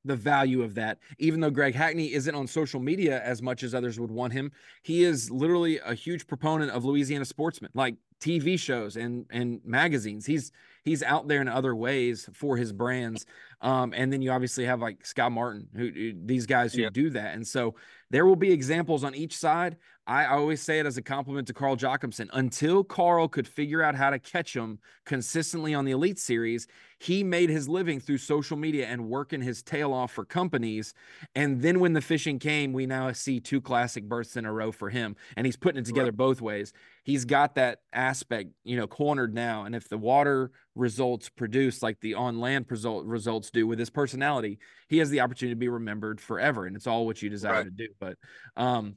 the 0.05 0.15
value 0.15 0.63
of 0.63 0.75
that. 0.75 0.97
Even 1.19 1.39
though 1.39 1.49
Greg 1.49 1.75
Hackney 1.75 2.13
isn't 2.13 2.35
on 2.35 2.47
social 2.47 2.79
media 2.79 3.21
as 3.23 3.41
much 3.41 3.63
as 3.63 3.73
others 3.73 3.99
would 3.99 4.11
want 4.11 4.33
him, 4.33 4.51
he 4.81 5.03
is 5.03 5.29
literally 5.29 5.79
a 5.79 5.93
huge 5.93 6.27
proponent 6.27 6.71
of 6.71 6.83
Louisiana 6.83 7.25
sportsmen, 7.25 7.71
like 7.73 7.95
TV 8.23 8.57
shows 8.57 8.95
and 8.95 9.25
and 9.29 9.59
magazines. 9.65 10.25
He's 10.25 10.51
he's 10.83 11.03
out 11.03 11.27
there 11.27 11.41
in 11.41 11.47
other 11.47 11.75
ways 11.75 12.29
for 12.33 12.55
his 12.57 12.71
brands. 12.71 13.25
Um, 13.63 13.93
and 13.95 14.11
then 14.11 14.21
you 14.21 14.29
obviously 14.29 14.65
have 14.65 14.81
like 14.81 15.05
Scott 15.05 15.31
Martin, 15.31 15.69
who, 15.73 15.89
who 15.89 16.13
these 16.25 16.45
guys 16.45 16.73
who 16.73 16.81
yeah. 16.81 16.89
do 16.91 17.09
that. 17.11 17.33
And 17.33 17.47
so 17.47 17.75
there 18.11 18.25
will 18.25 18.35
be 18.35 18.51
examples 18.51 19.05
on 19.05 19.15
each 19.15 19.37
side. 19.37 19.77
I 20.05 20.25
always 20.25 20.61
say 20.61 20.79
it 20.79 20.85
as 20.85 20.97
a 20.97 21.01
compliment 21.01 21.47
to 21.47 21.53
Carl 21.53 21.77
Jocumsen. 21.77 22.27
Until 22.33 22.83
Carl 22.83 23.29
could 23.29 23.47
figure 23.47 23.81
out 23.81 23.95
how 23.95 24.09
to 24.09 24.19
catch 24.19 24.53
them 24.53 24.79
consistently 25.05 25.73
on 25.73 25.85
the 25.85 25.91
Elite 25.91 26.19
Series, 26.19 26.67
he 26.99 27.23
made 27.23 27.49
his 27.49 27.69
living 27.69 28.01
through 28.01 28.17
social 28.17 28.57
media 28.57 28.85
and 28.87 29.09
working 29.09 29.41
his 29.41 29.63
tail 29.63 29.93
off 29.93 30.11
for 30.11 30.25
companies. 30.25 30.93
And 31.35 31.61
then 31.61 31.79
when 31.79 31.93
the 31.93 32.01
fishing 32.01 32.37
came, 32.37 32.73
we 32.73 32.85
now 32.85 33.13
see 33.13 33.39
two 33.39 33.61
classic 33.61 34.03
berths 34.03 34.35
in 34.35 34.45
a 34.45 34.51
row 34.51 34.73
for 34.73 34.89
him. 34.89 35.15
And 35.37 35.45
he's 35.45 35.55
putting 35.55 35.79
it 35.79 35.85
together 35.85 36.07
right. 36.07 36.17
both 36.17 36.41
ways. 36.41 36.73
He's 37.03 37.23
got 37.23 37.55
that 37.55 37.79
aspect, 37.93 38.49
you 38.65 38.75
know, 38.75 38.87
cornered 38.87 39.33
now. 39.33 39.63
And 39.63 39.73
if 39.73 39.87
the 39.87 39.97
water 39.97 40.51
results 40.75 41.29
produce 41.29 41.83
like 41.83 41.99
the 41.99 42.15
on 42.15 42.39
land 42.39 42.65
result, 42.69 43.05
results 43.05 43.51
do 43.51 43.67
with 43.67 43.79
his 43.79 43.89
personality, 43.89 44.59
he 44.87 44.97
has 44.97 45.09
the 45.09 45.21
opportunity 45.21 45.53
to 45.53 45.59
be 45.59 45.69
remembered 45.69 46.19
forever. 46.19 46.65
And 46.65 46.75
it's 46.75 46.87
all 46.87 47.05
what 47.05 47.21
you 47.21 47.29
desire 47.29 47.53
right. 47.53 47.65
to 47.65 47.71
do. 47.71 47.87
But, 47.99 48.17
um, 48.57 48.95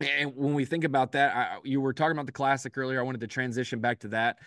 and 0.00 0.34
when 0.34 0.54
we 0.54 0.64
think 0.64 0.84
about 0.84 1.12
that, 1.12 1.36
I, 1.36 1.58
you 1.64 1.80
were 1.80 1.92
talking 1.92 2.16
about 2.16 2.26
the 2.26 2.32
classic 2.32 2.76
earlier. 2.76 2.98
I 2.98 3.04
wanted 3.04 3.20
to 3.20 3.28
transition 3.28 3.80
back 3.80 4.00
to 4.00 4.08
that. 4.08 4.38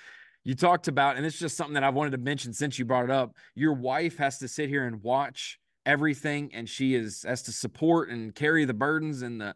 You 0.43 0.53
talked 0.53 0.87
about, 0.87 1.17
and 1.17 1.25
it's 1.25 1.39
just 1.39 1.57
something 1.57 1.73
that 1.73 1.83
I've 1.83 1.95
wanted 1.95 2.11
to 2.11 2.17
mention 2.17 2.53
since 2.53 2.77
you 2.77 2.85
brought 2.85 3.05
it 3.05 3.11
up. 3.11 3.35
Your 3.55 3.73
wife 3.73 4.17
has 4.17 4.37
to 4.39 4.47
sit 4.47 4.69
here 4.69 4.85
and 4.85 5.01
watch 5.01 5.59
everything, 5.85 6.51
and 6.53 6.67
she 6.69 6.93
is 6.93 7.23
has 7.23 7.41
to 7.43 7.51
support 7.51 8.09
and 8.09 8.35
carry 8.35 8.65
the 8.65 8.73
burdens. 8.73 9.21
And 9.21 9.41
the, 9.41 9.55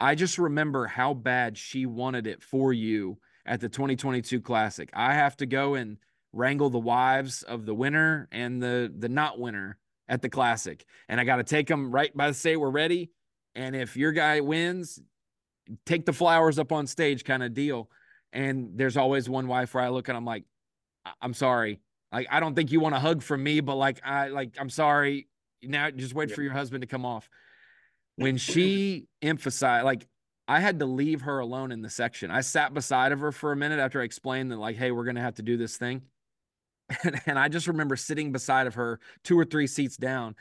I 0.00 0.14
just 0.14 0.38
remember 0.38 0.86
how 0.86 1.14
bad 1.14 1.56
she 1.56 1.86
wanted 1.86 2.26
it 2.26 2.42
for 2.42 2.72
you 2.72 3.18
at 3.46 3.60
the 3.60 3.68
2022 3.68 4.40
Classic. 4.40 4.90
I 4.92 5.14
have 5.14 5.36
to 5.36 5.46
go 5.46 5.74
and 5.74 5.98
wrangle 6.34 6.68
the 6.68 6.78
wives 6.78 7.42
of 7.42 7.64
the 7.64 7.74
winner 7.74 8.28
and 8.32 8.62
the 8.62 8.92
the 8.96 9.08
not 9.08 9.38
winner 9.38 9.78
at 10.08 10.20
the 10.20 10.28
Classic, 10.28 10.84
and 11.08 11.18
I 11.20 11.24
got 11.24 11.36
to 11.36 11.44
take 11.44 11.66
them 11.66 11.90
right 11.90 12.14
by 12.14 12.28
the 12.28 12.34
say 12.34 12.56
we're 12.56 12.70
ready. 12.70 13.10
And 13.54 13.76
if 13.76 13.96
your 13.96 14.12
guy 14.12 14.40
wins, 14.40 15.00
take 15.86 16.04
the 16.04 16.12
flowers 16.12 16.58
up 16.58 16.72
on 16.72 16.86
stage 16.86 17.24
kind 17.24 17.42
of 17.42 17.54
deal. 17.54 17.88
And 18.32 18.72
there's 18.74 18.96
always 18.96 19.28
one 19.28 19.46
wife 19.46 19.74
where 19.74 19.84
I 19.84 19.90
look 19.90 20.08
and 20.08 20.16
I'm 20.16 20.24
like, 20.24 20.44
I'm 21.22 21.34
sorry. 21.34 21.80
Like, 22.12 22.26
I 22.30 22.40
don't 22.40 22.54
think 22.54 22.72
you 22.72 22.80
want 22.80 22.94
a 22.94 22.98
hug 22.98 23.22
from 23.22 23.42
me, 23.42 23.60
but 23.60 23.76
like, 23.76 24.00
I 24.04 24.28
like, 24.28 24.56
I'm 24.58 24.70
sorry. 24.70 25.28
Now 25.62 25.90
just 25.90 26.14
wait 26.14 26.32
for 26.32 26.42
your 26.42 26.52
husband 26.52 26.82
to 26.82 26.86
come 26.88 27.06
off. 27.06 27.30
When 28.16 28.36
she 28.36 29.06
emphasized, 29.22 29.84
like, 29.84 30.06
I 30.46 30.60
had 30.60 30.80
to 30.80 30.86
leave 30.86 31.22
her 31.22 31.38
alone 31.38 31.72
in 31.72 31.80
the 31.80 31.88
section. 31.88 32.30
I 32.30 32.42
sat 32.42 32.74
beside 32.74 33.12
of 33.12 33.20
her 33.20 33.32
for 33.32 33.52
a 33.52 33.56
minute 33.56 33.78
after 33.78 34.00
I 34.00 34.04
explained 34.04 34.52
that, 34.52 34.58
like, 34.58 34.76
hey, 34.76 34.90
we're 34.90 35.04
gonna 35.04 35.22
have 35.22 35.36
to 35.36 35.42
do 35.42 35.56
this 35.56 35.76
thing. 35.76 36.02
And, 37.02 37.20
and 37.26 37.38
I 37.38 37.48
just 37.48 37.66
remember 37.66 37.96
sitting 37.96 38.32
beside 38.32 38.66
of 38.66 38.74
her, 38.74 39.00
two 39.22 39.38
or 39.38 39.44
three 39.44 39.66
seats 39.66 39.96
down, 39.96 40.36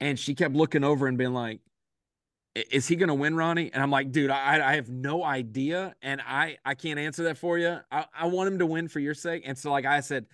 and 0.00 0.18
she 0.18 0.34
kept 0.34 0.54
looking 0.54 0.84
over 0.84 1.06
and 1.06 1.18
being 1.18 1.32
like, 1.32 1.60
is 2.70 2.86
he 2.86 2.94
going 2.94 3.08
to 3.08 3.14
win, 3.14 3.34
Ronnie? 3.34 3.70
And 3.72 3.82
I'm 3.82 3.90
like, 3.90 4.12
dude, 4.12 4.30
I, 4.30 4.64
I 4.64 4.74
have 4.76 4.88
no 4.88 5.24
idea. 5.24 5.94
And 6.02 6.20
I, 6.20 6.58
I 6.64 6.74
can't 6.74 7.00
answer 7.00 7.24
that 7.24 7.36
for 7.36 7.58
you. 7.58 7.78
I, 7.90 8.06
I 8.16 8.26
want 8.26 8.48
him 8.48 8.60
to 8.60 8.66
win 8.66 8.86
for 8.86 9.00
your 9.00 9.14
sake. 9.14 9.42
And 9.44 9.58
so, 9.58 9.72
like 9.72 9.84
I 9.84 10.00
said, 10.00 10.26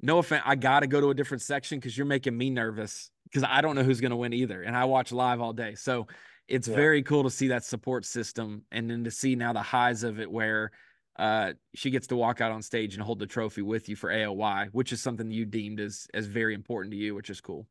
no 0.00 0.18
offense, 0.18 0.42
I 0.46 0.54
got 0.54 0.80
to 0.80 0.86
go 0.86 1.00
to 1.00 1.10
a 1.10 1.14
different 1.14 1.42
section 1.42 1.78
because 1.78 1.96
you're 1.96 2.06
making 2.06 2.36
me 2.36 2.50
nervous 2.50 3.10
because 3.24 3.42
I 3.42 3.60
don't 3.62 3.74
know 3.74 3.82
who's 3.82 4.00
going 4.00 4.10
to 4.10 4.16
win 4.16 4.32
either. 4.32 4.62
And 4.62 4.76
I 4.76 4.84
watch 4.84 5.10
live 5.10 5.40
all 5.40 5.52
day. 5.52 5.74
So 5.74 6.06
it's 6.46 6.68
yeah. 6.68 6.76
very 6.76 7.02
cool 7.02 7.24
to 7.24 7.30
see 7.30 7.48
that 7.48 7.64
support 7.64 8.04
system 8.04 8.62
and 8.70 8.88
then 8.88 9.04
to 9.04 9.10
see 9.10 9.34
now 9.34 9.52
the 9.52 9.62
highs 9.62 10.04
of 10.04 10.20
it 10.20 10.30
where 10.30 10.70
uh, 11.18 11.52
she 11.74 11.90
gets 11.90 12.06
to 12.08 12.16
walk 12.16 12.40
out 12.40 12.52
on 12.52 12.62
stage 12.62 12.94
and 12.94 13.02
hold 13.02 13.18
the 13.18 13.26
trophy 13.26 13.62
with 13.62 13.88
you 13.88 13.96
for 13.96 14.10
AOY, 14.10 14.68
which 14.72 14.92
is 14.92 15.00
something 15.00 15.30
you 15.30 15.44
deemed 15.44 15.80
as, 15.80 16.06
as 16.12 16.26
very 16.26 16.54
important 16.54 16.92
to 16.92 16.98
you, 16.98 17.14
which 17.14 17.30
is 17.30 17.40
cool. 17.40 17.66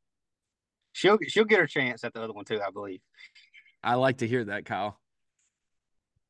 She'll, 0.94 1.18
she'll 1.28 1.46
get 1.46 1.60
her 1.60 1.68
chance 1.68 2.04
at 2.04 2.14
the 2.14 2.22
other 2.22 2.34
one 2.34 2.46
too, 2.46 2.62
I 2.66 2.72
believe. 2.72 3.02
I 3.84 3.96
like 3.96 4.18
to 4.20 4.28
hear 4.28 4.46
that, 4.46 4.66
Kyle. 4.66 5.00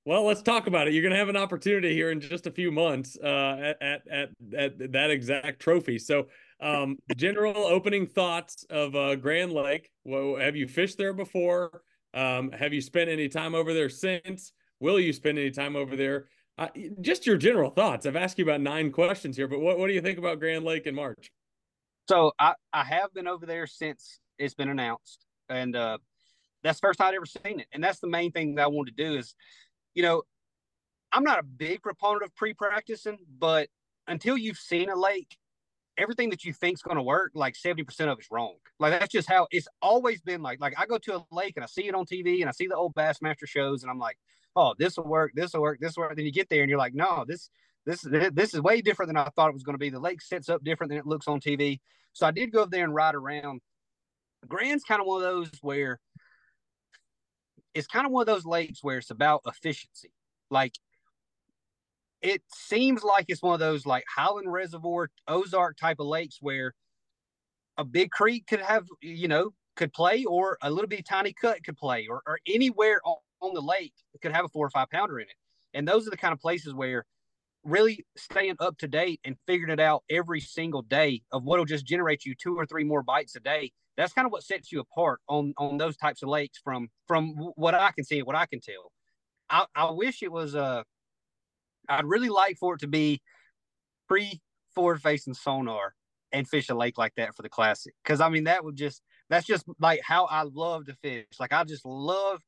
Well, 0.06 0.24
let's 0.26 0.44
talk 0.44 0.68
about 0.68 0.88
it. 0.88 0.94
You're 0.94 1.02
going 1.02 1.14
to 1.14 1.18
have 1.18 1.30
an 1.30 1.38
opportunity 1.38 1.94
here 1.94 2.12
in 2.12 2.20
just 2.20 2.46
a 2.46 2.52
few 2.52 2.72
months 2.72 3.18
uh, 3.24 3.74
at, 3.82 4.08
at, 4.08 4.30
at 4.56 4.92
that 4.92 5.10
exact 5.10 5.60
trophy. 5.60 5.98
So, 5.98 6.28
um, 6.60 6.98
general 7.16 7.58
opening 7.58 8.06
thoughts 8.06 8.66
of 8.70 8.96
uh, 8.96 9.16
Grand 9.16 9.52
Lake. 9.52 9.90
Well, 10.04 10.36
have 10.36 10.56
you 10.56 10.68
fished 10.68 10.98
there 10.98 11.14
before? 11.14 11.82
Um, 12.14 12.52
have 12.52 12.72
you 12.72 12.82
spent 12.82 13.10
any 13.10 13.30
time 13.30 13.56
over 13.56 13.74
there 13.74 13.90
since? 13.90 14.54
Will 14.80 15.00
you 15.00 15.12
spend 15.12 15.40
any 15.40 15.52
time 15.52 15.76
over 15.76 15.96
there? 15.96 16.28
Uh, 16.58 16.68
just 17.02 17.26
your 17.26 17.38
general 17.38 17.70
thoughts. 17.70 18.06
I've 18.06 18.16
asked 18.16 18.40
you 18.40 18.46
about 18.46 18.62
nine 18.62 18.92
questions 18.92 19.36
here, 19.36 19.48
but 19.48 19.60
what, 19.60 19.78
what 19.78 19.88
do 19.88 19.94
you 19.94 20.02
think 20.02 20.18
about 20.18 20.40
Grand 20.40 20.64
Lake 20.64 20.88
in 20.88 20.96
March? 20.96 21.30
So 22.08 22.32
I, 22.40 22.54
I 22.72 22.84
have 22.84 23.14
been 23.14 23.28
over 23.28 23.46
there 23.46 23.68
since 23.68 24.20
it's 24.38 24.54
been 24.54 24.70
announced. 24.70 25.26
And 25.50 25.76
uh, 25.76 25.98
that's 26.64 26.80
the 26.80 26.88
first 26.88 27.02
I'd 27.02 27.14
ever 27.14 27.26
seen 27.26 27.60
it. 27.60 27.68
And 27.74 27.84
that's 27.84 28.00
the 28.00 28.08
main 28.08 28.32
thing 28.32 28.56
that 28.56 28.64
I 28.64 28.68
wanted 28.68 28.96
to 28.98 29.04
do 29.04 29.18
is, 29.18 29.36
you 29.94 30.04
know, 30.04 30.24
I'm 31.12 31.24
not 31.24 31.40
a 31.40 31.44
big 31.44 31.82
proponent 31.82 32.24
of 32.24 32.36
pre-practicing, 32.36 33.20
but 33.40 33.68
until 34.08 34.38
you've 34.38 34.58
seen 34.58 34.90
a 34.90 34.96
lake, 34.96 35.38
everything 35.98 36.30
that 36.30 36.44
you 36.44 36.54
think's 36.54 36.82
going 36.82 36.98
to 36.98 37.04
work, 37.04 37.32
like 37.36 37.56
70% 37.56 38.12
of 38.12 38.20
it's 38.20 38.30
wrong. 38.32 38.56
Like 38.80 39.00
that's 39.00 39.12
just 39.12 39.30
how 39.30 39.48
it's 39.52 39.68
always 39.82 40.22
been 40.22 40.42
like, 40.42 40.60
like 40.60 40.74
I 40.78 40.86
go 40.86 40.98
to 41.00 41.18
a 41.18 41.26
lake 41.32 41.54
and 41.56 41.64
I 41.64 41.68
see 41.68 41.88
it 41.88 41.96
on 41.96 42.06
TV 42.06 42.42
and 42.42 42.50
I 42.50 42.52
see 42.52 42.68
the 42.68 42.76
old 42.76 42.94
Bassmaster 42.96 43.48
shows 43.48 43.84
and 43.84 43.92
I'm 43.92 44.00
like, 44.00 44.18
oh, 44.56 44.74
this 44.78 44.98
will 44.98 45.06
work, 45.06 45.32
this 45.36 45.54
will 45.54 45.62
work, 45.62 45.80
this 45.80 45.96
will 45.96 46.04
work. 46.04 46.16
Then 46.16 46.26
you 46.26 46.32
get 46.32 46.50
there 46.50 46.62
and 46.62 46.70
you're 46.70 46.80
like, 46.80 46.94
no, 46.94 47.26
this, 47.28 47.50
this, 47.86 48.02
this 48.02 48.54
is 48.54 48.62
way 48.62 48.82
different 48.82 49.10
than 49.10 49.18
I 49.18 49.30
thought 49.36 49.50
it 49.50 49.54
was 49.54 49.64
going 49.64 49.76
to 49.76 49.80
be. 49.80 49.90
The 49.90 50.00
lake 50.00 50.22
sets 50.22 50.50
up 50.50 50.64
different 50.64 50.90
than 50.90 51.00
it 51.00 51.06
looks 51.06 51.28
on 51.28 51.40
TV. 51.40 51.80
So 52.14 52.26
I 52.26 52.32
did 52.32 52.52
go 52.52 52.64
up 52.64 52.72
there 52.72 52.84
and 52.84 52.96
ride 52.96 53.16
around. 53.16 53.62
Grand's 54.48 54.84
kind 54.84 55.02
of 55.02 55.08
one 55.08 55.18
of 55.18 55.24
those 55.24 55.52
where 55.62 56.00
it's 57.74 57.88
kind 57.88 58.06
of 58.06 58.12
one 58.12 58.22
of 58.22 58.28
those 58.28 58.46
lakes 58.46 58.80
where 58.82 58.98
it's 58.98 59.12
about 59.12 59.42
efficiency. 59.46 60.12
Like 60.50 60.74
it 62.22 62.42
seems 62.54 63.04
like 63.04 63.26
it's 63.28 63.44
one 63.44 63.54
of 63.54 63.60
those 63.60 63.86
like 63.86 64.04
Highland 64.14 64.52
Reservoir, 64.52 65.10
Ozark 65.28 65.78
type 65.78 66.00
of 66.00 66.08
lakes 66.08 66.38
where 66.42 66.74
a 67.78 67.84
big 67.84 68.10
creek 68.10 68.48
could 68.48 68.62
have, 68.62 68.88
you 69.02 69.28
know, 69.28 69.52
could 69.76 69.94
play, 69.94 70.24
or 70.26 70.58
a 70.62 70.72
little 70.72 70.88
bit 70.88 71.06
tiny 71.06 71.34
cut 71.34 71.64
could 71.64 71.78
play, 71.78 72.08
or, 72.10 72.22
or 72.26 72.40
anywhere 72.48 73.00
on, 73.06 73.18
on 73.48 73.54
the 73.54 73.62
lake 73.62 73.94
could 74.22 74.32
have 74.32 74.46
a 74.46 74.50
four 74.50 74.66
or 74.66 74.70
five 74.70 74.90
pounder 74.90 75.20
in 75.20 75.28
it. 75.28 75.36
And 75.74 75.88
those 75.88 76.08
are 76.08 76.12
the 76.12 76.18
kind 76.18 76.34
of 76.34 76.40
places 76.40 76.74
where 76.74 77.06
really 77.64 78.06
staying 78.16 78.56
up 78.60 78.78
to 78.78 78.88
date 78.88 79.20
and 79.24 79.36
figuring 79.48 79.74
it 79.74 79.80
out 79.80 80.04
every 80.10 80.40
single 80.40 80.82
day 80.82 81.22
of 81.32 81.44
what'll 81.44 81.66
just 81.66 81.86
generate 81.86 82.24
you 82.24 82.36
two 82.36 82.56
or 82.56 82.66
three 82.66 82.84
more 82.84 83.02
bites 83.02 83.36
a 83.36 83.40
day 83.40 83.72
that's 83.98 84.14
kind 84.14 84.26
of 84.26 84.32
what 84.32 84.44
sets 84.44 84.72
you 84.72 84.80
apart 84.80 85.22
on 85.28 85.54
on 85.58 85.78
those 85.78 85.98
types 85.98 86.22
of 86.22 86.30
lakes 86.30 86.60
from 86.64 86.90
from 87.08 87.30
what 87.56 87.74
I 87.76 87.92
can 87.92 88.04
see, 88.04 88.22
what 88.22 88.36
I 88.36 88.46
can 88.46 88.60
tell. 88.60 88.92
I, 89.50 89.66
I 89.76 89.92
wish 89.92 90.22
it 90.22 90.32
was 90.32 90.56
uh 90.56 90.84
I'd 91.88 92.06
really 92.06 92.30
like 92.30 92.58
for 92.58 92.76
it 92.76 92.82
to 92.82 92.88
be 92.88 93.22
pre 94.08 94.42
forward 94.74 95.02
facing 95.02 95.34
sonar 95.34 95.94
and 96.32 96.48
fish 96.48 96.70
a 96.70 96.76
lake 96.76 96.98
like 96.98 97.14
that 97.16 97.36
for 97.36 97.42
the 97.42 97.50
classic. 97.50 97.94
Cause 98.04 98.20
I 98.22 98.30
mean 98.30 98.46
that 98.46 98.64
would 98.64 98.76
just 98.76 99.02
that's 99.30 99.48
just 99.48 99.66
like 99.80 100.02
how 100.04 100.26
I 100.26 100.44
love 100.44 100.86
to 100.86 100.94
fish. 100.96 101.26
Like 101.40 101.54
I 101.54 101.64
just 101.64 101.86
love, 101.86 102.42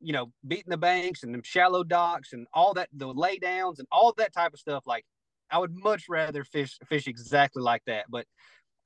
you 0.00 0.12
know, 0.12 0.32
beating 0.46 0.70
the 0.70 0.78
banks 0.78 1.22
and 1.22 1.34
them 1.34 1.42
shallow 1.42 1.84
docks 1.84 2.32
and 2.32 2.46
all 2.52 2.74
that 2.74 2.88
the 2.92 3.12
laydowns 3.12 3.78
and 3.78 3.88
all 3.90 4.12
that 4.18 4.32
type 4.32 4.52
of 4.52 4.58
stuff. 4.58 4.84
Like 4.86 5.04
I 5.50 5.58
would 5.58 5.74
much 5.74 6.04
rather 6.08 6.44
fish 6.44 6.78
fish 6.88 7.06
exactly 7.06 7.62
like 7.62 7.82
that. 7.86 8.06
But 8.08 8.26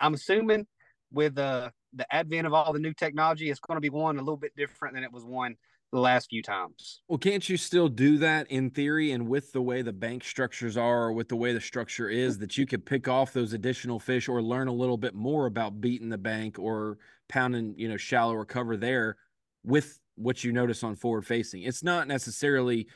I'm 0.01 0.15
assuming 0.15 0.67
with 1.13 1.39
uh 1.39 1.71
the 1.95 2.13
advent 2.15 2.47
of 2.47 2.55
all 2.55 2.73
the 2.73 2.79
new 2.79 2.95
technology, 2.95 3.51
it's 3.51 3.61
going 3.61 3.77
to 3.77 3.81
be 3.81 3.91
one 3.91 4.17
a 4.17 4.21
little 4.21 4.37
bit 4.37 4.53
different 4.57 4.95
than 4.95 5.05
it 5.05 5.13
was 5.13 5.25
one 5.25 5.57
the 5.93 6.01
last 6.01 6.31
few 6.31 6.43
times. 6.43 7.03
Well, 7.07 7.19
can't 7.19 7.47
you 7.47 7.59
still 7.59 7.89
do 7.89 8.17
that 8.19 8.51
in 8.51 8.71
theory 8.71 9.13
and 9.13 9.29
with 9.29 9.53
the 9.53 9.61
way 9.61 9.83
the 9.83 9.93
bank 9.93 10.25
structures 10.25 10.79
are 10.79 11.05
or 11.05 11.13
with 11.13 11.29
the 11.29 11.37
way 11.37 11.53
the 11.53 11.61
structure 11.61 12.09
is 12.09 12.39
that 12.39 12.57
you 12.57 12.65
could 12.65 12.87
pick 12.87 13.09
off 13.09 13.35
those 13.35 13.53
additional 13.53 14.01
fish 14.01 14.27
or 14.27 14.43
learn 14.43 14.69
a 14.69 14.73
little 14.73 14.97
bit 14.97 15.15
more 15.15 15.45
about 15.45 15.83
beating 15.83 16.09
the 16.09 16.17
bank 16.17 16.59
or 16.59 16.97
pounding, 17.29 17.75
you 17.77 17.89
know, 17.91 17.99
shallower 17.99 18.47
cover 18.47 18.77
there 18.79 19.19
with 19.65 20.01
what 20.17 20.45
you 20.45 20.53
notice 20.53 20.83
on 20.83 20.95
forward 20.95 21.27
facing. 21.27 21.63
It's 21.63 21.83
not 21.83 22.09
necessarily 22.09 22.87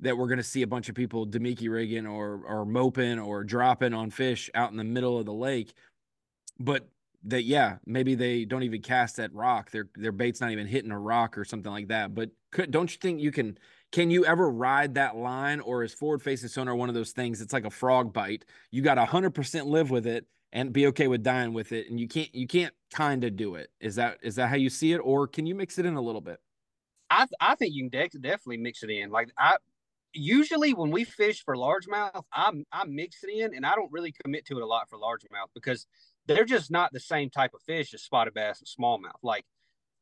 that 0.00 0.16
we're 0.16 0.26
going 0.26 0.38
to 0.38 0.42
see 0.42 0.62
a 0.62 0.66
bunch 0.66 0.88
of 0.88 0.94
people 0.94 1.26
damiki 1.26 1.70
rigging 1.70 2.06
or 2.06 2.42
or 2.46 2.64
moping 2.64 3.18
or 3.18 3.44
dropping 3.44 3.94
on 3.94 4.10
fish 4.10 4.50
out 4.54 4.70
in 4.70 4.76
the 4.76 4.84
middle 4.84 5.18
of 5.18 5.26
the 5.26 5.32
lake, 5.32 5.74
but 6.58 6.88
that 7.24 7.44
yeah 7.44 7.76
maybe 7.84 8.14
they 8.14 8.44
don't 8.46 8.62
even 8.62 8.80
cast 8.80 9.16
that 9.16 9.32
rock. 9.34 9.70
Their 9.70 9.88
their 9.94 10.12
bait's 10.12 10.40
not 10.40 10.52
even 10.52 10.66
hitting 10.66 10.90
a 10.90 10.98
rock 10.98 11.36
or 11.36 11.44
something 11.44 11.70
like 11.70 11.88
that 11.88 12.14
but 12.14 12.30
could 12.50 12.70
don't 12.70 12.90
you 12.90 12.98
think 12.98 13.20
you 13.20 13.30
can 13.30 13.58
can 13.92 14.10
you 14.10 14.24
ever 14.24 14.48
ride 14.48 14.94
that 14.94 15.16
line? 15.16 15.60
Or 15.60 15.82
is 15.82 15.92
forward 15.92 16.22
facing 16.22 16.48
sonar 16.48 16.74
one 16.74 16.88
of 16.88 16.94
those 16.94 17.12
things 17.12 17.40
it's 17.40 17.52
like 17.52 17.66
a 17.66 17.70
frog 17.70 18.12
bite. 18.12 18.44
You 18.70 18.82
got 18.82 18.98
100% 18.98 19.66
live 19.66 19.90
with 19.90 20.06
it 20.06 20.26
and 20.52 20.72
be 20.72 20.86
okay 20.88 21.08
with 21.08 21.22
dying 21.22 21.52
with 21.52 21.72
it 21.72 21.90
and 21.90 22.00
you 22.00 22.08
can't 22.08 22.34
you 22.34 22.46
can't 22.46 22.74
kind 22.92 23.22
of 23.24 23.36
do 23.36 23.56
it. 23.56 23.70
Is 23.80 23.96
that 23.96 24.18
is 24.22 24.36
that 24.36 24.48
how 24.48 24.56
you 24.56 24.70
see 24.70 24.92
it? 24.92 24.98
Or 24.98 25.26
can 25.26 25.44
you 25.44 25.54
mix 25.54 25.78
it 25.78 25.84
in 25.84 25.94
a 25.96 26.00
little 26.00 26.20
bit 26.22 26.40
i 27.10 27.26
i 27.40 27.54
think 27.54 27.74
you 27.74 27.88
can 27.88 28.00
de- 28.00 28.18
definitely 28.18 28.56
mix 28.56 28.82
it 28.82 28.90
in 28.90 29.10
like 29.10 29.28
i 29.38 29.56
usually 30.12 30.74
when 30.74 30.90
we 30.90 31.04
fish 31.04 31.44
for 31.44 31.54
largemouth 31.54 32.24
i 32.32 32.50
i 32.72 32.84
mix 32.84 33.22
it 33.22 33.30
in 33.30 33.54
and 33.54 33.64
i 33.64 33.74
don't 33.74 33.92
really 33.92 34.12
commit 34.24 34.44
to 34.44 34.56
it 34.56 34.62
a 34.62 34.66
lot 34.66 34.88
for 34.88 34.98
largemouth 34.98 35.48
because 35.54 35.86
they're 36.26 36.44
just 36.44 36.70
not 36.70 36.92
the 36.92 37.00
same 37.00 37.30
type 37.30 37.54
of 37.54 37.62
fish 37.62 37.92
as 37.94 38.02
spotted 38.02 38.34
bass 38.34 38.60
and 38.60 38.68
smallmouth. 38.68 39.18
Like 39.22 39.44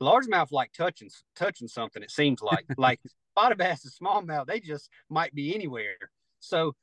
largemouth, 0.02 0.52
like 0.52 0.72
touching 0.72 1.10
touching 1.34 1.68
something. 1.68 2.02
It 2.02 2.10
seems 2.10 2.42
like 2.42 2.66
like 2.76 3.00
spotted 3.32 3.58
bass 3.58 3.84
and 3.84 3.92
smallmouth, 3.92 4.46
they 4.46 4.60
just 4.60 4.90
might 5.08 5.34
be 5.34 5.54
anywhere. 5.54 6.10
So 6.40 6.74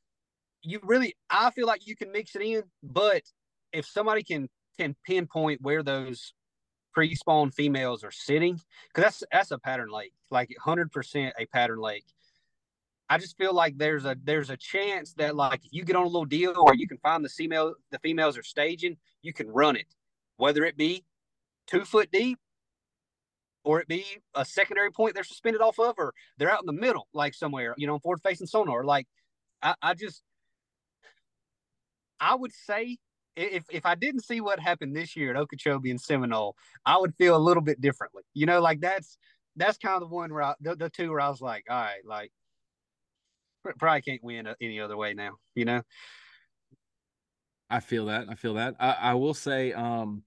you 0.62 0.80
really, 0.84 1.16
I 1.30 1.52
feel 1.52 1.68
like 1.68 1.86
you 1.86 1.96
can 1.96 2.12
mix 2.12 2.36
it 2.36 2.42
in, 2.42 2.64
but 2.82 3.22
if 3.72 3.86
somebody 3.86 4.24
can 4.24 4.50
can 4.80 4.96
pinpoint 5.06 5.62
where 5.62 5.84
those 5.84 6.34
pre-spawn 6.96 7.52
females 7.52 8.04
are 8.04 8.12
sitting, 8.12 8.60
because 8.88 9.04
that's 9.04 9.24
that's 9.32 9.52
a 9.52 9.60
pattern 9.60 9.90
lake, 9.90 10.14
like 10.32 10.50
hundred 10.60 10.92
percent 10.92 11.36
a 11.38 11.46
pattern 11.46 11.80
lake. 11.80 12.06
I 13.10 13.20
just 13.20 13.38
feel 13.38 13.54
like 13.54 13.78
there's 13.78 14.06
a 14.06 14.16
there's 14.24 14.50
a 14.50 14.58
chance 14.58 15.14
that 15.16 15.36
like 15.36 15.64
if 15.64 15.72
you 15.74 15.84
get 15.84 15.96
on 15.96 16.04
a 16.04 16.08
little 16.08 16.26
deal 16.26 16.56
or 16.58 16.74
you 16.74 16.88
can 16.88 16.98
find 16.98 17.24
the 17.24 17.30
female 17.30 17.76
the 17.92 18.00
females 18.00 18.38
are 18.38 18.44
staging, 18.44 18.98
you 19.22 19.34
can 19.34 19.48
run 19.50 19.76
it, 19.76 19.86
whether 20.38 20.64
it 20.64 20.78
be 20.78 21.04
two 21.68 21.86
foot 21.86 22.10
deep 22.12 22.40
or 23.64 23.82
it 23.82 23.88
be 23.88 24.06
a 24.36 24.46
secondary 24.46 24.92
point 24.92 25.16
they're 25.16 25.24
suspended 25.24 25.62
off 25.62 25.80
of, 25.80 25.96
or 25.98 26.14
they're 26.38 26.52
out 26.52 26.62
in 26.62 26.68
the 26.68 26.82
middle, 26.82 27.08
like 27.14 27.34
somewhere, 27.34 27.76
you 27.78 27.88
know, 27.88 28.00
forward 28.00 28.22
facing 28.24 28.48
sonar. 28.48 28.84
Like 28.84 29.08
I, 29.62 29.76
I 29.82 29.94
just 29.94 30.24
I 32.20 32.36
would 32.36 32.54
say 32.54 32.98
if 33.36 33.66
if 33.70 33.86
I 33.86 33.96
didn't 33.96 34.22
see 34.22 34.42
what 34.42 34.60
happened 34.60 34.96
this 34.96 35.16
year 35.16 35.32
at 35.32 35.38
Okeechobee 35.38 35.92
and 35.92 36.00
Seminole, 36.00 36.56
I 36.86 36.98
would 36.98 37.16
feel 37.16 37.36
a 37.36 37.38
little 37.38 37.64
bit 37.64 37.82
differently. 37.82 38.24
You 38.34 38.46
know, 38.46 38.62
like 38.62 38.82
that's 38.82 39.18
that's 39.56 39.78
kind 39.78 40.02
of 40.02 40.10
the 40.10 40.16
one 40.16 40.34
where 40.34 40.44
I, 40.44 40.54
the, 40.60 40.76
the 40.76 40.90
two 40.90 41.12
where 41.12 41.22
I 41.22 41.30
was 41.30 41.42
like, 41.42 41.66
all 41.70 41.82
right, 41.82 42.06
like 42.06 42.32
probably 43.80 44.02
can't 44.02 44.24
win 44.24 44.48
any 44.62 44.80
other 44.80 44.98
way 44.98 45.14
now. 45.14 45.32
You 45.56 45.66
know. 45.66 45.82
I 47.70 47.80
feel 47.80 48.06
that. 48.06 48.28
I 48.30 48.36
feel 48.36 48.54
that. 48.56 48.76
I, 48.80 48.92
I 48.92 49.14
will 49.16 49.34
say, 49.34 49.74
um, 49.74 50.22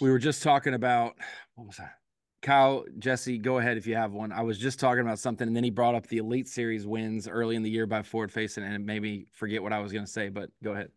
we 0.00 0.10
were 0.10 0.18
just 0.18 0.42
talking 0.42 0.74
about 0.74 1.14
what 1.54 1.66
was 1.68 1.76
that? 1.76 1.94
Kyle, 2.42 2.84
Jessie, 2.98 3.38
go 3.38 3.58
ahead 3.58 3.76
if 3.76 3.86
you 3.86 3.96
have 3.96 4.12
one. 4.12 4.30
I 4.30 4.42
was 4.42 4.58
just 4.58 4.78
talking 4.78 5.00
about 5.00 5.18
something, 5.18 5.48
and 5.48 5.56
then 5.56 5.64
he 5.64 5.70
brought 5.70 5.94
up 5.94 6.06
the 6.06 6.18
Elite 6.18 6.46
Series 6.46 6.86
wins 6.86 7.26
early 7.26 7.56
in 7.56 7.62
the 7.62 7.70
year 7.70 7.86
by 7.86 8.02
forward 8.02 8.30
facing, 8.30 8.62
and 8.64 8.74
it 8.74 8.80
made 8.80 9.02
me 9.02 9.26
forget 9.32 9.62
what 9.62 9.72
I 9.72 9.80
was 9.80 9.92
going 9.92 10.04
to 10.04 10.10
say. 10.10 10.28
But 10.28 10.50
go 10.62 10.72
ahead. 10.72 10.90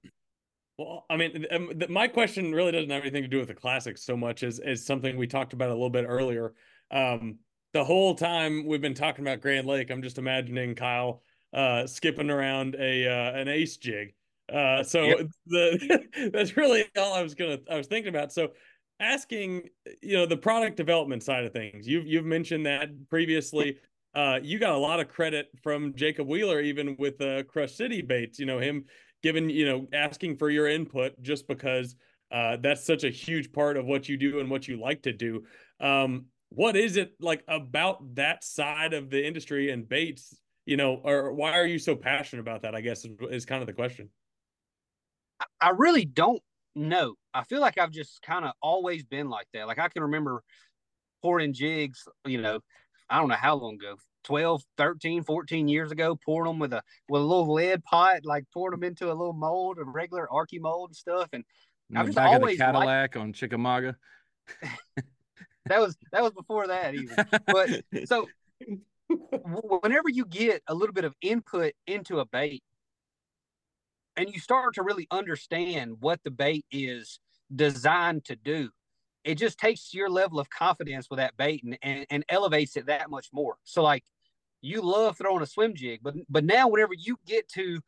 Well, 0.79 1.05
I 1.09 1.17
mean, 1.17 1.45
um, 1.51 1.73
my 1.89 2.07
question 2.07 2.53
really 2.53 2.71
doesn't 2.71 2.89
have 2.89 3.01
anything 3.01 3.23
to 3.23 3.27
do 3.27 3.39
with 3.39 3.49
the 3.49 3.53
classics 3.53 4.01
so 4.01 4.15
much 4.15 4.43
as 4.43 4.59
as 4.59 4.85
something 4.85 5.17
we 5.17 5.27
talked 5.27 5.51
about 5.51 5.71
a 5.71 5.73
little 5.73 5.89
bit 5.89 6.05
earlier. 6.07 6.53
Um, 6.89 7.39
the 7.73 7.83
whole 7.83 8.15
time 8.15 8.65
we've 8.65 8.81
been 8.81 8.93
talking 8.93 9.25
about 9.25 9.41
Grand 9.41 9.67
Lake, 9.67 9.91
I'm 9.91 10.01
just 10.01 10.17
imagining 10.17 10.75
Kyle 10.75 11.21
uh, 11.53 11.85
skipping 11.85 12.29
around 12.29 12.77
a 12.79 13.05
uh, 13.05 13.37
an 13.37 13.49
ace 13.49 13.75
jig. 13.75 14.13
Uh, 14.51 14.81
so 14.81 15.03
yep. 15.03 15.27
the 15.47 16.29
that's 16.33 16.55
really 16.55 16.85
all 16.97 17.13
I 17.13 17.23
was 17.23 17.35
gonna 17.35 17.57
I 17.69 17.75
was 17.75 17.87
thinking 17.87 18.15
about. 18.15 18.31
So 18.31 18.53
asking, 19.01 19.63
you 20.01 20.15
know, 20.15 20.25
the 20.25 20.37
product 20.37 20.77
development 20.77 21.23
side 21.23 21.43
of 21.43 21.51
things. 21.51 21.89
You've 21.89 22.07
you've 22.07 22.25
mentioned 22.25 22.65
that 22.67 22.87
previously. 23.09 23.79
Uh, 24.15 24.39
you 24.41 24.59
got 24.59 24.71
a 24.71 24.77
lot 24.77 25.01
of 25.01 25.09
credit 25.09 25.49
from 25.61 25.93
Jacob 25.93 26.27
Wheeler, 26.27 26.61
even 26.61 26.95
with 26.97 27.21
uh, 27.21 27.43
Crush 27.43 27.73
City 27.73 28.01
baits. 28.01 28.39
You 28.39 28.45
know 28.45 28.59
him 28.59 28.85
giving, 29.23 29.49
you 29.49 29.65
know, 29.65 29.87
asking 29.93 30.37
for 30.37 30.49
your 30.49 30.67
input 30.67 31.21
just 31.21 31.47
because 31.47 31.95
uh, 32.31 32.57
that's 32.61 32.85
such 32.85 33.03
a 33.03 33.09
huge 33.09 33.51
part 33.51 33.77
of 33.77 33.85
what 33.85 34.07
you 34.07 34.17
do 34.17 34.39
and 34.39 34.49
what 34.49 34.67
you 34.67 34.79
like 34.79 35.03
to 35.03 35.13
do. 35.13 35.43
Um, 35.79 36.25
what 36.49 36.75
is 36.75 36.97
it 36.97 37.13
like 37.19 37.43
about 37.47 38.15
that 38.15 38.43
side 38.43 38.93
of 38.93 39.09
the 39.09 39.25
industry 39.25 39.71
and 39.71 39.87
baits 39.87 40.35
you 40.69 40.77
know, 40.77 41.01
or 41.03 41.33
why 41.33 41.53
are 41.53 41.65
you 41.65 41.79
so 41.79 41.95
passionate 41.95 42.41
about 42.41 42.61
that? 42.61 42.75
I 42.75 42.81
guess 42.81 43.03
is, 43.03 43.13
is 43.31 43.43
kind 43.43 43.63
of 43.63 43.65
the 43.65 43.73
question. 43.73 44.07
I 45.59 45.69
really 45.69 46.05
don't 46.05 46.43
know. 46.75 47.15
I 47.33 47.43
feel 47.43 47.59
like 47.59 47.79
I've 47.79 47.89
just 47.89 48.21
kind 48.21 48.45
of 48.45 48.51
always 48.61 49.03
been 49.03 49.31
like 49.31 49.47
that. 49.53 49.65
Like 49.65 49.79
I 49.79 49.87
can 49.87 50.03
remember 50.03 50.43
pouring 51.23 51.53
jigs, 51.53 52.03
you 52.23 52.39
know, 52.39 52.59
I 53.09 53.17
don't 53.17 53.29
know 53.29 53.35
how 53.35 53.55
long 53.55 53.75
ago, 53.75 53.95
12, 54.23 54.63
13, 54.77 55.23
14 55.23 55.67
years 55.67 55.91
ago, 55.91 56.17
pouring 56.25 56.51
them 56.51 56.59
with 56.59 56.73
a 56.73 56.81
with 57.07 57.21
a 57.21 57.25
little 57.25 57.53
lead 57.53 57.83
pot, 57.83 58.25
like 58.25 58.45
pouring 58.53 58.79
them 58.79 58.83
into 58.83 59.07
a 59.07 59.13
little 59.13 59.33
mold, 59.33 59.77
a 59.79 59.83
regular 59.83 60.27
Arkie 60.31 60.59
mold 60.59 60.89
and 60.89 60.95
stuff. 60.95 61.29
And 61.33 61.43
I 61.95 62.03
was 62.03 62.17
always 62.17 62.57
Cadillac 62.57 62.85
liked... 62.85 63.17
on 63.17 63.33
Chickamauga. 63.33 63.95
that 65.65 65.79
was 65.79 65.97
that 66.11 66.23
was 66.23 66.33
before 66.33 66.67
that 66.67 66.95
even. 66.95 67.15
But 67.45 67.83
so 68.05 68.27
whenever 69.81 70.09
you 70.09 70.25
get 70.25 70.61
a 70.67 70.73
little 70.73 70.93
bit 70.93 71.05
of 71.05 71.15
input 71.21 71.73
into 71.87 72.19
a 72.19 72.25
bait 72.25 72.63
and 74.15 74.29
you 74.29 74.39
start 74.39 74.75
to 74.75 74.83
really 74.83 75.07
understand 75.11 75.97
what 75.99 76.19
the 76.23 76.31
bait 76.31 76.65
is 76.71 77.19
designed 77.53 78.25
to 78.25 78.35
do, 78.35 78.69
it 79.23 79.35
just 79.35 79.59
takes 79.59 79.93
your 79.93 80.09
level 80.09 80.39
of 80.39 80.49
confidence 80.49 81.09
with 81.09 81.17
that 81.17 81.35
bait 81.37 81.63
and, 81.63 81.77
and, 81.81 82.05
and 82.09 82.25
elevates 82.29 82.77
it 82.77 82.85
that 82.87 83.09
much 83.09 83.29
more. 83.33 83.57
So 83.63 83.83
like 83.83 84.03
you 84.61 84.81
love 84.81 85.17
throwing 85.17 85.41
a 85.41 85.45
swim 85.45 85.73
jig, 85.75 85.99
but 86.03 86.15
but 86.29 86.43
now 86.43 86.67
whenever 86.67 86.93
you 86.93 87.17
get 87.25 87.47
to, 87.49 87.79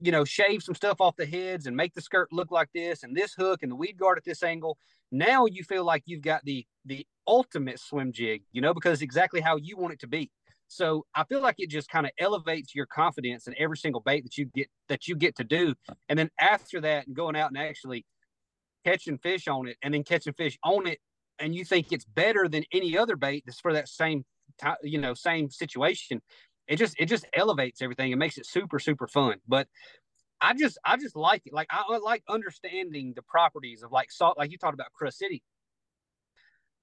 you 0.00 0.12
know, 0.12 0.24
shave 0.24 0.62
some 0.62 0.74
stuff 0.74 1.00
off 1.00 1.16
the 1.16 1.26
heads 1.26 1.66
and 1.66 1.76
make 1.76 1.94
the 1.94 2.00
skirt 2.00 2.28
look 2.32 2.50
like 2.50 2.68
this 2.74 3.02
and 3.02 3.16
this 3.16 3.34
hook 3.34 3.62
and 3.62 3.70
the 3.70 3.76
weed 3.76 3.96
guard 3.96 4.18
at 4.18 4.24
this 4.24 4.42
angle, 4.42 4.78
now 5.10 5.46
you 5.46 5.62
feel 5.64 5.84
like 5.84 6.02
you've 6.06 6.22
got 6.22 6.44
the 6.44 6.66
the 6.84 7.06
ultimate 7.26 7.78
swim 7.78 8.12
jig, 8.12 8.42
you 8.52 8.60
know, 8.60 8.74
because 8.74 9.02
exactly 9.02 9.40
how 9.40 9.56
you 9.56 9.76
want 9.76 9.94
it 9.94 10.00
to 10.00 10.08
be. 10.08 10.30
So 10.68 11.04
I 11.16 11.24
feel 11.24 11.42
like 11.42 11.56
it 11.58 11.68
just 11.68 11.88
kind 11.88 12.06
of 12.06 12.12
elevates 12.18 12.76
your 12.76 12.86
confidence 12.86 13.48
in 13.48 13.54
every 13.58 13.76
single 13.76 14.00
bait 14.00 14.22
that 14.22 14.38
you 14.38 14.46
get 14.46 14.68
that 14.88 15.08
you 15.08 15.16
get 15.16 15.36
to 15.36 15.44
do. 15.44 15.74
And 16.08 16.18
then 16.18 16.30
after 16.40 16.80
that, 16.82 17.06
and 17.06 17.16
going 17.16 17.34
out 17.34 17.50
and 17.50 17.58
actually 17.58 18.04
catching 18.84 19.18
fish 19.18 19.48
on 19.48 19.68
it, 19.68 19.76
and 19.82 19.94
then 19.94 20.04
catching 20.04 20.32
fish 20.32 20.58
on 20.64 20.86
it, 20.86 20.98
and 21.38 21.54
you 21.54 21.64
think 21.64 21.92
it's 21.92 22.04
better 22.04 22.48
than 22.48 22.64
any 22.72 22.96
other 22.96 23.16
bait 23.16 23.44
that's 23.46 23.60
for 23.60 23.72
that 23.72 23.88
same 23.88 24.24
you 24.82 24.98
know 24.98 25.14
same 25.14 25.50
situation. 25.50 26.20
It 26.68 26.76
just 26.76 26.94
it 26.98 27.06
just 27.06 27.26
elevates 27.34 27.82
everything. 27.82 28.12
It 28.12 28.18
makes 28.18 28.38
it 28.38 28.46
super 28.46 28.78
super 28.78 29.08
fun. 29.08 29.36
But 29.46 29.66
I 30.40 30.54
just 30.54 30.78
I 30.84 30.96
just 30.96 31.16
like 31.16 31.42
it. 31.46 31.52
Like 31.52 31.68
I 31.70 31.96
like 31.98 32.22
understanding 32.28 33.12
the 33.14 33.22
properties 33.22 33.82
of 33.82 33.92
like 33.92 34.10
salt. 34.10 34.38
Like 34.38 34.50
you 34.50 34.58
talked 34.58 34.74
about 34.74 34.92
Crush 34.92 35.16
City. 35.16 35.42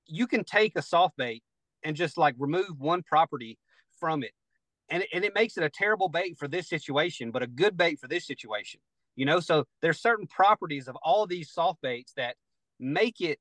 You 0.06 0.28
can 0.28 0.44
take 0.44 0.78
a 0.78 0.82
soft 0.82 1.18
bait 1.18 1.44
and 1.84 1.96
just 1.96 2.18
like 2.18 2.36
remove 2.38 2.80
one 2.80 3.04
property 3.04 3.58
from 4.00 4.24
it. 4.24 4.32
And, 4.90 5.04
and 5.14 5.26
it 5.26 5.36
makes 5.36 5.58
it 5.58 5.64
a 5.64 5.70
terrible 5.70 6.08
bait 6.08 6.38
for 6.38 6.48
this 6.48 6.70
situation, 6.70 7.32
but 7.32 7.44
a 7.44 7.48
good 7.48 7.76
bait 7.76 8.00
for 8.00 8.08
this 8.08 8.26
situation. 8.26 8.80
You 9.18 9.26
know, 9.26 9.42
so 9.42 9.66
there's 9.82 10.00
certain 10.00 10.28
properties 10.28 10.88
of 10.88 10.96
all 11.04 11.28
these 11.28 11.52
soft 11.52 11.82
baits 11.82 12.14
that 12.16 12.36
make 12.80 13.20
it 13.20 13.40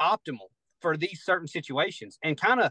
optimal 0.00 0.48
for 0.80 0.96
these 0.96 1.20
certain 1.22 1.46
situations 1.48 2.16
and 2.24 2.40
kind 2.40 2.60
of 2.60 2.70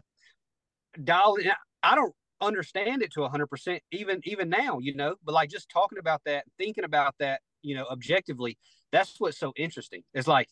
dial 1.04 1.36
in. 1.36 1.52
I 1.82 1.94
don't 1.94 2.14
understand 2.40 3.02
it 3.02 3.12
to 3.12 3.20
100% 3.20 3.78
even 3.92 4.20
even 4.24 4.48
now 4.48 4.78
you 4.80 4.94
know? 4.94 5.14
But 5.24 5.34
like 5.34 5.50
just 5.50 5.70
talking 5.70 5.98
about 5.98 6.22
that 6.24 6.44
thinking 6.58 6.84
about 6.84 7.14
that 7.20 7.40
you 7.62 7.76
know 7.76 7.84
objectively 7.90 8.56
that's 8.92 9.20
what's 9.20 9.38
so 9.38 9.52
interesting. 9.56 10.02
It's 10.14 10.26
like 10.26 10.48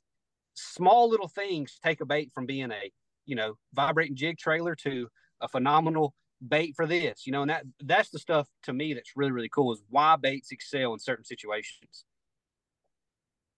small 0.55 1.09
little 1.09 1.29
things 1.29 1.79
take 1.83 2.01
a 2.01 2.07
bait 2.07 2.31
from 2.35 2.47
being 2.47 2.71
a 2.71 2.91
you 3.27 3.37
know 3.37 3.55
vibrating 3.75 4.17
jig 4.17 4.39
trailer 4.39 4.75
to 4.77 5.09
a 5.41 5.49
phenomenal 5.49 6.15
bait 6.47 6.75
for 6.77 6.87
this, 6.87 7.27
you 7.27 7.33
know, 7.33 7.43
and 7.43 7.51
that 7.51 7.65
that's 7.81 8.11
the 8.11 8.19
stuff 8.19 8.49
to 8.65 8.73
me 8.73 8.95
that's 8.95 9.13
really 9.17 9.33
really 9.33 9.49
cool 9.49 9.73
is 9.73 9.83
why 9.89 10.17
baits 10.17 10.53
excel 10.53 10.93
in 10.93 10.99
certain 10.99 11.25
situations. 11.25 12.05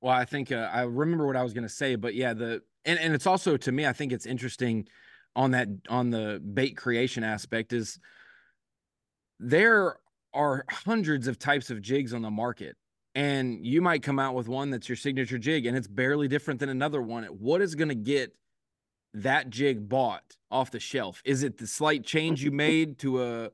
Well, 0.00 0.14
I 0.14 0.24
think 0.24 0.50
uh, 0.50 0.70
I 0.72 0.82
remember 0.82 1.26
what 1.26 1.36
I 1.36 1.42
was 1.42 1.52
going 1.52 1.64
to 1.64 1.68
say, 1.68 1.94
but 1.94 2.14
yeah, 2.14 2.32
the 2.32 2.62
and 2.84 2.98
and 2.98 3.14
it's 3.14 3.26
also 3.26 3.56
to 3.56 3.72
me, 3.72 3.86
I 3.86 3.92
think 3.92 4.12
it's 4.12 4.26
interesting 4.26 4.86
on 5.36 5.52
that 5.52 5.68
on 5.88 6.10
the 6.10 6.40
bait 6.52 6.76
creation 6.76 7.22
aspect 7.22 7.72
is 7.72 7.98
there 9.38 9.96
are 10.34 10.64
hundreds 10.70 11.26
of 11.28 11.38
types 11.38 11.70
of 11.70 11.80
jigs 11.80 12.12
on 12.12 12.22
the 12.22 12.30
market 12.30 12.76
and 13.14 13.64
you 13.64 13.80
might 13.80 14.02
come 14.02 14.18
out 14.18 14.34
with 14.34 14.48
one 14.48 14.70
that's 14.70 14.88
your 14.88 14.96
signature 14.96 15.38
jig 15.38 15.66
and 15.66 15.76
it's 15.76 15.88
barely 15.88 16.28
different 16.28 16.60
than 16.60 16.68
another 16.68 17.02
one 17.02 17.24
what 17.24 17.60
is 17.60 17.74
going 17.74 17.88
to 17.88 17.94
get 17.94 18.32
that 19.14 19.50
jig 19.50 19.88
bought 19.88 20.36
off 20.50 20.70
the 20.70 20.80
shelf? 20.80 21.22
Is 21.24 21.42
it 21.42 21.58
the 21.58 21.66
slight 21.66 22.04
change 22.04 22.42
you 22.42 22.50
made 22.52 22.98
to 23.00 23.22
a 23.22 23.50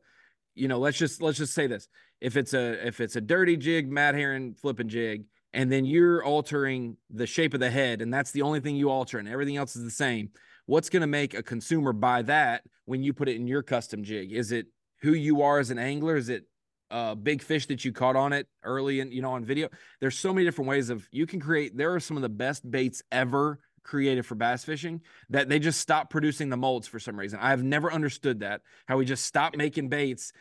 you 0.55 0.69
know 0.69 0.79
let's 0.79 0.99
just 0.99 1.23
let's 1.23 1.39
just 1.39 1.55
say 1.55 1.67
this. 1.67 1.89
If 2.21 2.37
it's 2.37 2.55
a 2.55 2.87
if 2.87 3.01
it's 3.01 3.17
a 3.17 3.21
dirty 3.21 3.57
jig 3.57 3.91
Matt 3.91 4.15
Herren 4.15 4.55
flipping 4.55 4.89
jig 4.89 5.25
and 5.53 5.71
then 5.71 5.85
you're 5.85 6.25
altering 6.25 6.97
the 7.11 7.27
shape 7.27 7.55
of 7.55 7.61
the 7.61 7.71
head 7.71 8.03
and 8.03 8.13
that's 8.13 8.31
the 8.31 8.43
only 8.43 8.61
thing 8.61 8.77
you 8.77 8.91
alter 8.91 9.19
and 9.19 9.29
everything 9.29 9.57
else 9.57 9.77
is 9.77 9.85
the 9.85 9.91
same 9.91 10.31
what's 10.67 10.91
going 10.91 11.01
to 11.01 11.07
make 11.07 11.35
a 11.35 11.43
consumer 11.43 11.93
buy 11.93 12.23
that 12.23 12.63
when 12.85 13.03
you 13.03 13.13
put 13.13 13.29
it 13.29 13.37
in 13.37 13.47
your 13.47 13.63
custom 13.63 14.03
jig? 14.03 14.33
Is 14.33 14.53
it 14.53 14.67
who 15.01 15.13
you 15.13 15.43
are 15.43 15.59
as 15.59 15.71
an 15.71 15.79
angler? 15.79 16.17
Is 16.17 16.29
it 16.29 16.45
a 16.91 17.17
big 17.17 17.43
fish 17.43 17.67
that 17.67 17.85
you 17.85 17.93
caught 17.93 18.17
on 18.17 18.33
it 18.33 18.47
early 18.63 19.01
and 19.01 19.13
you 19.13 19.23
know 19.23 19.33
on 19.33 19.45
video? 19.45 19.69
There's 20.01 20.19
so 20.19 20.35
many 20.35 20.45
different 20.45 20.69
ways 20.69 20.91
of 20.91 21.09
you 21.11 21.27
can 21.27 21.41
create 21.41 21.77
there 21.77 21.95
are 21.95 22.01
some 22.01 22.17
of 22.17 22.23
the 22.23 22.29
best 22.29 22.69
baits 22.71 23.03
ever 23.11 23.61
created 23.87 24.27
for 24.27 24.35
bass 24.35 24.65
fishing 24.65 25.01
that 25.31 25.49
they 25.49 25.59
just 25.59 25.81
stopped 25.81 26.11
producing 26.11 26.51
the 26.51 26.57
molds 26.57 26.87
for 26.87 26.99
some 26.99 27.19
reason. 27.19 27.39
I've 27.41 27.63
never 27.63 27.93
understood 27.93 28.41
that 28.41 28.61
how 28.87 28.97
we 28.97 29.05
just 29.05 29.25
stopped 29.25 29.57
making 29.57 29.89
baits 29.89 30.33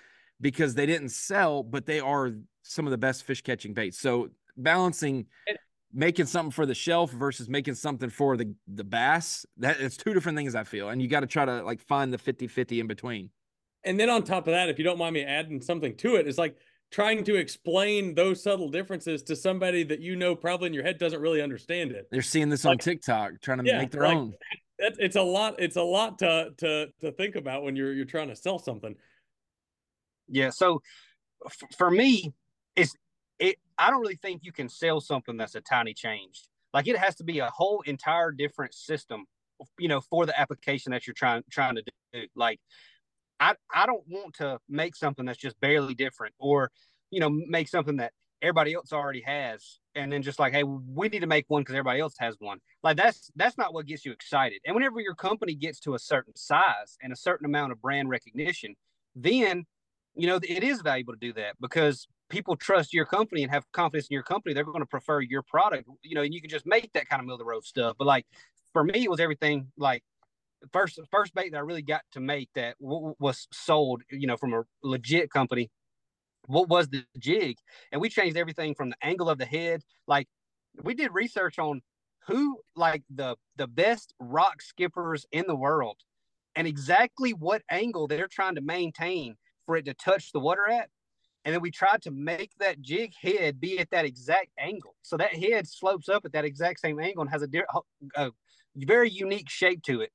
because 0.42 0.76
they 0.76 0.86
didn't 0.86 1.10
sell 1.10 1.64
but 1.64 1.86
they 1.86 2.00
are 2.00 2.32
some 2.64 2.86
of 2.86 2.92
the 2.92 2.98
best 2.98 3.24
fish 3.24 3.42
catching 3.42 3.74
baits. 3.74 4.00
So 4.00 4.30
balancing 4.58 5.28
making 5.94 6.26
something 6.26 6.52
for 6.52 6.66
the 6.66 6.76
shelf 6.76 7.12
versus 7.12 7.48
making 7.48 7.76
something 7.76 8.10
for 8.10 8.36
the 8.36 8.54
the 8.68 8.84
bass 8.84 9.46
that 9.58 9.80
it's 9.80 9.96
two 9.96 10.14
different 10.14 10.38
things 10.38 10.54
i 10.54 10.64
feel 10.64 10.90
and 10.90 11.02
you 11.02 11.08
got 11.08 11.22
to 11.22 11.28
try 11.28 11.46
to 11.46 11.64
like 11.64 11.80
find 11.80 12.12
the 12.12 12.18
50 12.18 12.48
50 12.48 12.80
in 12.82 12.88
between. 12.88 13.30
And 13.86 14.00
then 14.00 14.10
on 14.10 14.24
top 14.24 14.48
of 14.48 14.54
that, 14.54 14.68
if 14.68 14.80
you 14.80 14.84
don't 14.84 14.98
mind 14.98 15.14
me 15.14 15.24
adding 15.24 15.62
something 15.62 15.96
to 15.98 16.16
it, 16.16 16.28
it's 16.28 16.40
like 16.40 16.58
trying 16.96 17.26
to 17.26 17.36
explain 17.36 18.16
those 18.16 18.42
subtle 18.42 18.70
differences 18.70 19.22
to 19.22 19.36
somebody 19.36 19.84
that 19.84 20.00
you 20.00 20.16
know 20.16 20.34
probably 20.34 20.68
in 20.68 20.74
your 20.74 20.82
head 20.82 20.98
doesn't 20.98 21.20
really 21.20 21.42
understand 21.42 21.92
it. 21.92 22.08
They're 22.10 22.22
seeing 22.22 22.48
this 22.48 22.64
like, 22.64 22.72
on 22.72 22.78
TikTok, 22.78 23.42
trying 23.42 23.58
to 23.58 23.66
yeah, 23.66 23.80
make 23.80 23.92
their 23.92 24.04
like, 24.04 24.16
own. 24.16 24.34
it's 24.80 25.18
a 25.18 25.22
lot. 25.22 25.56
It's 25.60 25.76
a 25.76 25.84
lot 25.84 26.18
to 26.20 26.54
to 26.56 26.88
to 27.02 27.12
think 27.12 27.36
about 27.36 27.64
when 27.64 27.76
you're 27.76 27.92
you're 27.92 28.06
trying 28.06 28.30
to 28.30 28.36
sell 28.36 28.60
something. 28.60 28.96
Yeah. 30.30 30.52
So 30.52 30.82
f- 31.46 31.76
for 31.78 31.92
me, 31.92 32.34
it's 32.78 32.96
it. 33.40 33.58
I 33.78 33.92
don't 33.92 34.00
really 34.00 34.20
think 34.22 34.46
you 34.46 34.54
can 34.54 34.70
sell 34.70 35.02
something 35.02 35.36
that's 35.36 35.56
a 35.56 35.62
tiny 35.62 35.94
change. 35.94 36.44
Like 36.74 36.88
it 36.88 36.96
has 36.96 37.16
to 37.16 37.26
be 37.26 37.40
a 37.40 37.50
whole 37.50 37.82
entire 37.82 38.32
different 38.32 38.74
system, 38.74 39.26
you 39.78 39.90
know, 39.90 40.00
for 40.00 40.26
the 40.26 40.40
application 40.40 40.94
that 40.94 41.06
you're 41.06 41.14
trying 41.14 41.44
trying 41.52 41.76
to 41.76 41.84
do. 42.14 42.22
Like 42.38 42.62
I 43.40 43.56
I 43.74 43.86
don't 43.86 44.04
want 44.08 44.36
to 44.36 44.60
make 44.70 44.96
something 44.96 45.26
that's 45.26 45.38
just 45.38 45.60
barely 45.60 45.94
different 45.94 46.36
or 46.40 46.72
you 47.12 47.20
know 47.20 47.30
make 47.30 47.68
something 47.68 47.98
that 47.98 48.14
everybody 48.42 48.74
else 48.74 48.94
already 48.94 49.22
has 49.22 49.80
and 49.96 50.12
then 50.12 50.22
just 50.22 50.40
like 50.40 50.54
hey 50.54 50.64
we 50.64 51.08
need 51.10 51.20
to 51.20 51.28
make 51.28 51.46
one 51.48 51.62
because 51.62 51.76
everybody 51.76 52.00
else 52.00 52.16
has 52.20 52.36
one. 52.40 52.60
Like 52.84 52.98
that's 52.98 53.32
that's 53.36 53.58
not 53.58 53.74
what 53.74 53.86
gets 53.86 54.06
you 54.06 54.12
excited. 54.12 54.60
And 54.66 54.76
whenever 54.76 55.00
your 55.00 55.16
company 55.16 55.56
gets 55.56 55.80
to 55.82 55.96
a 55.96 56.00
certain 56.00 56.36
size 56.36 56.98
and 57.02 57.12
a 57.12 57.16
certain 57.16 57.46
amount 57.46 57.72
of 57.72 57.82
brand 57.82 58.10
recognition 58.10 58.76
then 59.16 59.66
you 60.16 60.28
know 60.28 60.38
it 60.38 60.64
is 60.64 60.82
valuable 60.82 61.14
to 61.14 61.20
do 61.20 61.34
that 61.34 61.56
because 61.62 62.08
people 62.30 62.56
trust 62.56 62.94
your 62.94 63.06
company 63.06 63.44
and 63.44 63.52
have 63.52 63.64
confidence 63.72 64.08
in 64.10 64.14
your 64.14 64.24
company. 64.24 64.54
They're 64.54 64.64
going 64.64 64.80
to 64.80 64.86
prefer 64.86 65.22
your 65.22 65.42
product 65.44 65.88
you 66.04 66.16
know 66.16 66.22
and 66.22 66.34
you 66.34 66.42
can 66.42 66.50
just 66.50 66.66
make 66.66 66.92
that 66.94 67.10
kind 67.10 67.20
of 67.20 67.26
middle 67.26 67.36
of 67.36 67.40
the 67.40 67.46
road 67.46 67.66
stuff. 67.66 67.96
But 67.98 68.06
like 68.08 68.26
for 68.74 68.84
me 68.84 69.04
it 69.04 69.10
was 69.10 69.20
everything 69.20 69.68
like 69.78 70.04
first 70.74 71.00
first 71.12 71.34
bait 71.34 71.52
that 71.52 71.58
I 71.58 71.62
really 71.62 71.82
got 71.82 72.04
to 72.14 72.20
make 72.20 72.50
that 72.56 72.78
w- 72.80 73.16
was 73.20 73.48
sold, 73.52 74.04
you 74.10 74.28
know, 74.28 74.38
from 74.38 74.54
a 74.54 74.64
legit 74.84 75.30
company. 75.32 75.72
What 76.48 76.70
was 76.70 76.90
the 76.90 77.06
jig? 77.18 77.58
And 77.92 78.02
we 78.02 78.10
changed 78.10 78.38
everything 78.38 78.76
from 78.76 78.90
the 78.92 78.98
angle 79.02 79.30
of 79.30 79.38
the 79.38 79.46
head. 79.46 79.82
Like 80.08 80.28
we 80.84 80.94
did 80.94 81.14
research 81.14 81.60
on 81.60 81.82
who 82.28 82.62
like 82.76 83.04
the 83.10 83.38
the 83.56 83.68
best 83.68 84.14
rock 84.20 84.62
skippers 84.62 85.26
in 85.32 85.46
the 85.48 85.56
world 85.56 85.98
and 86.56 86.68
exactly 86.68 87.32
what 87.32 87.64
angle 87.70 88.08
they're 88.08 88.28
trying 88.28 88.56
to 88.56 88.62
maintain 88.62 89.36
for 89.66 89.76
it 89.78 89.86
to 89.86 89.94
touch 89.94 90.32
the 90.32 90.40
water 90.40 90.68
at. 90.70 90.90
And 91.46 91.54
then 91.54 91.62
we 91.62 91.72
tried 91.72 92.02
to 92.04 92.12
make 92.12 92.52
that 92.60 92.82
jig 92.82 93.14
head 93.22 93.60
be 93.60 93.80
at 93.80 93.92
that 93.92 94.06
exact 94.06 94.50
angle. 94.60 94.96
So 95.04 95.18
that 95.18 95.36
head 95.36 95.68
slopes 95.68 96.10
up 96.10 96.26
at 96.26 96.34
that 96.34 96.46
exact 96.46 96.80
same 96.80 97.00
angle 97.00 97.22
and 97.22 97.32
has 97.32 97.44
a, 97.44 97.48
a 98.16 98.32
very 98.76 99.10
unique 99.10 99.50
shape 99.50 99.84
to 99.84 100.02
it 100.02 100.12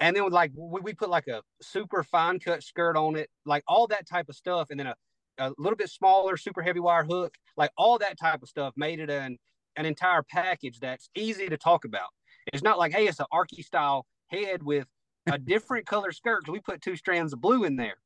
and 0.00 0.14
then 0.14 0.24
with 0.24 0.32
like 0.32 0.52
we, 0.54 0.80
we 0.80 0.94
put 0.94 1.08
like 1.08 1.26
a 1.26 1.42
super 1.62 2.02
fine 2.02 2.38
cut 2.38 2.62
skirt 2.62 2.96
on 2.96 3.16
it, 3.16 3.30
like 3.44 3.64
all 3.66 3.86
that 3.88 4.08
type 4.08 4.28
of 4.28 4.36
stuff, 4.36 4.68
and 4.70 4.78
then 4.80 4.88
a, 4.88 4.94
a 5.38 5.52
little 5.58 5.76
bit 5.76 5.90
smaller 5.90 6.36
super 6.36 6.62
heavy 6.62 6.80
wire 6.80 7.04
hook, 7.04 7.34
like 7.56 7.70
all 7.76 7.98
that 7.98 8.18
type 8.18 8.42
of 8.42 8.48
stuff 8.48 8.74
made 8.76 9.00
it 9.00 9.10
an 9.10 9.38
an 9.76 9.86
entire 9.86 10.22
package 10.22 10.80
that's 10.80 11.10
easy 11.14 11.48
to 11.48 11.56
talk 11.56 11.84
about. 11.84 12.08
It's 12.52 12.62
not 12.62 12.78
like 12.78 12.92
hey, 12.92 13.06
it's 13.06 13.20
an 13.20 13.26
Arky 13.32 13.64
style 13.64 14.06
head 14.28 14.62
with 14.62 14.86
a 15.30 15.38
different 15.52 15.86
color 15.86 16.12
skirt 16.12 16.42
because 16.42 16.52
we 16.52 16.60
put 16.60 16.82
two 16.82 16.96
strands 16.96 17.32
of 17.32 17.40
blue 17.40 17.64
in 17.64 17.76
there. 17.76 17.96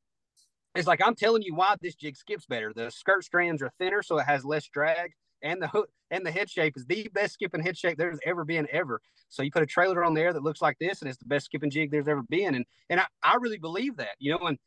It's 0.75 0.87
like 0.87 1.01
I'm 1.05 1.15
telling 1.15 1.41
you 1.43 1.55
why 1.55 1.75
this 1.81 1.95
jig 1.95 2.15
skips 2.15 2.45
better. 2.45 2.71
The 2.73 2.89
skirt 2.89 3.25
strands 3.25 3.61
are 3.61 3.71
thinner, 3.77 4.01
so 4.01 4.17
it 4.17 4.25
has 4.25 4.45
less 4.45 4.67
drag 4.67 5.11
and 5.43 5.61
the 5.61 5.67
hook 5.67 5.89
and 6.11 6.25
the 6.25 6.31
head 6.31 6.49
shape 6.49 6.73
is 6.75 6.85
the 6.85 7.09
best 7.13 7.33
skipping 7.33 7.63
head 7.63 7.77
shape 7.77 7.97
there's 7.97 8.19
ever 8.25 8.45
been 8.45 8.67
ever. 8.71 9.01
So 9.29 9.43
you 9.43 9.51
put 9.51 9.63
a 9.63 9.67
trailer 9.67 10.03
on 10.03 10.13
there 10.13 10.33
that 10.33 10.43
looks 10.43 10.61
like 10.61 10.77
this, 10.79 11.01
and 11.01 11.09
it's 11.09 11.17
the 11.17 11.25
best 11.25 11.45
skipping 11.45 11.69
jig 11.69 11.89
there's 11.89 12.07
ever 12.07 12.23
been. 12.23 12.55
And 12.55 12.65
and 12.89 12.99
I, 12.99 13.05
I 13.23 13.35
really 13.35 13.57
believe 13.57 13.97
that, 13.97 14.15
you 14.19 14.31
know, 14.31 14.47
and 14.47 14.57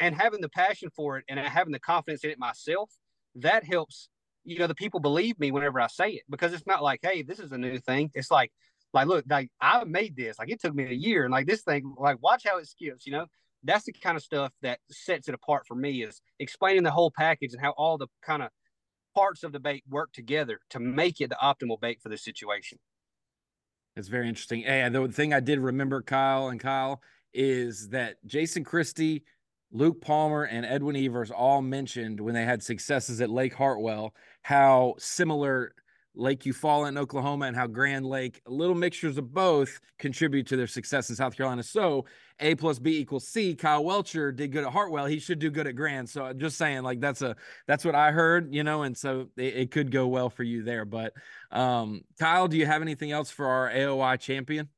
and 0.00 0.14
having 0.14 0.40
the 0.40 0.48
passion 0.48 0.90
for 0.96 1.18
it 1.18 1.24
and 1.28 1.38
having 1.38 1.72
the 1.72 1.78
confidence 1.78 2.24
in 2.24 2.30
it 2.30 2.38
myself, 2.38 2.90
that 3.36 3.64
helps, 3.64 4.08
you 4.44 4.58
know, 4.58 4.66
the 4.66 4.74
people 4.74 5.00
believe 5.00 5.38
me 5.38 5.50
whenever 5.50 5.80
I 5.80 5.86
say 5.86 6.10
it 6.10 6.22
because 6.28 6.52
it's 6.52 6.66
not 6.66 6.82
like, 6.82 7.00
hey, 7.02 7.22
this 7.22 7.38
is 7.38 7.52
a 7.52 7.58
new 7.58 7.78
thing. 7.78 8.10
It's 8.14 8.30
like, 8.30 8.50
like, 8.92 9.06
look, 9.06 9.24
like 9.28 9.50
I 9.60 9.84
made 9.84 10.16
this. 10.16 10.38
Like 10.38 10.50
it 10.50 10.60
took 10.60 10.74
me 10.74 10.84
a 10.84 10.94
year, 10.94 11.24
and 11.24 11.32
like 11.32 11.46
this 11.46 11.62
thing, 11.62 11.94
like 11.98 12.22
watch 12.22 12.44
how 12.46 12.58
it 12.58 12.66
skips, 12.66 13.06
you 13.06 13.12
know. 13.12 13.26
That's 13.66 13.84
the 13.84 13.92
kind 13.92 14.14
of 14.14 14.22
stuff 14.22 14.52
that 14.60 14.80
sets 14.90 15.26
it 15.26 15.34
apart 15.34 15.66
for 15.66 15.74
me 15.74 16.02
is 16.02 16.20
explaining 16.38 16.82
the 16.82 16.90
whole 16.90 17.10
package 17.10 17.54
and 17.54 17.62
how 17.62 17.70
all 17.78 17.96
the 17.96 18.08
kind 18.22 18.42
of 18.42 18.50
parts 19.14 19.42
of 19.42 19.52
the 19.52 19.60
bait 19.60 19.84
work 19.88 20.12
together 20.12 20.60
to 20.70 20.80
make 20.80 21.20
it 21.20 21.30
the 21.30 21.38
optimal 21.42 21.80
bait 21.80 22.00
for 22.02 22.08
the 22.08 22.18
situation. 22.18 22.78
It's 23.96 24.08
very 24.08 24.28
interesting. 24.28 24.64
And 24.64 24.94
the 24.94 25.08
thing 25.08 25.32
I 25.32 25.40
did 25.40 25.60
remember, 25.60 26.02
Kyle 26.02 26.48
and 26.48 26.58
Kyle, 26.58 27.00
is 27.32 27.88
that 27.90 28.16
Jason 28.26 28.64
Christie, 28.64 29.24
Luke 29.70 30.00
Palmer, 30.00 30.44
and 30.44 30.66
Edwin 30.66 30.96
Evers 30.96 31.30
all 31.30 31.62
mentioned 31.62 32.20
when 32.20 32.34
they 32.34 32.44
had 32.44 32.62
successes 32.62 33.20
at 33.20 33.30
Lake 33.30 33.54
Hartwell 33.54 34.14
how 34.42 34.94
similar 34.98 35.74
Lake 36.14 36.40
Eufaula 36.44 36.88
in 36.88 36.98
Oklahoma 36.98 37.46
and 37.46 37.56
how 37.56 37.66
Grand 37.66 38.06
Lake, 38.06 38.40
little 38.46 38.74
mixtures 38.74 39.18
of 39.18 39.32
both 39.32 39.80
contribute 39.98 40.46
to 40.46 40.56
their 40.56 40.66
success 40.66 41.10
in 41.10 41.16
South 41.16 41.36
Carolina. 41.36 41.62
So 41.62 42.04
A 42.40 42.54
plus 42.54 42.78
B 42.78 42.98
equals 42.98 43.26
C. 43.26 43.54
Kyle 43.54 43.84
Welcher 43.84 44.30
did 44.30 44.52
good 44.52 44.64
at 44.64 44.72
Hartwell. 44.72 45.06
He 45.06 45.18
should 45.18 45.38
do 45.38 45.50
good 45.50 45.66
at 45.66 45.74
Grand. 45.74 46.08
So 46.08 46.24
I'm 46.24 46.38
just 46.38 46.56
saying, 46.56 46.82
like 46.82 47.00
that's 47.00 47.22
a 47.22 47.36
that's 47.66 47.84
what 47.84 47.94
I 47.94 48.12
heard, 48.12 48.54
you 48.54 48.62
know, 48.62 48.82
and 48.82 48.96
so 48.96 49.28
it, 49.36 49.56
it 49.56 49.70
could 49.70 49.90
go 49.90 50.06
well 50.06 50.30
for 50.30 50.44
you 50.44 50.62
there. 50.62 50.84
But 50.84 51.14
um, 51.50 52.02
Kyle, 52.18 52.48
do 52.48 52.56
you 52.56 52.66
have 52.66 52.82
anything 52.82 53.10
else 53.10 53.30
for 53.30 53.46
our 53.46 53.70
AOY 53.70 54.18
champion? 54.20 54.68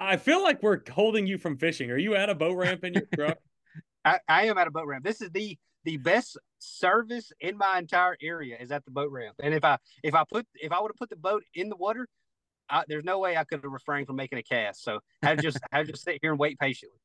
I 0.00 0.16
feel 0.16 0.42
like 0.42 0.62
we're 0.62 0.80
holding 0.90 1.26
you 1.26 1.38
from 1.38 1.56
fishing. 1.56 1.90
Are 1.90 1.98
you 1.98 2.14
at 2.14 2.30
a 2.30 2.34
boat 2.34 2.56
ramp 2.56 2.84
in 2.84 2.94
your 2.94 3.06
truck? 3.14 3.38
I, 4.04 4.18
I 4.28 4.46
am 4.46 4.58
at 4.58 4.66
a 4.66 4.70
boat 4.70 4.86
ramp. 4.86 5.04
This 5.04 5.22
is 5.22 5.30
the 5.30 5.58
the 5.84 5.96
best 5.98 6.38
service 6.58 7.30
in 7.40 7.56
my 7.56 7.78
entire 7.78 8.16
area 8.22 8.56
is 8.58 8.70
at 8.70 8.84
the 8.84 8.90
boat 8.90 9.10
ramp. 9.10 9.36
And 9.42 9.54
if 9.54 9.64
I 9.64 9.78
if 10.02 10.14
I 10.14 10.24
put 10.30 10.46
if 10.54 10.72
I 10.72 10.80
would 10.80 10.90
have 10.90 10.96
put 10.96 11.10
the 11.10 11.16
boat 11.16 11.44
in 11.54 11.68
the 11.68 11.76
water, 11.76 12.08
I, 12.68 12.84
there's 12.88 13.04
no 13.04 13.18
way 13.18 13.36
I 13.36 13.44
could 13.44 13.62
have 13.62 13.72
refrained 13.72 14.06
from 14.06 14.16
making 14.16 14.38
a 14.38 14.42
cast. 14.42 14.82
So 14.82 15.00
I 15.22 15.36
just 15.36 15.58
I 15.72 15.84
just 15.84 16.04
sit 16.04 16.18
here 16.22 16.30
and 16.30 16.38
wait 16.38 16.58
patiently. 16.58 16.98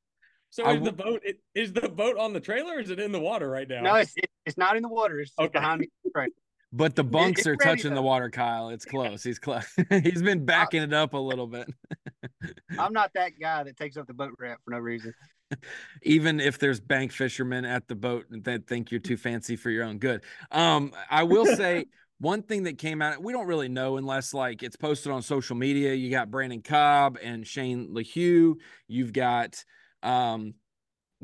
So 0.52 0.68
is 0.70 0.82
the 0.82 0.92
boat 0.92 1.24
is 1.54 1.74
the 1.74 1.90
boat 1.90 2.18
on 2.18 2.34
the 2.34 2.40
trailer? 2.40 2.78
or 2.78 2.80
is 2.80 2.90
it 2.90 3.00
in 3.00 3.12
the 3.12 3.20
water 3.20 3.50
right 3.50 3.68
now? 3.68 3.82
No, 3.82 3.96
it's 3.96 4.16
it's 4.46 4.58
not 4.58 4.76
in 4.76 4.82
the 4.82 4.90
water. 4.90 5.20
It's 5.20 5.32
okay. 5.38 5.50
behind 5.50 5.82
me. 5.82 5.90
Right. 6.16 6.32
But 6.72 6.96
the 6.96 7.04
bunks 7.04 7.48
are 7.48 7.56
touching 7.56 7.92
though. 7.92 7.98
the 7.98 8.02
water, 8.04 8.30
Kyle. 8.30 8.70
It's 8.70 8.86
close. 8.86 9.24
He's 9.24 9.40
close. 9.40 9.66
He's 9.90 10.22
been 10.22 10.46
backing 10.46 10.84
it 10.84 10.94
up 10.94 11.14
a 11.14 11.18
little 11.18 11.48
bit. 11.48 11.68
I'm 12.80 12.94
not 12.94 13.12
that 13.16 13.34
guy 13.40 13.64
that 13.64 13.76
takes 13.76 13.98
up 13.98 14.06
the 14.08 14.14
boat 14.14 14.34
ramp 14.40 14.60
for 14.64 14.72
no 14.72 14.78
reason. 14.78 15.14
Even 16.04 16.40
if 16.40 16.60
there's 16.60 16.80
bank 16.80 17.12
fishermen 17.12 17.66
at 17.66 17.88
the 17.88 17.96
boat 17.96 18.26
that 18.30 18.68
think 18.68 18.92
you're 18.92 19.00
too 19.00 19.18
fancy 19.18 19.56
for 19.56 19.70
your 19.70 19.84
own 19.84 19.98
good. 19.98 20.24
Um, 20.52 20.92
I 21.10 21.24
will 21.24 21.46
say 21.46 21.86
one 22.20 22.44
thing 22.44 22.64
that 22.64 22.78
came 22.78 23.02
out, 23.02 23.22
we 23.24 23.34
don't 23.34 23.48
really 23.48 23.70
know 23.70 23.98
unless 23.98 24.34
like 24.34 24.64
it's 24.64 24.76
posted 24.76 25.12
on 25.12 25.22
social 25.22 25.56
media. 25.56 25.94
You 25.94 26.10
got 26.12 26.30
Brandon 26.30 26.62
Cobb 26.62 27.18
and 27.22 27.46
Shane 27.46 27.90
LeHue. 27.90 28.56
You've 28.88 29.14
got 29.14 29.64
um 30.04 30.54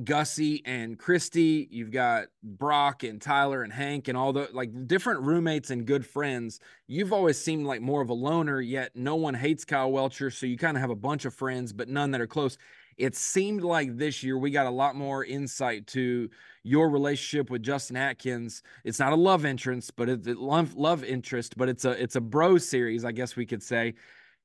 Gussie 0.04 0.62
and 0.66 1.00
Christie. 1.00 1.68
You've 1.72 1.92
got 1.92 2.26
Brock 2.44 3.04
and 3.04 3.22
Tyler 3.22 3.64
and 3.64 3.72
Hank 3.72 4.10
and 4.10 4.18
all 4.18 4.34
the 4.34 4.50
like 4.52 4.88
different 4.88 5.22
roommates 5.22 5.70
and 5.70 5.86
good 5.86 6.06
friends. 6.06 6.60
You've 6.88 7.14
always 7.14 7.38
seemed 7.38 7.66
like 7.66 7.82
more 7.82 8.02
of 8.02 8.10
a 8.10 8.14
loner, 8.14 8.60
yet 8.60 8.92
no 8.96 9.16
one 9.16 9.34
hates 9.34 9.64
Kyle 9.64 9.92
Welcher. 9.92 10.30
So 10.30 10.46
you 10.48 10.58
kind 10.58 10.76
of 10.76 10.82
have 10.82 10.90
a 10.90 10.96
bunch 10.96 11.24
of 11.24 11.34
friends, 11.34 11.72
but 11.72 11.88
none 11.88 12.12
that 12.12 12.20
are 12.20 12.28
close. 12.28 12.58
It 12.98 13.16
seemed 13.16 13.64
like 13.64 13.98
this 13.98 14.24
year 14.24 14.38
we 14.38 14.52
got 14.52 14.66
a 14.66 14.72
lot 14.72 14.96
more 14.96 15.24
insight 15.24 15.88
to 15.88 16.30
your 16.64 16.90
relationship 16.90 17.50
with 17.50 17.62
Justin 17.62 17.98
Atkins. 17.98 18.64
It's 18.84 19.00
not 19.00 19.14
a 19.14 19.18
love 19.18 19.46
interest, 19.46 19.96
but 19.96 20.10
it's 20.10 20.28
a 20.28 20.34
love 20.34 20.76
love 20.76 21.04
interest, 21.04 21.58
but 21.58 21.70
it's 21.70 21.86
a 21.86 21.92
it's 21.92 22.16
a 22.16 22.22
bro 22.22 22.58
series, 22.58 23.06
I 23.06 23.12
guess 23.12 23.36
we 23.36 23.46
could 23.46 23.64
say. 23.64 23.96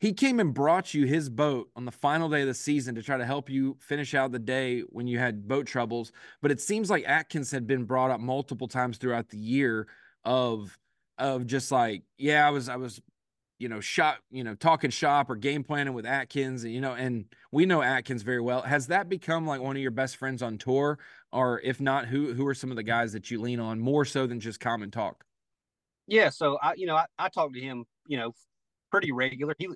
He 0.01 0.15
came 0.15 0.41
and 0.41 0.55
brought 0.55 0.95
you 0.95 1.05
his 1.05 1.29
boat 1.29 1.69
on 1.77 1.85
the 1.85 1.93
final 1.93 2.31
day 2.31 2.41
of 2.41 2.47
the 2.47 2.55
season 2.55 2.95
to 2.95 3.03
try 3.03 3.19
to 3.19 3.27
help 3.27 3.51
you 3.51 3.77
finish 3.81 4.15
out 4.15 4.33
the 4.33 4.39
day 4.39 4.81
when 4.89 5.07
you 5.07 5.19
had 5.19 5.47
boat 5.47 5.67
troubles. 5.67 6.11
But 6.41 6.51
it 6.51 6.61
seems 6.61 6.89
like 6.89 7.05
Atkins 7.07 7.51
had 7.51 7.67
been 7.67 7.85
brought 7.85 8.11
up 8.11 8.19
multiple 8.19 8.67
times 8.67 8.97
throughout 8.97 9.29
the 9.29 9.39
year 9.39 9.87
of 10.25 10.77
of 11.19 11.47
just 11.47 11.71
like, 11.71 12.03
yeah, 12.17 12.47
I 12.47 12.51
was 12.51 12.69
I 12.69 12.77
was 12.77 13.01
you 13.61 13.69
know, 13.69 13.79
shop, 13.79 14.19
you 14.31 14.43
know, 14.43 14.55
talking 14.55 14.91
shop 14.91 15.29
or 15.29 15.37
game 15.37 15.63
planning 15.63 15.93
with 15.93 16.07
Atkins, 16.07 16.65
and 16.65 16.73
you 16.73 16.81
know, 16.81 16.95
and 16.95 17.27
we 17.53 17.67
know 17.67 17.83
Atkins 17.83 18.23
very 18.23 18.41
well. 18.41 18.63
Has 18.63 18.87
that 18.87 19.09
become 19.09 19.47
like 19.47 19.61
one 19.61 19.77
of 19.77 19.83
your 19.83 19.91
best 19.91 20.17
friends 20.17 20.43
on 20.43 20.57
tour, 20.57 20.99
or 21.31 21.61
if 21.61 21.79
not, 21.79 22.07
who 22.07 22.33
who 22.33 22.47
are 22.47 22.55
some 22.55 22.71
of 22.71 22.77
the 22.77 22.83
guys 22.83 23.13
that 23.13 23.31
you 23.31 23.39
lean 23.39 23.61
on 23.61 23.79
more 23.79 24.07
so 24.07 24.27
than 24.27 24.41
just 24.41 24.61
common 24.61 24.91
talk? 24.91 25.25
Yeah, 26.07 26.31
so 26.31 26.59
I, 26.61 26.73
you 26.75 26.87
know, 26.87 26.97
I, 26.97 27.05
I 27.19 27.29
talk 27.29 27.53
to 27.53 27.61
him, 27.61 27.85
you 28.07 28.17
know, 28.17 28.33
pretty 28.91 29.13
regular. 29.13 29.55
He 29.59 29.69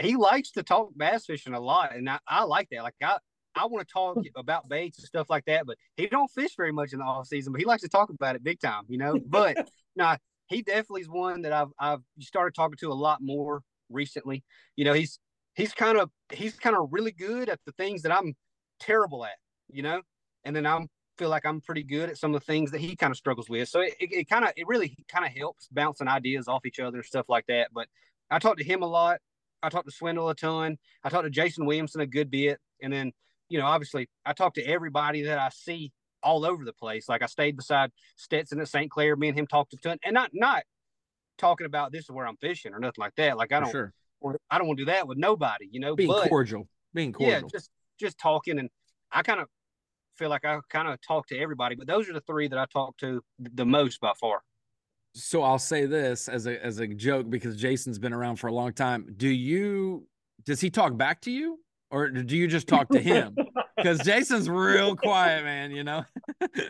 he 0.00 0.16
likes 0.16 0.52
to 0.52 0.62
talk 0.62 0.88
bass 0.96 1.26
fishing 1.26 1.52
a 1.52 1.60
lot, 1.60 1.94
and 1.94 2.08
I, 2.08 2.18
I 2.26 2.44
like 2.44 2.68
that. 2.70 2.82
Like 2.84 2.94
I 3.02 3.18
I 3.54 3.66
want 3.66 3.86
to 3.86 3.92
talk 3.92 4.16
about 4.36 4.66
baits 4.66 4.98
and 4.98 5.06
stuff 5.06 5.28
like 5.28 5.44
that, 5.44 5.66
but 5.66 5.76
he 5.98 6.06
don't 6.06 6.30
fish 6.30 6.56
very 6.56 6.72
much 6.72 6.94
in 6.94 7.00
the 7.00 7.04
off 7.04 7.26
season, 7.26 7.52
but 7.52 7.60
he 7.60 7.66
likes 7.66 7.82
to 7.82 7.88
talk 7.88 8.08
about 8.08 8.34
it 8.34 8.42
big 8.42 8.60
time, 8.60 8.84
you 8.88 8.96
know. 8.96 9.18
But 9.26 9.68
now 9.94 10.16
he 10.46 10.62
definitely 10.62 11.02
is 11.02 11.08
one 11.08 11.42
that 11.42 11.52
I've 11.52 11.70
I've 11.78 12.00
started 12.20 12.54
talking 12.54 12.76
to 12.78 12.92
a 12.92 12.94
lot 12.94 13.18
more 13.20 13.62
recently. 13.90 14.44
You 14.76 14.84
know, 14.84 14.92
he's 14.92 15.18
he's 15.54 15.72
kind 15.72 15.98
of 15.98 16.10
he's 16.32 16.58
kind 16.58 16.76
of 16.76 16.88
really 16.90 17.12
good 17.12 17.48
at 17.48 17.60
the 17.66 17.72
things 17.72 18.02
that 18.02 18.12
I'm 18.12 18.34
terrible 18.80 19.24
at, 19.24 19.36
you 19.68 19.82
know, 19.82 20.02
and 20.44 20.54
then 20.54 20.66
I'm 20.66 20.88
feel 21.16 21.28
like 21.28 21.46
I'm 21.46 21.60
pretty 21.60 21.84
good 21.84 22.10
at 22.10 22.18
some 22.18 22.34
of 22.34 22.40
the 22.40 22.44
things 22.44 22.72
that 22.72 22.80
he 22.80 22.96
kind 22.96 23.10
of 23.12 23.16
struggles 23.16 23.48
with. 23.48 23.68
So 23.68 23.80
it, 23.80 23.94
it, 24.00 24.12
it 24.12 24.28
kind 24.28 24.44
of 24.44 24.52
it 24.56 24.66
really 24.66 24.96
kind 25.08 25.24
of 25.24 25.32
helps 25.32 25.68
bouncing 25.68 26.08
ideas 26.08 26.48
off 26.48 26.66
each 26.66 26.80
other 26.80 26.98
and 26.98 27.06
stuff 27.06 27.26
like 27.28 27.46
that. 27.46 27.68
But 27.72 27.88
I 28.30 28.38
talked 28.38 28.58
to 28.58 28.64
him 28.64 28.82
a 28.82 28.86
lot. 28.86 29.18
I 29.62 29.68
talked 29.68 29.86
to 29.86 29.94
Swindle 29.94 30.28
a 30.28 30.34
ton. 30.34 30.76
I 31.02 31.08
talked 31.08 31.24
to 31.24 31.30
Jason 31.30 31.66
Williamson 31.66 32.00
a 32.00 32.06
good 32.06 32.30
bit, 32.30 32.58
and 32.82 32.92
then 32.92 33.12
you 33.48 33.58
know 33.58 33.66
obviously 33.66 34.08
I 34.26 34.32
talked 34.32 34.56
to 34.56 34.64
everybody 34.64 35.22
that 35.22 35.38
I 35.38 35.48
see 35.50 35.92
all 36.24 36.44
over 36.44 36.64
the 36.64 36.72
place. 36.72 37.08
Like 37.08 37.22
I 37.22 37.26
stayed 37.26 37.56
beside 37.56 37.90
Stetson 38.16 38.60
at 38.60 38.68
St. 38.68 38.90
Clair. 38.90 39.16
Me 39.16 39.28
and 39.28 39.38
him 39.38 39.46
talked 39.46 39.74
a 39.74 39.76
ton, 39.76 39.98
and 40.04 40.14
not 40.14 40.30
not 40.32 40.64
talking 41.38 41.66
about 41.66 41.92
this 41.92 42.04
is 42.04 42.10
where 42.10 42.26
I'm 42.26 42.36
fishing 42.36 42.72
or 42.72 42.78
nothing 42.78 43.00
like 43.00 43.14
that. 43.16 43.36
Like 43.36 43.52
I 43.52 43.60
don't, 43.60 43.70
sure. 43.70 43.92
I 44.50 44.58
don't 44.58 44.66
want 44.66 44.78
to 44.78 44.84
do 44.84 44.90
that 44.90 45.06
with 45.06 45.18
nobody. 45.18 45.68
You 45.70 45.80
know, 45.80 45.94
being 45.94 46.08
but, 46.08 46.28
cordial, 46.28 46.68
being 46.92 47.12
cordial. 47.12 47.42
Yeah, 47.42 47.48
just 47.50 47.70
just 48.00 48.18
talking, 48.18 48.58
and 48.58 48.70
I 49.12 49.22
kind 49.22 49.40
of 49.40 49.48
feel 50.16 50.30
like 50.30 50.44
I 50.44 50.58
kind 50.70 50.88
of 50.88 51.00
talk 51.00 51.28
to 51.28 51.38
everybody. 51.38 51.74
But 51.76 51.86
those 51.86 52.08
are 52.08 52.12
the 52.12 52.22
three 52.22 52.48
that 52.48 52.58
I 52.58 52.66
talk 52.72 52.96
to 52.98 53.22
the 53.38 53.66
most 53.66 54.00
by 54.00 54.12
far. 54.20 54.40
So 55.14 55.42
I'll 55.42 55.60
say 55.60 55.86
this 55.86 56.28
as 56.28 56.46
a 56.46 56.64
as 56.64 56.80
a 56.80 56.88
joke 56.88 57.30
because 57.30 57.56
Jason's 57.56 57.98
been 57.98 58.12
around 58.12 58.36
for 58.36 58.48
a 58.48 58.52
long 58.52 58.72
time. 58.72 59.14
Do 59.16 59.28
you 59.28 60.08
does 60.44 60.60
he 60.60 60.70
talk 60.70 60.96
back 60.96 61.20
to 61.22 61.30
you? 61.30 61.58
or 61.94 62.08
do 62.08 62.36
you 62.36 62.48
just 62.48 62.66
talk 62.66 62.88
to 62.88 63.00
him? 63.00 63.36
Because 63.76 63.98
Jason's 64.00 64.48
real 64.48 64.96
quiet, 64.96 65.44
man. 65.44 65.70
You 65.70 65.84
know. 65.84 66.04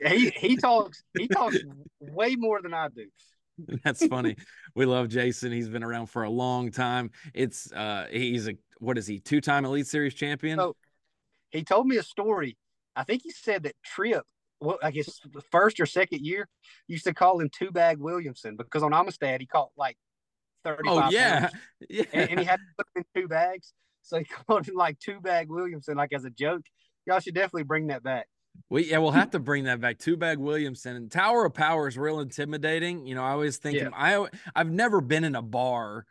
he 0.06 0.30
he 0.30 0.56
talks 0.56 1.02
he 1.18 1.28
talks 1.28 1.56
way 2.00 2.36
more 2.36 2.62
than 2.62 2.74
I 2.74 2.88
do. 2.88 3.06
That's 3.84 4.04
funny. 4.06 4.36
We 4.74 4.86
love 4.86 5.08
Jason. 5.08 5.52
He's 5.52 5.68
been 5.68 5.84
around 5.84 6.06
for 6.06 6.24
a 6.24 6.30
long 6.30 6.70
time. 6.70 7.10
It's 7.34 7.70
uh 7.72 8.06
he's 8.10 8.48
a 8.48 8.56
what 8.78 8.98
is 8.98 9.06
he? 9.06 9.20
Two 9.20 9.40
time 9.40 9.64
Elite 9.64 9.86
Series 9.86 10.14
champion. 10.14 10.58
So 10.58 10.76
he 11.50 11.62
told 11.62 11.86
me 11.86 11.96
a 11.96 12.02
story. 12.02 12.56
I 12.96 13.04
think 13.04 13.22
he 13.22 13.30
said 13.30 13.64
that 13.64 13.74
Trip, 13.84 14.24
well, 14.60 14.78
I 14.82 14.90
guess 14.90 15.20
first 15.50 15.80
or 15.80 15.86
second 15.86 16.20
year, 16.24 16.48
used 16.88 17.04
to 17.04 17.14
call 17.14 17.40
him 17.40 17.50
Two 17.56 17.70
Bag 17.70 17.98
Williamson 17.98 18.56
because 18.56 18.82
on 18.82 18.92
Amistad 18.92 19.40
he 19.40 19.46
caught 19.46 19.70
like 19.76 19.96
thirty. 20.64 20.88
Oh 20.88 21.08
yeah, 21.10 21.50
yeah. 21.88 22.04
And, 22.12 22.30
and, 22.30 22.40
he 22.40 22.46
had 22.46 22.56
to 22.56 22.84
put 22.84 22.86
in 22.96 23.04
two 23.14 23.28
bags. 23.28 23.72
So 24.02 24.18
he 24.18 24.24
called 24.46 24.66
him 24.66 24.74
like 24.74 24.98
two 24.98 25.20
bag 25.20 25.48
Williamson, 25.48 25.96
like 25.96 26.12
as 26.12 26.24
a 26.24 26.30
joke. 26.30 26.62
Y'all 27.06 27.20
should 27.20 27.34
definitely 27.34 27.64
bring 27.64 27.88
that 27.88 28.02
back. 28.02 28.26
We 28.70 28.90
yeah, 28.90 28.98
we'll 28.98 29.10
have 29.10 29.30
to 29.30 29.38
bring 29.38 29.64
that 29.64 29.80
back. 29.80 29.98
Two 29.98 30.16
bag 30.16 30.38
Williamson 30.38 30.96
and 30.96 31.10
Tower 31.10 31.44
of 31.44 31.54
Power 31.54 31.88
is 31.88 31.98
real 31.98 32.20
intimidating. 32.20 33.06
You 33.06 33.14
know, 33.14 33.22
I 33.22 33.30
always 33.30 33.56
think 33.56 33.78
yeah. 33.78 33.88
I 33.92 34.26
I've 34.54 34.70
never 34.70 35.00
been 35.00 35.24
in 35.24 35.34
a 35.34 35.42
bar 35.42 36.06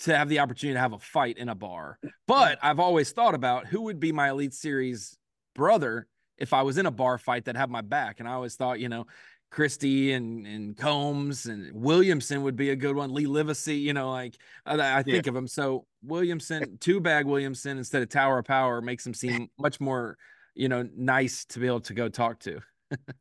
to 0.00 0.16
have 0.16 0.28
the 0.28 0.38
opportunity 0.38 0.74
to 0.74 0.80
have 0.80 0.92
a 0.92 0.98
fight 0.98 1.38
in 1.38 1.48
a 1.48 1.54
bar, 1.54 1.98
but 2.26 2.58
I've 2.62 2.78
always 2.78 3.10
thought 3.10 3.34
about 3.34 3.66
who 3.66 3.82
would 3.82 3.98
be 3.98 4.12
my 4.12 4.30
Elite 4.30 4.54
Series 4.54 5.18
brother 5.54 6.06
if 6.38 6.52
I 6.52 6.62
was 6.62 6.78
in 6.78 6.86
a 6.86 6.90
bar 6.90 7.18
fight 7.18 7.44
that 7.44 7.56
had 7.56 7.70
my 7.70 7.82
back. 7.82 8.20
And 8.20 8.28
I 8.28 8.32
always 8.32 8.54
thought, 8.54 8.80
you 8.80 8.88
know, 8.88 9.06
Christie 9.52 10.14
and 10.14 10.46
and 10.46 10.74
Combs 10.74 11.44
and 11.44 11.70
Williamson 11.74 12.42
would 12.42 12.56
be 12.56 12.70
a 12.70 12.76
good 12.76 12.96
one. 12.96 13.12
Lee 13.12 13.26
Livesay, 13.26 13.78
you 13.78 13.92
know, 13.92 14.10
like 14.10 14.38
I, 14.64 14.98
I 14.98 15.02
think 15.02 15.26
yeah. 15.26 15.30
of 15.30 15.36
him. 15.36 15.46
So 15.46 15.84
Williamson, 16.02 16.78
two 16.80 17.00
bag 17.00 17.26
Williamson 17.26 17.76
instead 17.76 18.02
of 18.02 18.08
Tower 18.08 18.38
of 18.38 18.46
Power 18.46 18.80
makes 18.80 19.06
him 19.06 19.12
seem 19.12 19.48
much 19.58 19.78
more, 19.78 20.16
you 20.54 20.70
know, 20.70 20.88
nice 20.96 21.44
to 21.46 21.58
be 21.58 21.66
able 21.66 21.82
to 21.82 21.92
go 21.92 22.08
talk 22.08 22.40
to. 22.40 22.60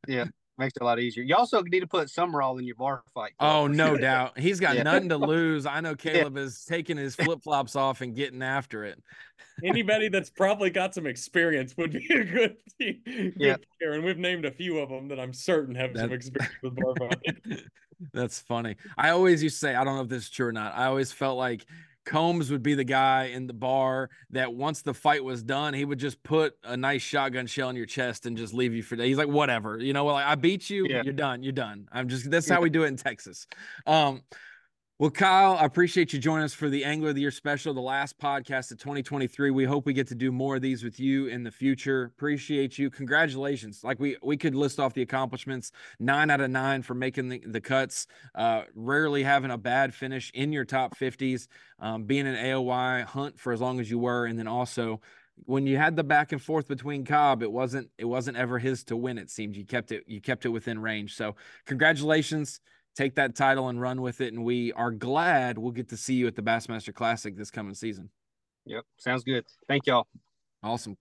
yeah, 0.07 0.25
makes 0.61 0.75
it 0.75 0.81
a 0.81 0.85
lot 0.85 0.99
easier. 0.99 1.23
You 1.23 1.35
also 1.35 1.61
need 1.61 1.81
to 1.81 1.87
put 1.87 2.07
Sumrall 2.07 2.57
in 2.59 2.65
your 2.65 2.75
bar 2.75 3.03
fight. 3.13 3.33
Oh, 3.39 3.67
no 3.67 3.97
doubt. 3.97 4.39
He's 4.39 4.59
got 4.59 4.75
yeah. 4.75 4.83
nothing 4.83 5.09
to 5.09 5.17
lose. 5.17 5.65
I 5.65 5.81
know 5.81 5.95
Caleb 5.95 6.37
yeah. 6.37 6.43
is 6.43 6.63
taking 6.63 6.97
his 6.97 7.15
flip 7.17 7.43
flops 7.43 7.75
off 7.75 8.01
and 8.01 8.15
getting 8.15 8.41
after 8.41 8.85
it. 8.85 9.01
Anybody 9.63 10.07
that's 10.07 10.29
probably 10.29 10.69
got 10.69 10.93
some 10.93 11.05
experience 11.05 11.75
would 11.77 11.91
be 11.91 12.07
a 12.13 12.23
good, 12.23 12.57
good 12.79 13.33
yeah. 13.35 13.57
player. 13.79 13.93
And 13.93 14.03
we've 14.03 14.17
named 14.17 14.45
a 14.45 14.51
few 14.51 14.79
of 14.79 14.89
them 14.89 15.07
that 15.09 15.19
I'm 15.19 15.33
certain 15.33 15.75
have 15.75 15.93
that, 15.93 15.99
some 15.99 16.13
experience 16.13 16.55
with 16.63 16.75
bar 16.75 16.95
fight. 16.95 17.63
That's 18.13 18.39
funny. 18.39 18.77
I 18.97 19.09
always 19.09 19.43
used 19.43 19.55
to 19.55 19.59
say, 19.59 19.75
I 19.75 19.83
don't 19.83 19.95
know 19.95 20.01
if 20.01 20.09
this 20.09 20.23
is 20.23 20.29
true 20.29 20.47
or 20.47 20.51
not. 20.51 20.73
I 20.75 20.85
always 20.85 21.11
felt 21.11 21.37
like 21.37 21.65
Combs 22.05 22.51
would 22.51 22.63
be 22.63 22.73
the 22.73 22.83
guy 22.83 23.25
in 23.25 23.47
the 23.47 23.53
bar 23.53 24.09
that 24.31 24.53
once 24.53 24.81
the 24.81 24.93
fight 24.93 25.23
was 25.23 25.43
done, 25.43 25.73
he 25.73 25.85
would 25.85 25.99
just 25.99 26.21
put 26.23 26.55
a 26.63 26.75
nice 26.75 27.01
shotgun 27.01 27.47
shell 27.47 27.69
in 27.69 27.75
your 27.75 27.85
chest 27.85 28.25
and 28.25 28.35
just 28.35 28.53
leave 28.53 28.73
you 28.73 28.83
for 28.83 28.95
days. 28.95 29.09
He's 29.09 29.17
like, 29.17 29.27
whatever, 29.27 29.77
you 29.79 29.93
know, 29.93 30.05
well, 30.05 30.15
like, 30.15 30.25
I 30.25 30.35
beat 30.35 30.69
you, 30.69 30.87
yeah. 30.89 31.03
you're 31.03 31.13
done, 31.13 31.43
you're 31.43 31.53
done. 31.53 31.87
I'm 31.91 32.07
just 32.07 32.29
that's 32.29 32.47
yeah. 32.47 32.55
how 32.55 32.61
we 32.61 32.69
do 32.69 32.83
it 32.83 32.87
in 32.87 32.97
Texas. 32.97 33.47
Um, 33.85 34.21
well, 35.01 35.09
Kyle, 35.09 35.57
I 35.59 35.65
appreciate 35.65 36.13
you 36.13 36.19
joining 36.19 36.45
us 36.45 36.53
for 36.53 36.69
the 36.69 36.85
Angler 36.85 37.09
of 37.09 37.15
the 37.15 37.21
Year 37.21 37.31
special, 37.31 37.73
the 37.73 37.81
last 37.81 38.19
podcast 38.19 38.71
of 38.71 38.77
2023. 38.77 39.49
We 39.49 39.63
hope 39.63 39.87
we 39.87 39.93
get 39.93 40.05
to 40.09 40.15
do 40.15 40.31
more 40.31 40.57
of 40.57 40.61
these 40.61 40.83
with 40.83 40.99
you 40.99 41.25
in 41.25 41.41
the 41.41 41.49
future. 41.49 42.03
Appreciate 42.03 42.77
you. 42.77 42.91
Congratulations. 42.91 43.83
Like 43.83 43.99
we 43.99 44.17
we 44.21 44.37
could 44.37 44.53
list 44.53 44.79
off 44.79 44.93
the 44.93 45.01
accomplishments, 45.01 45.71
nine 45.99 46.29
out 46.29 46.39
of 46.39 46.51
nine 46.51 46.83
for 46.83 46.93
making 46.93 47.29
the, 47.29 47.41
the 47.47 47.59
cuts. 47.59 48.05
Uh, 48.35 48.61
rarely 48.75 49.23
having 49.23 49.49
a 49.49 49.57
bad 49.57 49.95
finish 49.95 50.29
in 50.35 50.53
your 50.53 50.65
top 50.65 50.95
50s, 50.95 51.47
um, 51.79 52.03
being 52.03 52.27
an 52.27 52.35
AOY 52.35 53.03
hunt 53.03 53.39
for 53.39 53.53
as 53.53 53.59
long 53.59 53.79
as 53.79 53.89
you 53.89 53.97
were, 53.97 54.27
and 54.27 54.37
then 54.37 54.47
also 54.47 55.01
when 55.45 55.65
you 55.65 55.77
had 55.77 55.95
the 55.95 56.03
back 56.03 56.31
and 56.31 56.39
forth 56.39 56.67
between 56.67 57.05
Cobb, 57.05 57.41
it 57.41 57.51
wasn't 57.51 57.89
it 57.97 58.05
wasn't 58.05 58.37
ever 58.37 58.59
his 58.59 58.83
to 58.83 58.95
win. 58.95 59.17
It 59.17 59.31
seemed 59.31 59.55
you 59.55 59.65
kept 59.65 59.91
it 59.91 60.03
you 60.05 60.21
kept 60.21 60.45
it 60.45 60.49
within 60.49 60.77
range. 60.77 61.15
So 61.15 61.37
congratulations 61.65 62.61
take 62.95 63.15
that 63.15 63.35
title 63.35 63.69
and 63.69 63.79
run 63.79 64.01
with 64.01 64.21
it. 64.21 64.33
And 64.33 64.43
we 64.43 64.73
are 64.73 64.91
glad 64.91 65.57
we'll 65.57 65.71
get 65.71 65.89
to 65.89 65.97
see 65.97 66.15
you 66.15 66.27
at 66.27 66.35
the 66.35 66.41
Bassmaster 66.41 66.93
Classic 66.93 67.35
this 67.35 67.51
coming 67.51 67.73
season. 67.73 68.09
Yep. 68.65 68.83
Sounds 68.97 69.23
good. 69.23 69.45
Thank 69.67 69.87
y'all. 69.87 70.07
Awesome. 70.63 70.97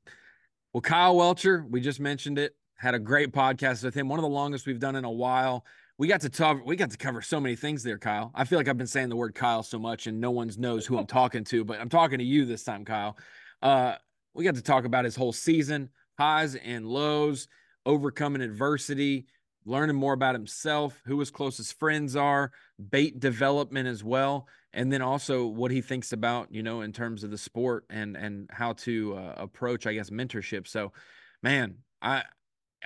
Well, 0.72 0.80
Kyle 0.80 1.16
Welcher, 1.16 1.66
we 1.68 1.80
just 1.80 2.00
mentioned 2.00 2.38
it, 2.38 2.54
had 2.76 2.94
a 2.94 2.98
great 2.98 3.32
podcast 3.32 3.82
with 3.82 3.94
him, 3.94 4.08
one 4.08 4.18
of 4.18 4.22
the 4.22 4.28
longest 4.28 4.66
we've 4.66 4.78
done 4.78 4.96
in 4.96 5.04
a 5.04 5.10
while. 5.10 5.64
We 5.98 6.08
got 6.08 6.22
to 6.22 6.30
talk, 6.30 6.64
we 6.64 6.76
got 6.76 6.90
to 6.90 6.96
cover 6.96 7.20
so 7.20 7.40
many 7.40 7.56
things 7.56 7.82
there, 7.82 7.98
Kyle. 7.98 8.30
I 8.34 8.44
feel 8.44 8.58
like 8.58 8.68
I've 8.68 8.78
been 8.78 8.86
saying 8.86 9.10
the 9.10 9.16
word 9.16 9.34
Kyle 9.34 9.62
so 9.62 9.78
much 9.78 10.06
and 10.06 10.18
no 10.18 10.30
one 10.30 10.50
knows 10.56 10.86
who 10.86 10.96
I'm 10.96 11.06
talking 11.08 11.44
to, 11.44 11.64
but 11.64 11.80
I'm 11.80 11.90
talking 11.90 12.18
to 12.18 12.24
you 12.24 12.46
this 12.46 12.62
time, 12.62 12.84
Kyle. 12.84 13.18
Uh, 13.60 13.96
we 14.32 14.44
got 14.44 14.54
to 14.54 14.62
talk 14.62 14.84
about 14.84 15.04
his 15.04 15.16
whole 15.16 15.32
season, 15.32 15.90
highs 16.18 16.54
and 16.54 16.86
lows, 16.86 17.48
overcoming 17.84 18.42
adversity, 18.42 19.26
learning 19.64 19.96
more 19.96 20.12
about 20.12 20.34
himself, 20.34 21.00
who 21.04 21.18
his 21.20 21.30
closest 21.30 21.78
friends 21.78 22.16
are, 22.16 22.50
bait 22.90 23.20
development 23.20 23.88
as 23.88 24.02
well, 24.02 24.46
and 24.72 24.92
then 24.92 25.02
also 25.02 25.46
what 25.46 25.70
he 25.70 25.80
thinks 25.80 26.12
about, 26.12 26.52
you 26.52 26.62
know, 26.62 26.80
in 26.80 26.92
terms 26.92 27.24
of 27.24 27.30
the 27.30 27.38
sport 27.38 27.84
and 27.90 28.16
and 28.16 28.48
how 28.52 28.72
to 28.74 29.16
uh, 29.16 29.34
approach, 29.36 29.86
I 29.86 29.94
guess, 29.94 30.10
mentorship. 30.10 30.66
So, 30.66 30.92
man, 31.42 31.76
I 32.00 32.24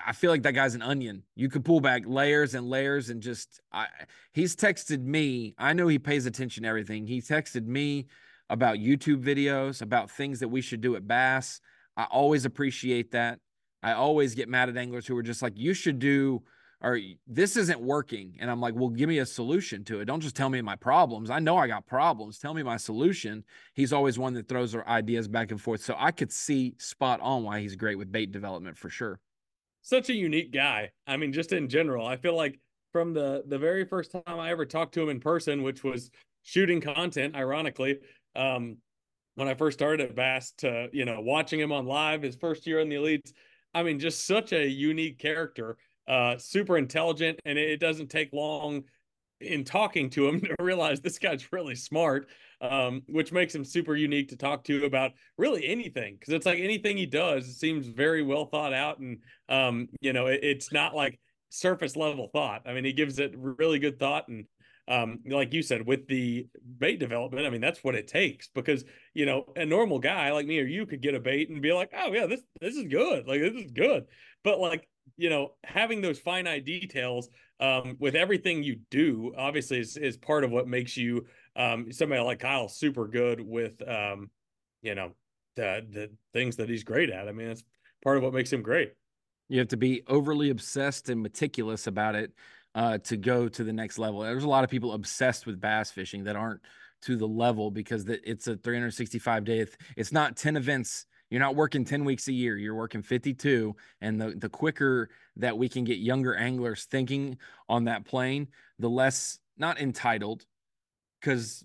I 0.04 0.12
feel 0.12 0.30
like 0.30 0.42
that 0.42 0.52
guy's 0.52 0.74
an 0.74 0.82
onion. 0.82 1.22
You 1.36 1.48
could 1.48 1.64
pull 1.64 1.80
back 1.80 2.02
layers 2.06 2.54
and 2.54 2.68
layers 2.68 3.10
and 3.10 3.22
just 3.22 3.60
I 3.72 3.86
he's 4.32 4.56
texted 4.56 5.00
me. 5.00 5.54
I 5.58 5.72
know 5.72 5.86
he 5.86 5.98
pays 5.98 6.26
attention 6.26 6.64
to 6.64 6.68
everything. 6.68 7.06
He 7.06 7.20
texted 7.20 7.66
me 7.66 8.06
about 8.50 8.78
YouTube 8.78 9.22
videos, 9.22 9.80
about 9.80 10.10
things 10.10 10.40
that 10.40 10.48
we 10.48 10.60
should 10.60 10.80
do 10.80 10.96
at 10.96 11.06
Bass. 11.06 11.60
I 11.96 12.04
always 12.04 12.44
appreciate 12.44 13.12
that. 13.12 13.38
I 13.82 13.92
always 13.92 14.34
get 14.34 14.48
mad 14.48 14.68
at 14.68 14.76
anglers 14.76 15.06
who 15.06 15.16
are 15.16 15.22
just 15.22 15.42
like, 15.42 15.52
you 15.56 15.74
should 15.74 15.98
do 15.98 16.42
or 16.84 17.00
this 17.26 17.56
isn't 17.56 17.80
working. 17.80 18.36
And 18.38 18.50
I'm 18.50 18.60
like, 18.60 18.74
well, 18.74 18.90
give 18.90 19.08
me 19.08 19.18
a 19.18 19.26
solution 19.26 19.84
to 19.84 20.00
it. 20.00 20.04
Don't 20.04 20.20
just 20.20 20.36
tell 20.36 20.50
me 20.50 20.60
my 20.60 20.76
problems. 20.76 21.30
I 21.30 21.38
know 21.38 21.56
I 21.56 21.66
got 21.66 21.86
problems. 21.86 22.38
Tell 22.38 22.52
me 22.52 22.62
my 22.62 22.76
solution. 22.76 23.42
He's 23.72 23.92
always 23.92 24.18
one 24.18 24.34
that 24.34 24.48
throws 24.48 24.76
ideas 24.76 25.26
back 25.26 25.50
and 25.50 25.60
forth. 25.60 25.82
So 25.82 25.96
I 25.98 26.10
could 26.10 26.30
see 26.30 26.74
spot 26.76 27.20
on 27.22 27.42
why 27.42 27.60
he's 27.60 27.74
great 27.74 27.96
with 27.96 28.12
bait 28.12 28.32
development 28.32 28.76
for 28.76 28.90
sure. 28.90 29.18
Such 29.80 30.10
a 30.10 30.14
unique 30.14 30.52
guy. 30.52 30.90
I 31.06 31.16
mean, 31.16 31.32
just 31.32 31.52
in 31.52 31.70
general, 31.70 32.06
I 32.06 32.16
feel 32.16 32.36
like 32.36 32.60
from 32.92 33.14
the 33.14 33.44
the 33.46 33.58
very 33.58 33.84
first 33.86 34.12
time 34.12 34.38
I 34.38 34.50
ever 34.50 34.66
talked 34.66 34.94
to 34.94 35.02
him 35.02 35.08
in 35.08 35.20
person, 35.20 35.62
which 35.62 35.82
was 35.82 36.10
shooting 36.42 36.82
content, 36.82 37.34
ironically, 37.34 37.98
um, 38.36 38.76
when 39.36 39.48
I 39.48 39.54
first 39.54 39.78
started 39.78 40.08
at 40.08 40.14
Bass, 40.14 40.52
to 40.58 40.88
you 40.92 41.04
know 41.06 41.20
watching 41.20 41.60
him 41.60 41.72
on 41.72 41.86
live 41.86 42.22
his 42.22 42.36
first 42.36 42.66
year 42.66 42.80
in 42.80 42.88
the 42.88 42.96
elites. 42.96 43.32
I 43.74 43.82
mean, 43.82 43.98
just 43.98 44.26
such 44.26 44.52
a 44.52 44.66
unique 44.66 45.18
character 45.18 45.76
uh, 46.08 46.36
super 46.38 46.76
intelligent, 46.76 47.40
and 47.44 47.58
it 47.58 47.80
doesn't 47.80 48.10
take 48.10 48.32
long 48.32 48.84
in 49.40 49.64
talking 49.64 50.10
to 50.10 50.28
him 50.28 50.40
to 50.42 50.54
realize 50.60 51.00
this 51.00 51.18
guy's 51.18 51.52
really 51.52 51.74
smart, 51.74 52.28
um, 52.60 53.02
which 53.08 53.32
makes 53.32 53.54
him 53.54 53.64
super 53.64 53.94
unique 53.94 54.28
to 54.28 54.36
talk 54.36 54.64
to 54.64 54.84
about 54.84 55.12
really 55.36 55.66
anything. 55.66 56.16
Because 56.18 56.34
it's 56.34 56.46
like 56.46 56.58
anything 56.58 56.96
he 56.96 57.06
does 57.06 57.58
seems 57.58 57.86
very 57.86 58.22
well 58.22 58.46
thought 58.46 58.72
out, 58.72 58.98
and 58.98 59.18
um, 59.48 59.88
you 60.00 60.12
know, 60.12 60.26
it, 60.26 60.40
it's 60.42 60.72
not 60.72 60.94
like 60.94 61.18
surface 61.50 61.96
level 61.96 62.28
thought. 62.32 62.62
I 62.66 62.74
mean, 62.74 62.84
he 62.84 62.92
gives 62.92 63.18
it 63.18 63.32
really 63.36 63.78
good 63.78 63.98
thought, 63.98 64.28
and 64.28 64.46
um, 64.86 65.20
like 65.26 65.54
you 65.54 65.62
said, 65.62 65.86
with 65.86 66.06
the 66.08 66.46
bait 66.78 66.98
development, 66.98 67.46
I 67.46 67.50
mean, 67.50 67.62
that's 67.62 67.82
what 67.82 67.94
it 67.94 68.06
takes 68.06 68.48
because 68.48 68.84
you 69.14 69.24
know 69.24 69.46
a 69.56 69.64
normal 69.64 69.98
guy 69.98 70.30
like 70.32 70.46
me 70.46 70.60
or 70.60 70.66
you 70.66 70.84
could 70.86 71.00
get 71.00 71.14
a 71.14 71.20
bait 71.20 71.48
and 71.48 71.62
be 71.62 71.72
like, 71.72 71.90
oh 71.96 72.12
yeah, 72.12 72.26
this 72.26 72.42
this 72.60 72.76
is 72.76 72.84
good, 72.84 73.26
like 73.26 73.40
this 73.40 73.54
is 73.54 73.70
good, 73.70 74.04
but 74.42 74.60
like 74.60 74.86
you 75.16 75.30
know, 75.30 75.52
having 75.64 76.00
those 76.00 76.18
finite 76.18 76.64
details 76.64 77.28
um, 77.60 77.96
with 77.98 78.14
everything 78.14 78.62
you 78.62 78.80
do, 78.90 79.32
obviously, 79.36 79.78
is, 79.78 79.96
is 79.96 80.16
part 80.16 80.44
of 80.44 80.50
what 80.50 80.66
makes 80.66 80.96
you 80.96 81.26
um, 81.56 81.92
somebody 81.92 82.20
like 82.22 82.40
Kyle 82.40 82.68
super 82.68 83.06
good 83.06 83.40
with, 83.40 83.80
um, 83.88 84.30
you 84.82 84.94
know, 84.94 85.12
the 85.56 85.86
the 85.90 86.10
things 86.32 86.56
that 86.56 86.68
he's 86.68 86.84
great 86.84 87.10
at. 87.10 87.28
I 87.28 87.32
mean, 87.32 87.48
it's 87.48 87.64
part 88.02 88.16
of 88.16 88.22
what 88.22 88.34
makes 88.34 88.52
him 88.52 88.62
great. 88.62 88.92
You 89.48 89.60
have 89.60 89.68
to 89.68 89.76
be 89.76 90.02
overly 90.08 90.50
obsessed 90.50 91.08
and 91.10 91.22
meticulous 91.22 91.86
about 91.86 92.14
it 92.14 92.32
uh, 92.74 92.98
to 92.98 93.16
go 93.16 93.48
to 93.48 93.64
the 93.64 93.72
next 93.72 93.98
level. 93.98 94.20
There's 94.20 94.44
a 94.44 94.48
lot 94.48 94.64
of 94.64 94.70
people 94.70 94.92
obsessed 94.92 95.46
with 95.46 95.60
bass 95.60 95.90
fishing 95.90 96.24
that 96.24 96.36
aren't 96.36 96.60
to 97.02 97.16
the 97.16 97.28
level 97.28 97.70
because 97.70 98.06
it's 98.08 98.46
a 98.46 98.56
365 98.56 99.44
day. 99.44 99.66
It's 99.96 100.12
not 100.12 100.36
10 100.36 100.56
events 100.56 101.06
you're 101.30 101.40
not 101.40 101.56
working 101.56 101.84
10 101.84 102.04
weeks 102.04 102.28
a 102.28 102.32
year, 102.32 102.56
you're 102.56 102.74
working 102.74 103.02
52. 103.02 103.74
And 104.00 104.20
the, 104.20 104.30
the 104.36 104.48
quicker 104.48 105.08
that 105.36 105.56
we 105.56 105.68
can 105.68 105.84
get 105.84 105.98
younger 105.98 106.34
anglers 106.34 106.84
thinking 106.84 107.38
on 107.68 107.84
that 107.84 108.04
plane, 108.04 108.48
the 108.78 108.90
less, 108.90 109.38
not 109.56 109.80
entitled, 109.80 110.44
because 111.20 111.64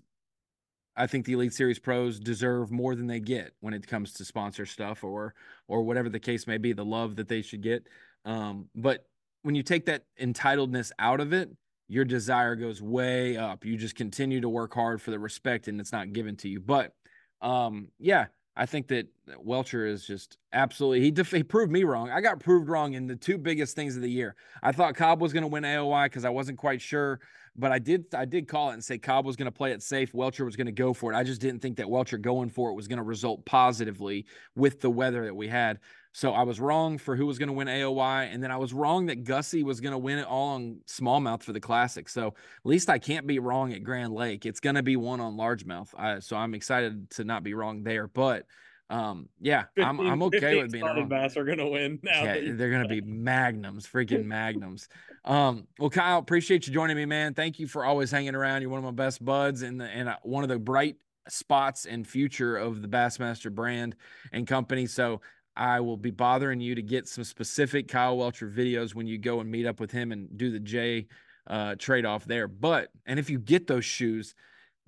I 0.96 1.06
think 1.06 1.24
the 1.24 1.34
Elite 1.34 1.54
Series 1.54 1.78
pros 1.78 2.18
deserve 2.18 2.70
more 2.70 2.94
than 2.94 3.06
they 3.06 3.20
get 3.20 3.52
when 3.60 3.74
it 3.74 3.86
comes 3.86 4.12
to 4.14 4.24
sponsor 4.24 4.66
stuff 4.66 5.04
or 5.04 5.34
or 5.68 5.82
whatever 5.82 6.08
the 6.08 6.20
case 6.20 6.46
may 6.46 6.58
be, 6.58 6.72
the 6.72 6.84
love 6.84 7.16
that 7.16 7.28
they 7.28 7.42
should 7.42 7.62
get. 7.62 7.86
Um, 8.24 8.68
but 8.74 9.06
when 9.42 9.54
you 9.54 9.62
take 9.62 9.86
that 9.86 10.04
entitledness 10.20 10.90
out 10.98 11.20
of 11.20 11.32
it, 11.32 11.50
your 11.88 12.04
desire 12.04 12.54
goes 12.54 12.82
way 12.82 13.36
up. 13.36 13.64
You 13.64 13.76
just 13.76 13.96
continue 13.96 14.40
to 14.40 14.48
work 14.48 14.74
hard 14.74 15.00
for 15.00 15.10
the 15.10 15.18
respect 15.18 15.68
and 15.68 15.80
it's 15.80 15.92
not 15.92 16.12
given 16.12 16.36
to 16.36 16.48
you. 16.48 16.60
But 16.60 16.92
um, 17.40 17.88
yeah, 17.98 18.26
I 18.56 18.66
think 18.66 18.88
that 18.88 19.06
uh, 19.28 19.34
Welcher 19.38 19.86
is 19.86 20.04
just 20.04 20.36
absolutely 20.52 21.00
he, 21.00 21.10
def- 21.10 21.30
he 21.30 21.42
proved 21.42 21.70
me 21.70 21.84
wrong. 21.84 22.10
I 22.10 22.20
got 22.20 22.40
proved 22.40 22.68
wrong 22.68 22.94
in 22.94 23.06
the 23.06 23.16
two 23.16 23.38
biggest 23.38 23.76
things 23.76 23.96
of 23.96 24.02
the 24.02 24.10
year. 24.10 24.34
I 24.62 24.72
thought 24.72 24.94
Cobb 24.96 25.20
was 25.20 25.32
going 25.32 25.42
to 25.42 25.48
win 25.48 25.64
AOY 25.64 26.06
because 26.06 26.24
I 26.24 26.30
wasn't 26.30 26.58
quite 26.58 26.80
sure, 26.80 27.20
but 27.56 27.72
I 27.72 27.78
did 27.78 28.06
I 28.14 28.24
did 28.24 28.48
call 28.48 28.70
it 28.70 28.74
and 28.74 28.84
say 28.84 28.98
Cobb 28.98 29.24
was 29.24 29.36
going 29.36 29.46
to 29.46 29.52
play 29.52 29.72
it 29.72 29.82
safe. 29.82 30.12
Welcher 30.14 30.44
was 30.44 30.56
going 30.56 30.66
to 30.66 30.72
go 30.72 30.92
for 30.92 31.12
it. 31.12 31.16
I 31.16 31.22
just 31.22 31.40
didn't 31.40 31.60
think 31.60 31.76
that 31.76 31.88
Welcher 31.88 32.18
going 32.18 32.50
for 32.50 32.70
it 32.70 32.74
was 32.74 32.88
going 32.88 32.98
to 32.98 33.02
result 33.04 33.44
positively 33.44 34.26
with 34.56 34.80
the 34.80 34.90
weather 34.90 35.24
that 35.24 35.34
we 35.34 35.48
had. 35.48 35.78
So 36.12 36.32
I 36.32 36.42
was 36.42 36.58
wrong 36.58 36.98
for 36.98 37.14
who 37.14 37.26
was 37.26 37.38
going 37.38 37.48
to 37.48 37.52
win 37.52 37.68
AOY, 37.68 38.32
and 38.32 38.42
then 38.42 38.50
I 38.50 38.56
was 38.56 38.72
wrong 38.72 39.06
that 39.06 39.24
Gussie 39.24 39.62
was 39.62 39.80
going 39.80 39.92
to 39.92 39.98
win 39.98 40.18
it 40.18 40.26
all 40.26 40.48
on 40.48 40.80
smallmouth 40.86 41.42
for 41.42 41.52
the 41.52 41.60
classic. 41.60 42.08
So 42.08 42.28
at 42.28 42.34
least 42.64 42.90
I 42.90 42.98
can't 42.98 43.26
be 43.26 43.38
wrong 43.38 43.72
at 43.72 43.84
Grand 43.84 44.12
Lake. 44.12 44.44
It's 44.44 44.60
going 44.60 44.74
to 44.74 44.82
be 44.82 44.96
one 44.96 45.20
on 45.20 45.36
largemouth. 45.36 45.88
I, 45.96 46.18
so 46.18 46.36
I'm 46.36 46.54
excited 46.54 47.10
to 47.12 47.24
not 47.24 47.44
be 47.44 47.54
wrong 47.54 47.84
there. 47.84 48.08
But 48.08 48.46
um, 48.90 49.28
yeah, 49.40 49.64
15, 49.76 49.84
I'm 49.84 50.00
I'm 50.00 50.22
okay 50.24 50.56
with 50.62 50.72
being 50.72 50.84
wrong. 50.84 51.08
Bass 51.08 51.36
are 51.36 51.44
gonna 51.44 51.68
win. 51.68 52.00
Now 52.02 52.24
yeah, 52.24 52.52
they're 52.54 52.72
gonna 52.72 52.88
be 52.88 53.00
magnums, 53.00 53.86
freaking 53.86 54.24
magnums. 54.24 54.88
Um, 55.24 55.68
well, 55.78 55.90
Kyle, 55.90 56.18
appreciate 56.18 56.66
you 56.66 56.72
joining 56.72 56.96
me, 56.96 57.04
man. 57.04 57.34
Thank 57.34 57.60
you 57.60 57.68
for 57.68 57.84
always 57.84 58.10
hanging 58.10 58.34
around. 58.34 58.62
You're 58.62 58.70
one 58.70 58.78
of 58.78 58.84
my 58.84 58.90
best 58.90 59.24
buds, 59.24 59.62
and 59.62 59.80
and 59.80 60.08
uh, 60.08 60.16
one 60.24 60.42
of 60.42 60.48
the 60.48 60.58
bright 60.58 60.96
spots 61.28 61.86
and 61.86 62.06
future 62.06 62.56
of 62.56 62.82
the 62.82 62.88
Bassmaster 62.88 63.54
brand 63.54 63.94
and 64.32 64.44
company. 64.46 64.86
So 64.86 65.20
I 65.60 65.78
will 65.80 65.96
be 65.96 66.10
bothering 66.10 66.60
you 66.60 66.74
to 66.74 66.82
get 66.82 67.06
some 67.06 67.22
specific 67.22 67.86
Kyle 67.86 68.16
Welcher 68.16 68.50
videos 68.50 68.94
when 68.94 69.06
you 69.06 69.18
go 69.18 69.40
and 69.40 69.48
meet 69.48 69.66
up 69.66 69.78
with 69.78 69.92
him 69.92 70.10
and 70.10 70.36
do 70.36 70.50
the 70.50 70.58
J 70.58 71.06
uh, 71.46 71.76
trade 71.76 72.04
off 72.04 72.24
there. 72.24 72.48
But 72.48 72.90
and 73.06 73.20
if 73.20 73.30
you 73.30 73.38
get 73.38 73.68
those 73.68 73.84
shoes 73.84 74.34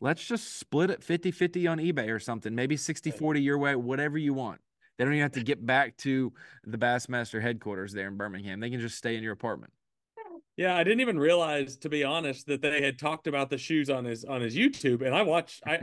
let's 0.03 0.25
just 0.25 0.59
split 0.59 0.91
it 0.91 1.03
50 1.03 1.31
50 1.31 1.67
on 1.69 1.79
eBay 1.79 2.11
or 2.11 2.19
something, 2.19 2.55
maybe 2.55 2.77
60 2.77 3.13
40 3.13 3.41
your 3.41 3.57
way, 3.57 3.77
whatever 3.77 4.19
you 4.19 4.35
want. 4.35 4.61
They 4.99 5.05
don't 5.05 5.15
even 5.15 5.23
have 5.23 5.33
to 5.33 5.43
get 5.43 5.65
back 5.65 5.97
to 5.99 6.33
the 6.65 6.77
Bassmaster 6.77 7.41
headquarters 7.41 7.93
there 7.93 8.09
in 8.09 8.17
Birmingham. 8.17 8.61
They 8.61 8.69
can 8.69 8.81
just 8.81 8.99
stay 8.99 9.17
in 9.17 9.23
your 9.23 9.33
apartment. 9.33 9.73
Yeah, 10.57 10.77
I 10.77 10.85
didn't 10.85 11.01
even 11.01 11.19
realize, 11.19 11.77
to 11.79 11.89
be 11.89 12.05
honest, 12.05 12.47
that 12.47 12.61
they 12.61 12.83
had 12.83 12.99
talked 12.99 13.27
about 13.27 13.49
the 13.49 13.57
shoes 13.57 13.89
on 13.89 14.05
his 14.05 14.25
on 14.25 14.43
his 14.43 14.55
YouTube. 14.55 15.05
And 15.05 15.15
I 15.15 15.23
watch, 15.23 15.61
I, 15.67 15.79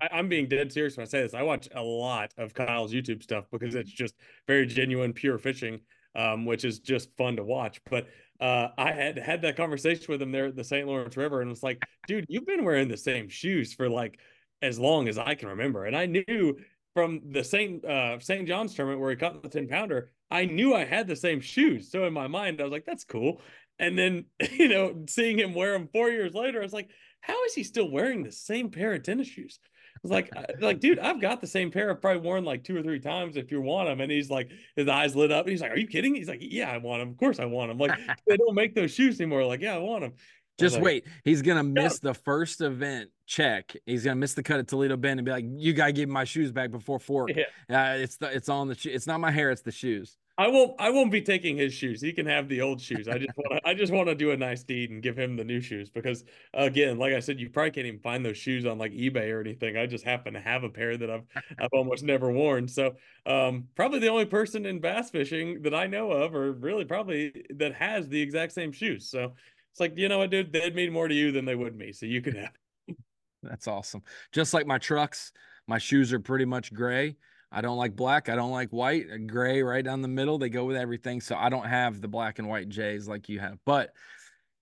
I 0.00 0.08
I'm 0.10 0.28
being 0.28 0.48
dead 0.48 0.72
serious 0.72 0.96
when 0.96 1.06
I 1.06 1.08
say 1.08 1.22
this. 1.22 1.34
I 1.34 1.42
watch 1.42 1.68
a 1.72 1.82
lot 1.82 2.34
of 2.36 2.52
Kyle's 2.52 2.92
YouTube 2.92 3.22
stuff 3.22 3.44
because 3.52 3.76
it's 3.76 3.92
just 3.92 4.14
very 4.48 4.66
genuine, 4.66 5.12
pure 5.12 5.38
fishing, 5.38 5.80
um, 6.16 6.46
which 6.46 6.64
is 6.64 6.80
just 6.80 7.16
fun 7.16 7.36
to 7.36 7.44
watch. 7.44 7.80
But 7.88 8.08
uh, 8.40 8.68
I 8.76 8.92
had 8.92 9.18
had 9.18 9.42
that 9.42 9.56
conversation 9.56 10.06
with 10.08 10.20
him 10.20 10.32
there 10.32 10.46
at 10.46 10.56
the 10.56 10.64
St. 10.64 10.86
Lawrence 10.86 11.16
River, 11.16 11.40
and 11.40 11.50
was 11.50 11.62
like, 11.62 11.80
dude, 12.08 12.26
you've 12.28 12.46
been 12.46 12.64
wearing 12.64 12.88
the 12.88 12.96
same 12.96 13.28
shoes 13.28 13.72
for 13.72 13.88
like 13.88 14.18
as 14.62 14.80
long 14.80 15.08
as 15.08 15.16
I 15.16 15.36
can 15.36 15.50
remember. 15.50 15.84
And 15.86 15.96
I 15.96 16.06
knew 16.06 16.56
from 16.94 17.20
the 17.30 17.44
St. 17.44 17.84
Uh, 17.84 18.18
St. 18.18 18.48
John's 18.48 18.74
tournament 18.74 19.00
where 19.00 19.10
he 19.10 19.16
caught 19.16 19.40
the 19.44 19.48
10 19.48 19.68
pounder, 19.68 20.10
I 20.30 20.46
knew 20.46 20.74
I 20.74 20.84
had 20.84 21.06
the 21.06 21.14
same 21.14 21.40
shoes. 21.40 21.92
So 21.92 22.04
in 22.06 22.12
my 22.12 22.26
mind, 22.26 22.60
I 22.60 22.64
was 22.64 22.72
like, 22.72 22.84
that's 22.84 23.04
cool. 23.04 23.40
And 23.78 23.98
then, 23.98 24.26
you 24.52 24.68
know, 24.68 25.04
seeing 25.08 25.38
him 25.38 25.54
wear 25.54 25.72
them 25.72 25.88
four 25.92 26.10
years 26.10 26.34
later, 26.34 26.60
I 26.60 26.62
was 26.62 26.72
like, 26.72 26.90
how 27.20 27.44
is 27.44 27.54
he 27.54 27.64
still 27.64 27.90
wearing 27.90 28.22
the 28.22 28.32
same 28.32 28.70
pair 28.70 28.94
of 28.94 29.02
tennis 29.02 29.28
shoes? 29.28 29.58
I 29.98 30.00
was 30.02 30.12
like, 30.12 30.32
like, 30.60 30.78
dude, 30.78 31.00
I've 31.00 31.20
got 31.20 31.40
the 31.40 31.46
same 31.48 31.72
pair. 31.72 31.90
I've 31.90 32.00
probably 32.00 32.22
worn 32.22 32.44
like 32.44 32.62
two 32.62 32.76
or 32.76 32.82
three 32.82 33.00
times 33.00 33.36
if 33.36 33.50
you 33.50 33.60
want 33.60 33.88
them. 33.88 34.00
And 34.00 34.12
he's 34.12 34.30
like, 34.30 34.52
his 34.76 34.86
eyes 34.86 35.16
lit 35.16 35.32
up. 35.32 35.46
And 35.46 35.50
he's 35.50 35.60
like, 35.60 35.72
Are 35.72 35.78
you 35.78 35.88
kidding? 35.88 36.14
He's 36.14 36.28
like, 36.28 36.38
Yeah, 36.40 36.70
I 36.70 36.78
want 36.78 37.02
them. 37.02 37.08
Of 37.10 37.16
course 37.16 37.40
I 37.40 37.46
want 37.46 37.70
them. 37.70 37.78
Like, 37.78 37.98
they 38.28 38.36
don't 38.36 38.54
make 38.54 38.76
those 38.76 38.92
shoes 38.92 39.20
anymore. 39.20 39.44
Like, 39.44 39.60
yeah, 39.60 39.74
I 39.74 39.78
want 39.78 40.02
them. 40.02 40.12
Just 40.58 40.76
like, 40.76 40.84
wait. 40.84 41.06
He's 41.24 41.42
gonna 41.42 41.62
miss 41.62 42.00
the 42.00 42.14
first 42.14 42.60
event 42.60 43.10
check. 43.26 43.76
He's 43.86 44.04
gonna 44.04 44.16
miss 44.16 44.34
the 44.34 44.42
cut 44.42 44.58
at 44.58 44.68
Toledo 44.68 44.96
Bend 44.96 45.20
and 45.20 45.24
be 45.24 45.30
like, 45.30 45.44
"You 45.46 45.72
gotta 45.72 45.92
give 45.92 46.08
my 46.08 46.24
shoes 46.24 46.50
back 46.50 46.72
before 46.72 46.98
fork." 46.98 47.30
Yeah, 47.32 47.92
uh, 47.92 47.94
it's 47.94 48.16
the 48.16 48.34
it's 48.34 48.48
on 48.48 48.68
the 48.68 48.90
it's 48.92 49.06
not 49.06 49.20
my 49.20 49.30
hair, 49.30 49.50
it's 49.50 49.62
the 49.62 49.70
shoes. 49.70 50.16
I 50.38 50.46
won't. 50.46 50.76
I 50.78 50.90
won't 50.90 51.10
be 51.10 51.20
taking 51.20 51.56
his 51.56 51.74
shoes. 51.74 52.00
He 52.00 52.12
can 52.12 52.24
have 52.26 52.48
the 52.48 52.60
old 52.60 52.80
shoes. 52.80 53.08
I 53.08 53.18
just 53.18 53.36
want. 53.36 53.60
I 53.64 53.74
just 53.74 53.92
want 53.92 54.08
to 54.08 54.14
do 54.14 54.30
a 54.30 54.36
nice 54.36 54.62
deed 54.62 54.90
and 54.90 55.02
give 55.02 55.18
him 55.18 55.36
the 55.36 55.42
new 55.42 55.60
shoes 55.60 55.90
because, 55.90 56.22
again, 56.54 56.96
like 56.96 57.12
I 57.12 57.18
said, 57.18 57.40
you 57.40 57.50
probably 57.50 57.72
can't 57.72 57.88
even 57.88 57.98
find 57.98 58.24
those 58.24 58.38
shoes 58.38 58.64
on 58.64 58.78
like 58.78 58.92
eBay 58.92 59.32
or 59.32 59.40
anything. 59.40 59.76
I 59.76 59.86
just 59.86 60.04
happen 60.04 60.34
to 60.34 60.40
have 60.40 60.62
a 60.62 60.68
pair 60.68 60.96
that 60.96 61.10
I've 61.10 61.24
I've 61.58 61.72
almost 61.72 62.04
never 62.04 62.30
worn. 62.30 62.68
So, 62.68 62.94
um, 63.26 63.64
probably 63.74 63.98
the 63.98 64.08
only 64.10 64.26
person 64.26 64.64
in 64.64 64.78
bass 64.80 65.10
fishing 65.10 65.62
that 65.62 65.74
I 65.74 65.88
know 65.88 66.12
of, 66.12 66.36
or 66.36 66.52
really 66.52 66.84
probably 66.84 67.44
that 67.56 67.74
has 67.74 68.08
the 68.08 68.20
exact 68.20 68.52
same 68.52 68.70
shoes. 68.70 69.10
So, 69.10 69.34
it's 69.72 69.80
like 69.80 69.98
you 69.98 70.08
know 70.08 70.18
what, 70.18 70.30
dude, 70.30 70.52
they'd 70.52 70.74
mean 70.74 70.92
more 70.92 71.08
to 71.08 71.14
you 71.14 71.32
than 71.32 71.46
they 71.46 71.56
would 71.56 71.76
me. 71.76 71.90
So 71.90 72.06
you 72.06 72.22
can 72.22 72.36
have. 72.36 72.52
That's 73.42 73.66
awesome. 73.66 74.02
Just 74.30 74.54
like 74.54 74.68
my 74.68 74.78
trucks, 74.78 75.32
my 75.66 75.78
shoes 75.78 76.12
are 76.12 76.20
pretty 76.20 76.44
much 76.44 76.72
gray 76.72 77.16
I 77.50 77.60
don't 77.60 77.78
like 77.78 77.96
black. 77.96 78.28
I 78.28 78.36
don't 78.36 78.50
like 78.50 78.70
white. 78.70 79.06
Uh, 79.12 79.18
gray 79.18 79.62
right 79.62 79.84
down 79.84 80.02
the 80.02 80.08
middle. 80.08 80.38
They 80.38 80.48
go 80.48 80.64
with 80.64 80.76
everything. 80.76 81.20
So 81.20 81.36
I 81.36 81.48
don't 81.48 81.66
have 81.66 82.00
the 82.00 82.08
black 82.08 82.38
and 82.38 82.48
white 82.48 82.68
J's 82.68 83.08
like 83.08 83.28
you 83.28 83.40
have. 83.40 83.58
But 83.64 83.92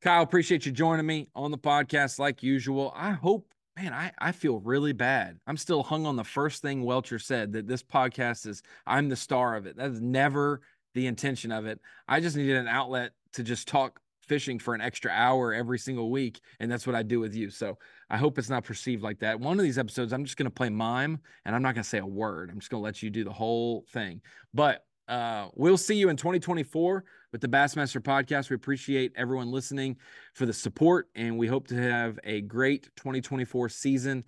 Kyle, 0.02 0.22
appreciate 0.22 0.66
you 0.66 0.72
joining 0.72 1.06
me 1.06 1.28
on 1.34 1.50
the 1.50 1.58
podcast 1.58 2.18
like 2.18 2.42
usual. 2.42 2.92
I 2.94 3.12
hope, 3.12 3.48
man, 3.76 3.92
I, 3.92 4.12
I 4.18 4.32
feel 4.32 4.60
really 4.60 4.92
bad. 4.92 5.38
I'm 5.46 5.56
still 5.56 5.82
hung 5.82 6.06
on 6.06 6.16
the 6.16 6.24
first 6.24 6.62
thing 6.62 6.84
Welcher 6.84 7.18
said 7.18 7.52
that 7.54 7.66
this 7.66 7.82
podcast 7.82 8.46
is 8.46 8.62
I'm 8.86 9.08
the 9.08 9.16
star 9.16 9.56
of 9.56 9.66
it. 9.66 9.76
That's 9.76 9.98
never 9.98 10.60
the 10.94 11.06
intention 11.06 11.50
of 11.50 11.66
it. 11.66 11.80
I 12.06 12.20
just 12.20 12.36
needed 12.36 12.56
an 12.56 12.68
outlet 12.68 13.12
to 13.32 13.42
just 13.42 13.68
talk 13.68 14.00
fishing 14.22 14.58
for 14.58 14.74
an 14.74 14.80
extra 14.80 15.10
hour 15.10 15.52
every 15.52 15.78
single 15.78 16.10
week. 16.10 16.40
And 16.60 16.70
that's 16.70 16.86
what 16.86 16.96
I 16.96 17.02
do 17.02 17.20
with 17.20 17.34
you. 17.34 17.50
So 17.50 17.78
I 18.08 18.16
hope 18.16 18.38
it's 18.38 18.50
not 18.50 18.64
perceived 18.64 19.02
like 19.02 19.18
that. 19.20 19.40
One 19.40 19.58
of 19.58 19.64
these 19.64 19.78
episodes, 19.78 20.12
I'm 20.12 20.24
just 20.24 20.36
going 20.36 20.46
to 20.46 20.50
play 20.50 20.68
mime 20.68 21.20
and 21.44 21.54
I'm 21.56 21.62
not 21.62 21.74
going 21.74 21.82
to 21.82 21.88
say 21.88 21.98
a 21.98 22.06
word. 22.06 22.50
I'm 22.50 22.60
just 22.60 22.70
going 22.70 22.80
to 22.80 22.84
let 22.84 23.02
you 23.02 23.10
do 23.10 23.24
the 23.24 23.32
whole 23.32 23.84
thing. 23.92 24.20
But 24.54 24.84
Uh, 25.08 25.48
we'll 25.54 25.78
see 25.78 25.94
you 25.94 26.08
in 26.08 26.16
2024 26.16 27.04
with 27.30 27.40
the 27.40 27.46
Bassmaster 27.46 28.00
podcast. 28.00 28.50
We 28.50 28.56
appreciate 28.56 29.12
everyone 29.14 29.52
listening 29.52 29.98
for 30.34 30.46
the 30.46 30.52
support, 30.52 31.08
and 31.14 31.38
we 31.38 31.46
hope 31.46 31.68
to 31.68 31.76
have 31.76 32.18
a 32.24 32.40
great 32.40 32.90
2024 32.96 33.68
season 33.68 34.24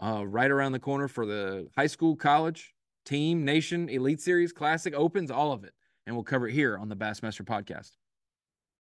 uh, 0.00 0.24
right 0.24 0.52
around 0.52 0.70
the 0.70 0.78
corner 0.78 1.08
for 1.08 1.26
the 1.26 1.66
high 1.76 1.88
school, 1.88 2.14
college, 2.14 2.74
team, 3.04 3.44
nation, 3.44 3.88
elite 3.88 4.20
series, 4.20 4.52
classic, 4.52 4.94
opens, 4.94 5.32
all 5.32 5.50
of 5.50 5.64
it. 5.64 5.74
And 6.06 6.14
we'll 6.14 6.22
cover 6.22 6.46
it 6.46 6.54
here 6.54 6.78
on 6.78 6.88
the 6.88 6.96
Bassmaster 6.96 7.44
podcast. 7.44 7.90